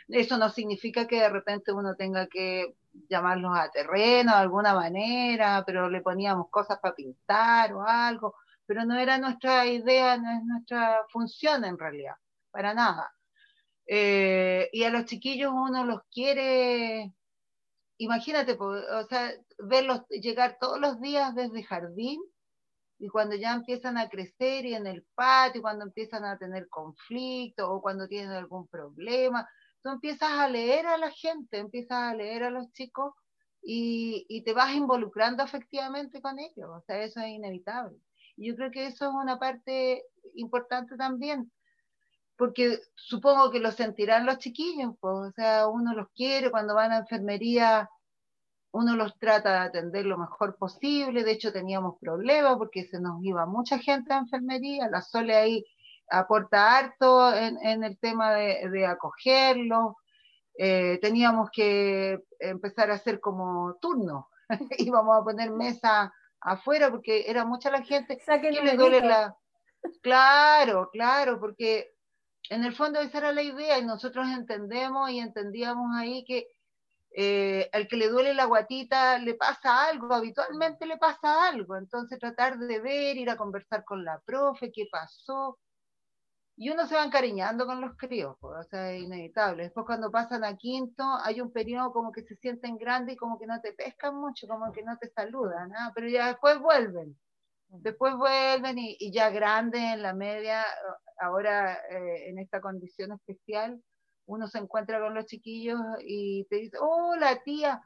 Eso 0.09 0.37
no 0.37 0.49
significa 0.49 1.07
que 1.07 1.21
de 1.21 1.29
repente 1.29 1.71
uno 1.71 1.95
tenga 1.95 2.27
que 2.27 2.75
llamarlos 3.09 3.57
a 3.57 3.71
terreno 3.71 4.33
de 4.33 4.39
alguna 4.39 4.73
manera, 4.75 5.63
pero 5.65 5.89
le 5.89 6.01
poníamos 6.01 6.49
cosas 6.49 6.79
para 6.79 6.95
pintar 6.95 7.73
o 7.73 7.83
algo. 7.87 8.35
Pero 8.65 8.85
no 8.85 8.97
era 8.97 9.17
nuestra 9.17 9.65
idea, 9.67 10.17
no 10.17 10.31
es 10.31 10.43
nuestra 10.43 11.05
función 11.09 11.63
en 11.65 11.77
realidad, 11.77 12.15
para 12.51 12.73
nada. 12.73 13.14
Eh, 13.87 14.69
y 14.73 14.83
a 14.83 14.89
los 14.89 15.05
chiquillos 15.05 15.51
uno 15.53 15.85
los 15.85 16.01
quiere, 16.11 17.13
imagínate, 17.97 18.57
o 18.59 19.03
sea, 19.09 19.31
verlos 19.59 20.01
llegar 20.09 20.57
todos 20.59 20.79
los 20.79 21.01
días 21.01 21.35
desde 21.35 21.63
jardín 21.63 22.21
Y 22.99 23.09
cuando 23.09 23.35
ya 23.35 23.53
empiezan 23.53 23.97
a 23.97 24.09
crecer 24.09 24.65
y 24.65 24.73
en 24.75 24.87
el 24.87 25.05
patio, 25.15 25.61
cuando 25.61 25.85
empiezan 25.85 26.25
a 26.25 26.37
tener 26.37 26.69
conflictos 26.69 27.67
o 27.69 27.81
cuando 27.81 28.07
tienen 28.07 28.31
algún 28.31 28.67
problema, 28.67 29.47
tú 29.83 29.89
empiezas 29.89 30.31
a 30.31 30.47
leer 30.49 30.87
a 30.87 30.97
la 30.97 31.11
gente, 31.11 31.57
empiezas 31.59 31.97
a 31.99 32.15
leer 32.15 32.43
a 32.43 32.49
los 32.51 32.71
chicos 32.73 33.13
y, 33.61 34.25
y 34.29 34.43
te 34.43 34.53
vas 34.53 34.73
involucrando 34.75 35.43
efectivamente 35.43 36.21
con 36.21 36.39
ellos. 36.39 36.69
O 36.69 36.81
sea, 36.87 37.03
eso 37.03 37.19
es 37.19 37.27
inevitable. 37.29 37.97
Yo 38.37 38.55
creo 38.55 38.71
que 38.71 38.87
eso 38.87 39.05
es 39.09 39.11
una 39.13 39.39
parte 39.39 40.03
importante 40.35 40.95
también, 40.97 41.51
porque 42.37 42.79
supongo 42.95 43.51
que 43.51 43.59
lo 43.59 43.71
sentirán 43.71 44.25
los 44.25 44.37
chiquillos, 44.39 44.93
pues, 44.99 45.13
o 45.13 45.31
sea, 45.31 45.67
uno 45.67 45.93
los 45.93 46.07
quiere 46.09 46.51
cuando 46.51 46.75
van 46.75 46.91
a 46.91 46.97
enfermería, 46.97 47.89
uno 48.71 48.95
los 48.95 49.17
trata 49.17 49.51
de 49.51 49.59
atender 49.67 50.05
lo 50.05 50.17
mejor 50.17 50.57
posible, 50.57 51.23
de 51.23 51.31
hecho 51.31 51.53
teníamos 51.53 51.95
problemas 51.99 52.57
porque 52.57 52.83
se 52.83 52.99
nos 52.99 53.23
iba 53.23 53.45
mucha 53.45 53.79
gente 53.79 54.13
a 54.13 54.17
enfermería, 54.17 54.89
la 54.89 55.01
Sole 55.01 55.35
ahí 55.35 55.65
aporta 56.09 56.77
harto 56.77 57.33
en, 57.33 57.57
en 57.65 57.83
el 57.83 57.97
tema 57.97 58.33
de, 58.33 58.69
de 58.69 58.85
acogerlos, 58.85 59.95
eh, 60.57 60.99
teníamos 61.01 61.49
que 61.51 62.19
empezar 62.39 62.91
a 62.91 62.95
hacer 62.95 63.19
como 63.19 63.75
turno, 63.75 64.29
íbamos 64.77 65.17
a 65.17 65.23
poner 65.23 65.51
mesa 65.51 66.13
afuera 66.41 66.91
porque 66.91 67.29
era 67.29 67.45
mucha 67.45 67.71
la 67.71 67.81
gente 67.81 68.17
que 68.17 68.51
le 68.51 68.75
duele 68.75 69.01
la... 69.01 69.35
Claro, 70.01 70.89
claro, 70.91 71.39
porque 71.39 71.94
en 72.49 72.63
el 72.63 72.75
fondo 72.75 72.99
esa 72.99 73.17
era 73.19 73.31
la 73.31 73.41
idea 73.41 73.79
y 73.79 73.85
nosotros 73.85 74.27
entendemos 74.27 75.09
y 75.09 75.19
entendíamos 75.19 75.95
ahí 75.95 76.23
que 76.25 76.47
eh, 77.17 77.69
al 77.71 77.87
que 77.87 77.95
le 77.95 78.09
duele 78.09 78.33
la 78.33 78.45
guatita 78.45 79.17
le 79.19 79.35
pasa 79.35 79.87
algo, 79.87 80.13
habitualmente 80.13 80.85
le 80.85 80.97
pasa 80.97 81.47
algo, 81.47 81.77
entonces 81.77 82.19
tratar 82.19 82.57
de 82.57 82.79
ver, 82.81 83.15
ir 83.15 83.29
a 83.29 83.37
conversar 83.37 83.85
con 83.85 84.03
la 84.03 84.19
profe, 84.19 84.69
qué 84.71 84.87
pasó, 84.91 85.57
y 86.57 86.69
uno 86.69 86.85
se 86.87 86.95
va 86.95 87.05
encariñando 87.05 87.65
con 87.65 87.79
los 87.81 87.95
críos, 87.97 88.37
o 88.41 88.63
sea, 88.63 88.91
es 88.91 89.03
inevitable. 89.03 89.63
Después 89.63 89.85
cuando 89.85 90.11
pasan 90.11 90.43
a 90.43 90.55
quinto, 90.55 91.03
hay 91.23 91.41
un 91.41 91.51
periodo 91.51 91.91
como 91.91 92.11
que 92.11 92.23
se 92.23 92.35
sienten 92.37 92.77
grandes 92.77 93.15
y 93.15 93.17
como 93.17 93.37
que 93.39 93.47
no 93.47 93.59
te 93.61 93.73
pescan 93.73 94.15
mucho, 94.15 94.47
como 94.47 94.71
que 94.71 94.83
no 94.83 94.97
te 94.97 95.09
saludan, 95.09 95.73
¿ah? 95.75 95.91
pero 95.95 96.07
ya 96.09 96.27
después 96.27 96.59
vuelven. 96.59 97.17
Después 97.67 98.15
vuelven 98.15 98.77
y, 98.77 98.95
y 98.99 99.11
ya 99.11 99.29
grandes 99.29 99.81
en 99.81 100.01
la 100.01 100.13
media, 100.13 100.65
ahora 101.19 101.75
eh, 101.89 102.29
en 102.29 102.39
esta 102.39 102.61
condición 102.61 103.11
especial, 103.11 103.81
uno 104.27 104.47
se 104.47 104.57
encuentra 104.57 104.99
con 104.99 105.13
los 105.13 105.25
chiquillos 105.25 105.79
y 106.01 106.45
te 106.45 106.57
dice, 106.57 106.77
hola 106.79 107.41
tía, 107.43 107.81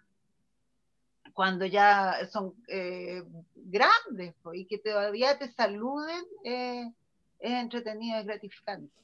cuando 1.33 1.65
ya 1.65 2.15
son 2.31 2.53
eh, 2.67 3.23
grandes 3.55 4.35
y 4.53 4.65
que 4.65 4.77
todavía 4.77 5.37
te 5.37 5.49
saluden, 5.49 6.23
eh, 6.43 6.91
es 7.39 7.51
entretenido 7.51 8.19
y 8.19 8.23
gratificante. 8.23 8.99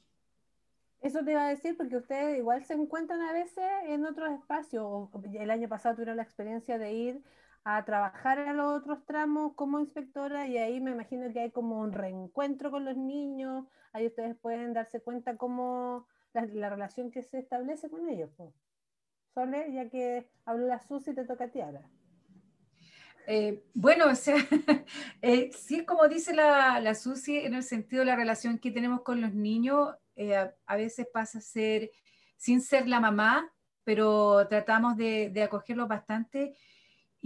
Eso 1.00 1.24
te 1.24 1.32
iba 1.32 1.46
a 1.46 1.50
decir 1.50 1.76
porque 1.76 1.96
ustedes 1.96 2.38
igual 2.38 2.64
se 2.64 2.74
encuentran 2.74 3.20
a 3.20 3.32
veces 3.32 3.64
en 3.84 4.06
otros 4.06 4.32
espacios. 4.32 5.08
El 5.34 5.50
año 5.50 5.68
pasado 5.68 5.94
tuvieron 5.94 6.16
la 6.16 6.22
experiencia 6.22 6.78
de 6.78 6.92
ir 6.92 7.22
a 7.64 7.84
trabajar 7.84 8.38
a 8.38 8.52
los 8.52 8.80
otros 8.80 9.04
tramos 9.06 9.54
como 9.54 9.80
inspectora 9.80 10.46
y 10.46 10.56
ahí 10.56 10.80
me 10.80 10.92
imagino 10.92 11.32
que 11.32 11.40
hay 11.40 11.50
como 11.50 11.80
un 11.80 11.92
reencuentro 11.92 12.70
con 12.70 12.84
los 12.84 12.96
niños, 12.96 13.66
ahí 13.96 14.06
ustedes 14.06 14.36
pueden 14.36 14.74
darse 14.74 15.00
cuenta 15.00 15.36
cómo 15.36 16.06
la, 16.34 16.46
la 16.46 16.68
relación 16.68 17.10
que 17.10 17.22
se 17.22 17.38
establece 17.38 17.88
con 17.88 18.08
ellos. 18.08 18.30
Pues. 18.36 18.52
Sole, 19.34 19.72
ya 19.72 19.88
que 19.88 20.28
habló 20.44 20.66
la 20.66 20.80
Susi, 20.80 21.14
te 21.14 21.24
toca 21.24 21.44
a 21.44 21.48
ti 21.48 21.60
ahora. 21.60 21.82
Eh, 23.26 23.64
bueno, 23.74 24.06
o 24.08 24.14
sea, 24.14 24.36
eh, 25.22 25.50
sí, 25.52 25.84
como 25.84 26.06
dice 26.08 26.34
la, 26.34 26.78
la 26.80 26.94
Susi, 26.94 27.38
en 27.38 27.54
el 27.54 27.62
sentido 27.62 28.00
de 28.00 28.06
la 28.06 28.16
relación 28.16 28.58
que 28.58 28.70
tenemos 28.70 29.00
con 29.00 29.20
los 29.20 29.34
niños, 29.34 29.94
eh, 30.14 30.36
a, 30.36 30.54
a, 30.66 30.76
veces 30.76 31.06
pasa 31.12 31.38
a 31.38 31.40
ser, 31.40 31.90
sin 32.36 32.60
ser 32.60 32.86
la 32.88 33.00
mamá, 33.00 33.50
pero 33.82 34.46
tratamos 34.48 34.96
de, 34.96 35.30
de 35.30 35.42
acogerlos 35.42 35.88
bastante 35.88 36.54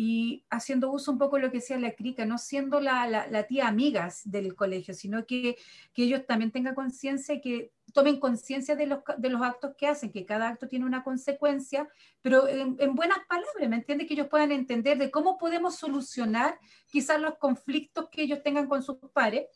y 0.03 0.47
haciendo 0.49 0.91
uso 0.91 1.13
un 1.13 1.19
poco 1.19 1.37
de 1.37 1.43
lo 1.43 1.51
que 1.51 1.59
decía 1.59 1.79
la 1.79 1.93
crica, 1.93 2.25
no 2.25 2.39
siendo 2.39 2.81
la, 2.81 3.07
la, 3.07 3.43
tía 3.43 3.69
amigas 3.69 4.23
del 4.25 4.55
colegio, 4.55 4.95
sino 4.95 5.27
que, 5.27 5.59
que 5.93 6.05
ellos 6.05 6.25
también 6.27 6.51
tengan 6.51 6.75
conciencia 6.75 7.35
y 7.35 7.43
que 7.43 7.73
tomen 7.93 8.19
conciencia 8.19 8.77
de 8.77 8.87
los, 8.87 9.01
de 9.19 9.29
los 9.29 9.43
actos 9.43 9.75
que 9.77 9.87
hacen, 9.87 10.11
que 10.11 10.25
cada 10.25 10.49
acto 10.49 10.69
tiene 10.69 10.87
una 10.87 11.05
consecuencia, 11.05 11.87
pero 12.23 12.49
en, 12.49 12.77
en 12.79 12.95
buenas 12.95 13.19
palabras, 13.29 13.69
¿me 13.69 13.77
entiende? 13.77 14.07
Que 14.07 14.15
ellos 14.15 14.29
puedan 14.29 14.53
entender 14.53 14.97
de 14.97 15.11
cómo 15.11 15.37
podemos 15.37 15.77
solucionar 15.77 16.59
quizás 16.87 17.21
los 17.21 17.37
conflictos 17.37 18.09
que 18.11 18.23
ellos 18.23 18.43
tengan 18.43 18.69
con 18.69 18.83
sus 18.83 18.97
pares, 19.13 19.49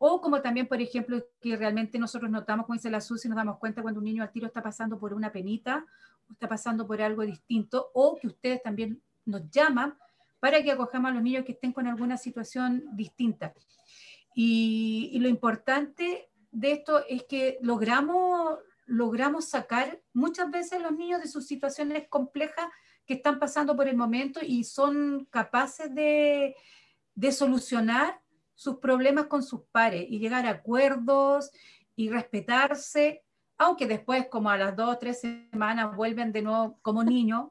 o 0.00 0.20
como 0.20 0.42
también, 0.42 0.66
por 0.66 0.80
ejemplo, 0.80 1.24
que 1.40 1.54
realmente 1.54 1.96
nosotros 2.00 2.28
notamos, 2.28 2.66
como 2.66 2.74
dice 2.74 2.90
la 2.90 3.00
Susi, 3.00 3.28
nos 3.28 3.36
damos 3.36 3.58
cuenta 3.58 3.82
cuando 3.82 4.00
un 4.00 4.06
niño 4.06 4.24
al 4.24 4.32
tiro 4.32 4.48
está 4.48 4.64
pasando 4.64 4.98
por 4.98 5.14
una 5.14 5.30
penita, 5.30 5.86
está 6.28 6.48
pasando 6.48 6.88
por 6.88 7.00
algo 7.00 7.22
distinto, 7.22 7.92
o 7.94 8.16
que 8.16 8.26
ustedes 8.26 8.60
también 8.64 9.00
nos 9.24 9.50
llaman 9.50 9.96
para 10.40 10.62
que 10.62 10.72
acojamos 10.72 11.10
a 11.10 11.14
los 11.14 11.22
niños 11.22 11.44
que 11.44 11.52
estén 11.52 11.72
con 11.72 11.86
alguna 11.86 12.16
situación 12.16 12.84
distinta. 12.92 13.54
Y, 14.34 15.16
lo 15.20 15.28
importante 15.28 16.30
de 16.50 16.72
esto 16.72 17.04
es 17.08 17.24
que 17.24 17.58
logramos, 17.60 18.58
logramos 18.86 19.48
sacar 19.48 20.00
muchas 20.12 20.50
veces 20.50 20.80
los 20.80 20.92
niños 20.92 21.22
de 21.22 21.28
sus 21.28 21.46
situaciones 21.46 22.08
complejas 22.08 22.66
que 23.06 23.14
están 23.14 23.38
pasando 23.38 23.76
por 23.76 23.88
el 23.88 23.96
momento 23.96 24.40
y 24.42 24.64
son 24.64 25.26
capaces 25.30 25.94
de, 25.94 26.56
de 27.14 27.32
solucionar 27.32 28.20
sus 28.54 28.78
problemas 28.78 29.26
con 29.26 29.42
sus 29.42 29.62
pares 29.70 30.06
y 30.08 30.18
llegar 30.18 30.46
a 30.46 30.50
acuerdos 30.50 31.50
y 31.94 32.10
respetarse, 32.10 33.22
aunque 33.58 33.86
después 33.86 34.26
como 34.28 34.50
a 34.50 34.56
las 34.56 34.76
dos 34.76 34.96
o 34.96 34.98
tres 34.98 35.20
semanas 35.20 35.94
vuelven 35.96 36.32
de 36.32 36.42
nuevo 36.42 36.78
como 36.82 37.04
niños, 37.04 37.50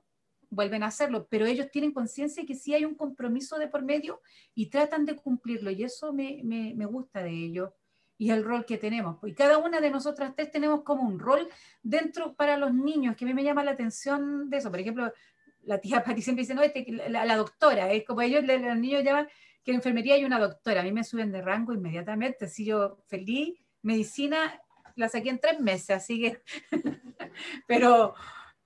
vuelven 0.52 0.84
a 0.84 0.88
hacerlo, 0.88 1.28
pero 1.30 1.48
ellos 1.48 1.72
tienen 1.72 1.94
conciencia 1.94 2.46
que 2.46 2.56
sí 2.56 2.76
hay 2.76 2.86
un 2.86 2.94
compromiso 2.94 3.58
de 3.58 3.68
por 3.68 3.82
medio 3.82 4.22
y 4.54 4.70
tratan 4.70 5.06
de 5.06 5.16
cumplirlo 5.16 5.72
y 5.72 5.84
eso 5.84 6.14
me, 6.14 6.42
me, 6.44 6.76
me 6.76 6.86
gusta 6.86 7.24
de 7.24 7.32
ellos 7.32 7.72
y 8.18 8.30
el 8.30 8.44
rol 8.44 8.66
que 8.66 8.78
tenemos. 8.78 9.18
Y 9.24 9.34
cada 9.34 9.58
una 9.58 9.82
de 9.82 9.90
nosotras 9.90 10.34
tres 10.36 10.52
tenemos 10.52 10.84
como 10.84 11.02
un 11.02 11.18
rol 11.18 11.50
dentro 11.82 12.36
para 12.36 12.56
los 12.56 12.72
niños, 12.72 13.16
que 13.16 13.26
a 13.26 13.28
mí 13.28 13.34
me 13.34 13.44
llama 13.44 13.64
la 13.64 13.72
atención 13.72 14.48
de 14.48 14.58
eso. 14.58 14.70
Por 14.70 14.80
ejemplo, 14.80 15.12
la 15.64 15.80
tía 15.80 16.04
Pati 16.04 16.22
siempre 16.22 16.44
dice, 16.44 16.54
no, 16.54 16.62
este, 16.62 16.86
la, 17.10 17.26
la, 17.26 17.36
doctora, 17.36 17.92
es 17.92 18.06
como 18.06 18.22
ellos, 18.22 18.44
los 18.46 18.78
niños 18.78 19.04
llaman 19.04 19.28
que 19.64 19.72
en 19.72 19.78
enfermería 19.78 20.16
hay 20.16 20.26
una 20.26 20.40
doctora, 20.40 20.82
a 20.82 20.84
mí 20.84 20.92
me 20.92 21.04
suben 21.04 21.32
de 21.32 21.42
rango 21.42 21.74
inmediatamente, 21.74 22.48
si 22.48 22.66
yo 22.66 22.98
feliz, 23.08 23.60
medicina 23.82 24.62
la 24.96 25.08
saqué 25.08 25.30
en 25.30 25.40
tres 25.40 25.60
meses, 25.60 25.92
así 25.92 26.22
que, 26.22 26.42
pero 27.68 28.14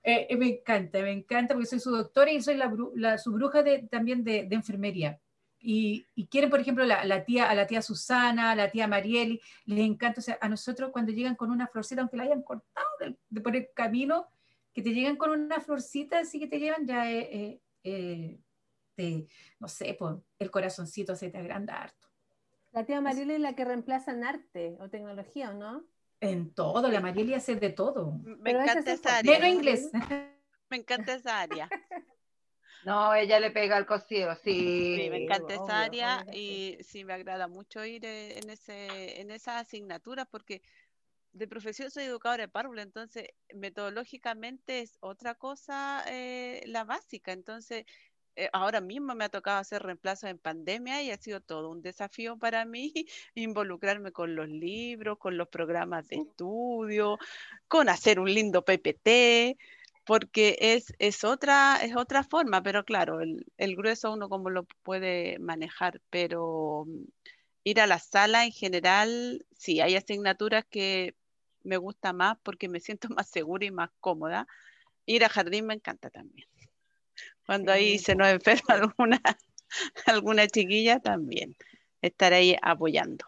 eh, 0.08 0.28
eh, 0.30 0.36
me 0.36 0.46
encanta, 0.46 1.00
me 1.00 1.10
encanta 1.10 1.52
porque 1.52 1.66
soy 1.66 1.80
su 1.80 1.90
doctora 1.90 2.30
y 2.30 2.40
soy 2.40 2.54
la, 2.54 2.72
la 2.94 3.18
su 3.18 3.32
bruja 3.32 3.64
de, 3.64 3.88
también 3.88 4.22
de, 4.22 4.44
de 4.44 4.54
enfermería. 4.54 5.20
Y, 5.58 6.06
y, 6.14 6.28
quieren, 6.28 6.48
por 6.48 6.60
ejemplo, 6.60 6.84
la, 6.84 7.04
la, 7.04 7.24
tía, 7.24 7.50
a 7.50 7.54
la 7.56 7.66
tía 7.66 7.82
Susana, 7.82 8.52
a 8.52 8.54
la 8.54 8.70
tía 8.70 8.86
Marieli, 8.86 9.40
les 9.64 9.80
encanta, 9.80 10.20
o 10.20 10.22
sea, 10.22 10.38
a 10.40 10.48
nosotros 10.48 10.92
cuando 10.92 11.10
llegan 11.10 11.34
con 11.34 11.50
una 11.50 11.66
florcita, 11.66 12.02
aunque 12.02 12.16
la 12.16 12.22
hayan 12.22 12.42
cortado 12.42 12.86
de, 13.00 13.16
de 13.28 13.40
por 13.40 13.56
el 13.56 13.68
camino, 13.74 14.28
que 14.72 14.82
te 14.82 14.94
llegan 14.94 15.16
con 15.16 15.30
una 15.30 15.58
florcita 15.58 16.20
así 16.20 16.38
que 16.38 16.46
te 16.46 16.60
llevan, 16.60 16.86
ya 16.86 17.10
eh, 17.10 17.60
eh, 17.82 18.38
te, 18.94 19.26
no 19.58 19.66
sé, 19.66 19.98
el 20.38 20.50
corazoncito 20.52 21.16
se 21.16 21.30
te 21.30 21.38
agranda 21.38 21.82
harto. 21.82 22.06
La 22.70 22.84
tía 22.84 23.00
Marieli 23.00 23.34
es 23.34 23.40
la 23.40 23.56
que 23.56 23.64
reemplaza 23.64 24.12
en 24.12 24.22
arte 24.22 24.76
o 24.78 24.88
tecnología, 24.88 25.50
¿o 25.50 25.54
no? 25.54 25.84
En 26.20 26.54
todo, 26.54 26.88
la 26.88 27.00
Marieli 27.00 27.34
hace 27.34 27.56
de 27.56 27.70
todo. 27.70 28.12
Me 28.24 28.36
Pero 28.52 28.62
encanta 28.62 28.92
esa 28.92 29.16
área. 29.18 29.32
Menos 29.38 29.48
inglés. 29.48 29.90
Me 30.70 30.78
encanta 30.78 31.14
esa 31.14 31.40
área. 31.40 31.68
No, 32.84 33.12
ella 33.14 33.40
le 33.40 33.50
pega 33.50 33.76
al 33.76 33.84
cocido, 33.84 34.32
sí. 34.36 34.94
sí 34.96 35.10
me 35.10 35.24
encanta 35.24 35.54
obvio, 35.54 35.64
esa 35.64 35.80
área 35.80 36.22
obvio, 36.22 36.40
y 36.40 36.78
sí 36.84 37.04
me 37.04 37.14
agrada 37.14 37.48
mucho 37.48 37.84
ir 37.84 38.06
en, 38.06 38.48
ese, 38.48 39.20
en 39.20 39.32
esa 39.32 39.58
asignatura 39.58 40.24
porque 40.24 40.62
de 41.32 41.48
profesión 41.48 41.90
soy 41.90 42.04
educadora 42.04 42.44
de 42.44 42.48
párvulo, 42.48 42.80
entonces 42.80 43.30
metodológicamente 43.52 44.82
es 44.82 44.98
otra 45.00 45.34
cosa 45.34 46.04
eh, 46.06 46.62
la 46.66 46.84
básica, 46.84 47.32
entonces 47.32 47.86
eh, 48.36 48.50
ahora 48.52 48.80
mismo 48.82 49.14
me 49.14 49.24
ha 49.24 49.28
tocado 49.30 49.58
hacer 49.58 49.82
reemplazos 49.82 50.28
en 50.30 50.38
pandemia 50.38 51.02
y 51.02 51.10
ha 51.10 51.16
sido 51.16 51.40
todo 51.40 51.70
un 51.70 51.82
desafío 51.82 52.38
para 52.38 52.64
mí 52.66 52.92
involucrarme 53.34 54.12
con 54.12 54.36
los 54.36 54.48
libros, 54.48 55.18
con 55.18 55.38
los 55.38 55.48
programas 55.48 56.08
de 56.08 56.16
estudio, 56.16 57.18
con 57.68 57.88
hacer 57.88 58.20
un 58.20 58.32
lindo 58.32 58.64
PPT, 58.64 59.58
porque 60.04 60.56
es, 60.60 60.94
es, 60.98 61.24
otra, 61.24 61.78
es 61.82 61.96
otra 61.96 62.22
forma, 62.24 62.62
pero 62.62 62.84
claro, 62.84 63.20
el, 63.20 63.76
grueso 63.76 64.12
uno 64.12 64.28
como 64.28 64.50
lo 64.50 64.64
puede 64.82 65.38
manejar, 65.40 66.00
pero 66.10 66.84
mm, 66.86 67.04
ir 67.64 67.80
a 67.80 67.86
la 67.86 67.98
sala 67.98 68.44
en 68.44 68.52
general, 68.52 69.46
sí, 69.56 69.80
hay 69.80 69.96
asignaturas 69.96 70.64
que 70.66 71.16
me 71.64 71.76
gusta 71.78 72.12
más 72.12 72.38
porque 72.42 72.68
me 72.68 72.80
siento 72.80 73.08
más 73.16 73.28
segura 73.28 73.66
y 73.66 73.70
más 73.70 73.90
cómoda. 74.00 74.46
Ir 75.06 75.24
a 75.24 75.28
jardín 75.28 75.66
me 75.66 75.74
encanta 75.74 76.10
también. 76.10 76.48
Cuando 77.46 77.72
sí. 77.72 77.78
ahí 77.78 77.98
se 77.98 78.14
nos 78.14 78.28
enferma 78.28 78.74
alguna, 78.74 79.22
alguna 80.06 80.46
chiquilla 80.46 81.00
también. 81.00 81.56
estar 82.02 82.32
ahí 82.32 82.56
apoyando. 82.62 83.24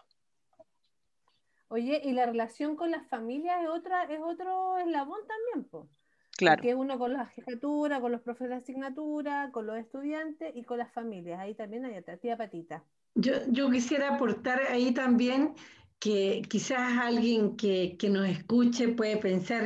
Oye, 1.69 2.01
y 2.03 2.13
la 2.13 2.25
relación 2.25 2.75
con 2.75 2.91
las 2.91 3.07
familias 3.07 3.61
es 3.61 3.69
otra, 3.69 4.03
es 4.03 4.19
otro 4.21 4.77
eslabón 4.79 5.19
también, 5.27 5.69
pues. 5.69 5.85
Claro. 6.35 6.61
Que 6.61 6.73
uno 6.73 6.97
con 6.97 7.13
la 7.13 7.25
jefatura, 7.27 7.99
con 7.99 8.13
los 8.13 8.21
profes 8.21 8.49
de 8.49 8.55
asignatura, 8.55 9.49
con 9.51 9.67
los 9.67 9.77
estudiantes 9.77 10.55
y 10.55 10.63
con 10.63 10.77
las 10.77 10.91
familias. 10.93 11.39
Ahí 11.39 11.53
también 11.53 11.85
hay 11.85 11.97
otra 11.97 12.15
tía 12.17 12.37
patita. 12.37 12.83
Yo, 13.15 13.33
yo 13.49 13.69
quisiera 13.69 14.15
aportar 14.15 14.61
ahí 14.69 14.93
también 14.93 15.53
que 15.99 16.41
quizás 16.49 16.97
alguien 16.97 17.57
que, 17.57 17.97
que 17.97 18.09
nos 18.09 18.25
escuche 18.27 18.87
puede 18.87 19.17
pensar 19.17 19.63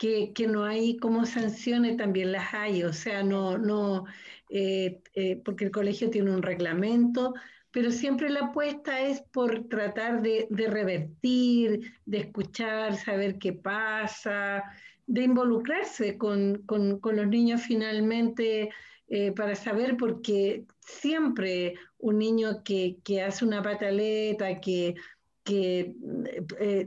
que, 0.00 0.46
no 0.48 0.64
hay 0.64 0.96
como 0.96 1.26
sanciones, 1.26 1.98
también 1.98 2.32
las 2.32 2.54
hay, 2.54 2.84
o 2.84 2.92
sea, 2.92 3.22
no, 3.22 3.58
no, 3.58 4.06
eh, 4.48 5.02
eh, 5.14 5.36
porque 5.44 5.66
el 5.66 5.70
colegio 5.70 6.08
tiene 6.08 6.30
un 6.30 6.42
reglamento, 6.42 7.34
pero 7.70 7.90
siempre 7.90 8.30
la 8.30 8.46
apuesta 8.46 8.98
es 9.02 9.20
por 9.20 9.68
tratar 9.68 10.22
de, 10.22 10.48
revertir, 10.50 11.92
de 12.06 12.18
escuchar, 12.18 12.96
saber 12.96 13.38
qué 13.38 13.52
pasa, 13.52 14.64
de 15.06 15.22
involucrarse 15.22 16.16
con, 16.16 16.62
con, 16.64 16.98
los 17.02 17.28
niños 17.28 17.60
finalmente 17.60 18.70
eh, 19.08 19.32
para 19.32 19.54
saber, 19.54 19.98
porque 19.98 20.64
siempre 20.80 21.74
un 21.98 22.18
niño 22.18 22.62
que, 22.64 22.96
que 23.04 23.22
hace 23.22 23.44
una 23.44 23.62
pataleta, 23.62 24.60
que, 24.60 24.94
que 25.44 25.94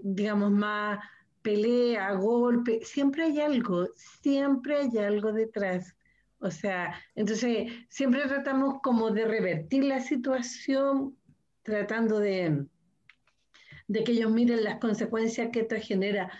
digamos, 0.02 0.50
más 0.50 1.00
pelea, 1.44 2.14
golpe, 2.14 2.80
siempre 2.84 3.26
hay 3.26 3.40
algo, 3.40 3.88
siempre 4.22 4.78
hay 4.78 4.98
algo 4.98 5.32
detrás. 5.32 5.96
O 6.40 6.50
sea, 6.50 7.00
entonces 7.16 7.72
siempre 7.90 8.22
tratamos 8.24 8.82
como 8.82 9.12
de 9.12 9.26
revertir 9.26 9.84
la 9.86 10.02
situación, 10.02 11.16
tratando 11.62 12.20
de, 12.20 12.66
de 13.88 14.04
que 14.04 14.14
ellos 14.14 14.32
miren 14.32 14.64
las 14.64 14.80
consecuencias 14.80 15.50
que 15.52 15.62
esto 15.62 15.76
genera 15.80 16.32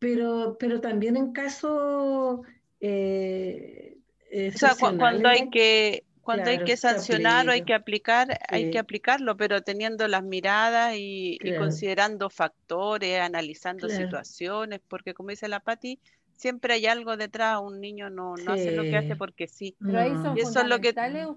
pero, 0.00 0.56
pero 0.58 0.80
también 0.80 1.16
en 1.16 1.32
caso 1.32 2.42
eh, 2.80 3.98
eh, 4.32 4.52
o 4.52 4.58
sea, 4.58 4.74
cuando 4.74 5.28
hay 5.28 5.48
que 5.50 6.04
cuando 6.34 6.50
hay 6.50 6.64
que 6.64 6.76
sancionar 6.76 7.48
o 7.48 7.52
hay 7.52 7.62
que 7.62 7.74
aplicar, 7.74 8.38
hay 8.48 8.70
que 8.70 8.78
aplicarlo, 8.78 9.36
pero 9.36 9.62
teniendo 9.62 10.06
las 10.08 10.22
miradas 10.22 10.94
y, 10.96 11.38
considerando 11.58 12.30
factores, 12.30 13.20
analizando 13.20 13.88
situaciones, 13.88 14.80
porque 14.88 15.14
como 15.14 15.30
dice 15.30 15.48
la 15.48 15.60
Patti, 15.60 15.98
siempre 16.36 16.74
hay 16.74 16.86
algo 16.86 17.16
detrás, 17.16 17.60
un 17.60 17.80
niño 17.80 18.08
no, 18.08 18.34
no 18.36 18.52
hace 18.52 18.70
lo 18.70 18.82
que 18.82 18.96
hace 18.96 19.16
porque 19.16 19.46
sí. 19.46 19.76
y 19.80 20.40
eso 20.40 20.60
es 20.60 20.66
lo 20.66 20.80
que 20.80 20.94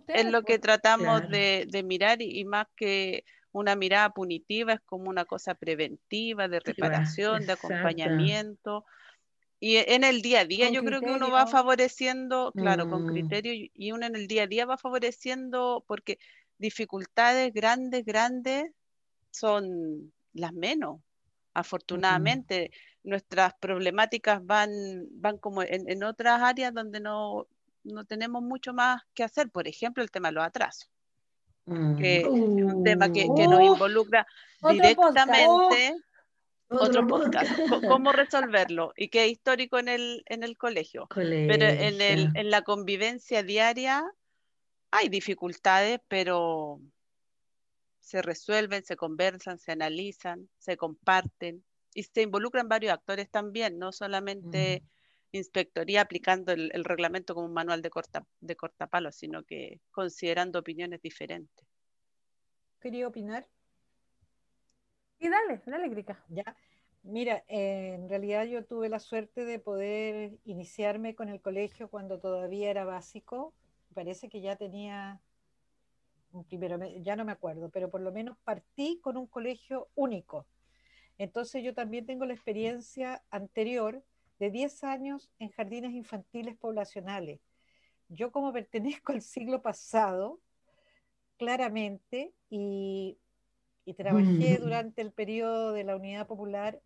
es 0.07 0.25
lo 0.25 0.43
que 0.43 0.59
tratamos 0.59 1.27
de, 1.29 1.67
de, 1.69 1.83
mirar 1.83 2.21
y, 2.21 2.45
más 2.45 2.67
que 2.75 3.25
una 3.51 3.75
mirada 3.75 4.11
punitiva, 4.11 4.73
es 4.73 4.81
como 4.81 5.09
una 5.09 5.25
cosa 5.25 5.55
preventiva, 5.55 6.47
de 6.47 6.59
reparación, 6.59 7.45
de 7.45 7.53
acompañamiento. 7.53 8.85
Y 9.65 9.77
en 9.77 10.03
el 10.03 10.21
día 10.21 10.41
a 10.41 10.45
día 10.45 10.69
yo 10.69 10.83
creo 10.83 10.99
que 10.99 11.09
uno 11.09 11.31
va 11.31 11.47
favoreciendo, 11.47 12.51
claro, 12.51 12.89
con 12.89 13.05
mm. 13.05 13.07
criterio, 13.07 13.69
y 13.73 13.91
uno 13.93 14.05
en 14.05 14.17
el 14.17 14.27
día 14.27 14.43
a 14.43 14.47
día 14.47 14.65
va 14.65 14.75
favoreciendo, 14.77 15.85
porque 15.87 16.19
dificultades 16.57 17.53
grandes, 17.53 18.03
grandes 18.03 18.73
son 19.31 20.11
las 20.33 20.51
menos. 20.51 20.99
Afortunadamente, 21.53 22.71
nuestras 23.05 23.53
problemáticas 23.53 24.45
van, 24.45 25.07
van 25.11 25.37
como 25.37 25.63
en, 25.63 25.89
en 25.89 26.03
otras 26.03 26.41
áreas 26.41 26.73
donde 26.73 26.99
no, 26.99 27.47
no 27.85 28.03
tenemos 28.03 28.43
mucho 28.43 28.73
más 28.73 29.01
que 29.13 29.23
hacer. 29.23 29.49
Por 29.49 29.69
ejemplo, 29.69 30.03
el 30.03 30.11
tema 30.11 30.27
de 30.27 30.33
los 30.33 30.43
atrasos 30.43 30.89
que 31.97 32.17
es 32.17 32.27
un 32.27 32.83
tema 32.83 33.11
que, 33.11 33.27
que 33.35 33.47
nos 33.47 33.61
involucra 33.61 34.27
directamente. 34.69 35.95
Otro, 36.73 37.07
podcast. 37.07 37.51
¿Cómo 37.87 38.11
resolverlo? 38.11 38.93
Y 38.95 39.09
que 39.09 39.25
es 39.25 39.31
histórico 39.31 39.77
en 39.79 39.87
el, 39.87 40.23
en 40.27 40.43
el 40.43 40.57
colegio. 40.57 41.07
Pero 41.13 41.65
en, 41.65 42.01
el, 42.01 42.29
en 42.35 42.49
la 42.49 42.63
convivencia 42.63 43.43
diaria 43.43 44.03
hay 44.91 45.09
dificultades, 45.09 45.99
pero 46.07 46.79
se 47.99 48.21
resuelven, 48.21 48.83
se 48.83 48.95
conversan, 48.95 49.57
se 49.59 49.71
analizan, 49.71 50.49
se 50.57 50.77
comparten 50.77 51.63
y 51.93 52.03
se 52.03 52.21
involucran 52.21 52.67
varios 52.67 52.93
actores 52.93 53.29
también, 53.29 53.79
no 53.79 53.91
solamente 53.91 54.83
inspectoría 55.31 56.01
aplicando 56.01 56.51
el, 56.51 56.83
reglamento 56.83 57.33
como 57.33 57.47
un 57.47 57.53
manual 57.53 57.81
de, 57.81 57.89
corta, 57.89 58.25
de 58.39 58.55
cortapalo, 58.55 59.11
sino 59.11 59.43
que 59.43 59.81
considerando 59.91 60.59
opiniones 60.59 61.01
diferentes. 61.01 61.65
¿Quería 62.79 63.07
opinar? 63.07 63.47
Y 65.23 65.29
dale, 65.29 65.61
dale, 65.65 65.87
Grica. 65.87 66.21
Ya. 66.27 66.43
Mira, 67.01 67.45
eh, 67.47 67.93
en 67.95 68.09
realidad 68.09 68.43
yo 68.43 68.65
tuve 68.65 68.89
la 68.89 68.99
suerte 68.99 69.45
de 69.45 69.57
poder 69.57 70.37
iniciarme 70.43 71.15
con 71.15 71.29
el 71.29 71.39
colegio 71.39 71.89
cuando 71.89 72.19
todavía 72.19 72.69
era 72.69 72.83
básico. 72.83 73.53
Parece 73.93 74.27
que 74.27 74.41
ya 74.41 74.57
tenía 74.57 75.21
un 76.33 76.43
primero, 76.43 76.77
ya 76.99 77.15
no 77.15 77.23
me 77.23 77.31
acuerdo, 77.31 77.69
pero 77.69 77.89
por 77.89 78.01
lo 78.01 78.11
menos 78.11 78.37
partí 78.43 78.99
con 79.01 79.15
un 79.15 79.25
colegio 79.25 79.87
único. 79.95 80.45
Entonces 81.17 81.63
yo 81.63 81.73
también 81.73 82.05
tengo 82.05 82.25
la 82.25 82.33
experiencia 82.33 83.23
anterior 83.29 84.03
de 84.39 84.51
10 84.51 84.83
años 84.83 85.31
en 85.39 85.51
jardines 85.51 85.93
infantiles 85.93 86.57
poblacionales. 86.57 87.39
Yo 88.09 88.33
como 88.33 88.51
pertenezco 88.51 89.13
al 89.13 89.21
siglo 89.21 89.61
pasado, 89.61 90.41
claramente, 91.37 92.33
y, 92.49 93.17
trabajé 93.91 94.59
durante 94.59 95.01
el 95.01 95.11
periodo 95.11 95.73
de 95.73 95.83
la 95.83 95.97
Unidad 95.97 96.25
Popular, 96.25 96.79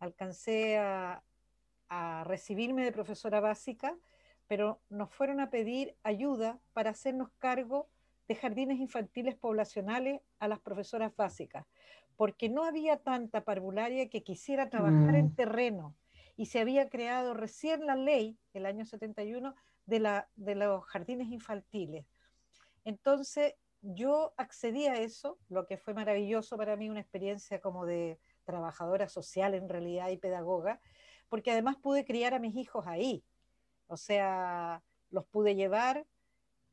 alcancé 0.00 0.78
a, 0.78 1.22
recibirme 2.24 2.82
de 2.82 2.90
profesora 2.90 3.38
básica, 3.38 3.96
pero 4.48 4.80
nos 4.90 5.14
fueron 5.14 5.38
a 5.38 5.50
pedir 5.50 5.94
ayuda 6.02 6.58
para 6.72 6.90
hacernos 6.90 7.28
cargo 7.38 7.88
de 8.26 8.34
jardines 8.34 8.80
infantiles 8.80 9.36
poblacionales 9.36 10.20
a 10.40 10.48
las 10.48 10.58
profesoras 10.58 11.14
básicas, 11.14 11.66
porque 12.16 12.48
no 12.48 12.64
había 12.64 12.96
tanta 12.96 13.44
parvularia 13.44 14.08
que 14.08 14.24
quisiera 14.24 14.70
trabajar 14.70 15.14
en 15.14 15.26
mm. 15.26 15.34
terreno 15.36 15.94
y 16.36 16.46
se 16.46 16.58
había 16.58 16.88
creado 16.88 17.32
recién 17.32 17.86
la 17.86 17.94
ley, 17.94 18.36
el 18.54 18.66
año 18.66 18.84
71, 18.84 19.54
de, 19.86 20.00
la, 20.00 20.28
de 20.34 20.56
los 20.56 20.84
jardines 20.86 21.28
infantiles. 21.28 22.06
Entonces 22.84 23.54
yo 23.84 24.32
accedí 24.38 24.86
a 24.86 24.98
eso, 24.98 25.38
lo 25.50 25.66
que 25.66 25.76
fue 25.76 25.92
maravilloso 25.92 26.56
para 26.56 26.76
mí, 26.76 26.88
una 26.88 27.00
experiencia 27.00 27.60
como 27.60 27.84
de 27.84 28.18
trabajadora 28.44 29.08
social 29.08 29.54
en 29.54 29.68
realidad 29.68 30.08
y 30.08 30.16
pedagoga, 30.16 30.80
porque 31.28 31.50
además 31.50 31.76
pude 31.76 32.04
criar 32.04 32.32
a 32.34 32.38
mis 32.38 32.56
hijos 32.56 32.86
ahí. 32.86 33.22
O 33.86 33.96
sea, 33.96 34.82
los 35.10 35.26
pude 35.26 35.54
llevar 35.54 36.06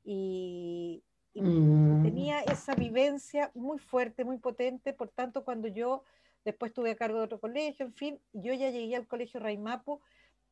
y, 0.03 1.03
mm. 1.33 2.03
tenía 2.03 2.41
esa 2.41 2.75
vivencia 2.75 3.51
muy 3.53 3.79
fuerte, 3.79 4.23
muy 4.23 4.37
potente. 4.37 4.93
Por 4.93 5.09
tanto, 5.09 5.43
cuando 5.43 5.67
yo 5.67 6.03
después 6.45 6.69
estuve 6.69 6.91
a 6.91 6.95
cargo 6.95 7.17
de 7.17 7.25
otro 7.25 7.39
colegio, 7.39 7.85
en 7.85 7.93
fin, 7.93 8.19
yo 8.31 8.53
ya 8.53 8.69
llegué 8.69 8.95
al 8.95 9.07
colegio 9.07 9.39
Raimapu, 9.39 10.01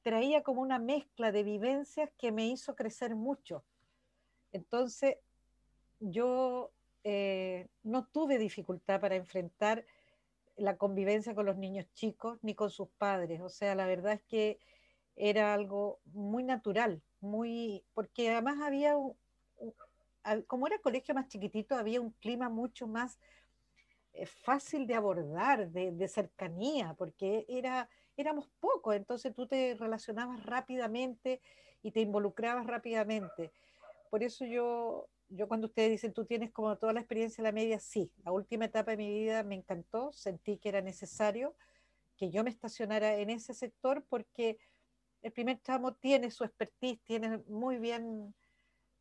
traía 0.01 0.43
como 0.43 0.61
una 0.61 0.79
mezcla 0.79 1.31
de 1.31 1.43
vivencias 1.43 2.09
que 2.17 2.31
me 2.31 2.47
hizo 2.47 2.75
crecer 2.75 3.15
mucho. 3.15 3.63
Entonces, 4.51 5.17
yo 5.99 6.71
eh, 7.03 7.67
no 7.83 8.05
tuve 8.05 8.37
dificultad 8.37 9.01
para 9.01 9.15
enfrentar 9.15 9.85
la 10.55 10.77
convivencia 10.77 11.35
con 11.35 11.45
los 11.45 11.57
niños 11.57 11.85
chicos 11.93 12.39
ni 12.41 12.55
con 12.55 12.69
sus 12.69 12.89
padres. 12.89 13.41
O 13.41 13.49
sea, 13.49 13.75
la 13.75 13.85
verdad 13.85 14.13
es 14.13 14.23
que 14.23 14.59
era 15.15 15.53
algo 15.53 15.99
muy 16.05 16.43
natural, 16.43 17.01
muy, 17.19 17.83
porque 17.93 18.29
además 18.29 18.59
había, 18.61 18.95
como 20.47 20.67
era 20.67 20.79
colegio 20.79 21.13
más 21.13 21.27
chiquitito, 21.27 21.75
había 21.75 22.01
un 22.01 22.11
clima 22.11 22.49
mucho 22.49 22.87
más 22.87 23.19
fácil 24.25 24.87
de 24.87 24.95
abordar, 24.95 25.69
de, 25.69 26.07
cercanía, 26.07 26.93
porque 26.97 27.45
era, 27.47 27.89
éramos 28.17 28.49
pocos, 28.59 28.95
entonces 28.95 29.33
tú 29.33 29.47
te 29.47 29.75
relacionabas 29.75 30.45
rápidamente 30.45 31.41
y 31.81 31.91
te 31.91 32.01
involucrabas 32.01 32.65
rápidamente. 32.65 33.51
Por 34.09 34.23
eso 34.23 34.45
yo, 34.45 35.07
yo 35.29 35.47
cuando 35.47 35.67
ustedes 35.67 35.91
dicen, 35.91 36.13
tú 36.13 36.25
tienes 36.25 36.51
como 36.51 36.77
toda 36.77 36.93
la 36.93 36.99
experiencia 36.99 37.43
de 37.43 37.49
la 37.49 37.53
media, 37.53 37.79
sí, 37.79 38.11
la 38.25 38.31
última 38.31 38.65
etapa 38.65 38.91
de 38.91 38.97
mi 38.97 39.09
vida 39.09 39.43
me 39.43 39.55
encantó, 39.55 40.11
sentí 40.11 40.57
que 40.57 40.69
era 40.69 40.81
necesario 40.81 41.55
que 42.17 42.31
yo 42.31 42.43
me 42.43 42.49
estacionara 42.49 43.15
en 43.15 43.29
ese 43.29 43.53
sector 43.53 44.03
porque 44.09 44.57
el 45.21 45.31
primer 45.31 45.59
tramo 45.59 45.93
tiene 45.95 46.31
su 46.31 46.43
expertise, 46.43 46.99
tiene 47.03 47.37
muy 47.47 47.77
bien 47.77 48.35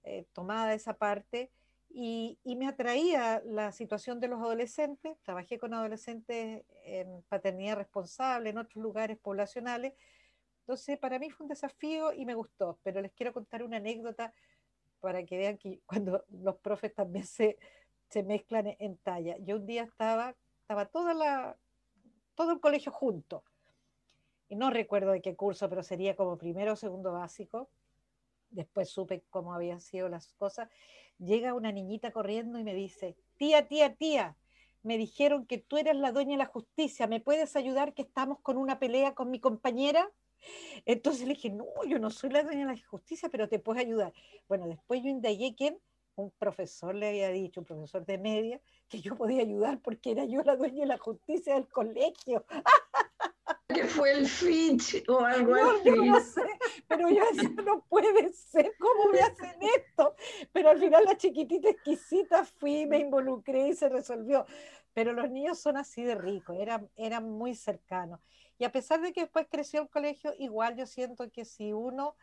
eh, 0.05 0.27
tomada 0.33 0.75
esa 0.75 0.95
parte 0.95 1.51
y, 1.91 2.39
me 2.45 2.69
atraía 2.69 3.43
la 3.45 3.73
situación 3.73 4.21
de 4.21 4.29
los 4.29 4.41
adolescentes. 4.41 5.17
Trabajé 5.23 5.59
con 5.59 5.75
adolescentes 5.75 6.65
en 6.85 7.23
paternidad 7.29 7.77
responsable, 7.77 8.51
en 8.51 8.59
otros 8.59 8.83
lugares 8.83 9.19
poblacionales. 9.19 9.95
Entonces, 10.61 10.99
para 10.99 11.19
mí 11.19 11.31
fue 11.31 11.45
un 11.45 11.49
desafío 11.49 12.13
y 12.13 12.27
me 12.27 12.35
gustó. 12.35 12.79
Pero 12.83 13.01
les 13.01 13.13
quiero 13.13 13.33
contar 13.33 13.63
una 13.63 13.79
anécdota 13.79 14.35
para 15.01 15.25
que 15.25 15.37
vean 15.37 15.59
que 15.59 15.81
cuando 15.87 16.25
los 16.43 16.57
profes 16.57 16.95
también 16.95 17.25
se 17.25 17.59
se 18.09 18.23
mezclan 18.23 18.75
en 18.79 18.97
talla. 18.99 19.37
Yo 19.39 19.57
un 19.57 19.67
día 19.67 19.83
estaba, 19.83 20.35
estaba 20.63 20.87
toda 20.87 21.15
la, 21.15 21.57
todo 22.35 22.53
el 22.53 22.61
colegio 22.61 22.91
junto. 22.91 23.45
Y 24.49 24.57
no 24.57 24.71
recuerdo 24.71 25.13
de 25.13 25.21
qué 25.21 25.37
curso, 25.37 25.69
pero 25.69 25.83
sería 25.83 26.17
como 26.17 26.39
primero 26.39 26.73
o 26.73 26.77
segundo 26.77 27.13
básico. 27.13 27.69
Después 28.51 28.89
supe 28.89 29.25
cómo 29.29 29.53
habían 29.53 29.81
sido 29.81 30.09
las 30.09 30.33
cosas. 30.35 30.71
Llega 31.19 31.53
una 31.53 31.71
niñita 31.71 32.13
corriendo 32.13 32.59
y 32.59 32.65
me 32.65 32.75
dice, 32.75 33.17
tía, 33.37 33.69
tía, 33.69 33.95
tía, 33.95 34.37
me 34.83 34.97
dijeron 34.97 35.45
que 35.45 35.59
tú 35.59 35.77
eres 35.77 35.97
la 35.97 36.13
dueña 36.13 36.33
de 36.33 36.39
la 36.39 36.47
justicia, 36.47 37.07
¿me 37.07 37.21
puedes 37.21 37.57
ayudar 37.57 37.93
que 37.93 38.03
estamos 38.03 38.41
con 38.41 38.57
una 38.57 38.79
pelea 38.79 39.15
con 39.15 39.31
mi 39.31 39.39
compañera? 39.39 40.11
Entonces 40.85 41.27
le 41.27 41.35
dije, 41.35 41.51
no, 41.51 41.67
yo 41.87 41.99
no 41.99 42.11
soy 42.11 42.31
la 42.31 42.43
dueña 42.43 42.67
de 42.67 42.75
la 42.75 42.87
justicia, 42.87 43.29
pero 43.29 43.49
te 43.49 43.59
puedo 43.59 43.81
ayudar. 43.81 44.13
Bueno, 44.49 44.67
después 44.67 45.03
yo 45.03 45.09
indagué 45.09 45.55
quién, 45.57 45.79
un 46.17 46.31
profesor 46.33 46.95
le 46.95 47.09
había 47.09 47.29
dicho, 47.31 47.61
un 47.61 47.67
profesor 47.67 48.05
de 48.05 48.19
media, 48.19 48.61
que 48.89 49.01
yo 49.01 49.17
podía 49.17 49.43
ayudar 49.43 49.81
porque 49.81 50.11
era 50.11 50.25
yo 50.25 50.43
la 50.43 50.57
dueña 50.57 50.81
de 50.81 50.87
la 50.87 50.99
justicia 50.99 51.55
del 51.55 51.69
colegio. 51.69 52.45
Que 53.69 53.85
fue 53.85 54.13
el 54.13 54.27
Fitch 54.27 55.05
o 55.09 55.21
algo 55.21 55.55
No, 55.55 55.71
así. 55.73 55.85
yo 55.85 55.97
no 55.97 56.21
sé, 56.21 56.43
pero 56.89 57.09
yo 57.11 57.23
decía, 57.31 57.51
no 57.65 57.85
puede 57.89 58.33
ser, 58.33 58.73
¿cómo 58.79 59.11
me 59.13 59.21
hacen 59.21 59.57
esto? 59.77 60.15
Pero 60.53 60.71
al 60.71 60.79
final 60.79 61.05
la 61.05 61.17
chiquitita 61.17 61.69
exquisita 61.69 62.45
fui, 62.45 62.87
me 62.87 62.99
involucré 62.99 63.69
y 63.69 63.75
se 63.75 63.89
resolvió. 63.89 64.47
Pero 64.95 65.13
los 65.13 65.31
niños 65.31 65.61
son 65.61 65.77
así 65.77 66.03
de 66.03 66.15
ricos, 66.15 66.57
eran, 66.59 66.91
eran 66.97 67.31
muy 67.31 67.55
cercanos. 67.55 68.21
Y 68.59 68.65
a 68.65 68.73
pesar 68.73 69.01
de 69.01 69.13
que 69.13 69.23
después 69.23 69.47
creció 69.49 69.81
el 69.81 69.89
colegio, 69.89 70.35
igual 70.39 70.77
yo 70.77 70.87
siento 70.87 71.31
que 71.31 71.45
si 71.45 71.73
uno 71.73 72.17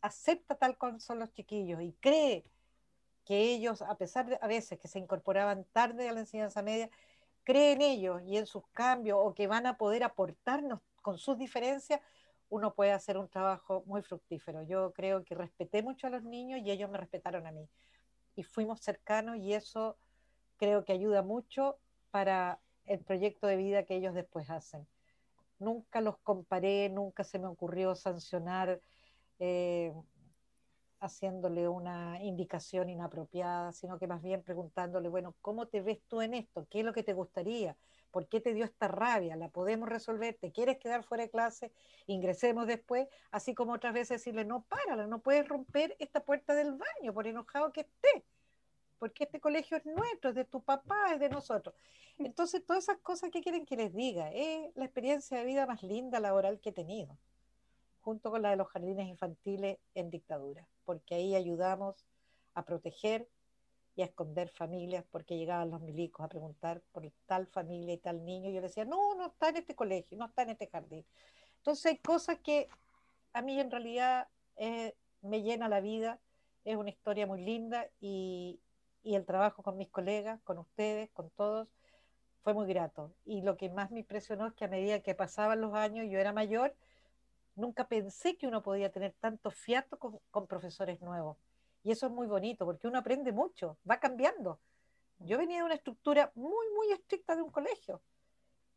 acepta 0.00 0.54
tal 0.54 0.78
como 0.78 1.00
son 1.00 1.18
los 1.18 1.32
chiquillos 1.32 1.82
y 1.82 1.92
cree 2.00 2.44
que 3.24 3.52
ellos, 3.52 3.82
a 3.82 3.96
pesar 3.96 4.26
de 4.26 4.38
a 4.40 4.46
veces 4.46 4.78
que 4.78 4.88
se 4.88 4.98
incorporaban 4.98 5.64
tarde 5.72 6.08
a 6.08 6.12
la 6.12 6.20
enseñanza 6.20 6.62
media, 6.62 6.88
cree 7.44 7.72
en 7.72 7.82
ellos 7.82 8.22
y 8.24 8.36
en 8.36 8.46
sus 8.46 8.66
cambios 8.68 9.18
o 9.20 9.34
que 9.34 9.46
van 9.46 9.66
a 9.66 9.76
poder 9.76 10.04
aportarnos 10.04 10.80
con 11.02 11.18
sus 11.18 11.36
diferencias, 11.36 12.00
uno 12.48 12.74
puede 12.74 12.92
hacer 12.92 13.16
un 13.18 13.28
trabajo 13.28 13.82
muy 13.86 14.02
fructífero. 14.02 14.62
Yo 14.64 14.92
creo 14.92 15.24
que 15.24 15.34
respeté 15.34 15.82
mucho 15.82 16.06
a 16.06 16.10
los 16.10 16.22
niños 16.22 16.60
y 16.60 16.70
ellos 16.70 16.90
me 16.90 16.98
respetaron 16.98 17.46
a 17.46 17.52
mí. 17.52 17.68
Y 18.36 18.42
fuimos 18.42 18.80
cercanos 18.80 19.36
y 19.36 19.54
eso 19.54 19.96
creo 20.56 20.84
que 20.84 20.92
ayuda 20.92 21.22
mucho 21.22 21.78
para 22.10 22.60
el 22.86 23.00
proyecto 23.00 23.46
de 23.46 23.56
vida 23.56 23.84
que 23.84 23.96
ellos 23.96 24.14
después 24.14 24.50
hacen. 24.50 24.86
Nunca 25.60 26.00
los 26.00 26.18
comparé, 26.18 26.88
nunca 26.88 27.22
se 27.22 27.38
me 27.38 27.46
ocurrió 27.46 27.94
sancionar 27.94 28.80
eh, 29.38 29.92
haciéndole 31.00 31.68
una 31.68 32.22
indicación 32.22 32.90
inapropiada, 32.90 33.72
sino 33.72 33.98
que 33.98 34.06
más 34.06 34.22
bien 34.22 34.42
preguntándole, 34.42 35.08
bueno, 35.08 35.34
¿cómo 35.40 35.66
te 35.66 35.80
ves 35.80 36.00
tú 36.08 36.20
en 36.20 36.34
esto? 36.34 36.66
¿Qué 36.70 36.80
es 36.80 36.84
lo 36.84 36.92
que 36.92 37.02
te 37.02 37.14
gustaría? 37.14 37.76
¿Por 38.10 38.28
qué 38.28 38.40
te 38.40 38.52
dio 38.52 38.64
esta 38.64 38.88
rabia? 38.88 39.36
¿La 39.36 39.48
podemos 39.48 39.88
resolver? 39.88 40.36
¿Te 40.40 40.52
quieres 40.52 40.78
quedar 40.78 41.04
fuera 41.04 41.24
de 41.24 41.30
clase? 41.30 41.72
Ingresemos 42.06 42.66
después, 42.66 43.08
así 43.30 43.54
como 43.54 43.72
otras 43.72 43.94
veces 43.94 44.20
decirle, 44.20 44.44
no, 44.44 44.64
párala, 44.64 45.06
no 45.06 45.20
puedes 45.20 45.46
romper 45.48 45.96
esta 45.98 46.24
puerta 46.24 46.54
del 46.54 46.72
baño, 46.72 47.14
por 47.14 47.26
enojado 47.26 47.72
que 47.72 47.82
esté, 47.82 48.24
porque 49.00 49.24
este 49.24 49.40
colegio 49.40 49.78
es 49.78 49.86
nuestro, 49.86 50.28
es 50.28 50.36
de 50.36 50.44
tu 50.44 50.62
papá, 50.62 51.14
es 51.14 51.18
de 51.18 51.30
nosotros. 51.30 51.74
Entonces, 52.18 52.64
todas 52.64 52.84
esas 52.84 52.98
cosas 52.98 53.30
que 53.30 53.40
quieren 53.40 53.64
que 53.64 53.74
les 53.74 53.94
diga, 53.94 54.30
es 54.30 54.70
la 54.76 54.84
experiencia 54.84 55.38
de 55.38 55.44
vida 55.46 55.66
más 55.66 55.82
linda 55.82 56.20
laboral 56.20 56.60
que 56.60 56.68
he 56.68 56.72
tenido, 56.72 57.16
junto 58.02 58.30
con 58.30 58.42
la 58.42 58.50
de 58.50 58.56
los 58.56 58.68
jardines 58.68 59.08
infantiles 59.08 59.78
en 59.94 60.10
dictadura, 60.10 60.68
porque 60.84 61.14
ahí 61.14 61.34
ayudamos 61.34 62.04
a 62.52 62.66
proteger 62.66 63.26
y 63.96 64.02
a 64.02 64.04
esconder 64.04 64.50
familias, 64.50 65.02
porque 65.10 65.38
llegaban 65.38 65.70
los 65.70 65.80
milicos 65.80 66.22
a 66.22 66.28
preguntar 66.28 66.82
por 66.92 67.10
tal 67.24 67.46
familia 67.46 67.94
y 67.94 67.98
tal 67.98 68.22
niño, 68.22 68.50
y 68.50 68.52
yo 68.52 68.60
decía, 68.60 68.84
no, 68.84 69.14
no 69.14 69.28
está 69.28 69.48
en 69.48 69.56
este 69.56 69.74
colegio, 69.74 70.18
no 70.18 70.26
está 70.26 70.42
en 70.42 70.50
este 70.50 70.66
jardín. 70.66 71.06
Entonces 71.56 71.86
hay 71.86 71.96
cosas 71.96 72.38
que 72.40 72.68
a 73.32 73.40
mí 73.40 73.58
en 73.58 73.70
realidad 73.70 74.28
eh, 74.56 74.94
me 75.22 75.40
llena 75.40 75.70
la 75.70 75.80
vida, 75.80 76.20
es 76.66 76.76
una 76.76 76.90
historia 76.90 77.26
muy 77.26 77.40
linda 77.40 77.88
y, 77.98 78.60
y 79.02 79.14
el 79.14 79.24
trabajo 79.24 79.62
con 79.62 79.76
mis 79.76 79.88
colegas, 79.90 80.40
con 80.42 80.58
ustedes, 80.58 81.10
con 81.10 81.30
todos, 81.30 81.68
fue 82.42 82.54
muy 82.54 82.66
grato. 82.66 83.12
Y 83.24 83.42
lo 83.42 83.56
que 83.56 83.70
más 83.70 83.90
me 83.90 84.00
impresionó 84.00 84.46
es 84.46 84.54
que 84.54 84.64
a 84.64 84.68
medida 84.68 85.00
que 85.00 85.14
pasaban 85.14 85.60
los 85.60 85.74
años, 85.74 86.06
yo 86.10 86.18
era 86.18 86.32
mayor, 86.32 86.74
nunca 87.54 87.88
pensé 87.88 88.36
que 88.36 88.46
uno 88.46 88.62
podía 88.62 88.90
tener 88.90 89.14
tanto 89.20 89.50
fiato 89.50 89.98
con, 89.98 90.18
con, 90.30 90.46
profesores 90.46 91.00
nuevos. 91.00 91.36
Y 91.82 91.92
eso 91.92 92.06
es 92.06 92.12
muy 92.12 92.26
bonito, 92.26 92.64
porque 92.64 92.88
uno 92.88 92.98
aprende 92.98 93.32
mucho, 93.32 93.78
va 93.88 94.00
cambiando. 94.00 94.60
Yo 95.18 95.38
venía 95.38 95.58
de 95.58 95.64
una 95.64 95.74
estructura 95.74 96.32
muy, 96.34 96.66
muy 96.74 96.92
estricta 96.92 97.36
de 97.36 97.42
un 97.42 97.50
colegio 97.50 98.00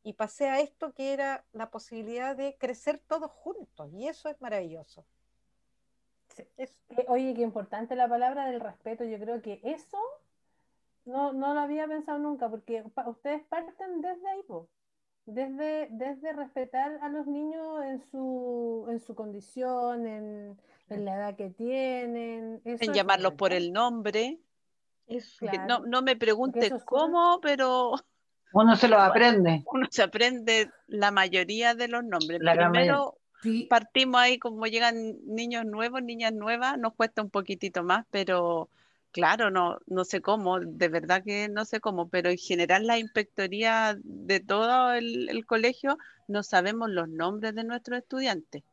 y 0.04 0.14
pasé 0.14 0.50
a 0.50 0.60
esto 0.60 0.94
que 0.94 1.14
era 1.14 1.46
la 1.54 1.72
posibilidad 1.72 2.36
de 2.36 2.58
crecer 2.58 3.02
todos 3.08 3.32
juntos, 3.32 3.90
y 3.94 4.08
eso 4.08 4.30
es 4.30 4.40
maravilloso. 4.42 5.06
Sí. 6.34 6.44
Es... 6.58 6.78
Oye, 7.08 7.34
qué 7.34 7.42
importante 7.42 7.96
la 7.96 8.08
palabra 8.08 8.48
del 8.48 8.60
respeto. 8.60 9.04
Yo 9.04 9.20
creo 9.20 9.42
que 9.42 9.60
eso 9.64 9.98
no, 11.06 11.34
no 11.34 11.54
lo 11.54 11.60
había 11.60 11.88
pensado 11.88 12.18
nunca, 12.20 12.50
porque 12.50 12.84
pa 12.94 13.08
ustedes 13.10 13.44
parten 13.44 14.02
desde 14.02 14.28
ahí, 14.30 14.44
po. 14.48 14.70
Desde, 15.26 15.88
desde 15.92 16.34
respetar 16.34 17.00
a 17.02 17.08
los 17.08 17.28
niños 17.28 17.84
en 17.86 18.02
su, 18.12 18.86
en 18.90 19.00
su 19.00 19.16
condición, 19.16 20.06
en, 20.06 20.60
en 20.90 21.06
la 21.06 21.16
edad 21.16 21.36
que 21.36 21.50
tienen. 21.50 22.62
Eso 22.66 22.84
en 22.84 22.94
llamarlos 22.94 23.34
por 23.34 23.54
el 23.54 23.72
nombre. 23.72 24.40
Eso, 25.08 25.46
claro. 25.46 25.66
no, 25.68 25.80
no 25.86 26.02
me 26.02 26.16
pregunte 26.16 26.72
cómo, 26.86 27.40
pero 27.42 27.94
uno 28.54 28.76
se 28.76 28.88
los 28.88 29.00
aprende. 29.02 29.64
Uno 29.72 29.88
se 29.90 30.04
aprende 30.04 30.70
la 30.88 31.12
mayoría 31.12 31.74
de 31.74 31.88
los 31.88 32.04
nombres. 32.04 32.40
La 32.42 32.54
Primero 32.54 33.18
sí. 33.44 33.68
partimos 33.70 34.20
ahí 34.20 34.40
como 34.40 34.66
llegan 34.66 35.18
niños 35.26 35.66
nuevos, 35.66 36.02
niñas 36.02 36.34
nuevas, 36.34 36.78
nos 36.80 36.94
cuesta 36.96 37.22
un 37.22 37.30
poquitito 37.30 37.84
más, 37.84 38.06
pero 38.10 38.70
claro, 39.12 39.52
no, 39.52 39.78
no 39.86 40.04
sé 40.04 40.22
cómo, 40.22 40.60
de 40.60 40.88
verdad 40.88 41.24
que 41.24 41.48
no 41.48 41.66
sé 41.66 41.80
cómo, 41.80 42.10
pero 42.10 42.30
en 42.30 42.38
general 42.38 42.88
la 42.88 42.98
inspectoría 42.98 43.96
de 44.04 44.40
todo 44.40 44.94
el, 44.94 45.30
el 45.30 45.46
colegio 45.46 45.98
no 46.28 46.42
sabemos 46.44 46.90
los 46.90 47.08
nombres 47.08 47.54
de 47.54 47.64
nuestros 47.64 48.00
estudiantes. 48.00 48.64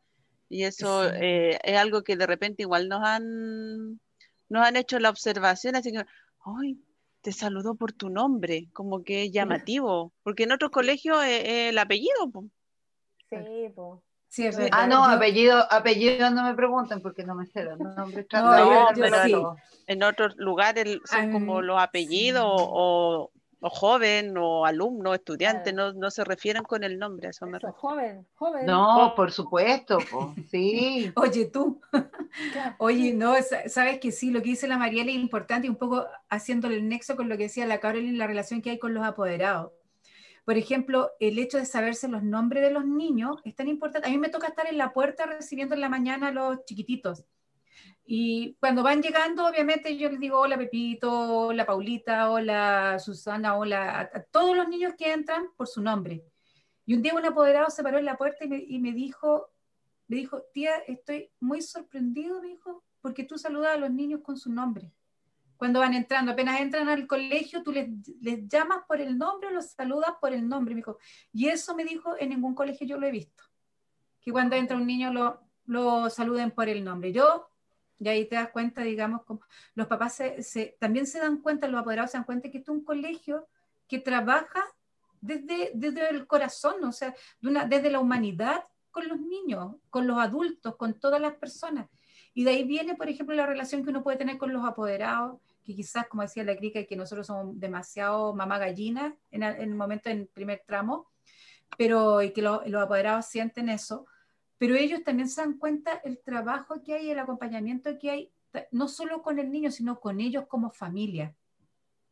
Y 0.48 0.64
eso 0.64 1.04
sí. 1.04 1.16
eh, 1.20 1.58
es 1.62 1.76
algo 1.76 2.02
que 2.02 2.16
de 2.16 2.26
repente 2.26 2.62
igual 2.62 2.88
nos 2.88 3.02
han, 3.04 4.00
nos 4.48 4.66
han 4.66 4.76
hecho 4.76 4.98
la 4.98 5.10
observación, 5.10 5.76
así 5.76 5.92
que, 5.92 6.04
¡ay! 6.44 6.76
Te 7.20 7.32
saludó 7.32 7.74
por 7.74 7.92
tu 7.92 8.08
nombre, 8.08 8.68
como 8.72 9.04
que 9.04 9.24
es 9.24 9.30
llamativo, 9.30 10.10
porque 10.22 10.44
en 10.44 10.52
otros 10.52 10.70
colegios 10.70 11.22
es, 11.22 11.42
es 11.44 11.68
el 11.68 11.78
apellido. 11.78 12.30
Po. 12.32 12.46
Sí, 13.28 13.68
po. 13.74 14.02
Sí, 14.30 14.46
es 14.46 14.56
ah, 14.70 14.86
no, 14.86 15.08
yo... 15.08 15.16
apellido, 15.16 15.72
apellido 15.72 16.30
no 16.30 16.44
me 16.44 16.54
preguntan 16.54 17.00
porque 17.00 17.24
no 17.24 17.34
me 17.34 17.46
sé 17.46 17.64
los 17.64 17.80
nombres. 17.80 18.26
No, 18.32 18.56
no 18.56 18.88
pero 18.94 19.24
sí. 19.24 19.34
en 19.88 20.04
otros 20.04 20.36
lugares 20.36 21.00
son 21.04 21.26
um, 21.26 21.32
como 21.32 21.62
los 21.62 21.82
apellidos 21.82 22.44
sí. 22.44 22.66
o, 22.70 23.32
o, 23.60 23.70
joven 23.70 24.36
o 24.38 24.64
alumno, 24.66 25.14
estudiante, 25.14 25.72
no, 25.72 25.92
no 25.94 26.12
se 26.12 26.22
refieren 26.22 26.62
con 26.62 26.84
el 26.84 26.96
nombre. 26.96 27.26
A 27.26 27.30
eso 27.30 27.44
me 27.44 27.58
eso, 27.58 27.72
joven, 27.72 28.24
joven. 28.36 28.66
No, 28.66 29.14
por 29.16 29.32
supuesto, 29.32 29.98
po. 30.08 30.32
sí. 30.48 31.12
Oye, 31.16 31.46
tú. 31.46 31.80
Oye, 32.78 33.12
no, 33.12 33.34
sabes 33.66 33.98
que 33.98 34.12
sí, 34.12 34.30
lo 34.30 34.42
que 34.42 34.50
dice 34.50 34.68
la 34.68 34.78
Mariela 34.78 35.10
es 35.10 35.16
importante 35.16 35.66
y 35.66 35.70
un 35.70 35.76
poco 35.76 36.06
haciéndole 36.28 36.76
el 36.76 36.88
nexo 36.88 37.16
con 37.16 37.28
lo 37.28 37.36
que 37.36 37.44
decía 37.44 37.66
la 37.66 37.80
Carolina, 37.80 38.16
la 38.16 38.28
relación 38.28 38.62
que 38.62 38.70
hay 38.70 38.78
con 38.78 38.94
los 38.94 39.04
apoderados. 39.04 39.72
Por 40.44 40.56
ejemplo, 40.56 41.10
el 41.20 41.38
hecho 41.38 41.58
de 41.58 41.66
saberse 41.66 42.08
los 42.08 42.22
nombres 42.22 42.62
de 42.62 42.70
los 42.70 42.86
niños 42.86 43.40
es 43.44 43.54
tan 43.54 43.68
importante. 43.68 44.08
A 44.08 44.10
mí 44.10 44.18
me 44.18 44.28
toca 44.28 44.48
estar 44.48 44.66
en 44.66 44.78
la 44.78 44.92
puerta 44.92 45.26
recibiendo 45.26 45.74
en 45.74 45.80
la 45.80 45.88
mañana 45.88 46.28
a 46.28 46.32
los 46.32 46.64
chiquititos. 46.64 47.24
Y 48.04 48.56
cuando 48.58 48.82
van 48.82 49.02
llegando, 49.02 49.46
obviamente 49.46 49.96
yo 49.96 50.10
les 50.10 50.18
digo, 50.18 50.40
hola 50.40 50.58
Pepito, 50.58 51.46
hola 51.46 51.64
Paulita, 51.64 52.30
hola 52.30 52.98
Susana, 52.98 53.56
hola 53.56 54.10
a, 54.12 54.22
todos 54.24 54.56
los 54.56 54.68
niños 54.68 54.94
que 54.98 55.12
entran 55.12 55.46
por 55.56 55.68
su 55.68 55.80
nombre. 55.80 56.24
Y 56.84 56.94
un 56.94 57.02
día 57.02 57.14
un 57.14 57.24
apoderado 57.24 57.70
se 57.70 57.82
paró 57.82 57.98
en 57.98 58.04
la 58.04 58.16
puerta 58.16 58.44
y 58.44 58.48
me, 58.48 58.58
y 58.58 58.78
me 58.80 58.92
dijo, 58.92 59.50
me 60.08 60.16
dijo, 60.16 60.42
tía, 60.52 60.76
estoy 60.88 61.30
muy 61.38 61.62
sorprendido, 61.62 62.40
me 62.42 62.48
dijo, 62.48 62.82
porque 63.00 63.22
tú 63.22 63.38
saludas 63.38 63.76
a 63.76 63.78
los 63.78 63.92
niños 63.92 64.22
con 64.22 64.36
su 64.36 64.52
nombre 64.52 64.92
cuando 65.60 65.80
van 65.80 65.92
entrando, 65.92 66.32
apenas 66.32 66.58
entran 66.58 66.88
al 66.88 67.06
colegio, 67.06 67.62
tú 67.62 67.70
les, 67.70 67.86
les 68.22 68.48
llamas 68.48 68.78
por 68.88 68.98
el 68.98 69.18
nombre, 69.18 69.50
los 69.50 69.72
saludas 69.72 70.12
por 70.18 70.32
el 70.32 70.48
nombre, 70.48 70.74
dijo. 70.74 70.96
Y 71.34 71.48
eso 71.48 71.76
me 71.76 71.84
dijo, 71.84 72.16
en 72.18 72.30
ningún 72.30 72.54
colegio 72.54 72.86
yo 72.86 72.96
lo 72.96 73.06
he 73.06 73.10
visto. 73.10 73.44
Que 74.22 74.32
cuando 74.32 74.56
entra 74.56 74.78
un 74.78 74.86
niño 74.86 75.12
lo, 75.12 75.42
lo 75.66 76.08
saluden 76.08 76.50
por 76.50 76.70
el 76.70 76.82
nombre. 76.82 77.12
Yo, 77.12 77.50
y 77.98 78.08
ahí 78.08 78.26
te 78.26 78.36
das 78.36 78.48
cuenta, 78.48 78.80
digamos, 78.80 79.22
como 79.24 79.42
los 79.74 79.86
papás 79.86 80.14
se, 80.14 80.42
se, 80.42 80.78
también 80.80 81.06
se 81.06 81.18
dan 81.18 81.42
cuenta, 81.42 81.68
los 81.68 81.82
apoderados 81.82 82.12
se 82.12 82.16
dan 82.16 82.24
cuenta 82.24 82.50
que 82.50 82.56
esto 82.56 82.72
es 82.72 82.78
un 82.78 82.84
colegio 82.86 83.46
que 83.86 83.98
trabaja 83.98 84.64
desde, 85.20 85.72
desde 85.74 86.08
el 86.08 86.26
corazón, 86.26 86.82
o 86.84 86.92
sea, 86.92 87.14
desde 87.42 87.90
la 87.90 88.00
humanidad 88.00 88.64
con 88.90 89.06
los 89.08 89.20
niños, 89.20 89.76
con 89.90 90.06
los 90.06 90.16
adultos, 90.16 90.76
con 90.76 90.98
todas 90.98 91.20
las 91.20 91.34
personas. 91.34 91.86
Y 92.32 92.44
de 92.44 92.52
ahí 92.52 92.64
viene, 92.64 92.94
por 92.94 93.10
ejemplo, 93.10 93.36
la 93.36 93.44
relación 93.44 93.84
que 93.84 93.90
uno 93.90 94.02
puede 94.02 94.16
tener 94.16 94.38
con 94.38 94.54
los 94.54 94.64
apoderados, 94.64 95.38
que 95.64 95.74
quizás, 95.74 96.06
como 96.08 96.22
decía 96.22 96.44
la 96.44 96.56
Crica, 96.56 96.84
que 96.84 96.96
nosotros 96.96 97.26
somos 97.26 97.58
demasiado 97.58 98.34
mamá 98.34 98.58
gallina 98.58 99.14
en, 99.30 99.42
el 99.42 99.74
momento, 99.74 100.10
en 100.10 100.28
primer 100.32 100.62
tramo, 100.66 101.08
pero 101.76 102.22
y 102.22 102.32
que 102.32 102.42
los 102.42 102.82
apoderados 102.82 103.26
sienten 103.26 103.68
eso, 103.68 104.06
pero 104.58 104.74
ellos 104.76 105.02
también 105.04 105.28
se 105.28 105.40
dan 105.40 105.58
cuenta 105.58 106.00
el 106.04 106.18
trabajo 106.18 106.82
que 106.82 106.94
hay, 106.94 107.10
el 107.10 107.18
acompañamiento 107.18 107.98
que 107.98 108.10
hay, 108.10 108.32
no 108.70 108.88
solo 108.88 109.22
con 109.22 109.38
el 109.38 109.50
niño, 109.50 109.70
sino 109.70 110.00
con 110.00 110.20
ellos 110.20 110.44
como 110.48 110.70
familia. 110.70 111.34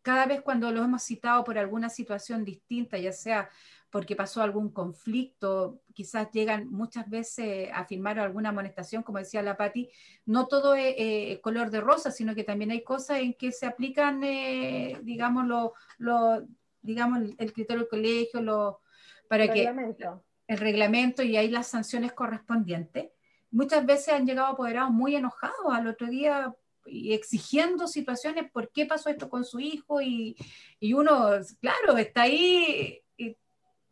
Cada 0.02 0.24
vez 0.24 0.40
cuando 0.40 0.70
los 0.70 0.84
hemos 0.84 1.02
citado 1.02 1.44
por 1.44 1.58
alguna 1.58 1.90
situación 1.90 2.44
distinta, 2.44 2.96
ya 2.96 3.12
sea 3.12 3.50
porque 3.90 4.16
pasó 4.16 4.42
algún 4.42 4.70
conflicto, 4.70 5.80
quizás 5.94 6.30
llegan 6.30 6.70
muchas 6.70 7.08
veces 7.08 7.70
a 7.72 7.86
firmar 7.86 8.18
alguna 8.18 8.50
amonestación, 8.50 9.02
como 9.02 9.18
decía 9.18 9.42
la 9.42 9.56
Patti, 9.56 9.88
no 10.26 10.46
todo 10.46 10.74
es 10.74 10.94
eh, 10.98 11.40
color 11.42 11.70
de 11.70 11.80
rosa, 11.80 12.10
sino 12.10 12.34
que 12.34 12.44
también 12.44 12.70
hay 12.70 12.84
cosas 12.84 13.20
en 13.20 13.34
que 13.34 13.50
se 13.50 13.66
aplican, 13.66 14.22
eh, 14.24 14.98
digamos, 15.02 15.46
lo, 15.46 15.72
lo, 15.96 16.46
digamos, 16.82 17.20
el, 17.38 17.52
criterio 17.52 17.80
del 17.82 17.88
colegio, 17.88 18.42
lo, 18.42 18.80
para 19.28 19.44
el 19.44 19.52
que 19.52 19.60
reglamento. 19.60 20.24
el 20.46 20.58
reglamento 20.58 21.22
y 21.22 21.36
hay 21.36 21.48
las 21.48 21.68
sanciones 21.68 22.12
correspondientes. 22.12 23.10
Muchas 23.50 23.86
veces 23.86 24.12
han 24.12 24.26
llegado 24.26 24.48
apoderados 24.48 24.90
muy 24.90 25.16
enojados 25.16 25.72
al 25.72 25.86
otro 25.86 26.08
día 26.08 26.54
y 26.84 27.14
exigiendo 27.14 27.86
situaciones, 27.86 28.50
¿por 28.50 28.70
qué 28.70 28.84
pasó 28.84 29.08
esto 29.08 29.30
con 29.30 29.44
su 29.44 29.60
hijo? 29.60 30.02
Y, 30.02 30.36
y 30.78 30.92
uno, 30.92 31.30
claro, 31.60 31.96
está 31.96 32.22
ahí 32.22 33.02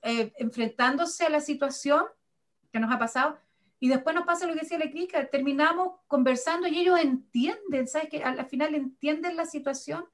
eh, 0.06 0.32
enfrentándose 0.38 1.26
a 1.26 1.30
la 1.30 1.40
situación 1.40 2.04
que 2.72 2.78
nos 2.78 2.92
ha 2.92 2.98
pasado, 2.98 3.38
y 3.78 3.88
después 3.88 4.14
nos 4.14 4.24
pasa 4.24 4.46
lo 4.46 4.54
que 4.54 4.60
decía 4.60 4.78
la 4.78 4.90
crítica, 4.90 5.26
terminamos 5.26 5.96
conversando 6.06 6.66
y 6.66 6.78
ellos 6.78 6.98
entienden, 6.98 7.86
¿sabes? 7.86 8.08
Que 8.08 8.22
al 8.22 8.46
final 8.46 8.74
entienden 8.74 9.36
la 9.36 9.44
situación 9.44 10.06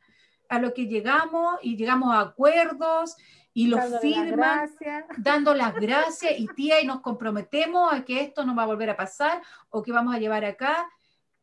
a 0.48 0.58
lo 0.58 0.74
que 0.74 0.86
llegamos 0.86 1.58
y 1.62 1.76
llegamos 1.76 2.12
a 2.12 2.20
acuerdos 2.20 3.16
y 3.54 3.68
los 3.68 4.00
firman 4.00 4.70
dando 5.18 5.54
las 5.54 5.74
gracias 5.74 6.32
y 6.38 6.46
tía 6.48 6.80
y 6.80 6.86
nos 6.86 7.00
comprometemos 7.00 7.92
a 7.92 8.04
que 8.04 8.20
esto 8.20 8.44
no 8.44 8.54
va 8.54 8.64
a 8.64 8.66
volver 8.66 8.90
a 8.90 8.96
pasar 8.96 9.42
o 9.70 9.82
que 9.82 9.92
vamos 9.92 10.14
a 10.14 10.18
llevar 10.18 10.44
acá. 10.44 10.90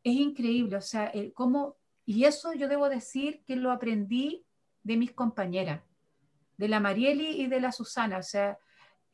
Es 0.02 0.14
increíble, 0.14 0.76
o 0.76 0.82
sea, 0.82 1.06
el 1.06 1.32
cómo, 1.32 1.76
y 2.04 2.24
eso 2.24 2.52
yo 2.52 2.68
debo 2.68 2.88
decir 2.88 3.42
que 3.46 3.56
lo 3.56 3.70
aprendí 3.70 4.44
de 4.82 4.96
mis 4.96 5.12
compañeras 5.12 5.80
de 6.60 6.68
la 6.68 6.78
Marieli 6.78 7.40
y 7.40 7.46
de 7.46 7.58
la 7.58 7.72
Susana. 7.72 8.18
O 8.18 8.22
sea, 8.22 8.58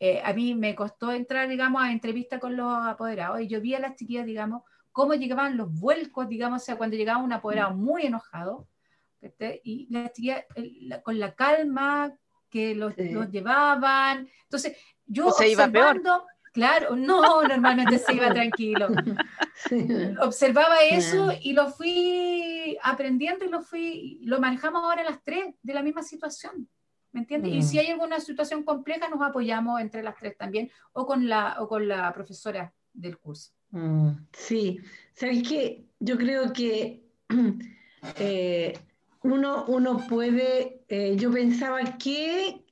eh, 0.01 0.21
a 0.25 0.33
mí 0.33 0.55
me 0.57 0.75
costó 0.75 1.13
entrar, 1.13 1.49
digamos, 1.49 1.81
a 1.81 1.93
entrevista 1.93 2.41
con 2.41 2.57
los 2.57 2.85
apoderados 2.85 3.41
y 3.41 3.47
yo 3.47 3.61
vi 3.61 3.75
a 3.75 3.81
las 3.81 3.95
chiquillas, 3.95 4.27
digamos, 4.27 4.63
cómo 4.91 5.15
llegaban 5.15 5.57
los 5.57 5.73
vuelcos, 5.73 6.29
digamos, 6.29 6.63
o 6.63 6.65
sea, 6.65 6.77
cuando 6.77 6.97
llegaba 6.97 7.23
un 7.23 7.33
apoderado 7.33 7.75
muy 7.75 8.03
enojado, 8.03 8.67
y 9.63 9.87
las 9.91 10.13
chiquillas 10.13 10.45
con 11.03 11.19
la 11.19 11.35
calma 11.35 12.13
que 12.51 12.75
los, 12.75 12.97
llevaban. 12.97 14.29
Entonces, 14.45 14.77
yo 15.07 15.31
se 15.31 15.55
observando, 15.55 16.25
Claro, 16.57 16.97
no, 16.97 17.43
normalmente 17.49 17.99
se 17.99 18.15
iba 18.15 18.33
tranquilo. 18.33 18.89
Observaba 20.21 20.81
eso 20.81 21.31
y 21.39 21.53
lo 21.53 21.69
fui 21.69 22.79
aprendiendo 22.83 23.45
y 23.45 23.51
lo 23.51 23.61
fui, 23.61 24.21
lo 24.23 24.41
manejamos 24.41 24.83
ahora 24.83 25.05
las 25.05 25.23
tres 25.23 25.55
de 25.63 25.75
la 25.75 25.83
misma 25.83 26.03
situación. 26.03 26.67
¿Me 27.17 27.23
entiendes? 27.23 27.55
Y 27.55 27.63
si 27.63 27.79
mm. 27.79 27.81
hay 27.81 27.87
alguna 27.87 28.21
situación 28.21 28.63
compleja, 28.63 29.09
nos 29.09 29.23
apoyamos 29.23 29.81
entre 29.81 30.03
las 30.03 30.17
tres 30.17 30.37
también, 30.37 30.71
o 30.93 31.07
con 31.07 31.27
la, 31.27 31.57
o 31.61 31.67
con 31.67 31.89
la 31.89 32.13
profesora 32.13 32.75
del 32.93 33.17
curso. 33.17 33.53
Mm, 33.71 34.11
sí, 34.33 34.79
sabes 35.15 35.43
que 35.49 35.87
yo 35.99 36.19
creo 36.19 36.53
que 36.53 37.03
eh, 38.19 38.79
uno, 39.23 39.65
uno 39.67 40.07
puede, 40.07 40.83
eh, 40.89 41.17
yo 41.17 41.33
pensaba 41.33 41.97
que, 41.97 42.63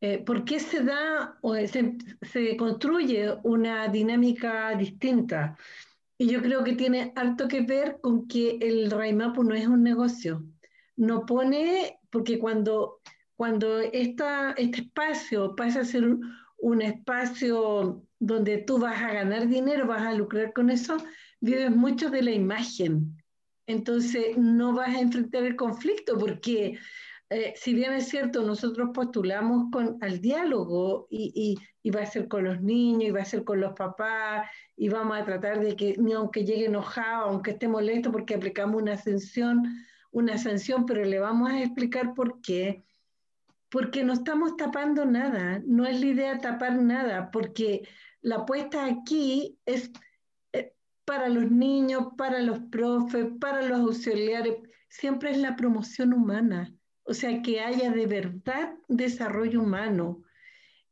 eh, 0.00 0.18
¿por 0.18 0.44
qué 0.44 0.58
se 0.58 0.82
da 0.82 1.38
o 1.40 1.54
se, 1.54 1.96
se 2.22 2.56
construye 2.56 3.32
una 3.44 3.86
dinámica 3.86 4.74
distinta? 4.74 5.56
Y 6.18 6.26
yo 6.26 6.42
creo 6.42 6.64
que 6.64 6.72
tiene 6.72 7.12
harto 7.14 7.46
que 7.46 7.60
ver 7.60 8.00
con 8.00 8.26
que 8.26 8.58
el 8.60 8.90
Raimapu 8.90 9.44
no 9.44 9.54
es 9.54 9.68
un 9.68 9.84
negocio. 9.84 10.42
No 10.96 11.24
pone, 11.26 12.00
porque 12.10 12.40
cuando 12.40 13.00
cuando 13.36 13.80
esta, 13.80 14.52
este 14.52 14.82
espacio 14.82 15.54
pasa 15.56 15.80
a 15.80 15.84
ser 15.84 16.04
un, 16.58 16.82
espacio 16.82 18.02
donde 18.18 18.58
tú 18.58 18.78
vas 18.78 19.00
a 19.02 19.12
ganar 19.12 19.48
dinero, 19.48 19.86
vas 19.86 20.02
a 20.02 20.14
lucrar 20.14 20.52
con 20.52 20.70
eso, 20.70 20.96
vives 21.40 21.70
mucho 21.70 22.10
de 22.10 22.22
la 22.22 22.30
imagen. 22.30 23.16
Entonces 23.66 24.36
no 24.38 24.72
vas 24.72 24.94
a 24.94 25.00
enfrentar 25.00 25.42
el 25.44 25.56
conflicto 25.56 26.16
porque 26.16 26.78
eh, 27.30 27.52
si 27.56 27.74
bien 27.74 27.92
es 27.92 28.08
cierto, 28.08 28.42
nosotros 28.42 28.90
postulamos 28.94 29.70
con, 29.72 29.98
al 30.00 30.20
diálogo 30.20 31.06
y, 31.10 31.58
y, 31.82 31.90
va 31.90 32.02
a 32.02 32.06
ser 32.06 32.28
con 32.28 32.44
los 32.44 32.62
niños, 32.62 33.08
y 33.08 33.10
va 33.10 33.22
a 33.22 33.24
ser 33.24 33.44
con 33.44 33.60
los 33.60 33.72
papás, 33.72 34.48
y 34.76 34.88
vamos 34.88 35.18
a 35.18 35.24
tratar 35.24 35.60
de 35.60 35.74
que, 35.74 35.96
ni 35.98 36.12
aunque 36.12 36.44
llegue 36.44 36.66
enojado, 36.66 37.30
aunque 37.30 37.52
esté 37.52 37.66
molesto 37.66 38.12
porque 38.12 38.34
aplicamos 38.34 38.80
una 38.80 38.96
sanción, 38.96 39.62
una 40.12 40.38
sanción, 40.38 40.86
pero 40.86 41.04
le 41.04 41.18
vamos 41.18 41.50
a 41.50 41.62
explicar 41.62 42.14
por 42.14 42.40
qué 42.40 42.84
porque 43.74 44.04
no 44.04 44.12
estamos 44.12 44.56
tapando 44.56 45.04
nada, 45.04 45.60
no 45.66 45.84
es 45.84 45.98
la 45.98 46.06
idea 46.06 46.38
tapar 46.38 46.80
nada, 46.80 47.32
porque 47.32 47.82
la 48.20 48.36
apuesta 48.36 48.86
aquí 48.86 49.58
es 49.66 49.90
eh, 50.52 50.74
para 51.04 51.28
los 51.28 51.50
niños, 51.50 52.10
para 52.16 52.40
los 52.40 52.60
profes, 52.70 53.26
para 53.40 53.62
los 53.62 53.80
auxiliares, 53.80 54.58
siempre 54.88 55.32
es 55.32 55.38
la 55.38 55.56
promoción 55.56 56.14
humana, 56.14 56.72
o 57.02 57.14
sea, 57.14 57.42
que 57.42 57.58
haya 57.58 57.90
de 57.90 58.06
verdad 58.06 58.74
desarrollo 58.86 59.60
humano. 59.60 60.22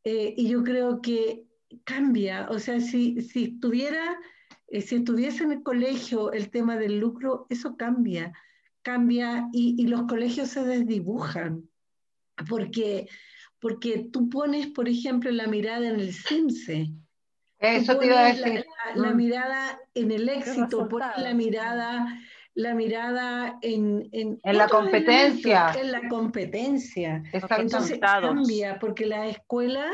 Eh, 0.02 0.34
y 0.36 0.48
yo 0.48 0.64
creo 0.64 1.00
que 1.00 1.46
cambia, 1.84 2.48
o 2.50 2.58
sea, 2.58 2.80
si, 2.80 3.20
si 3.20 3.44
estuviera, 3.44 4.18
eh, 4.66 4.80
si 4.80 4.96
estuviese 4.96 5.44
en 5.44 5.52
el 5.52 5.62
colegio 5.62 6.32
el 6.32 6.50
tema 6.50 6.76
del 6.76 6.98
lucro, 6.98 7.46
eso 7.48 7.76
cambia, 7.76 8.32
cambia 8.82 9.48
y, 9.52 9.76
y 9.78 9.86
los 9.86 10.02
colegios 10.08 10.48
se 10.48 10.64
desdibujan 10.64 11.68
porque, 12.48 13.08
porque 13.60 14.08
tú 14.12 14.28
pones, 14.28 14.68
por 14.68 14.88
ejemplo, 14.88 15.30
la 15.30 15.46
mirada 15.46 15.88
en 15.88 16.00
el 16.00 16.12
CIMSE. 16.12 16.90
Eso 17.58 17.96
te 17.96 18.06
iba 18.06 18.26
a 18.26 18.34
decir. 18.34 18.64
La, 18.96 19.10
mm. 19.10 19.16
mirada 19.16 19.80
en 19.94 20.10
el 20.10 20.28
éxito, 20.28 20.88
pones 20.88 21.16
la 21.18 21.32
mirada, 21.32 22.18
la 22.54 22.74
mirada 22.74 23.58
en, 23.62 24.08
en, 24.12 24.40
la 24.42 24.68
competencia. 24.68 25.72
En 25.80 25.92
la 25.92 26.08
competencia. 26.08 27.22
Entonces 27.32 28.00
cambia, 28.00 28.78
porque 28.80 29.06
las 29.06 29.30
escuelas 29.30 29.90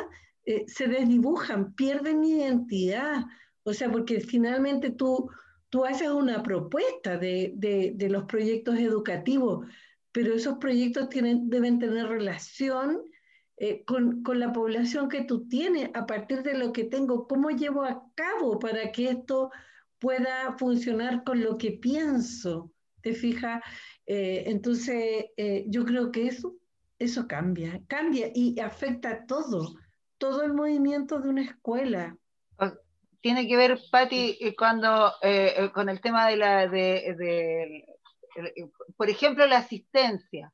eh, 0.46 0.64
se 0.66 0.88
desdibujan, 0.88 1.74
pierden 1.74 2.24
identidad. 2.24 3.26
O 3.64 3.74
sea, 3.74 3.90
porque 3.90 4.20
finalmente 4.20 4.88
tú, 4.88 5.30
tú 5.68 5.84
haces 5.84 6.08
una 6.08 6.42
propuesta 6.42 7.18
de, 7.18 7.52
de, 7.54 7.92
de 7.94 8.08
los 8.08 8.24
proyectos 8.24 8.78
educativos, 8.78 9.66
pero 10.18 10.34
esos 10.34 10.58
proyectos 10.58 11.08
tienen, 11.10 11.48
deben 11.48 11.78
tener 11.78 12.08
relación 12.08 13.04
eh, 13.56 13.84
con, 13.84 14.24
con, 14.24 14.40
la 14.40 14.52
población 14.52 15.08
que 15.08 15.22
tú 15.22 15.46
tienes, 15.46 15.90
a 15.94 16.06
partir 16.06 16.42
de 16.42 16.58
lo 16.58 16.72
que 16.72 16.82
tengo, 16.82 17.28
cómo 17.28 17.50
llevo 17.50 17.84
a 17.84 18.02
cabo 18.16 18.58
para 18.58 18.90
que 18.90 19.10
esto 19.10 19.52
pueda 20.00 20.56
funcionar 20.58 21.22
con 21.22 21.40
lo 21.40 21.56
que 21.56 21.70
pienso. 21.70 22.72
¿Te 23.00 23.12
fijas? 23.12 23.62
Eh, 24.06 24.42
entonces, 24.46 25.26
eh, 25.36 25.64
yo 25.68 25.84
creo 25.84 26.10
que 26.10 26.26
eso, 26.26 26.56
eso 26.98 27.28
cambia, 27.28 27.80
cambia 27.86 28.28
y 28.34 28.58
afecta 28.58 29.10
a 29.10 29.24
todo, 29.24 29.76
todo 30.18 30.42
el 30.42 30.52
movimiento 30.52 31.20
de 31.20 31.28
una 31.28 31.42
escuela. 31.42 32.16
Tiene 33.20 33.46
que 33.46 33.56
ver, 33.56 33.78
Patti, 33.92 34.36
cuando 34.58 35.12
con 35.74 35.88
el 35.88 36.00
tema 36.00 36.28
de 36.28 36.36
la, 36.36 36.66
de, 36.66 37.14
de 37.16 37.84
eh, 37.84 37.97
por 38.96 39.10
ejemplo, 39.10 39.46
la 39.46 39.58
asistencia. 39.58 40.52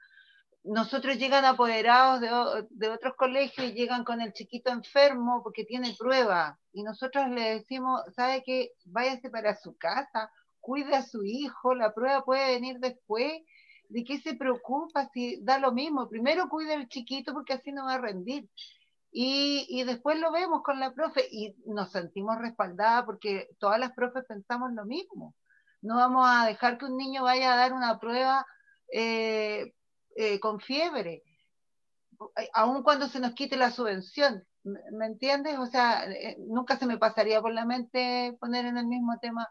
Nosotros 0.63 1.19
llegan 1.19 1.45
apoderados 1.45 2.21
de, 2.21 2.89
otros 2.89 3.15
colegios 3.17 3.67
y 3.69 3.75
llegan 3.75 4.05
con 4.05 4.23
el 4.23 4.33
chiquito 4.33 4.71
enfermo 4.71 5.43
porque 5.43 5.65
tiene 5.65 5.95
prueba. 5.99 6.59
Y 6.73 6.83
nosotros 6.83 7.29
le 7.29 7.57
decimos, 7.57 8.01
¿sabe 8.17 8.43
qué? 8.45 8.71
Váyase 8.87 9.29
para 9.29 9.57
su 9.57 9.77
casa, 9.77 10.31
cuide 10.61 10.97
a 10.97 11.03
su 11.03 11.23
hijo, 11.25 11.75
la 11.75 11.93
prueba 11.93 12.25
puede 12.25 12.55
venir 12.55 12.79
después. 12.79 13.43
¿De 13.91 14.05
qué 14.05 14.19
se 14.19 14.35
preocupa 14.35 15.11
si 15.13 15.39
da 15.43 15.59
lo 15.59 15.73
mismo? 15.73 16.09
Primero 16.09 16.49
cuide 16.49 16.75
al 16.75 16.89
chiquito 16.89 17.35
porque 17.35 17.53
así 17.53 17.71
no 17.71 17.85
va 17.85 17.95
a 17.95 18.01
rendir. 18.01 18.49
Y, 19.13 19.67
y, 19.69 19.85
después 19.85 20.19
lo 20.19 20.33
vemos 20.33 20.63
con 20.65 20.81
la 20.81 20.93
profe 20.93 21.29
y 21.31 21.55
nos 21.67 21.93
sentimos 21.93 22.37
respaldadas 22.39 23.05
porque 23.05 23.49
todas 23.61 23.79
las 23.79 23.93
profes 23.93 24.25
pensamos 24.27 24.73
lo 24.73 24.85
mismo. 24.87 25.37
No 25.85 25.97
vamos 25.97 26.27
a 26.29 26.47
dejar 26.47 26.79
que 26.79 26.87
un 26.87 26.97
niño 26.97 27.23
vaya 27.23 27.53
a 27.53 27.57
dar 27.57 27.73
una 27.73 27.99
prueba 27.99 28.47
eh, 28.93 29.73
eh, 30.17 30.41
con 30.41 30.59
fiebre, 30.61 31.23
aun 32.55 32.83
cuando 32.83 33.07
se 33.09 33.21
nos 33.21 33.35
quite 33.35 33.57
la 33.57 33.71
subvención. 33.71 34.43
¿Me 34.65 35.07
entiendes? 35.07 35.59
O 35.59 35.67
sea, 35.67 36.11
eh, 36.11 36.37
nunca 36.39 36.79
se 36.79 36.87
me 36.87 36.97
pasaría 36.97 37.43
por 37.43 37.53
la 37.53 37.67
mente 37.67 38.37
poner 38.41 38.65
en 38.65 38.79
el 38.79 38.87
mismo 38.87 39.19
tema 39.21 39.47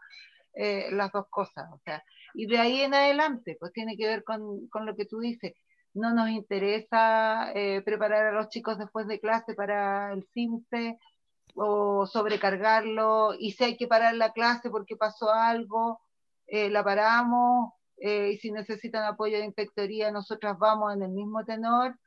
las 0.91 1.11
dos 1.11 1.25
cosas. 1.29 1.65
O 1.71 1.79
sea, 1.83 2.03
Y 2.33 2.47
de 2.47 2.59
ahí 2.59 2.81
en 2.81 2.93
adelante, 2.93 3.57
pues 3.59 3.71
tiene 3.73 3.95
que 3.97 4.07
ver 4.07 4.23
con, 4.23 4.67
con 4.69 4.85
lo 4.85 4.95
que 4.95 5.05
tú 5.05 5.19
dices. 5.19 5.53
No 5.93 6.13
nos 6.13 6.29
interesa 6.29 7.51
eh, 7.53 7.81
preparar 7.83 8.27
a 8.27 8.31
los 8.31 8.49
chicos 8.49 8.77
después 8.79 9.07
de 9.07 9.19
clase 9.19 9.53
para 9.53 10.13
el 10.13 10.25
CIMSE 10.33 10.97
o 11.55 12.07
sobrecargarlo, 12.07 13.35
y 13.37 13.51
si 13.51 13.63
hay 13.63 13.77
que 13.77 13.87
parar 13.87 14.15
la 14.15 14.31
clase 14.33 14.69
porque 14.71 14.95
pasó 14.95 15.31
algo, 15.31 16.01
eh, 16.53 16.69
la 16.69 16.83
paramos, 16.83 17.73
eh, 17.97 18.31
y 18.33 18.37
si 18.37 18.51
necesitan 18.51 19.03
apoyo 19.05 19.37
de 19.37 19.45
inspectoría, 19.45 20.11
nosotras 20.11 20.57
vamos 20.59 20.93
en 20.93 21.03
el 21.03 21.11
mismo 21.11 21.43
tenor. 21.45 21.97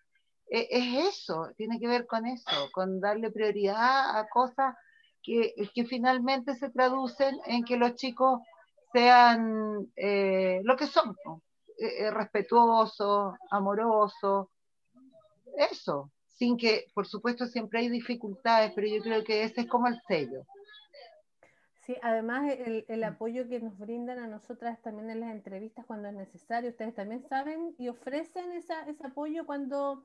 es 0.48 1.08
eso, 1.08 1.50
tiene 1.56 1.80
que 1.80 1.88
ver 1.88 2.06
con 2.06 2.26
eso, 2.26 2.70
con 2.72 3.00
darle 3.00 3.30
prioridad 3.30 4.18
a 4.18 4.28
cosas 4.28 4.74
que, 5.22 5.54
que 5.74 5.84
finalmente 5.84 6.54
se 6.54 6.70
traducen 6.70 7.36
en 7.46 7.64
que 7.64 7.76
los 7.76 7.96
chicos 7.96 8.40
sean 8.92 9.90
eh, 9.96 10.60
lo 10.62 10.76
que 10.76 10.86
son, 10.86 11.16
eh, 11.78 12.06
eh, 12.06 12.10
respetuosos, 12.10 13.34
amorosos, 13.50 14.46
eso, 15.58 16.10
sin 16.26 16.56
que, 16.56 16.86
por 16.94 17.06
supuesto, 17.06 17.46
siempre 17.46 17.80
hay 17.80 17.88
dificultades, 17.88 18.72
pero 18.74 18.86
yo 18.86 19.02
creo 19.02 19.24
que 19.24 19.42
ese 19.42 19.62
es 19.62 19.66
como 19.66 19.88
el 19.88 20.00
sello. 20.06 20.46
Sí, 21.86 21.96
además 22.02 22.52
el, 22.52 22.84
el, 22.88 23.04
apoyo 23.04 23.48
que 23.48 23.60
nos 23.60 23.78
brindan 23.78 24.18
a 24.18 24.26
nosotras 24.26 24.82
también 24.82 25.08
en 25.08 25.20
las 25.20 25.30
entrevistas 25.30 25.86
cuando 25.86 26.08
es 26.08 26.14
necesario, 26.14 26.70
ustedes 26.70 26.96
también 26.96 27.22
saben 27.22 27.76
y 27.78 27.86
ofrecen 27.86 28.50
esa, 28.50 28.80
ese 28.88 29.06
apoyo 29.06 29.46
cuando 29.46 30.04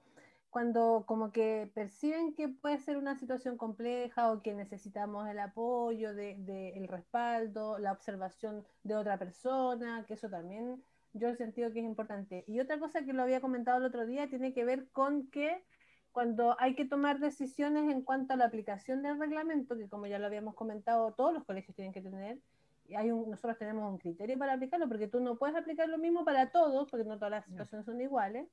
cuando 0.52 1.06
como 1.08 1.32
que 1.32 1.72
perciben 1.74 2.36
que 2.36 2.50
puede 2.50 2.78
ser 2.78 2.98
una 2.98 3.16
situación 3.16 3.58
compleja 3.58 4.32
o 4.32 4.44
que 4.44 4.54
necesitamos 4.54 5.28
el 5.28 5.40
apoyo, 5.40 6.14
de, 6.14 6.36
de, 6.40 6.78
el 6.78 6.88
respaldo, 6.88 7.80
la 7.80 7.94
observación 7.94 8.64
de 8.84 8.96
otra 8.96 9.18
persona, 9.18 10.06
que 10.06 10.16
eso 10.16 10.30
también 10.30 10.84
yo 11.14 11.30
he 11.30 11.36
sentido 11.36 11.72
que 11.72 11.80
es 11.80 11.86
importante. 11.86 12.44
Y 12.48 12.60
otra 12.60 12.80
cosa 12.80 13.04
que 13.04 13.14
lo 13.14 13.24
había 13.24 13.42
comentado 13.42 13.80
el 13.80 13.86
otro 13.86 14.06
día 14.06 14.30
tiene 14.30 14.54
que 14.54 14.66
ver 14.66 14.90
con 14.92 15.28
que 15.32 15.64
cuando 16.12 16.56
hay 16.60 16.76
que 16.76 16.86
tomar 16.86 17.20
decisiones 17.20 17.92
en 17.92 18.02
cuanto 18.02 18.34
a 18.34 18.38
la 18.38 18.46
aplicación 18.46 19.02
del 19.02 19.20
reglamento, 19.20 19.78
que 19.78 19.88
como 19.88 20.08
ya 20.08 20.20
lo 20.20 20.26
habíamos 20.26 20.56
comentado, 20.56 21.14
todos 21.14 21.34
los 21.34 21.44
colegios 21.46 21.76
tienen 21.76 21.94
que 21.94 22.02
tener, 22.02 22.40
y 22.88 22.96
hay 22.96 23.12
un, 23.12 23.30
nosotros 23.30 23.58
tenemos 23.58 23.90
un 23.90 23.98
criterio 23.98 24.38
para 24.38 24.54
aplicarlo, 24.54 24.88
porque 24.88 25.08
tú 25.08 25.22
no 25.22 25.38
puedes 25.38 25.56
aplicar 25.56 25.88
lo 25.88 25.98
mismo 25.98 26.26
para 26.26 26.52
todos, 26.52 26.90
porque 26.90 27.06
no 27.06 27.16
todas 27.16 27.32
las 27.32 27.46
situaciones 27.46 27.86
son 27.86 28.02
iguales. 28.02 28.50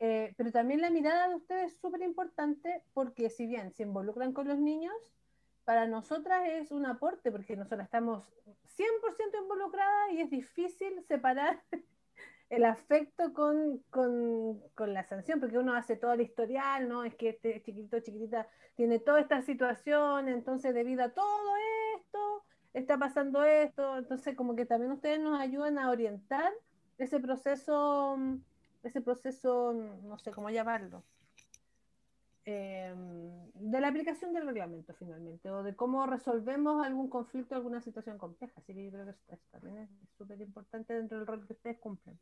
Eh, 0.00 0.34
pero 0.36 0.52
también 0.52 0.80
la 0.80 0.90
mirada 0.90 1.28
de 1.28 1.36
ustedes 1.36 1.72
es 1.72 1.78
súper 1.78 2.02
importante 2.02 2.82
porque 2.92 3.30
si 3.30 3.46
bien 3.46 3.72
se 3.72 3.84
involucran 3.84 4.32
con 4.32 4.48
los 4.48 4.58
niños, 4.58 4.94
para 5.64 5.86
nosotras 5.86 6.46
es 6.46 6.72
un 6.72 6.84
aporte 6.84 7.30
porque 7.32 7.56
nosotras 7.56 7.86
estamos 7.86 8.24
100% 8.76 9.42
involucradas 9.42 10.12
y 10.12 10.20
es 10.20 10.30
difícil 10.30 11.02
separar 11.04 11.62
el 12.56 12.64
afecto 12.64 13.32
con, 13.32 13.78
con, 13.90 14.60
con, 14.74 14.94
la 14.94 15.04
sanción, 15.04 15.40
porque 15.40 15.58
uno 15.58 15.74
hace 15.74 15.96
todo 15.96 16.12
el 16.12 16.20
historial, 16.20 16.88
¿no? 16.88 17.04
Es 17.04 17.14
que 17.14 17.30
este 17.30 17.62
chiquito, 17.62 18.00
chiquitita 18.00 18.48
tiene 18.76 18.98
toda 18.98 19.20
esta 19.20 19.42
situación, 19.42 20.28
entonces 20.28 20.74
debido 20.74 21.04
a 21.04 21.10
todo 21.10 21.56
esto, 21.96 22.44
está 22.72 22.98
pasando 22.98 23.44
esto, 23.44 23.98
entonces 23.98 24.36
como 24.36 24.56
que 24.56 24.66
también 24.66 24.92
ustedes 24.92 25.20
nos 25.20 25.40
ayudan 25.40 25.78
a 25.78 25.90
orientar 25.90 26.52
ese 26.98 27.20
proceso 27.20 28.18
ese 28.84 29.00
proceso, 29.00 29.72
no 29.72 30.18
sé 30.18 30.30
cómo 30.30 30.50
llamarlo, 30.50 31.04
em, 32.44 33.50
de 33.54 33.80
la 33.80 33.88
aplicación 33.88 34.32
del 34.32 34.46
reglamento 34.46 34.94
finalmente, 34.94 35.50
o 35.50 35.62
de 35.62 35.74
cómo 35.74 36.06
resolvemos 36.06 36.84
algún 36.84 37.08
conflicto, 37.08 37.54
alguna 37.54 37.80
situación 37.80 38.18
compleja. 38.18 38.52
Así 38.56 38.74
que 38.74 38.84
yo 38.84 38.92
creo 38.92 39.06
que 39.06 39.34
eso 39.34 39.44
también 39.50 39.78
es 39.78 39.90
súper 40.18 40.40
importante 40.40 40.92
dentro 40.92 41.18
del 41.18 41.26
rol 41.26 41.46
que 41.46 41.54
ustedes 41.54 41.78
cumplen. 41.78 42.18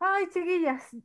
Ay, 0.00 0.28
chiquillas, 0.30 0.96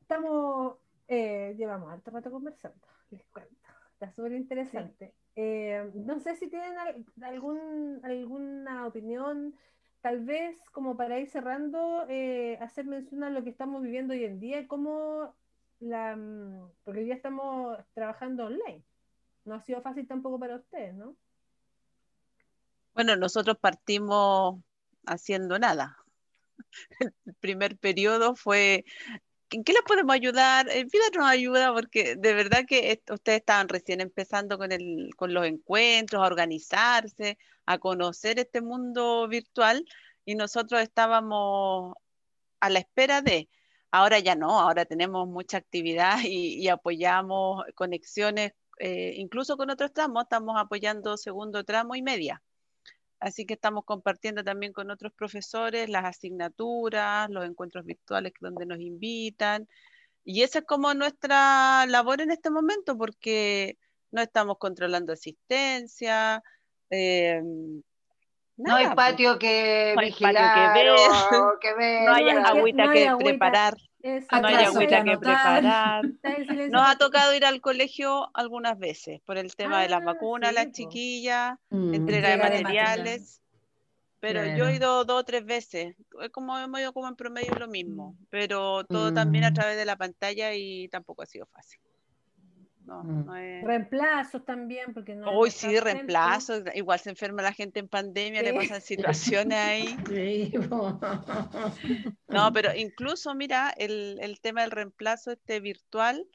estamos, 0.00 0.76
eh, 1.08 1.54
llevamos 1.58 1.92
harto 1.92 2.10
rato 2.10 2.30
conversando, 2.30 2.86
les 3.10 3.24
cuento. 3.26 3.54
Está 3.94 4.12
súper 4.12 4.32
interesante. 4.32 5.14
Eh, 5.34 5.90
no 5.94 6.20
sé 6.20 6.36
si 6.36 6.48
tienen 6.48 6.76
algún, 7.22 8.00
alguna 8.02 8.86
opinión 8.86 9.54
tal 10.00 10.20
vez 10.24 10.56
como 10.70 10.96
para 10.96 11.18
ir 11.18 11.28
cerrando, 11.28 12.06
eh, 12.08 12.58
hacer 12.60 12.84
mención 12.84 13.24
a 13.24 13.30
lo 13.30 13.42
que 13.42 13.50
estamos 13.50 13.82
viviendo 13.82 14.14
hoy 14.14 14.24
en 14.24 14.38
día, 14.38 14.68
como 14.68 15.34
la, 15.80 16.14
mm, 16.14 16.70
porque 16.84 17.00
día 17.00 17.14
estamos 17.14 17.78
trabajando 17.94 18.46
online. 18.46 18.84
No 19.44 19.54
ha 19.54 19.60
sido 19.62 19.82
fácil 19.82 20.06
tampoco 20.06 20.38
para 20.38 20.56
ustedes, 20.56 20.94
¿no? 20.94 21.16
Bueno, 22.94 23.16
nosotros 23.16 23.58
partimos 23.58 24.60
haciendo 25.06 25.58
nada. 25.58 25.96
El 27.24 27.34
primer 27.40 27.76
periodo 27.78 28.36
fue, 28.36 28.84
¿en 29.50 29.64
qué 29.64 29.72
les 29.72 29.82
podemos 29.82 30.14
ayudar? 30.14 30.68
Eh, 30.70 30.86
nos 31.16 31.26
ayuda 31.26 31.72
porque 31.72 32.16
de 32.16 32.34
verdad 32.34 32.64
que 32.66 33.02
ustedes 33.10 33.40
estaban 33.40 33.68
recién 33.68 34.00
empezando 34.00 34.58
con, 34.58 34.72
el, 34.72 35.10
con 35.16 35.34
los 35.34 35.46
encuentros, 35.46 36.22
a 36.22 36.26
organizarse, 36.26 37.38
a 37.66 37.78
conocer 37.78 38.38
este 38.38 38.60
mundo 38.60 39.28
virtual 39.28 39.84
y 40.24 40.34
nosotros 40.34 40.80
estábamos 40.82 41.94
a 42.60 42.70
la 42.70 42.80
espera 42.80 43.22
de, 43.22 43.48
ahora 43.90 44.18
ya 44.18 44.34
no, 44.34 44.60
ahora 44.60 44.84
tenemos 44.84 45.28
mucha 45.28 45.58
actividad 45.58 46.18
y, 46.24 46.68
apoyamos 46.68 47.64
conexiones, 47.74 48.52
eh, 48.78 49.14
incluso 49.16 49.56
con 49.56 49.70
otros 49.70 49.92
tramos, 49.92 50.24
estamos 50.24 50.56
apoyando 50.58 51.16
segundo 51.16 51.64
tramo 51.64 51.94
y 51.94 52.02
media. 52.02 52.42
Así 53.18 53.46
que 53.46 53.54
estamos 53.54 53.84
compartiendo 53.84 54.44
también 54.44 54.72
con 54.72 54.90
otros 54.90 55.12
profesores 55.12 55.88
las 55.88 56.04
asignaturas, 56.04 57.30
los 57.30 57.44
encuentros 57.44 57.84
virtuales 57.84 58.32
donde 58.40 58.66
nos 58.66 58.78
invitan. 58.78 59.66
Y 60.24 60.42
esa 60.42 60.58
es 60.60 60.64
como 60.64 60.92
nuestra 60.92 61.86
labor 61.86 62.20
en 62.20 62.30
este 62.30 62.50
momento, 62.50 62.98
porque 62.98 63.78
no 64.10 64.20
estamos 64.20 64.58
controlando 64.58 65.12
asistencia, 65.12 66.42
eh, 66.90 67.40
no 68.56 68.74
hay 68.74 68.88
patio 68.94 69.38
que 69.38 69.92
no 69.94 70.00
vigilar, 70.00 70.74
que 71.60 71.74
ver, 71.74 72.04
no 72.04 72.14
hay 72.14 72.28
agüita 72.28 72.92
que 72.92 73.12
preparar. 73.18 73.76
No 74.02 74.48
hay 74.48 74.64
agüita 74.64 75.04
que 75.04 75.18
preparar. 75.18 76.04
Nos 76.70 76.82
ha 76.88 76.96
tocado 76.96 77.34
ir 77.34 77.44
al 77.44 77.60
colegio 77.60 78.30
algunas 78.34 78.78
veces 78.78 79.20
por 79.22 79.38
el 79.38 79.54
tema 79.54 79.82
de 79.82 79.88
las 79.88 80.02
ah, 80.02 80.04
vacunas, 80.04 80.52
las 80.52 80.72
chiquillas, 80.72 81.58
mm. 81.70 81.94
entrega, 81.94 82.30
de 82.30 82.36
materiales. 82.36 83.42
pero 84.20 84.44
yo 84.56 84.66
he 84.68 84.76
ido 84.76 85.04
dos 85.04 85.20
o 85.20 85.24
tres 85.24 85.44
veces. 85.44 85.94
Es 86.20 86.30
como 86.30 86.58
hemos 86.58 86.80
ido 86.80 86.92
como 86.92 87.08
en 87.08 87.16
promedio 87.16 87.54
lo 87.58 87.68
mismo, 87.68 88.16
pero 88.30 88.84
todo 88.84 89.12
también 89.12 89.44
a 89.44 89.50
mm. 89.50 89.54
través 89.54 89.76
de 89.76 89.84
la 89.84 89.96
pantalla 89.96 90.54
y 90.54 90.88
tampoco 90.88 91.22
ha 91.22 91.26
sido 91.26 91.46
fácil. 91.46 91.80
Mm. 92.86 93.64
Reemplazos 93.64 94.44
también, 94.44 94.94
porque 94.94 95.16
no. 95.16 95.38
Uy, 95.38 95.50
sí, 95.50 95.80
reemplazos. 95.80 96.62
Igual 96.74 97.00
se 97.00 97.10
enferma 97.10 97.42
la 97.42 97.52
gente 97.52 97.80
en 97.80 97.88
pandemia, 97.88 98.42
le 98.42 98.54
pasan 98.54 98.80
situaciones 98.80 99.58
ahí. 99.58 99.96
no, 102.28 102.52
pero 102.52 102.74
incluso, 102.76 103.34
mira, 103.34 103.74
el, 103.76 104.18
el, 104.20 104.40
tema 104.40 104.62
del 104.62 104.70
reemplazo 104.70 105.32
este 105.32 105.58
virtual, 105.58 106.28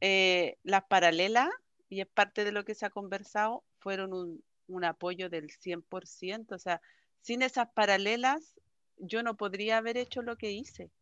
eh, 0.00 0.56
las 0.62 0.84
paralelas, 0.84 1.50
y 1.88 2.00
es 2.00 2.06
parte 2.06 2.44
de 2.44 2.52
lo 2.52 2.64
que 2.64 2.76
se 2.76 2.86
ha 2.86 2.90
conversado, 2.90 3.64
fueron 3.80 4.12
un, 4.12 4.44
un 4.68 4.84
apoyo 4.84 5.28
del 5.28 5.48
100%. 5.48 6.52
O 6.52 6.58
sea, 6.58 6.80
sin 7.22 7.42
esas 7.42 7.70
paralelas, 7.72 8.54
yo 8.98 9.24
no 9.24 9.36
podría 9.36 9.78
haber 9.78 9.96
hecho 9.96 10.22
lo 10.22 10.36
que 10.36 10.52
hice. 10.52 10.92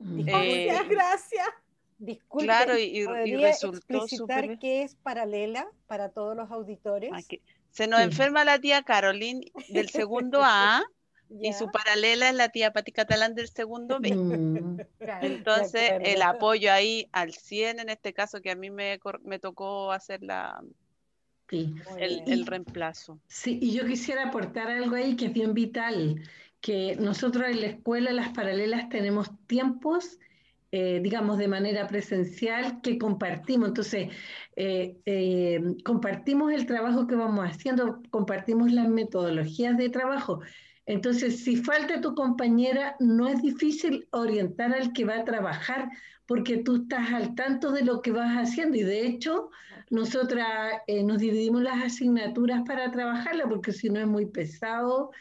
Eh, 0.00 0.70
gracias. 0.88 1.48
Disculpe, 1.98 2.44
claro, 2.44 2.78
y, 2.78 3.04
y 3.24 3.36
resultó 3.36 4.04
explicitar 4.04 4.58
qué 4.60 4.82
es 4.82 4.94
paralela 4.94 5.66
para 5.86 6.10
todos 6.10 6.36
los 6.36 6.50
auditores? 6.50 7.10
Se 7.70 7.88
nos 7.88 8.00
enferma 8.00 8.44
la 8.44 8.60
tía 8.60 8.82
Caroline 8.82 9.50
del 9.68 9.88
segundo 9.90 10.40
A 10.42 10.84
y 11.42 11.52
su 11.52 11.70
paralela 11.70 12.30
es 12.30 12.34
la 12.36 12.50
tía 12.50 12.72
Pati 12.72 12.92
Catalán 12.92 13.34
del 13.34 13.48
segundo 13.48 13.98
B. 14.00 14.14
Mm. 14.14 14.80
Entonces, 15.22 15.92
el 16.00 16.22
apoyo 16.22 16.72
ahí 16.72 17.08
al 17.12 17.32
100 17.32 17.80
en 17.80 17.88
este 17.88 18.12
caso, 18.12 18.40
que 18.40 18.52
a 18.52 18.56
mí 18.56 18.70
me, 18.70 19.00
me 19.24 19.38
tocó 19.40 19.90
hacer 19.90 20.22
la, 20.22 20.62
el, 21.50 22.22
el, 22.26 22.46
reemplazo. 22.46 23.18
Sí, 23.26 23.58
y 23.60 23.72
yo 23.72 23.86
quisiera 23.86 24.28
aportar 24.28 24.68
algo 24.68 24.94
ahí 24.94 25.16
que 25.16 25.26
es 25.26 25.32
bien 25.32 25.52
vital, 25.52 26.22
que 26.60 26.96
nosotros 26.96 27.48
en 27.48 27.60
la 27.60 27.66
escuela, 27.66 28.12
las 28.12 28.30
paralelas, 28.30 28.88
tenemos 28.88 29.30
tiempos 29.46 30.18
eh, 30.70 31.00
digamos, 31.02 31.38
de 31.38 31.48
manera 31.48 31.86
presencial 31.86 32.82
que 32.82 32.98
compartimos. 32.98 33.68
Entonces, 33.68 34.08
eh, 34.54 34.98
eh, 35.06 35.60
compartimos 35.82 36.52
el 36.52 36.66
trabajo 36.66 37.06
que 37.06 37.14
vamos 37.14 37.46
haciendo, 37.48 38.02
compartimos 38.10 38.70
las 38.72 38.86
metodologías 38.88 39.78
de 39.78 39.88
trabajo. 39.88 40.40
Entonces, 40.84 41.42
si 41.42 41.56
falta 41.56 42.02
tu 42.02 42.14
compañera, 42.14 42.96
no 43.00 43.28
es 43.28 43.40
difícil 43.40 44.08
orientar 44.10 44.74
al 44.74 44.92
que 44.92 45.06
va 45.06 45.16
a 45.16 45.24
trabajar 45.24 45.88
porque 46.26 46.58
tú 46.58 46.82
estás 46.82 47.12
al 47.12 47.34
tanto 47.34 47.72
de 47.72 47.84
lo 47.84 48.02
que 48.02 48.12
vas 48.12 48.36
haciendo. 48.36 48.76
Y 48.76 48.82
de 48.82 49.06
hecho, 49.06 49.48
nosotras 49.88 50.82
nos 51.04 51.18
dividimos 51.18 51.62
las 51.62 51.82
asignaturas 51.82 52.62
para 52.66 52.90
trabajarla 52.90 53.48
porque 53.48 53.72
si 53.72 53.88
no 53.88 54.00
es 54.00 54.06
muy 54.06 54.26
pesado 54.26 55.12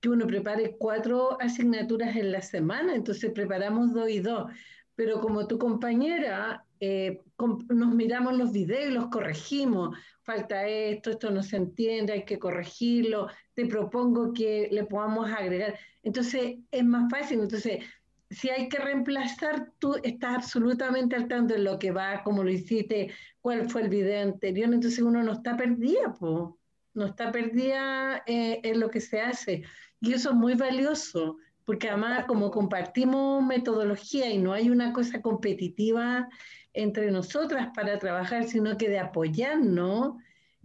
que 0.00 0.08
uno 0.08 0.26
prepare 0.26 0.76
cuatro 0.78 1.40
asignaturas 1.40 2.16
en 2.16 2.32
la 2.32 2.42
semana, 2.42 2.94
entonces 2.94 3.32
preparamos 3.32 3.92
dos 3.92 4.08
y 4.10 4.20
dos. 4.20 4.50
Pero 4.94 5.20
como 5.20 5.46
tu 5.46 5.58
compañera, 5.58 6.64
eh, 6.80 7.22
nos 7.68 7.94
miramos 7.94 8.36
los 8.36 8.52
videos 8.52 8.90
y 8.90 8.92
los 8.92 9.08
corregimos. 9.08 9.96
Falta 10.22 10.66
esto, 10.66 11.10
esto 11.10 11.30
no 11.30 11.42
se 11.42 11.56
entiende, 11.56 12.12
hay 12.12 12.24
que 12.24 12.38
corregirlo. 12.38 13.28
Te 13.54 13.66
propongo 13.66 14.32
que 14.32 14.68
le 14.70 14.84
podamos 14.84 15.30
agregar. 15.30 15.78
Entonces 16.02 16.58
es 16.70 16.84
más 16.84 17.10
fácil. 17.10 17.40
Entonces, 17.40 17.84
si 18.30 18.50
hay 18.50 18.68
que 18.68 18.78
reemplazar, 18.78 19.72
tú 19.78 19.96
estás 20.02 20.36
absolutamente 20.36 21.16
al 21.16 21.28
tanto 21.28 21.54
de 21.54 21.60
lo 21.60 21.78
que 21.78 21.90
va, 21.90 22.22
cómo 22.22 22.42
lo 22.42 22.50
hiciste, 22.50 23.12
cuál 23.40 23.68
fue 23.70 23.82
el 23.82 23.88
video 23.88 24.22
anterior. 24.22 24.72
Entonces 24.72 25.00
uno 25.00 25.22
no 25.22 25.32
está 25.32 25.56
perdida, 25.56 26.12
po. 26.12 26.58
no 26.94 27.06
está 27.06 27.32
perdida 27.32 28.22
eh, 28.26 28.60
en 28.62 28.80
lo 28.80 28.90
que 28.90 29.00
se 29.00 29.20
hace. 29.20 29.64
Y 30.00 30.12
eso 30.12 30.30
es 30.30 30.36
muy 30.36 30.54
valioso, 30.54 31.38
porque 31.64 31.88
además 31.88 32.26
como 32.26 32.50
compartimos 32.50 33.42
metodología 33.42 34.30
y 34.30 34.38
no 34.38 34.52
hay 34.52 34.70
una 34.70 34.92
cosa 34.92 35.22
competitiva 35.22 36.28
entre 36.72 37.10
nosotras 37.10 37.70
para 37.74 37.98
trabajar, 37.98 38.44
sino 38.44 38.76
que 38.76 38.88
de 38.88 38.98
apoyarnos, 38.98 40.16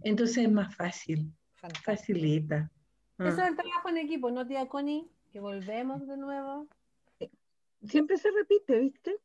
entonces 0.02 0.38
es 0.38 0.50
más 0.50 0.74
fácil, 0.74 1.32
facilita. 1.84 2.70
Eso 3.18 3.42
es 3.42 3.48
el 3.48 3.56
trabajo 3.56 3.88
en 3.90 3.98
equipo, 3.98 4.30
¿no, 4.30 4.46
tía 4.46 4.66
Connie? 4.66 5.06
Que 5.30 5.40
volvemos 5.40 6.06
de 6.06 6.16
nuevo. 6.16 6.66
Siempre 7.84 8.16
se 8.16 8.30
repite, 8.30 8.80
¿viste? 8.80 9.16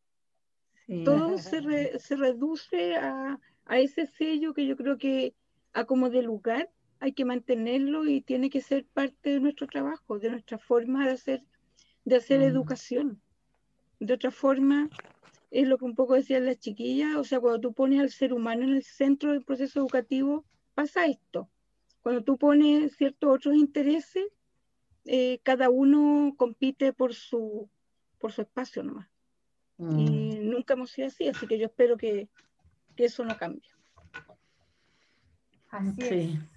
Todo 1.03 1.37
se, 1.37 1.99
se 1.99 2.15
reduce 2.15 2.95
a, 2.97 3.39
a, 3.65 3.79
ese 3.79 4.05
sello 4.05 4.53
que 4.53 4.67
yo 4.67 4.75
creo 4.75 4.97
que 4.97 5.33
a 5.73 5.85
como 5.85 6.09
de 6.09 6.21
lugar 6.21 6.69
hay 6.99 7.13
que 7.13 7.25
mantenerlo 7.25 8.05
y 8.05 8.21
tiene 8.21 8.49
que 8.49 8.61
ser 8.61 8.85
parte 8.85 9.31
de 9.31 9.39
nuestro 9.39 9.67
trabajo, 9.67 10.19
de 10.19 10.29
nuestra 10.29 10.57
forma 10.57 11.05
de 11.05 11.13
hacer, 11.13 11.43
de 12.05 12.15
hacer 12.15 12.39
mm. 12.39 12.43
educación. 12.43 13.21
De 13.99 14.13
otra 14.13 14.31
forma, 14.31 14.89
es 15.51 15.67
lo 15.67 15.77
que 15.77 15.85
un 15.85 15.95
poco 15.95 16.13
decían 16.13 16.45
las 16.45 16.59
chiquillas, 16.59 17.15
o 17.15 17.23
sea, 17.23 17.39
cuando 17.39 17.59
tú 17.59 17.73
pones 17.73 17.99
al 17.99 18.11
ser 18.11 18.33
humano 18.33 18.63
en 18.63 18.73
el 18.73 18.83
centro 18.83 19.31
del 19.31 19.43
proceso 19.43 19.79
educativo, 19.79 20.45
pasa 20.73 21.05
esto. 21.05 21.49
Cuando 22.01 22.23
tú 22.23 22.37
pones 22.37 22.95
ciertos 22.95 23.35
otros 23.35 23.55
intereses, 23.55 24.25
eh, 25.05 25.39
cada 25.43 25.69
uno 25.69 26.33
compite 26.37 26.93
por 26.93 27.13
su, 27.13 27.69
por 28.19 28.31
su 28.31 28.41
espacio 28.41 28.83
nomás. 28.83 29.09
Y 29.77 29.83
mm. 29.83 30.49
nunca 30.49 30.73
hemos 30.75 30.91
sido 30.91 31.07
así, 31.07 31.27
así 31.27 31.47
que 31.47 31.57
yo 31.57 31.65
espero 31.65 31.97
que, 31.97 32.29
que 32.95 33.05
eso 33.05 33.25
no 33.25 33.35
cambie. 33.37 33.69
Así 35.69 36.01
es. 36.01 36.54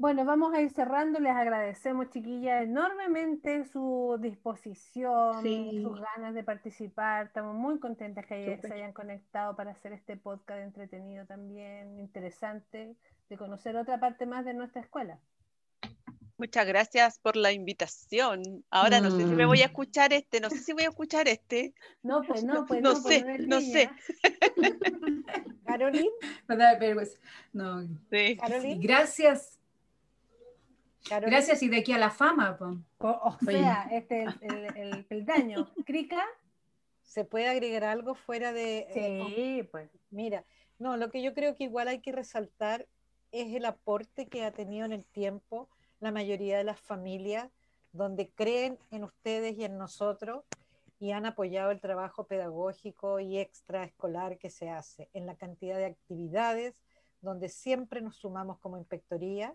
Bueno, 0.00 0.24
vamos 0.24 0.54
a 0.54 0.62
ir 0.62 0.70
cerrando. 0.70 1.20
Les 1.20 1.36
agradecemos, 1.36 2.08
chiquillas, 2.08 2.62
enormemente 2.62 3.66
su 3.66 4.16
disposición, 4.18 5.42
sus 5.42 6.00
ganas 6.00 6.32
de 6.32 6.42
participar. 6.42 7.26
Estamos 7.26 7.54
muy 7.54 7.78
contentas 7.78 8.24
que 8.24 8.58
se 8.62 8.72
hayan 8.72 8.94
conectado 8.94 9.54
para 9.56 9.72
hacer 9.72 9.92
este 9.92 10.16
podcast 10.16 10.62
entretenido 10.62 11.26
también, 11.26 12.00
interesante, 12.00 12.96
de 13.28 13.36
conocer 13.36 13.76
otra 13.76 14.00
parte 14.00 14.24
más 14.24 14.46
de 14.46 14.54
nuestra 14.54 14.80
escuela. 14.80 15.20
Muchas 16.38 16.66
gracias 16.66 17.18
por 17.18 17.36
la 17.36 17.52
invitación. 17.52 18.64
Ahora 18.70 19.02
no 19.02 19.10
sé 19.10 19.18
si 19.18 19.34
me 19.34 19.44
voy 19.44 19.60
a 19.60 19.66
mm. 19.66 19.68
escuchar 19.68 20.14
este, 20.14 20.40
no 20.40 20.48
sé 20.48 20.60
si 20.60 20.72
voy 20.72 20.84
a 20.84 20.88
escuchar 20.88 21.28
este. 21.28 21.74
No, 22.02 22.22
pues 22.22 22.42
no, 22.44 22.64
pues 22.64 22.80
no. 22.80 22.94
No 22.94 23.02
pues 23.02 23.20
sé, 23.20 23.38
no 23.40 23.60
sé. 23.60 23.90
Carolina. 25.66 26.08
No. 27.52 27.82
Sí. 28.10 28.38
Gracias 28.80 29.59
Gracias 31.08 31.62
y 31.62 31.68
de 31.68 31.78
aquí 31.78 31.92
a 31.92 31.98
la 31.98 32.10
fama. 32.10 32.58
O, 32.98 33.36
sea, 33.44 33.88
este 33.90 34.24
es 34.24 34.34
el, 34.76 35.04
peldaño. 35.06 35.72
¿Crica? 35.84 36.24
¿Se 37.02 37.24
puede 37.24 37.48
agregar 37.48 37.84
algo 37.84 38.14
fuera 38.14 38.52
de...? 38.52 38.86
Eh, 38.94 39.24
sí, 39.34 39.68
pues. 39.70 39.90
Mira, 40.10 40.44
no, 40.78 40.96
lo 40.96 41.10
que 41.10 41.22
yo 41.22 41.34
creo 41.34 41.56
que 41.56 41.64
igual 41.64 41.88
hay 41.88 42.00
que 42.00 42.12
resaltar 42.12 42.86
es 43.32 43.54
el 43.54 43.64
aporte 43.64 44.28
que 44.28 44.44
ha 44.44 44.52
tenido 44.52 44.86
en 44.86 44.92
el 44.92 45.06
tiempo 45.06 45.68
la 46.00 46.12
mayoría 46.12 46.58
de 46.58 46.64
las 46.64 46.80
familias 46.80 47.48
donde 47.92 48.30
creen 48.30 48.78
en 48.90 49.04
ustedes 49.04 49.56
y 49.56 49.64
en 49.64 49.78
nosotros 49.78 50.44
y 50.98 51.12
han 51.12 51.26
apoyado 51.26 51.70
el 51.70 51.80
trabajo 51.80 52.24
pedagógico 52.26 53.20
y 53.20 53.38
extraescolar 53.38 54.38
que 54.38 54.50
se 54.50 54.68
hace, 54.68 55.08
en 55.12 55.26
la 55.26 55.34
cantidad 55.34 55.76
de 55.76 55.86
actividades 55.86 56.74
donde 57.20 57.48
siempre 57.48 58.00
nos 58.00 58.16
sumamos 58.16 58.58
como 58.58 58.78
inspectoría 58.78 59.54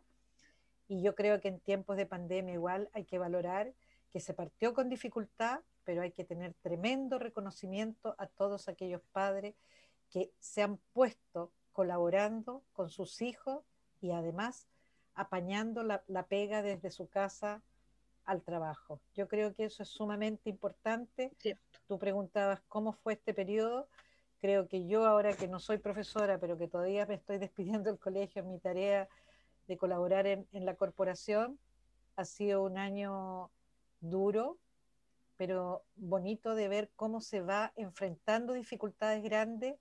y 0.88 1.02
yo 1.02 1.16
creo 1.16 1.42
que 1.42 1.48
en 1.48 1.60
tiempos 1.60 1.98
de 1.98 2.06
pandemia 2.06 2.54
igual 2.54 2.90
hay 2.94 3.06
que 3.06 3.18
valorar 3.18 3.74
que 4.12 4.20
se 4.20 4.34
partió 4.34 4.74
con 4.74 4.90
dificultad, 4.90 5.60
pero 5.84 6.02
hay 6.02 6.12
que 6.12 6.24
tener 6.24 6.54
tremendo 6.62 7.20
reconocimiento 7.20 8.16
a 8.18 8.28
todos 8.28 8.68
aquellos 8.68 9.02
padres 9.12 9.56
que 10.10 10.32
se 10.40 10.62
han 10.62 10.78
puesto 10.94 11.52
colaborando 11.74 12.64
con 12.72 12.90
sus 12.90 13.22
hijos 13.22 13.64
y 14.00 14.12
además 14.12 14.68
apañando 15.16 15.84
la, 15.84 16.02
pega 16.28 16.62
desde 16.62 16.92
su 16.92 17.08
casa 17.08 17.62
al 18.26 18.42
trabajo. 18.42 19.00
Yo 19.14 19.28
creo 19.28 19.54
que 19.54 19.66
eso 19.66 19.84
es 19.84 19.90
sumamente 19.90 20.50
importante. 20.50 21.32
Tú 21.88 22.00
preguntabas 22.00 22.62
cómo 22.68 22.94
fue 22.94 23.14
este 23.14 23.34
periodo. 23.34 23.88
Creo 24.40 24.68
que 24.68 24.86
yo 24.88 25.06
ahora 25.06 25.34
que 25.34 25.48
no 25.48 25.60
soy 25.60 25.78
profesora, 25.78 26.38
pero 26.38 26.58
que 26.58 26.68
todavía 26.68 27.06
me 27.06 27.16
estoy 27.16 27.38
despidiendo 27.40 27.90
del 27.90 28.00
colegio, 28.00 28.42
en 28.42 28.50
mi 28.50 28.60
tarea 28.60 29.08
de 29.68 29.78
colaborar 29.78 30.28
en, 30.28 30.48
la 30.52 30.76
corporación. 30.76 31.60
Ha 32.16 32.26
sido 32.26 32.64
un 32.64 32.78
año 32.78 33.52
duro, 34.00 34.58
pero 35.38 35.84
bonito 35.96 36.56
de 36.56 36.68
ver 36.68 36.92
cómo 36.96 37.22
se 37.22 37.42
va 37.42 37.74
enfrentando 37.76 38.54
dificultades 38.54 39.24
grandes 39.24 39.76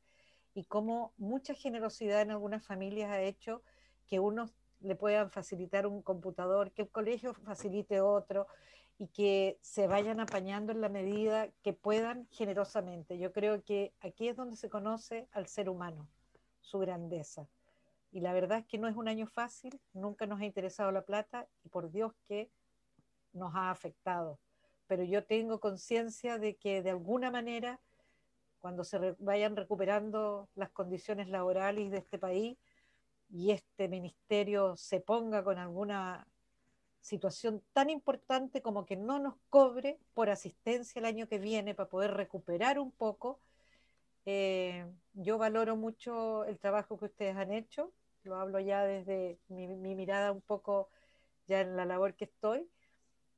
y 0.55 0.65
cómo 0.65 1.12
mucha 1.16 1.55
generosidad 1.55 2.23
en 2.23 2.31
algunas 2.31 2.65
familias 2.65 3.11
ha 3.11 3.20
hecho 3.20 3.62
que 4.06 4.20
unos 4.20 4.55
le 4.81 4.97
puedan 4.97 5.31
facilitar 5.31 5.86
un 5.86 6.02
computador, 6.02 6.70
que 6.73 6.82
el 6.82 6.90
colegio 6.90 7.32
facilite 7.35 8.01
otro 8.01 8.47
y 8.98 9.09
que 9.09 9.59
se 9.61 9.86
vayan 9.86 10.20
apañando 10.20 10.73
en 10.73 10.81
la 10.81 10.89
medida 10.89 11.48
que 11.62 11.73
puedan 11.73 12.28
generosamente. 12.31 13.19
Yo 13.19 13.32
creo 13.32 13.65
que 13.65 13.93
aquí 14.01 14.28
es 14.28 14.36
donde 14.36 14.56
se 14.56 14.69
conoce 14.69 15.27
al 15.32 15.47
ser 15.47 15.69
humano, 15.69 16.06
su 16.61 16.78
grandeza. 16.78 17.48
Y 18.15 18.20
la 18.20 18.32
verdad 18.32 18.59
es 18.59 18.66
que 18.66 18.78
no 18.78 18.86
es 18.86 18.95
un 18.95 19.09
año 19.09 19.27
fácil, 19.27 19.81
nunca 19.93 20.24
nos 20.24 20.41
ha 20.41 20.45
interesado 20.45 20.93
la 20.93 21.03
plata 21.03 21.49
y 21.65 21.69
por 21.69 21.91
Dios 21.91 22.12
que 22.23 22.49
nos 23.32 23.57
ha 23.57 23.73
afectado. 23.73 24.39
Pero 24.86 25.03
yo 25.03 25.24
tengo 25.24 25.59
conciencia 25.59 26.39
de 26.39 26.55
que 26.55 26.81
de 26.81 26.91
alguna 26.91 27.32
manera, 27.32 27.81
cuando 28.61 28.85
se 28.85 29.16
vayan 29.19 29.57
recuperando 29.57 30.49
las 30.55 30.70
condiciones 30.70 31.28
laborales 31.28 31.91
de 31.91 31.99
este 31.99 32.16
país 32.16 32.57
y 33.31 33.51
este 33.51 33.89
ministerio 33.89 34.77
se 34.77 35.01
ponga 35.01 35.43
con 35.43 35.59
alguna 35.59 36.24
situación 37.01 37.65
tan 37.73 37.91
importante 37.91 38.62
como 38.62 38.86
que 38.86 38.95
no 38.97 39.19
nos 39.19 39.35
cobre 39.51 39.99
por 40.12 40.31
asistencia 40.31 41.01
el 41.01 41.07
año 41.07 41.27
que 41.27 41.41
viene 41.41 41.74
para 41.74 41.89
poder 41.89 42.12
recuperar 42.12 42.78
un 42.78 42.93
poco, 42.93 43.41
eh, 44.24 44.86
yo 45.15 45.36
valoro 45.36 45.74
mucho 45.74 46.45
el 46.45 46.61
trabajo 46.61 46.97
que 46.97 47.07
ustedes 47.07 47.35
han 47.35 47.51
hecho 47.51 47.93
lo 48.24 48.36
hablo 48.36 48.60
ya 48.60 48.84
desde 48.84 49.38
mi, 49.48 49.66
mirada 49.94 50.32
un 50.32 50.40
poco 50.40 50.88
ya 51.46 51.60
en 51.60 51.76
la 51.76 51.84
labor 51.84 52.14
que 52.14 52.24
estoy, 52.24 52.68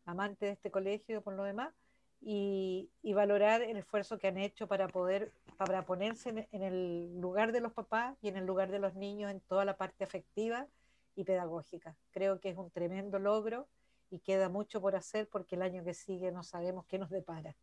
amante 0.05 0.47
de 0.47 0.53
este 0.53 0.71
colegio 0.71 1.23
por 1.23 1.35
lo 1.35 1.45
demás, 1.45 1.75
y, 2.21 2.91
valorar 3.15 3.63
el 3.63 3.77
esfuerzo 3.77 4.19
que 4.19 4.29
han 4.29 4.37
hecho 4.37 4.67
para 4.67 4.89
poder, 4.89 5.33
para 5.57 5.85
ponerse 5.87 6.47
en, 6.51 6.63
el 6.63 7.19
lugar 7.21 7.53
de 7.53 7.61
los 7.61 7.73
papás 7.73 8.17
y 8.21 8.29
en 8.29 8.37
el 8.37 8.45
lugar 8.45 8.71
de 8.71 8.79
los 8.79 8.95
niños 8.95 9.31
en 9.31 9.41
toda 9.41 9.65
la 9.65 9.77
parte 9.77 10.05
afectiva 10.05 10.67
y 11.15 11.25
pedagógica. 11.25 11.97
Creo 12.11 12.41
que 12.41 12.51
es 12.51 12.57
un 12.57 12.71
tremendo 12.71 13.19
logro 13.19 13.69
y 14.11 14.19
queda 14.19 14.49
mucho 14.49 14.81
por 14.81 14.97
hacer 14.97 15.29
porque 15.29 15.55
el 15.55 15.63
año 15.63 15.83
que 15.83 15.95
sigue 15.95 16.31
no 16.31 16.43
sabemos 16.43 16.85
qué 16.87 16.99
nos 16.99 17.11
depara. 17.11 17.57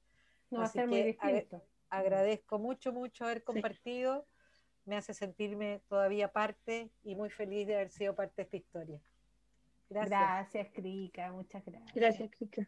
No 0.49 0.59
va 0.59 0.65
a 0.65 0.69
ser 0.69 0.87
muy 0.87 1.17
agradezco 1.89 2.57
mucho, 2.57 2.91
mucho 2.91 3.25
haber 3.25 3.43
compartido 3.43 4.25
me 4.85 4.97
hace 4.97 5.14
sentirme 5.14 5.81
todavía 5.88 6.31
parte 6.31 6.89
y 7.03 7.15
muy 7.15 7.30
feliz 7.30 7.68
de 7.68 7.76
haber 7.76 7.89
sido 7.89 8.15
parte 8.15 8.34
de 8.38 8.43
esta 8.43 8.57
historia. 8.57 8.99
Gracias. 9.89 10.10
Gracias, 10.19 10.68
Krika, 10.73 11.31
muchas 11.31 11.64
gracias. 11.65 11.93
Gracias, 11.95 12.31
Krika. 12.31 12.68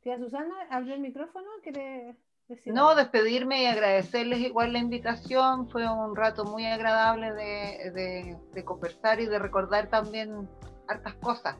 Tía 0.00 0.18
Susana, 0.18 0.54
abrió 0.70 0.94
el 0.94 1.00
micrófono? 1.00 1.46
¿Quiere 1.62 2.16
decir 2.48 2.72
no, 2.72 2.94
despedirme 2.94 3.62
y 3.62 3.66
agradecerles 3.66 4.40
igual 4.40 4.72
la 4.72 4.78
invitación. 4.78 5.68
Fue 5.68 5.88
un 5.88 6.16
rato 6.16 6.44
muy 6.44 6.66
agradable 6.66 7.32
de, 7.32 8.38
de 8.52 8.64
conversar 8.64 9.20
y 9.20 9.26
de 9.26 9.38
recordar 9.38 9.88
también 9.88 10.48
hartas 10.88 11.14
cosas. 11.16 11.56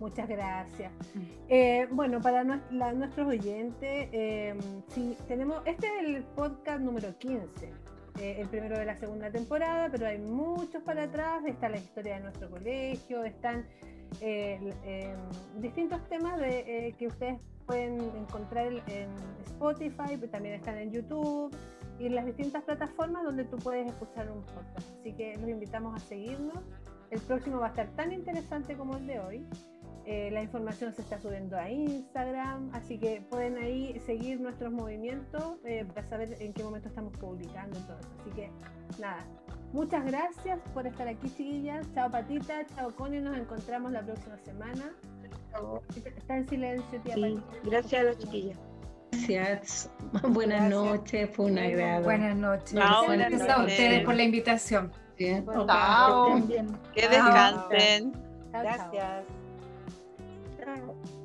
Muchas 0.00 0.28
gracias. 0.28 0.92
Mm. 1.14 1.20
Eh, 1.48 1.88
bueno, 1.90 2.20
para 2.20 2.44
nuestros 2.44 3.26
oyentes, 3.26 4.08
em, 4.12 4.58
si 4.88 5.16
tenemos, 5.26 5.60
este 5.66 5.86
es 5.86 6.06
el 6.06 6.22
podcast 6.36 6.80
número 6.80 7.16
15, 7.18 7.72
eh, 8.20 8.36
el 8.38 8.48
primero 8.48 8.78
de 8.78 8.84
la 8.84 8.96
segunda 8.96 9.30
temporada, 9.30 9.88
pero 9.90 10.06
hay 10.06 10.18
muchos 10.18 10.82
para 10.82 11.04
atrás, 11.04 11.44
está 11.46 11.68
la 11.68 11.78
historia 11.78 12.16
de 12.16 12.20
nuestro 12.20 12.50
colegio, 12.50 13.24
están 13.24 13.66
eh, 14.20 14.74
eh, 14.84 15.16
distintos 15.58 16.00
temas 16.08 16.38
de, 16.40 16.88
eh, 16.88 16.94
que 16.98 17.06
ustedes 17.06 17.38
pueden 17.66 18.00
encontrar 18.16 18.66
en 18.86 19.10
Spotify, 19.44 20.16
pero 20.18 20.30
también 20.30 20.54
están 20.54 20.78
en 20.78 20.90
YouTube 20.90 21.54
y 21.98 22.06
en 22.06 22.14
las 22.14 22.24
distintas 22.24 22.62
plataformas 22.64 23.24
donde 23.24 23.44
tú 23.44 23.58
puedes 23.58 23.86
escuchar 23.86 24.30
un 24.30 24.42
podcast. 24.42 24.88
Así 25.00 25.12
que 25.12 25.36
los 25.36 25.48
invitamos 25.48 25.94
a 25.94 26.04
seguirnos. 26.06 26.58
El 27.10 27.20
próximo 27.20 27.58
va 27.60 27.66
a 27.66 27.70
estar 27.70 27.88
tan 27.96 28.12
interesante 28.12 28.76
como 28.76 28.96
el 28.96 29.06
de 29.06 29.20
hoy. 29.20 29.46
Eh, 30.10 30.30
la 30.32 30.40
información 30.42 30.94
se 30.94 31.02
está 31.02 31.20
subiendo 31.20 31.58
a 31.58 31.68
Instagram, 31.68 32.70
así 32.72 32.96
que 32.98 33.20
pueden 33.28 33.58
ahí 33.58 34.00
seguir 34.06 34.40
nuestros 34.40 34.72
movimientos 34.72 35.58
eh, 35.66 35.84
para 35.84 36.08
saber 36.08 36.34
en 36.40 36.54
qué 36.54 36.64
momento 36.64 36.88
estamos 36.88 37.14
publicando 37.18 37.78
y 37.78 37.82
todo 37.82 37.98
eso. 37.98 38.08
Así 38.22 38.30
que 38.30 38.50
nada, 38.98 39.26
muchas 39.74 40.06
gracias 40.06 40.60
por 40.72 40.86
estar 40.86 41.06
aquí, 41.08 41.28
chiquillas. 41.28 41.86
Chao, 41.94 42.10
Patita. 42.10 42.66
Chao, 42.74 42.90
Connie. 42.96 43.20
Nos 43.20 43.36
encontramos 43.36 43.92
la 43.92 44.00
próxima 44.00 44.38
semana. 44.38 44.94
Está 46.16 46.38
en 46.38 46.48
silencio, 46.48 47.00
tía 47.02 47.14
Sí, 47.14 47.20
Patita. 47.20 47.68
gracias 47.70 48.00
a 48.00 48.04
las 48.04 48.18
chiquillas. 48.18 48.58
Gracias. 49.12 49.90
Buenas 50.30 50.70
Gracias. 50.70 50.70
noches, 50.70 51.30
fue 51.34 51.46
un 51.50 51.58
agrado. 51.58 52.04
Buenas 52.04 52.34
noches. 52.34 52.72
Chao, 52.72 53.04
Gracias 53.08 53.46
a 53.50 53.60
ustedes 53.62 54.04
por 54.06 54.14
la 54.14 54.22
invitación. 54.22 54.90
Chao. 55.18 56.40
Bien. 56.46 56.66
Que 56.94 57.08
descansen. 57.08 58.12
chao, 58.12 58.22
chao. 58.52 58.62
Gracias. 58.62 59.37
Chao. 60.78 61.17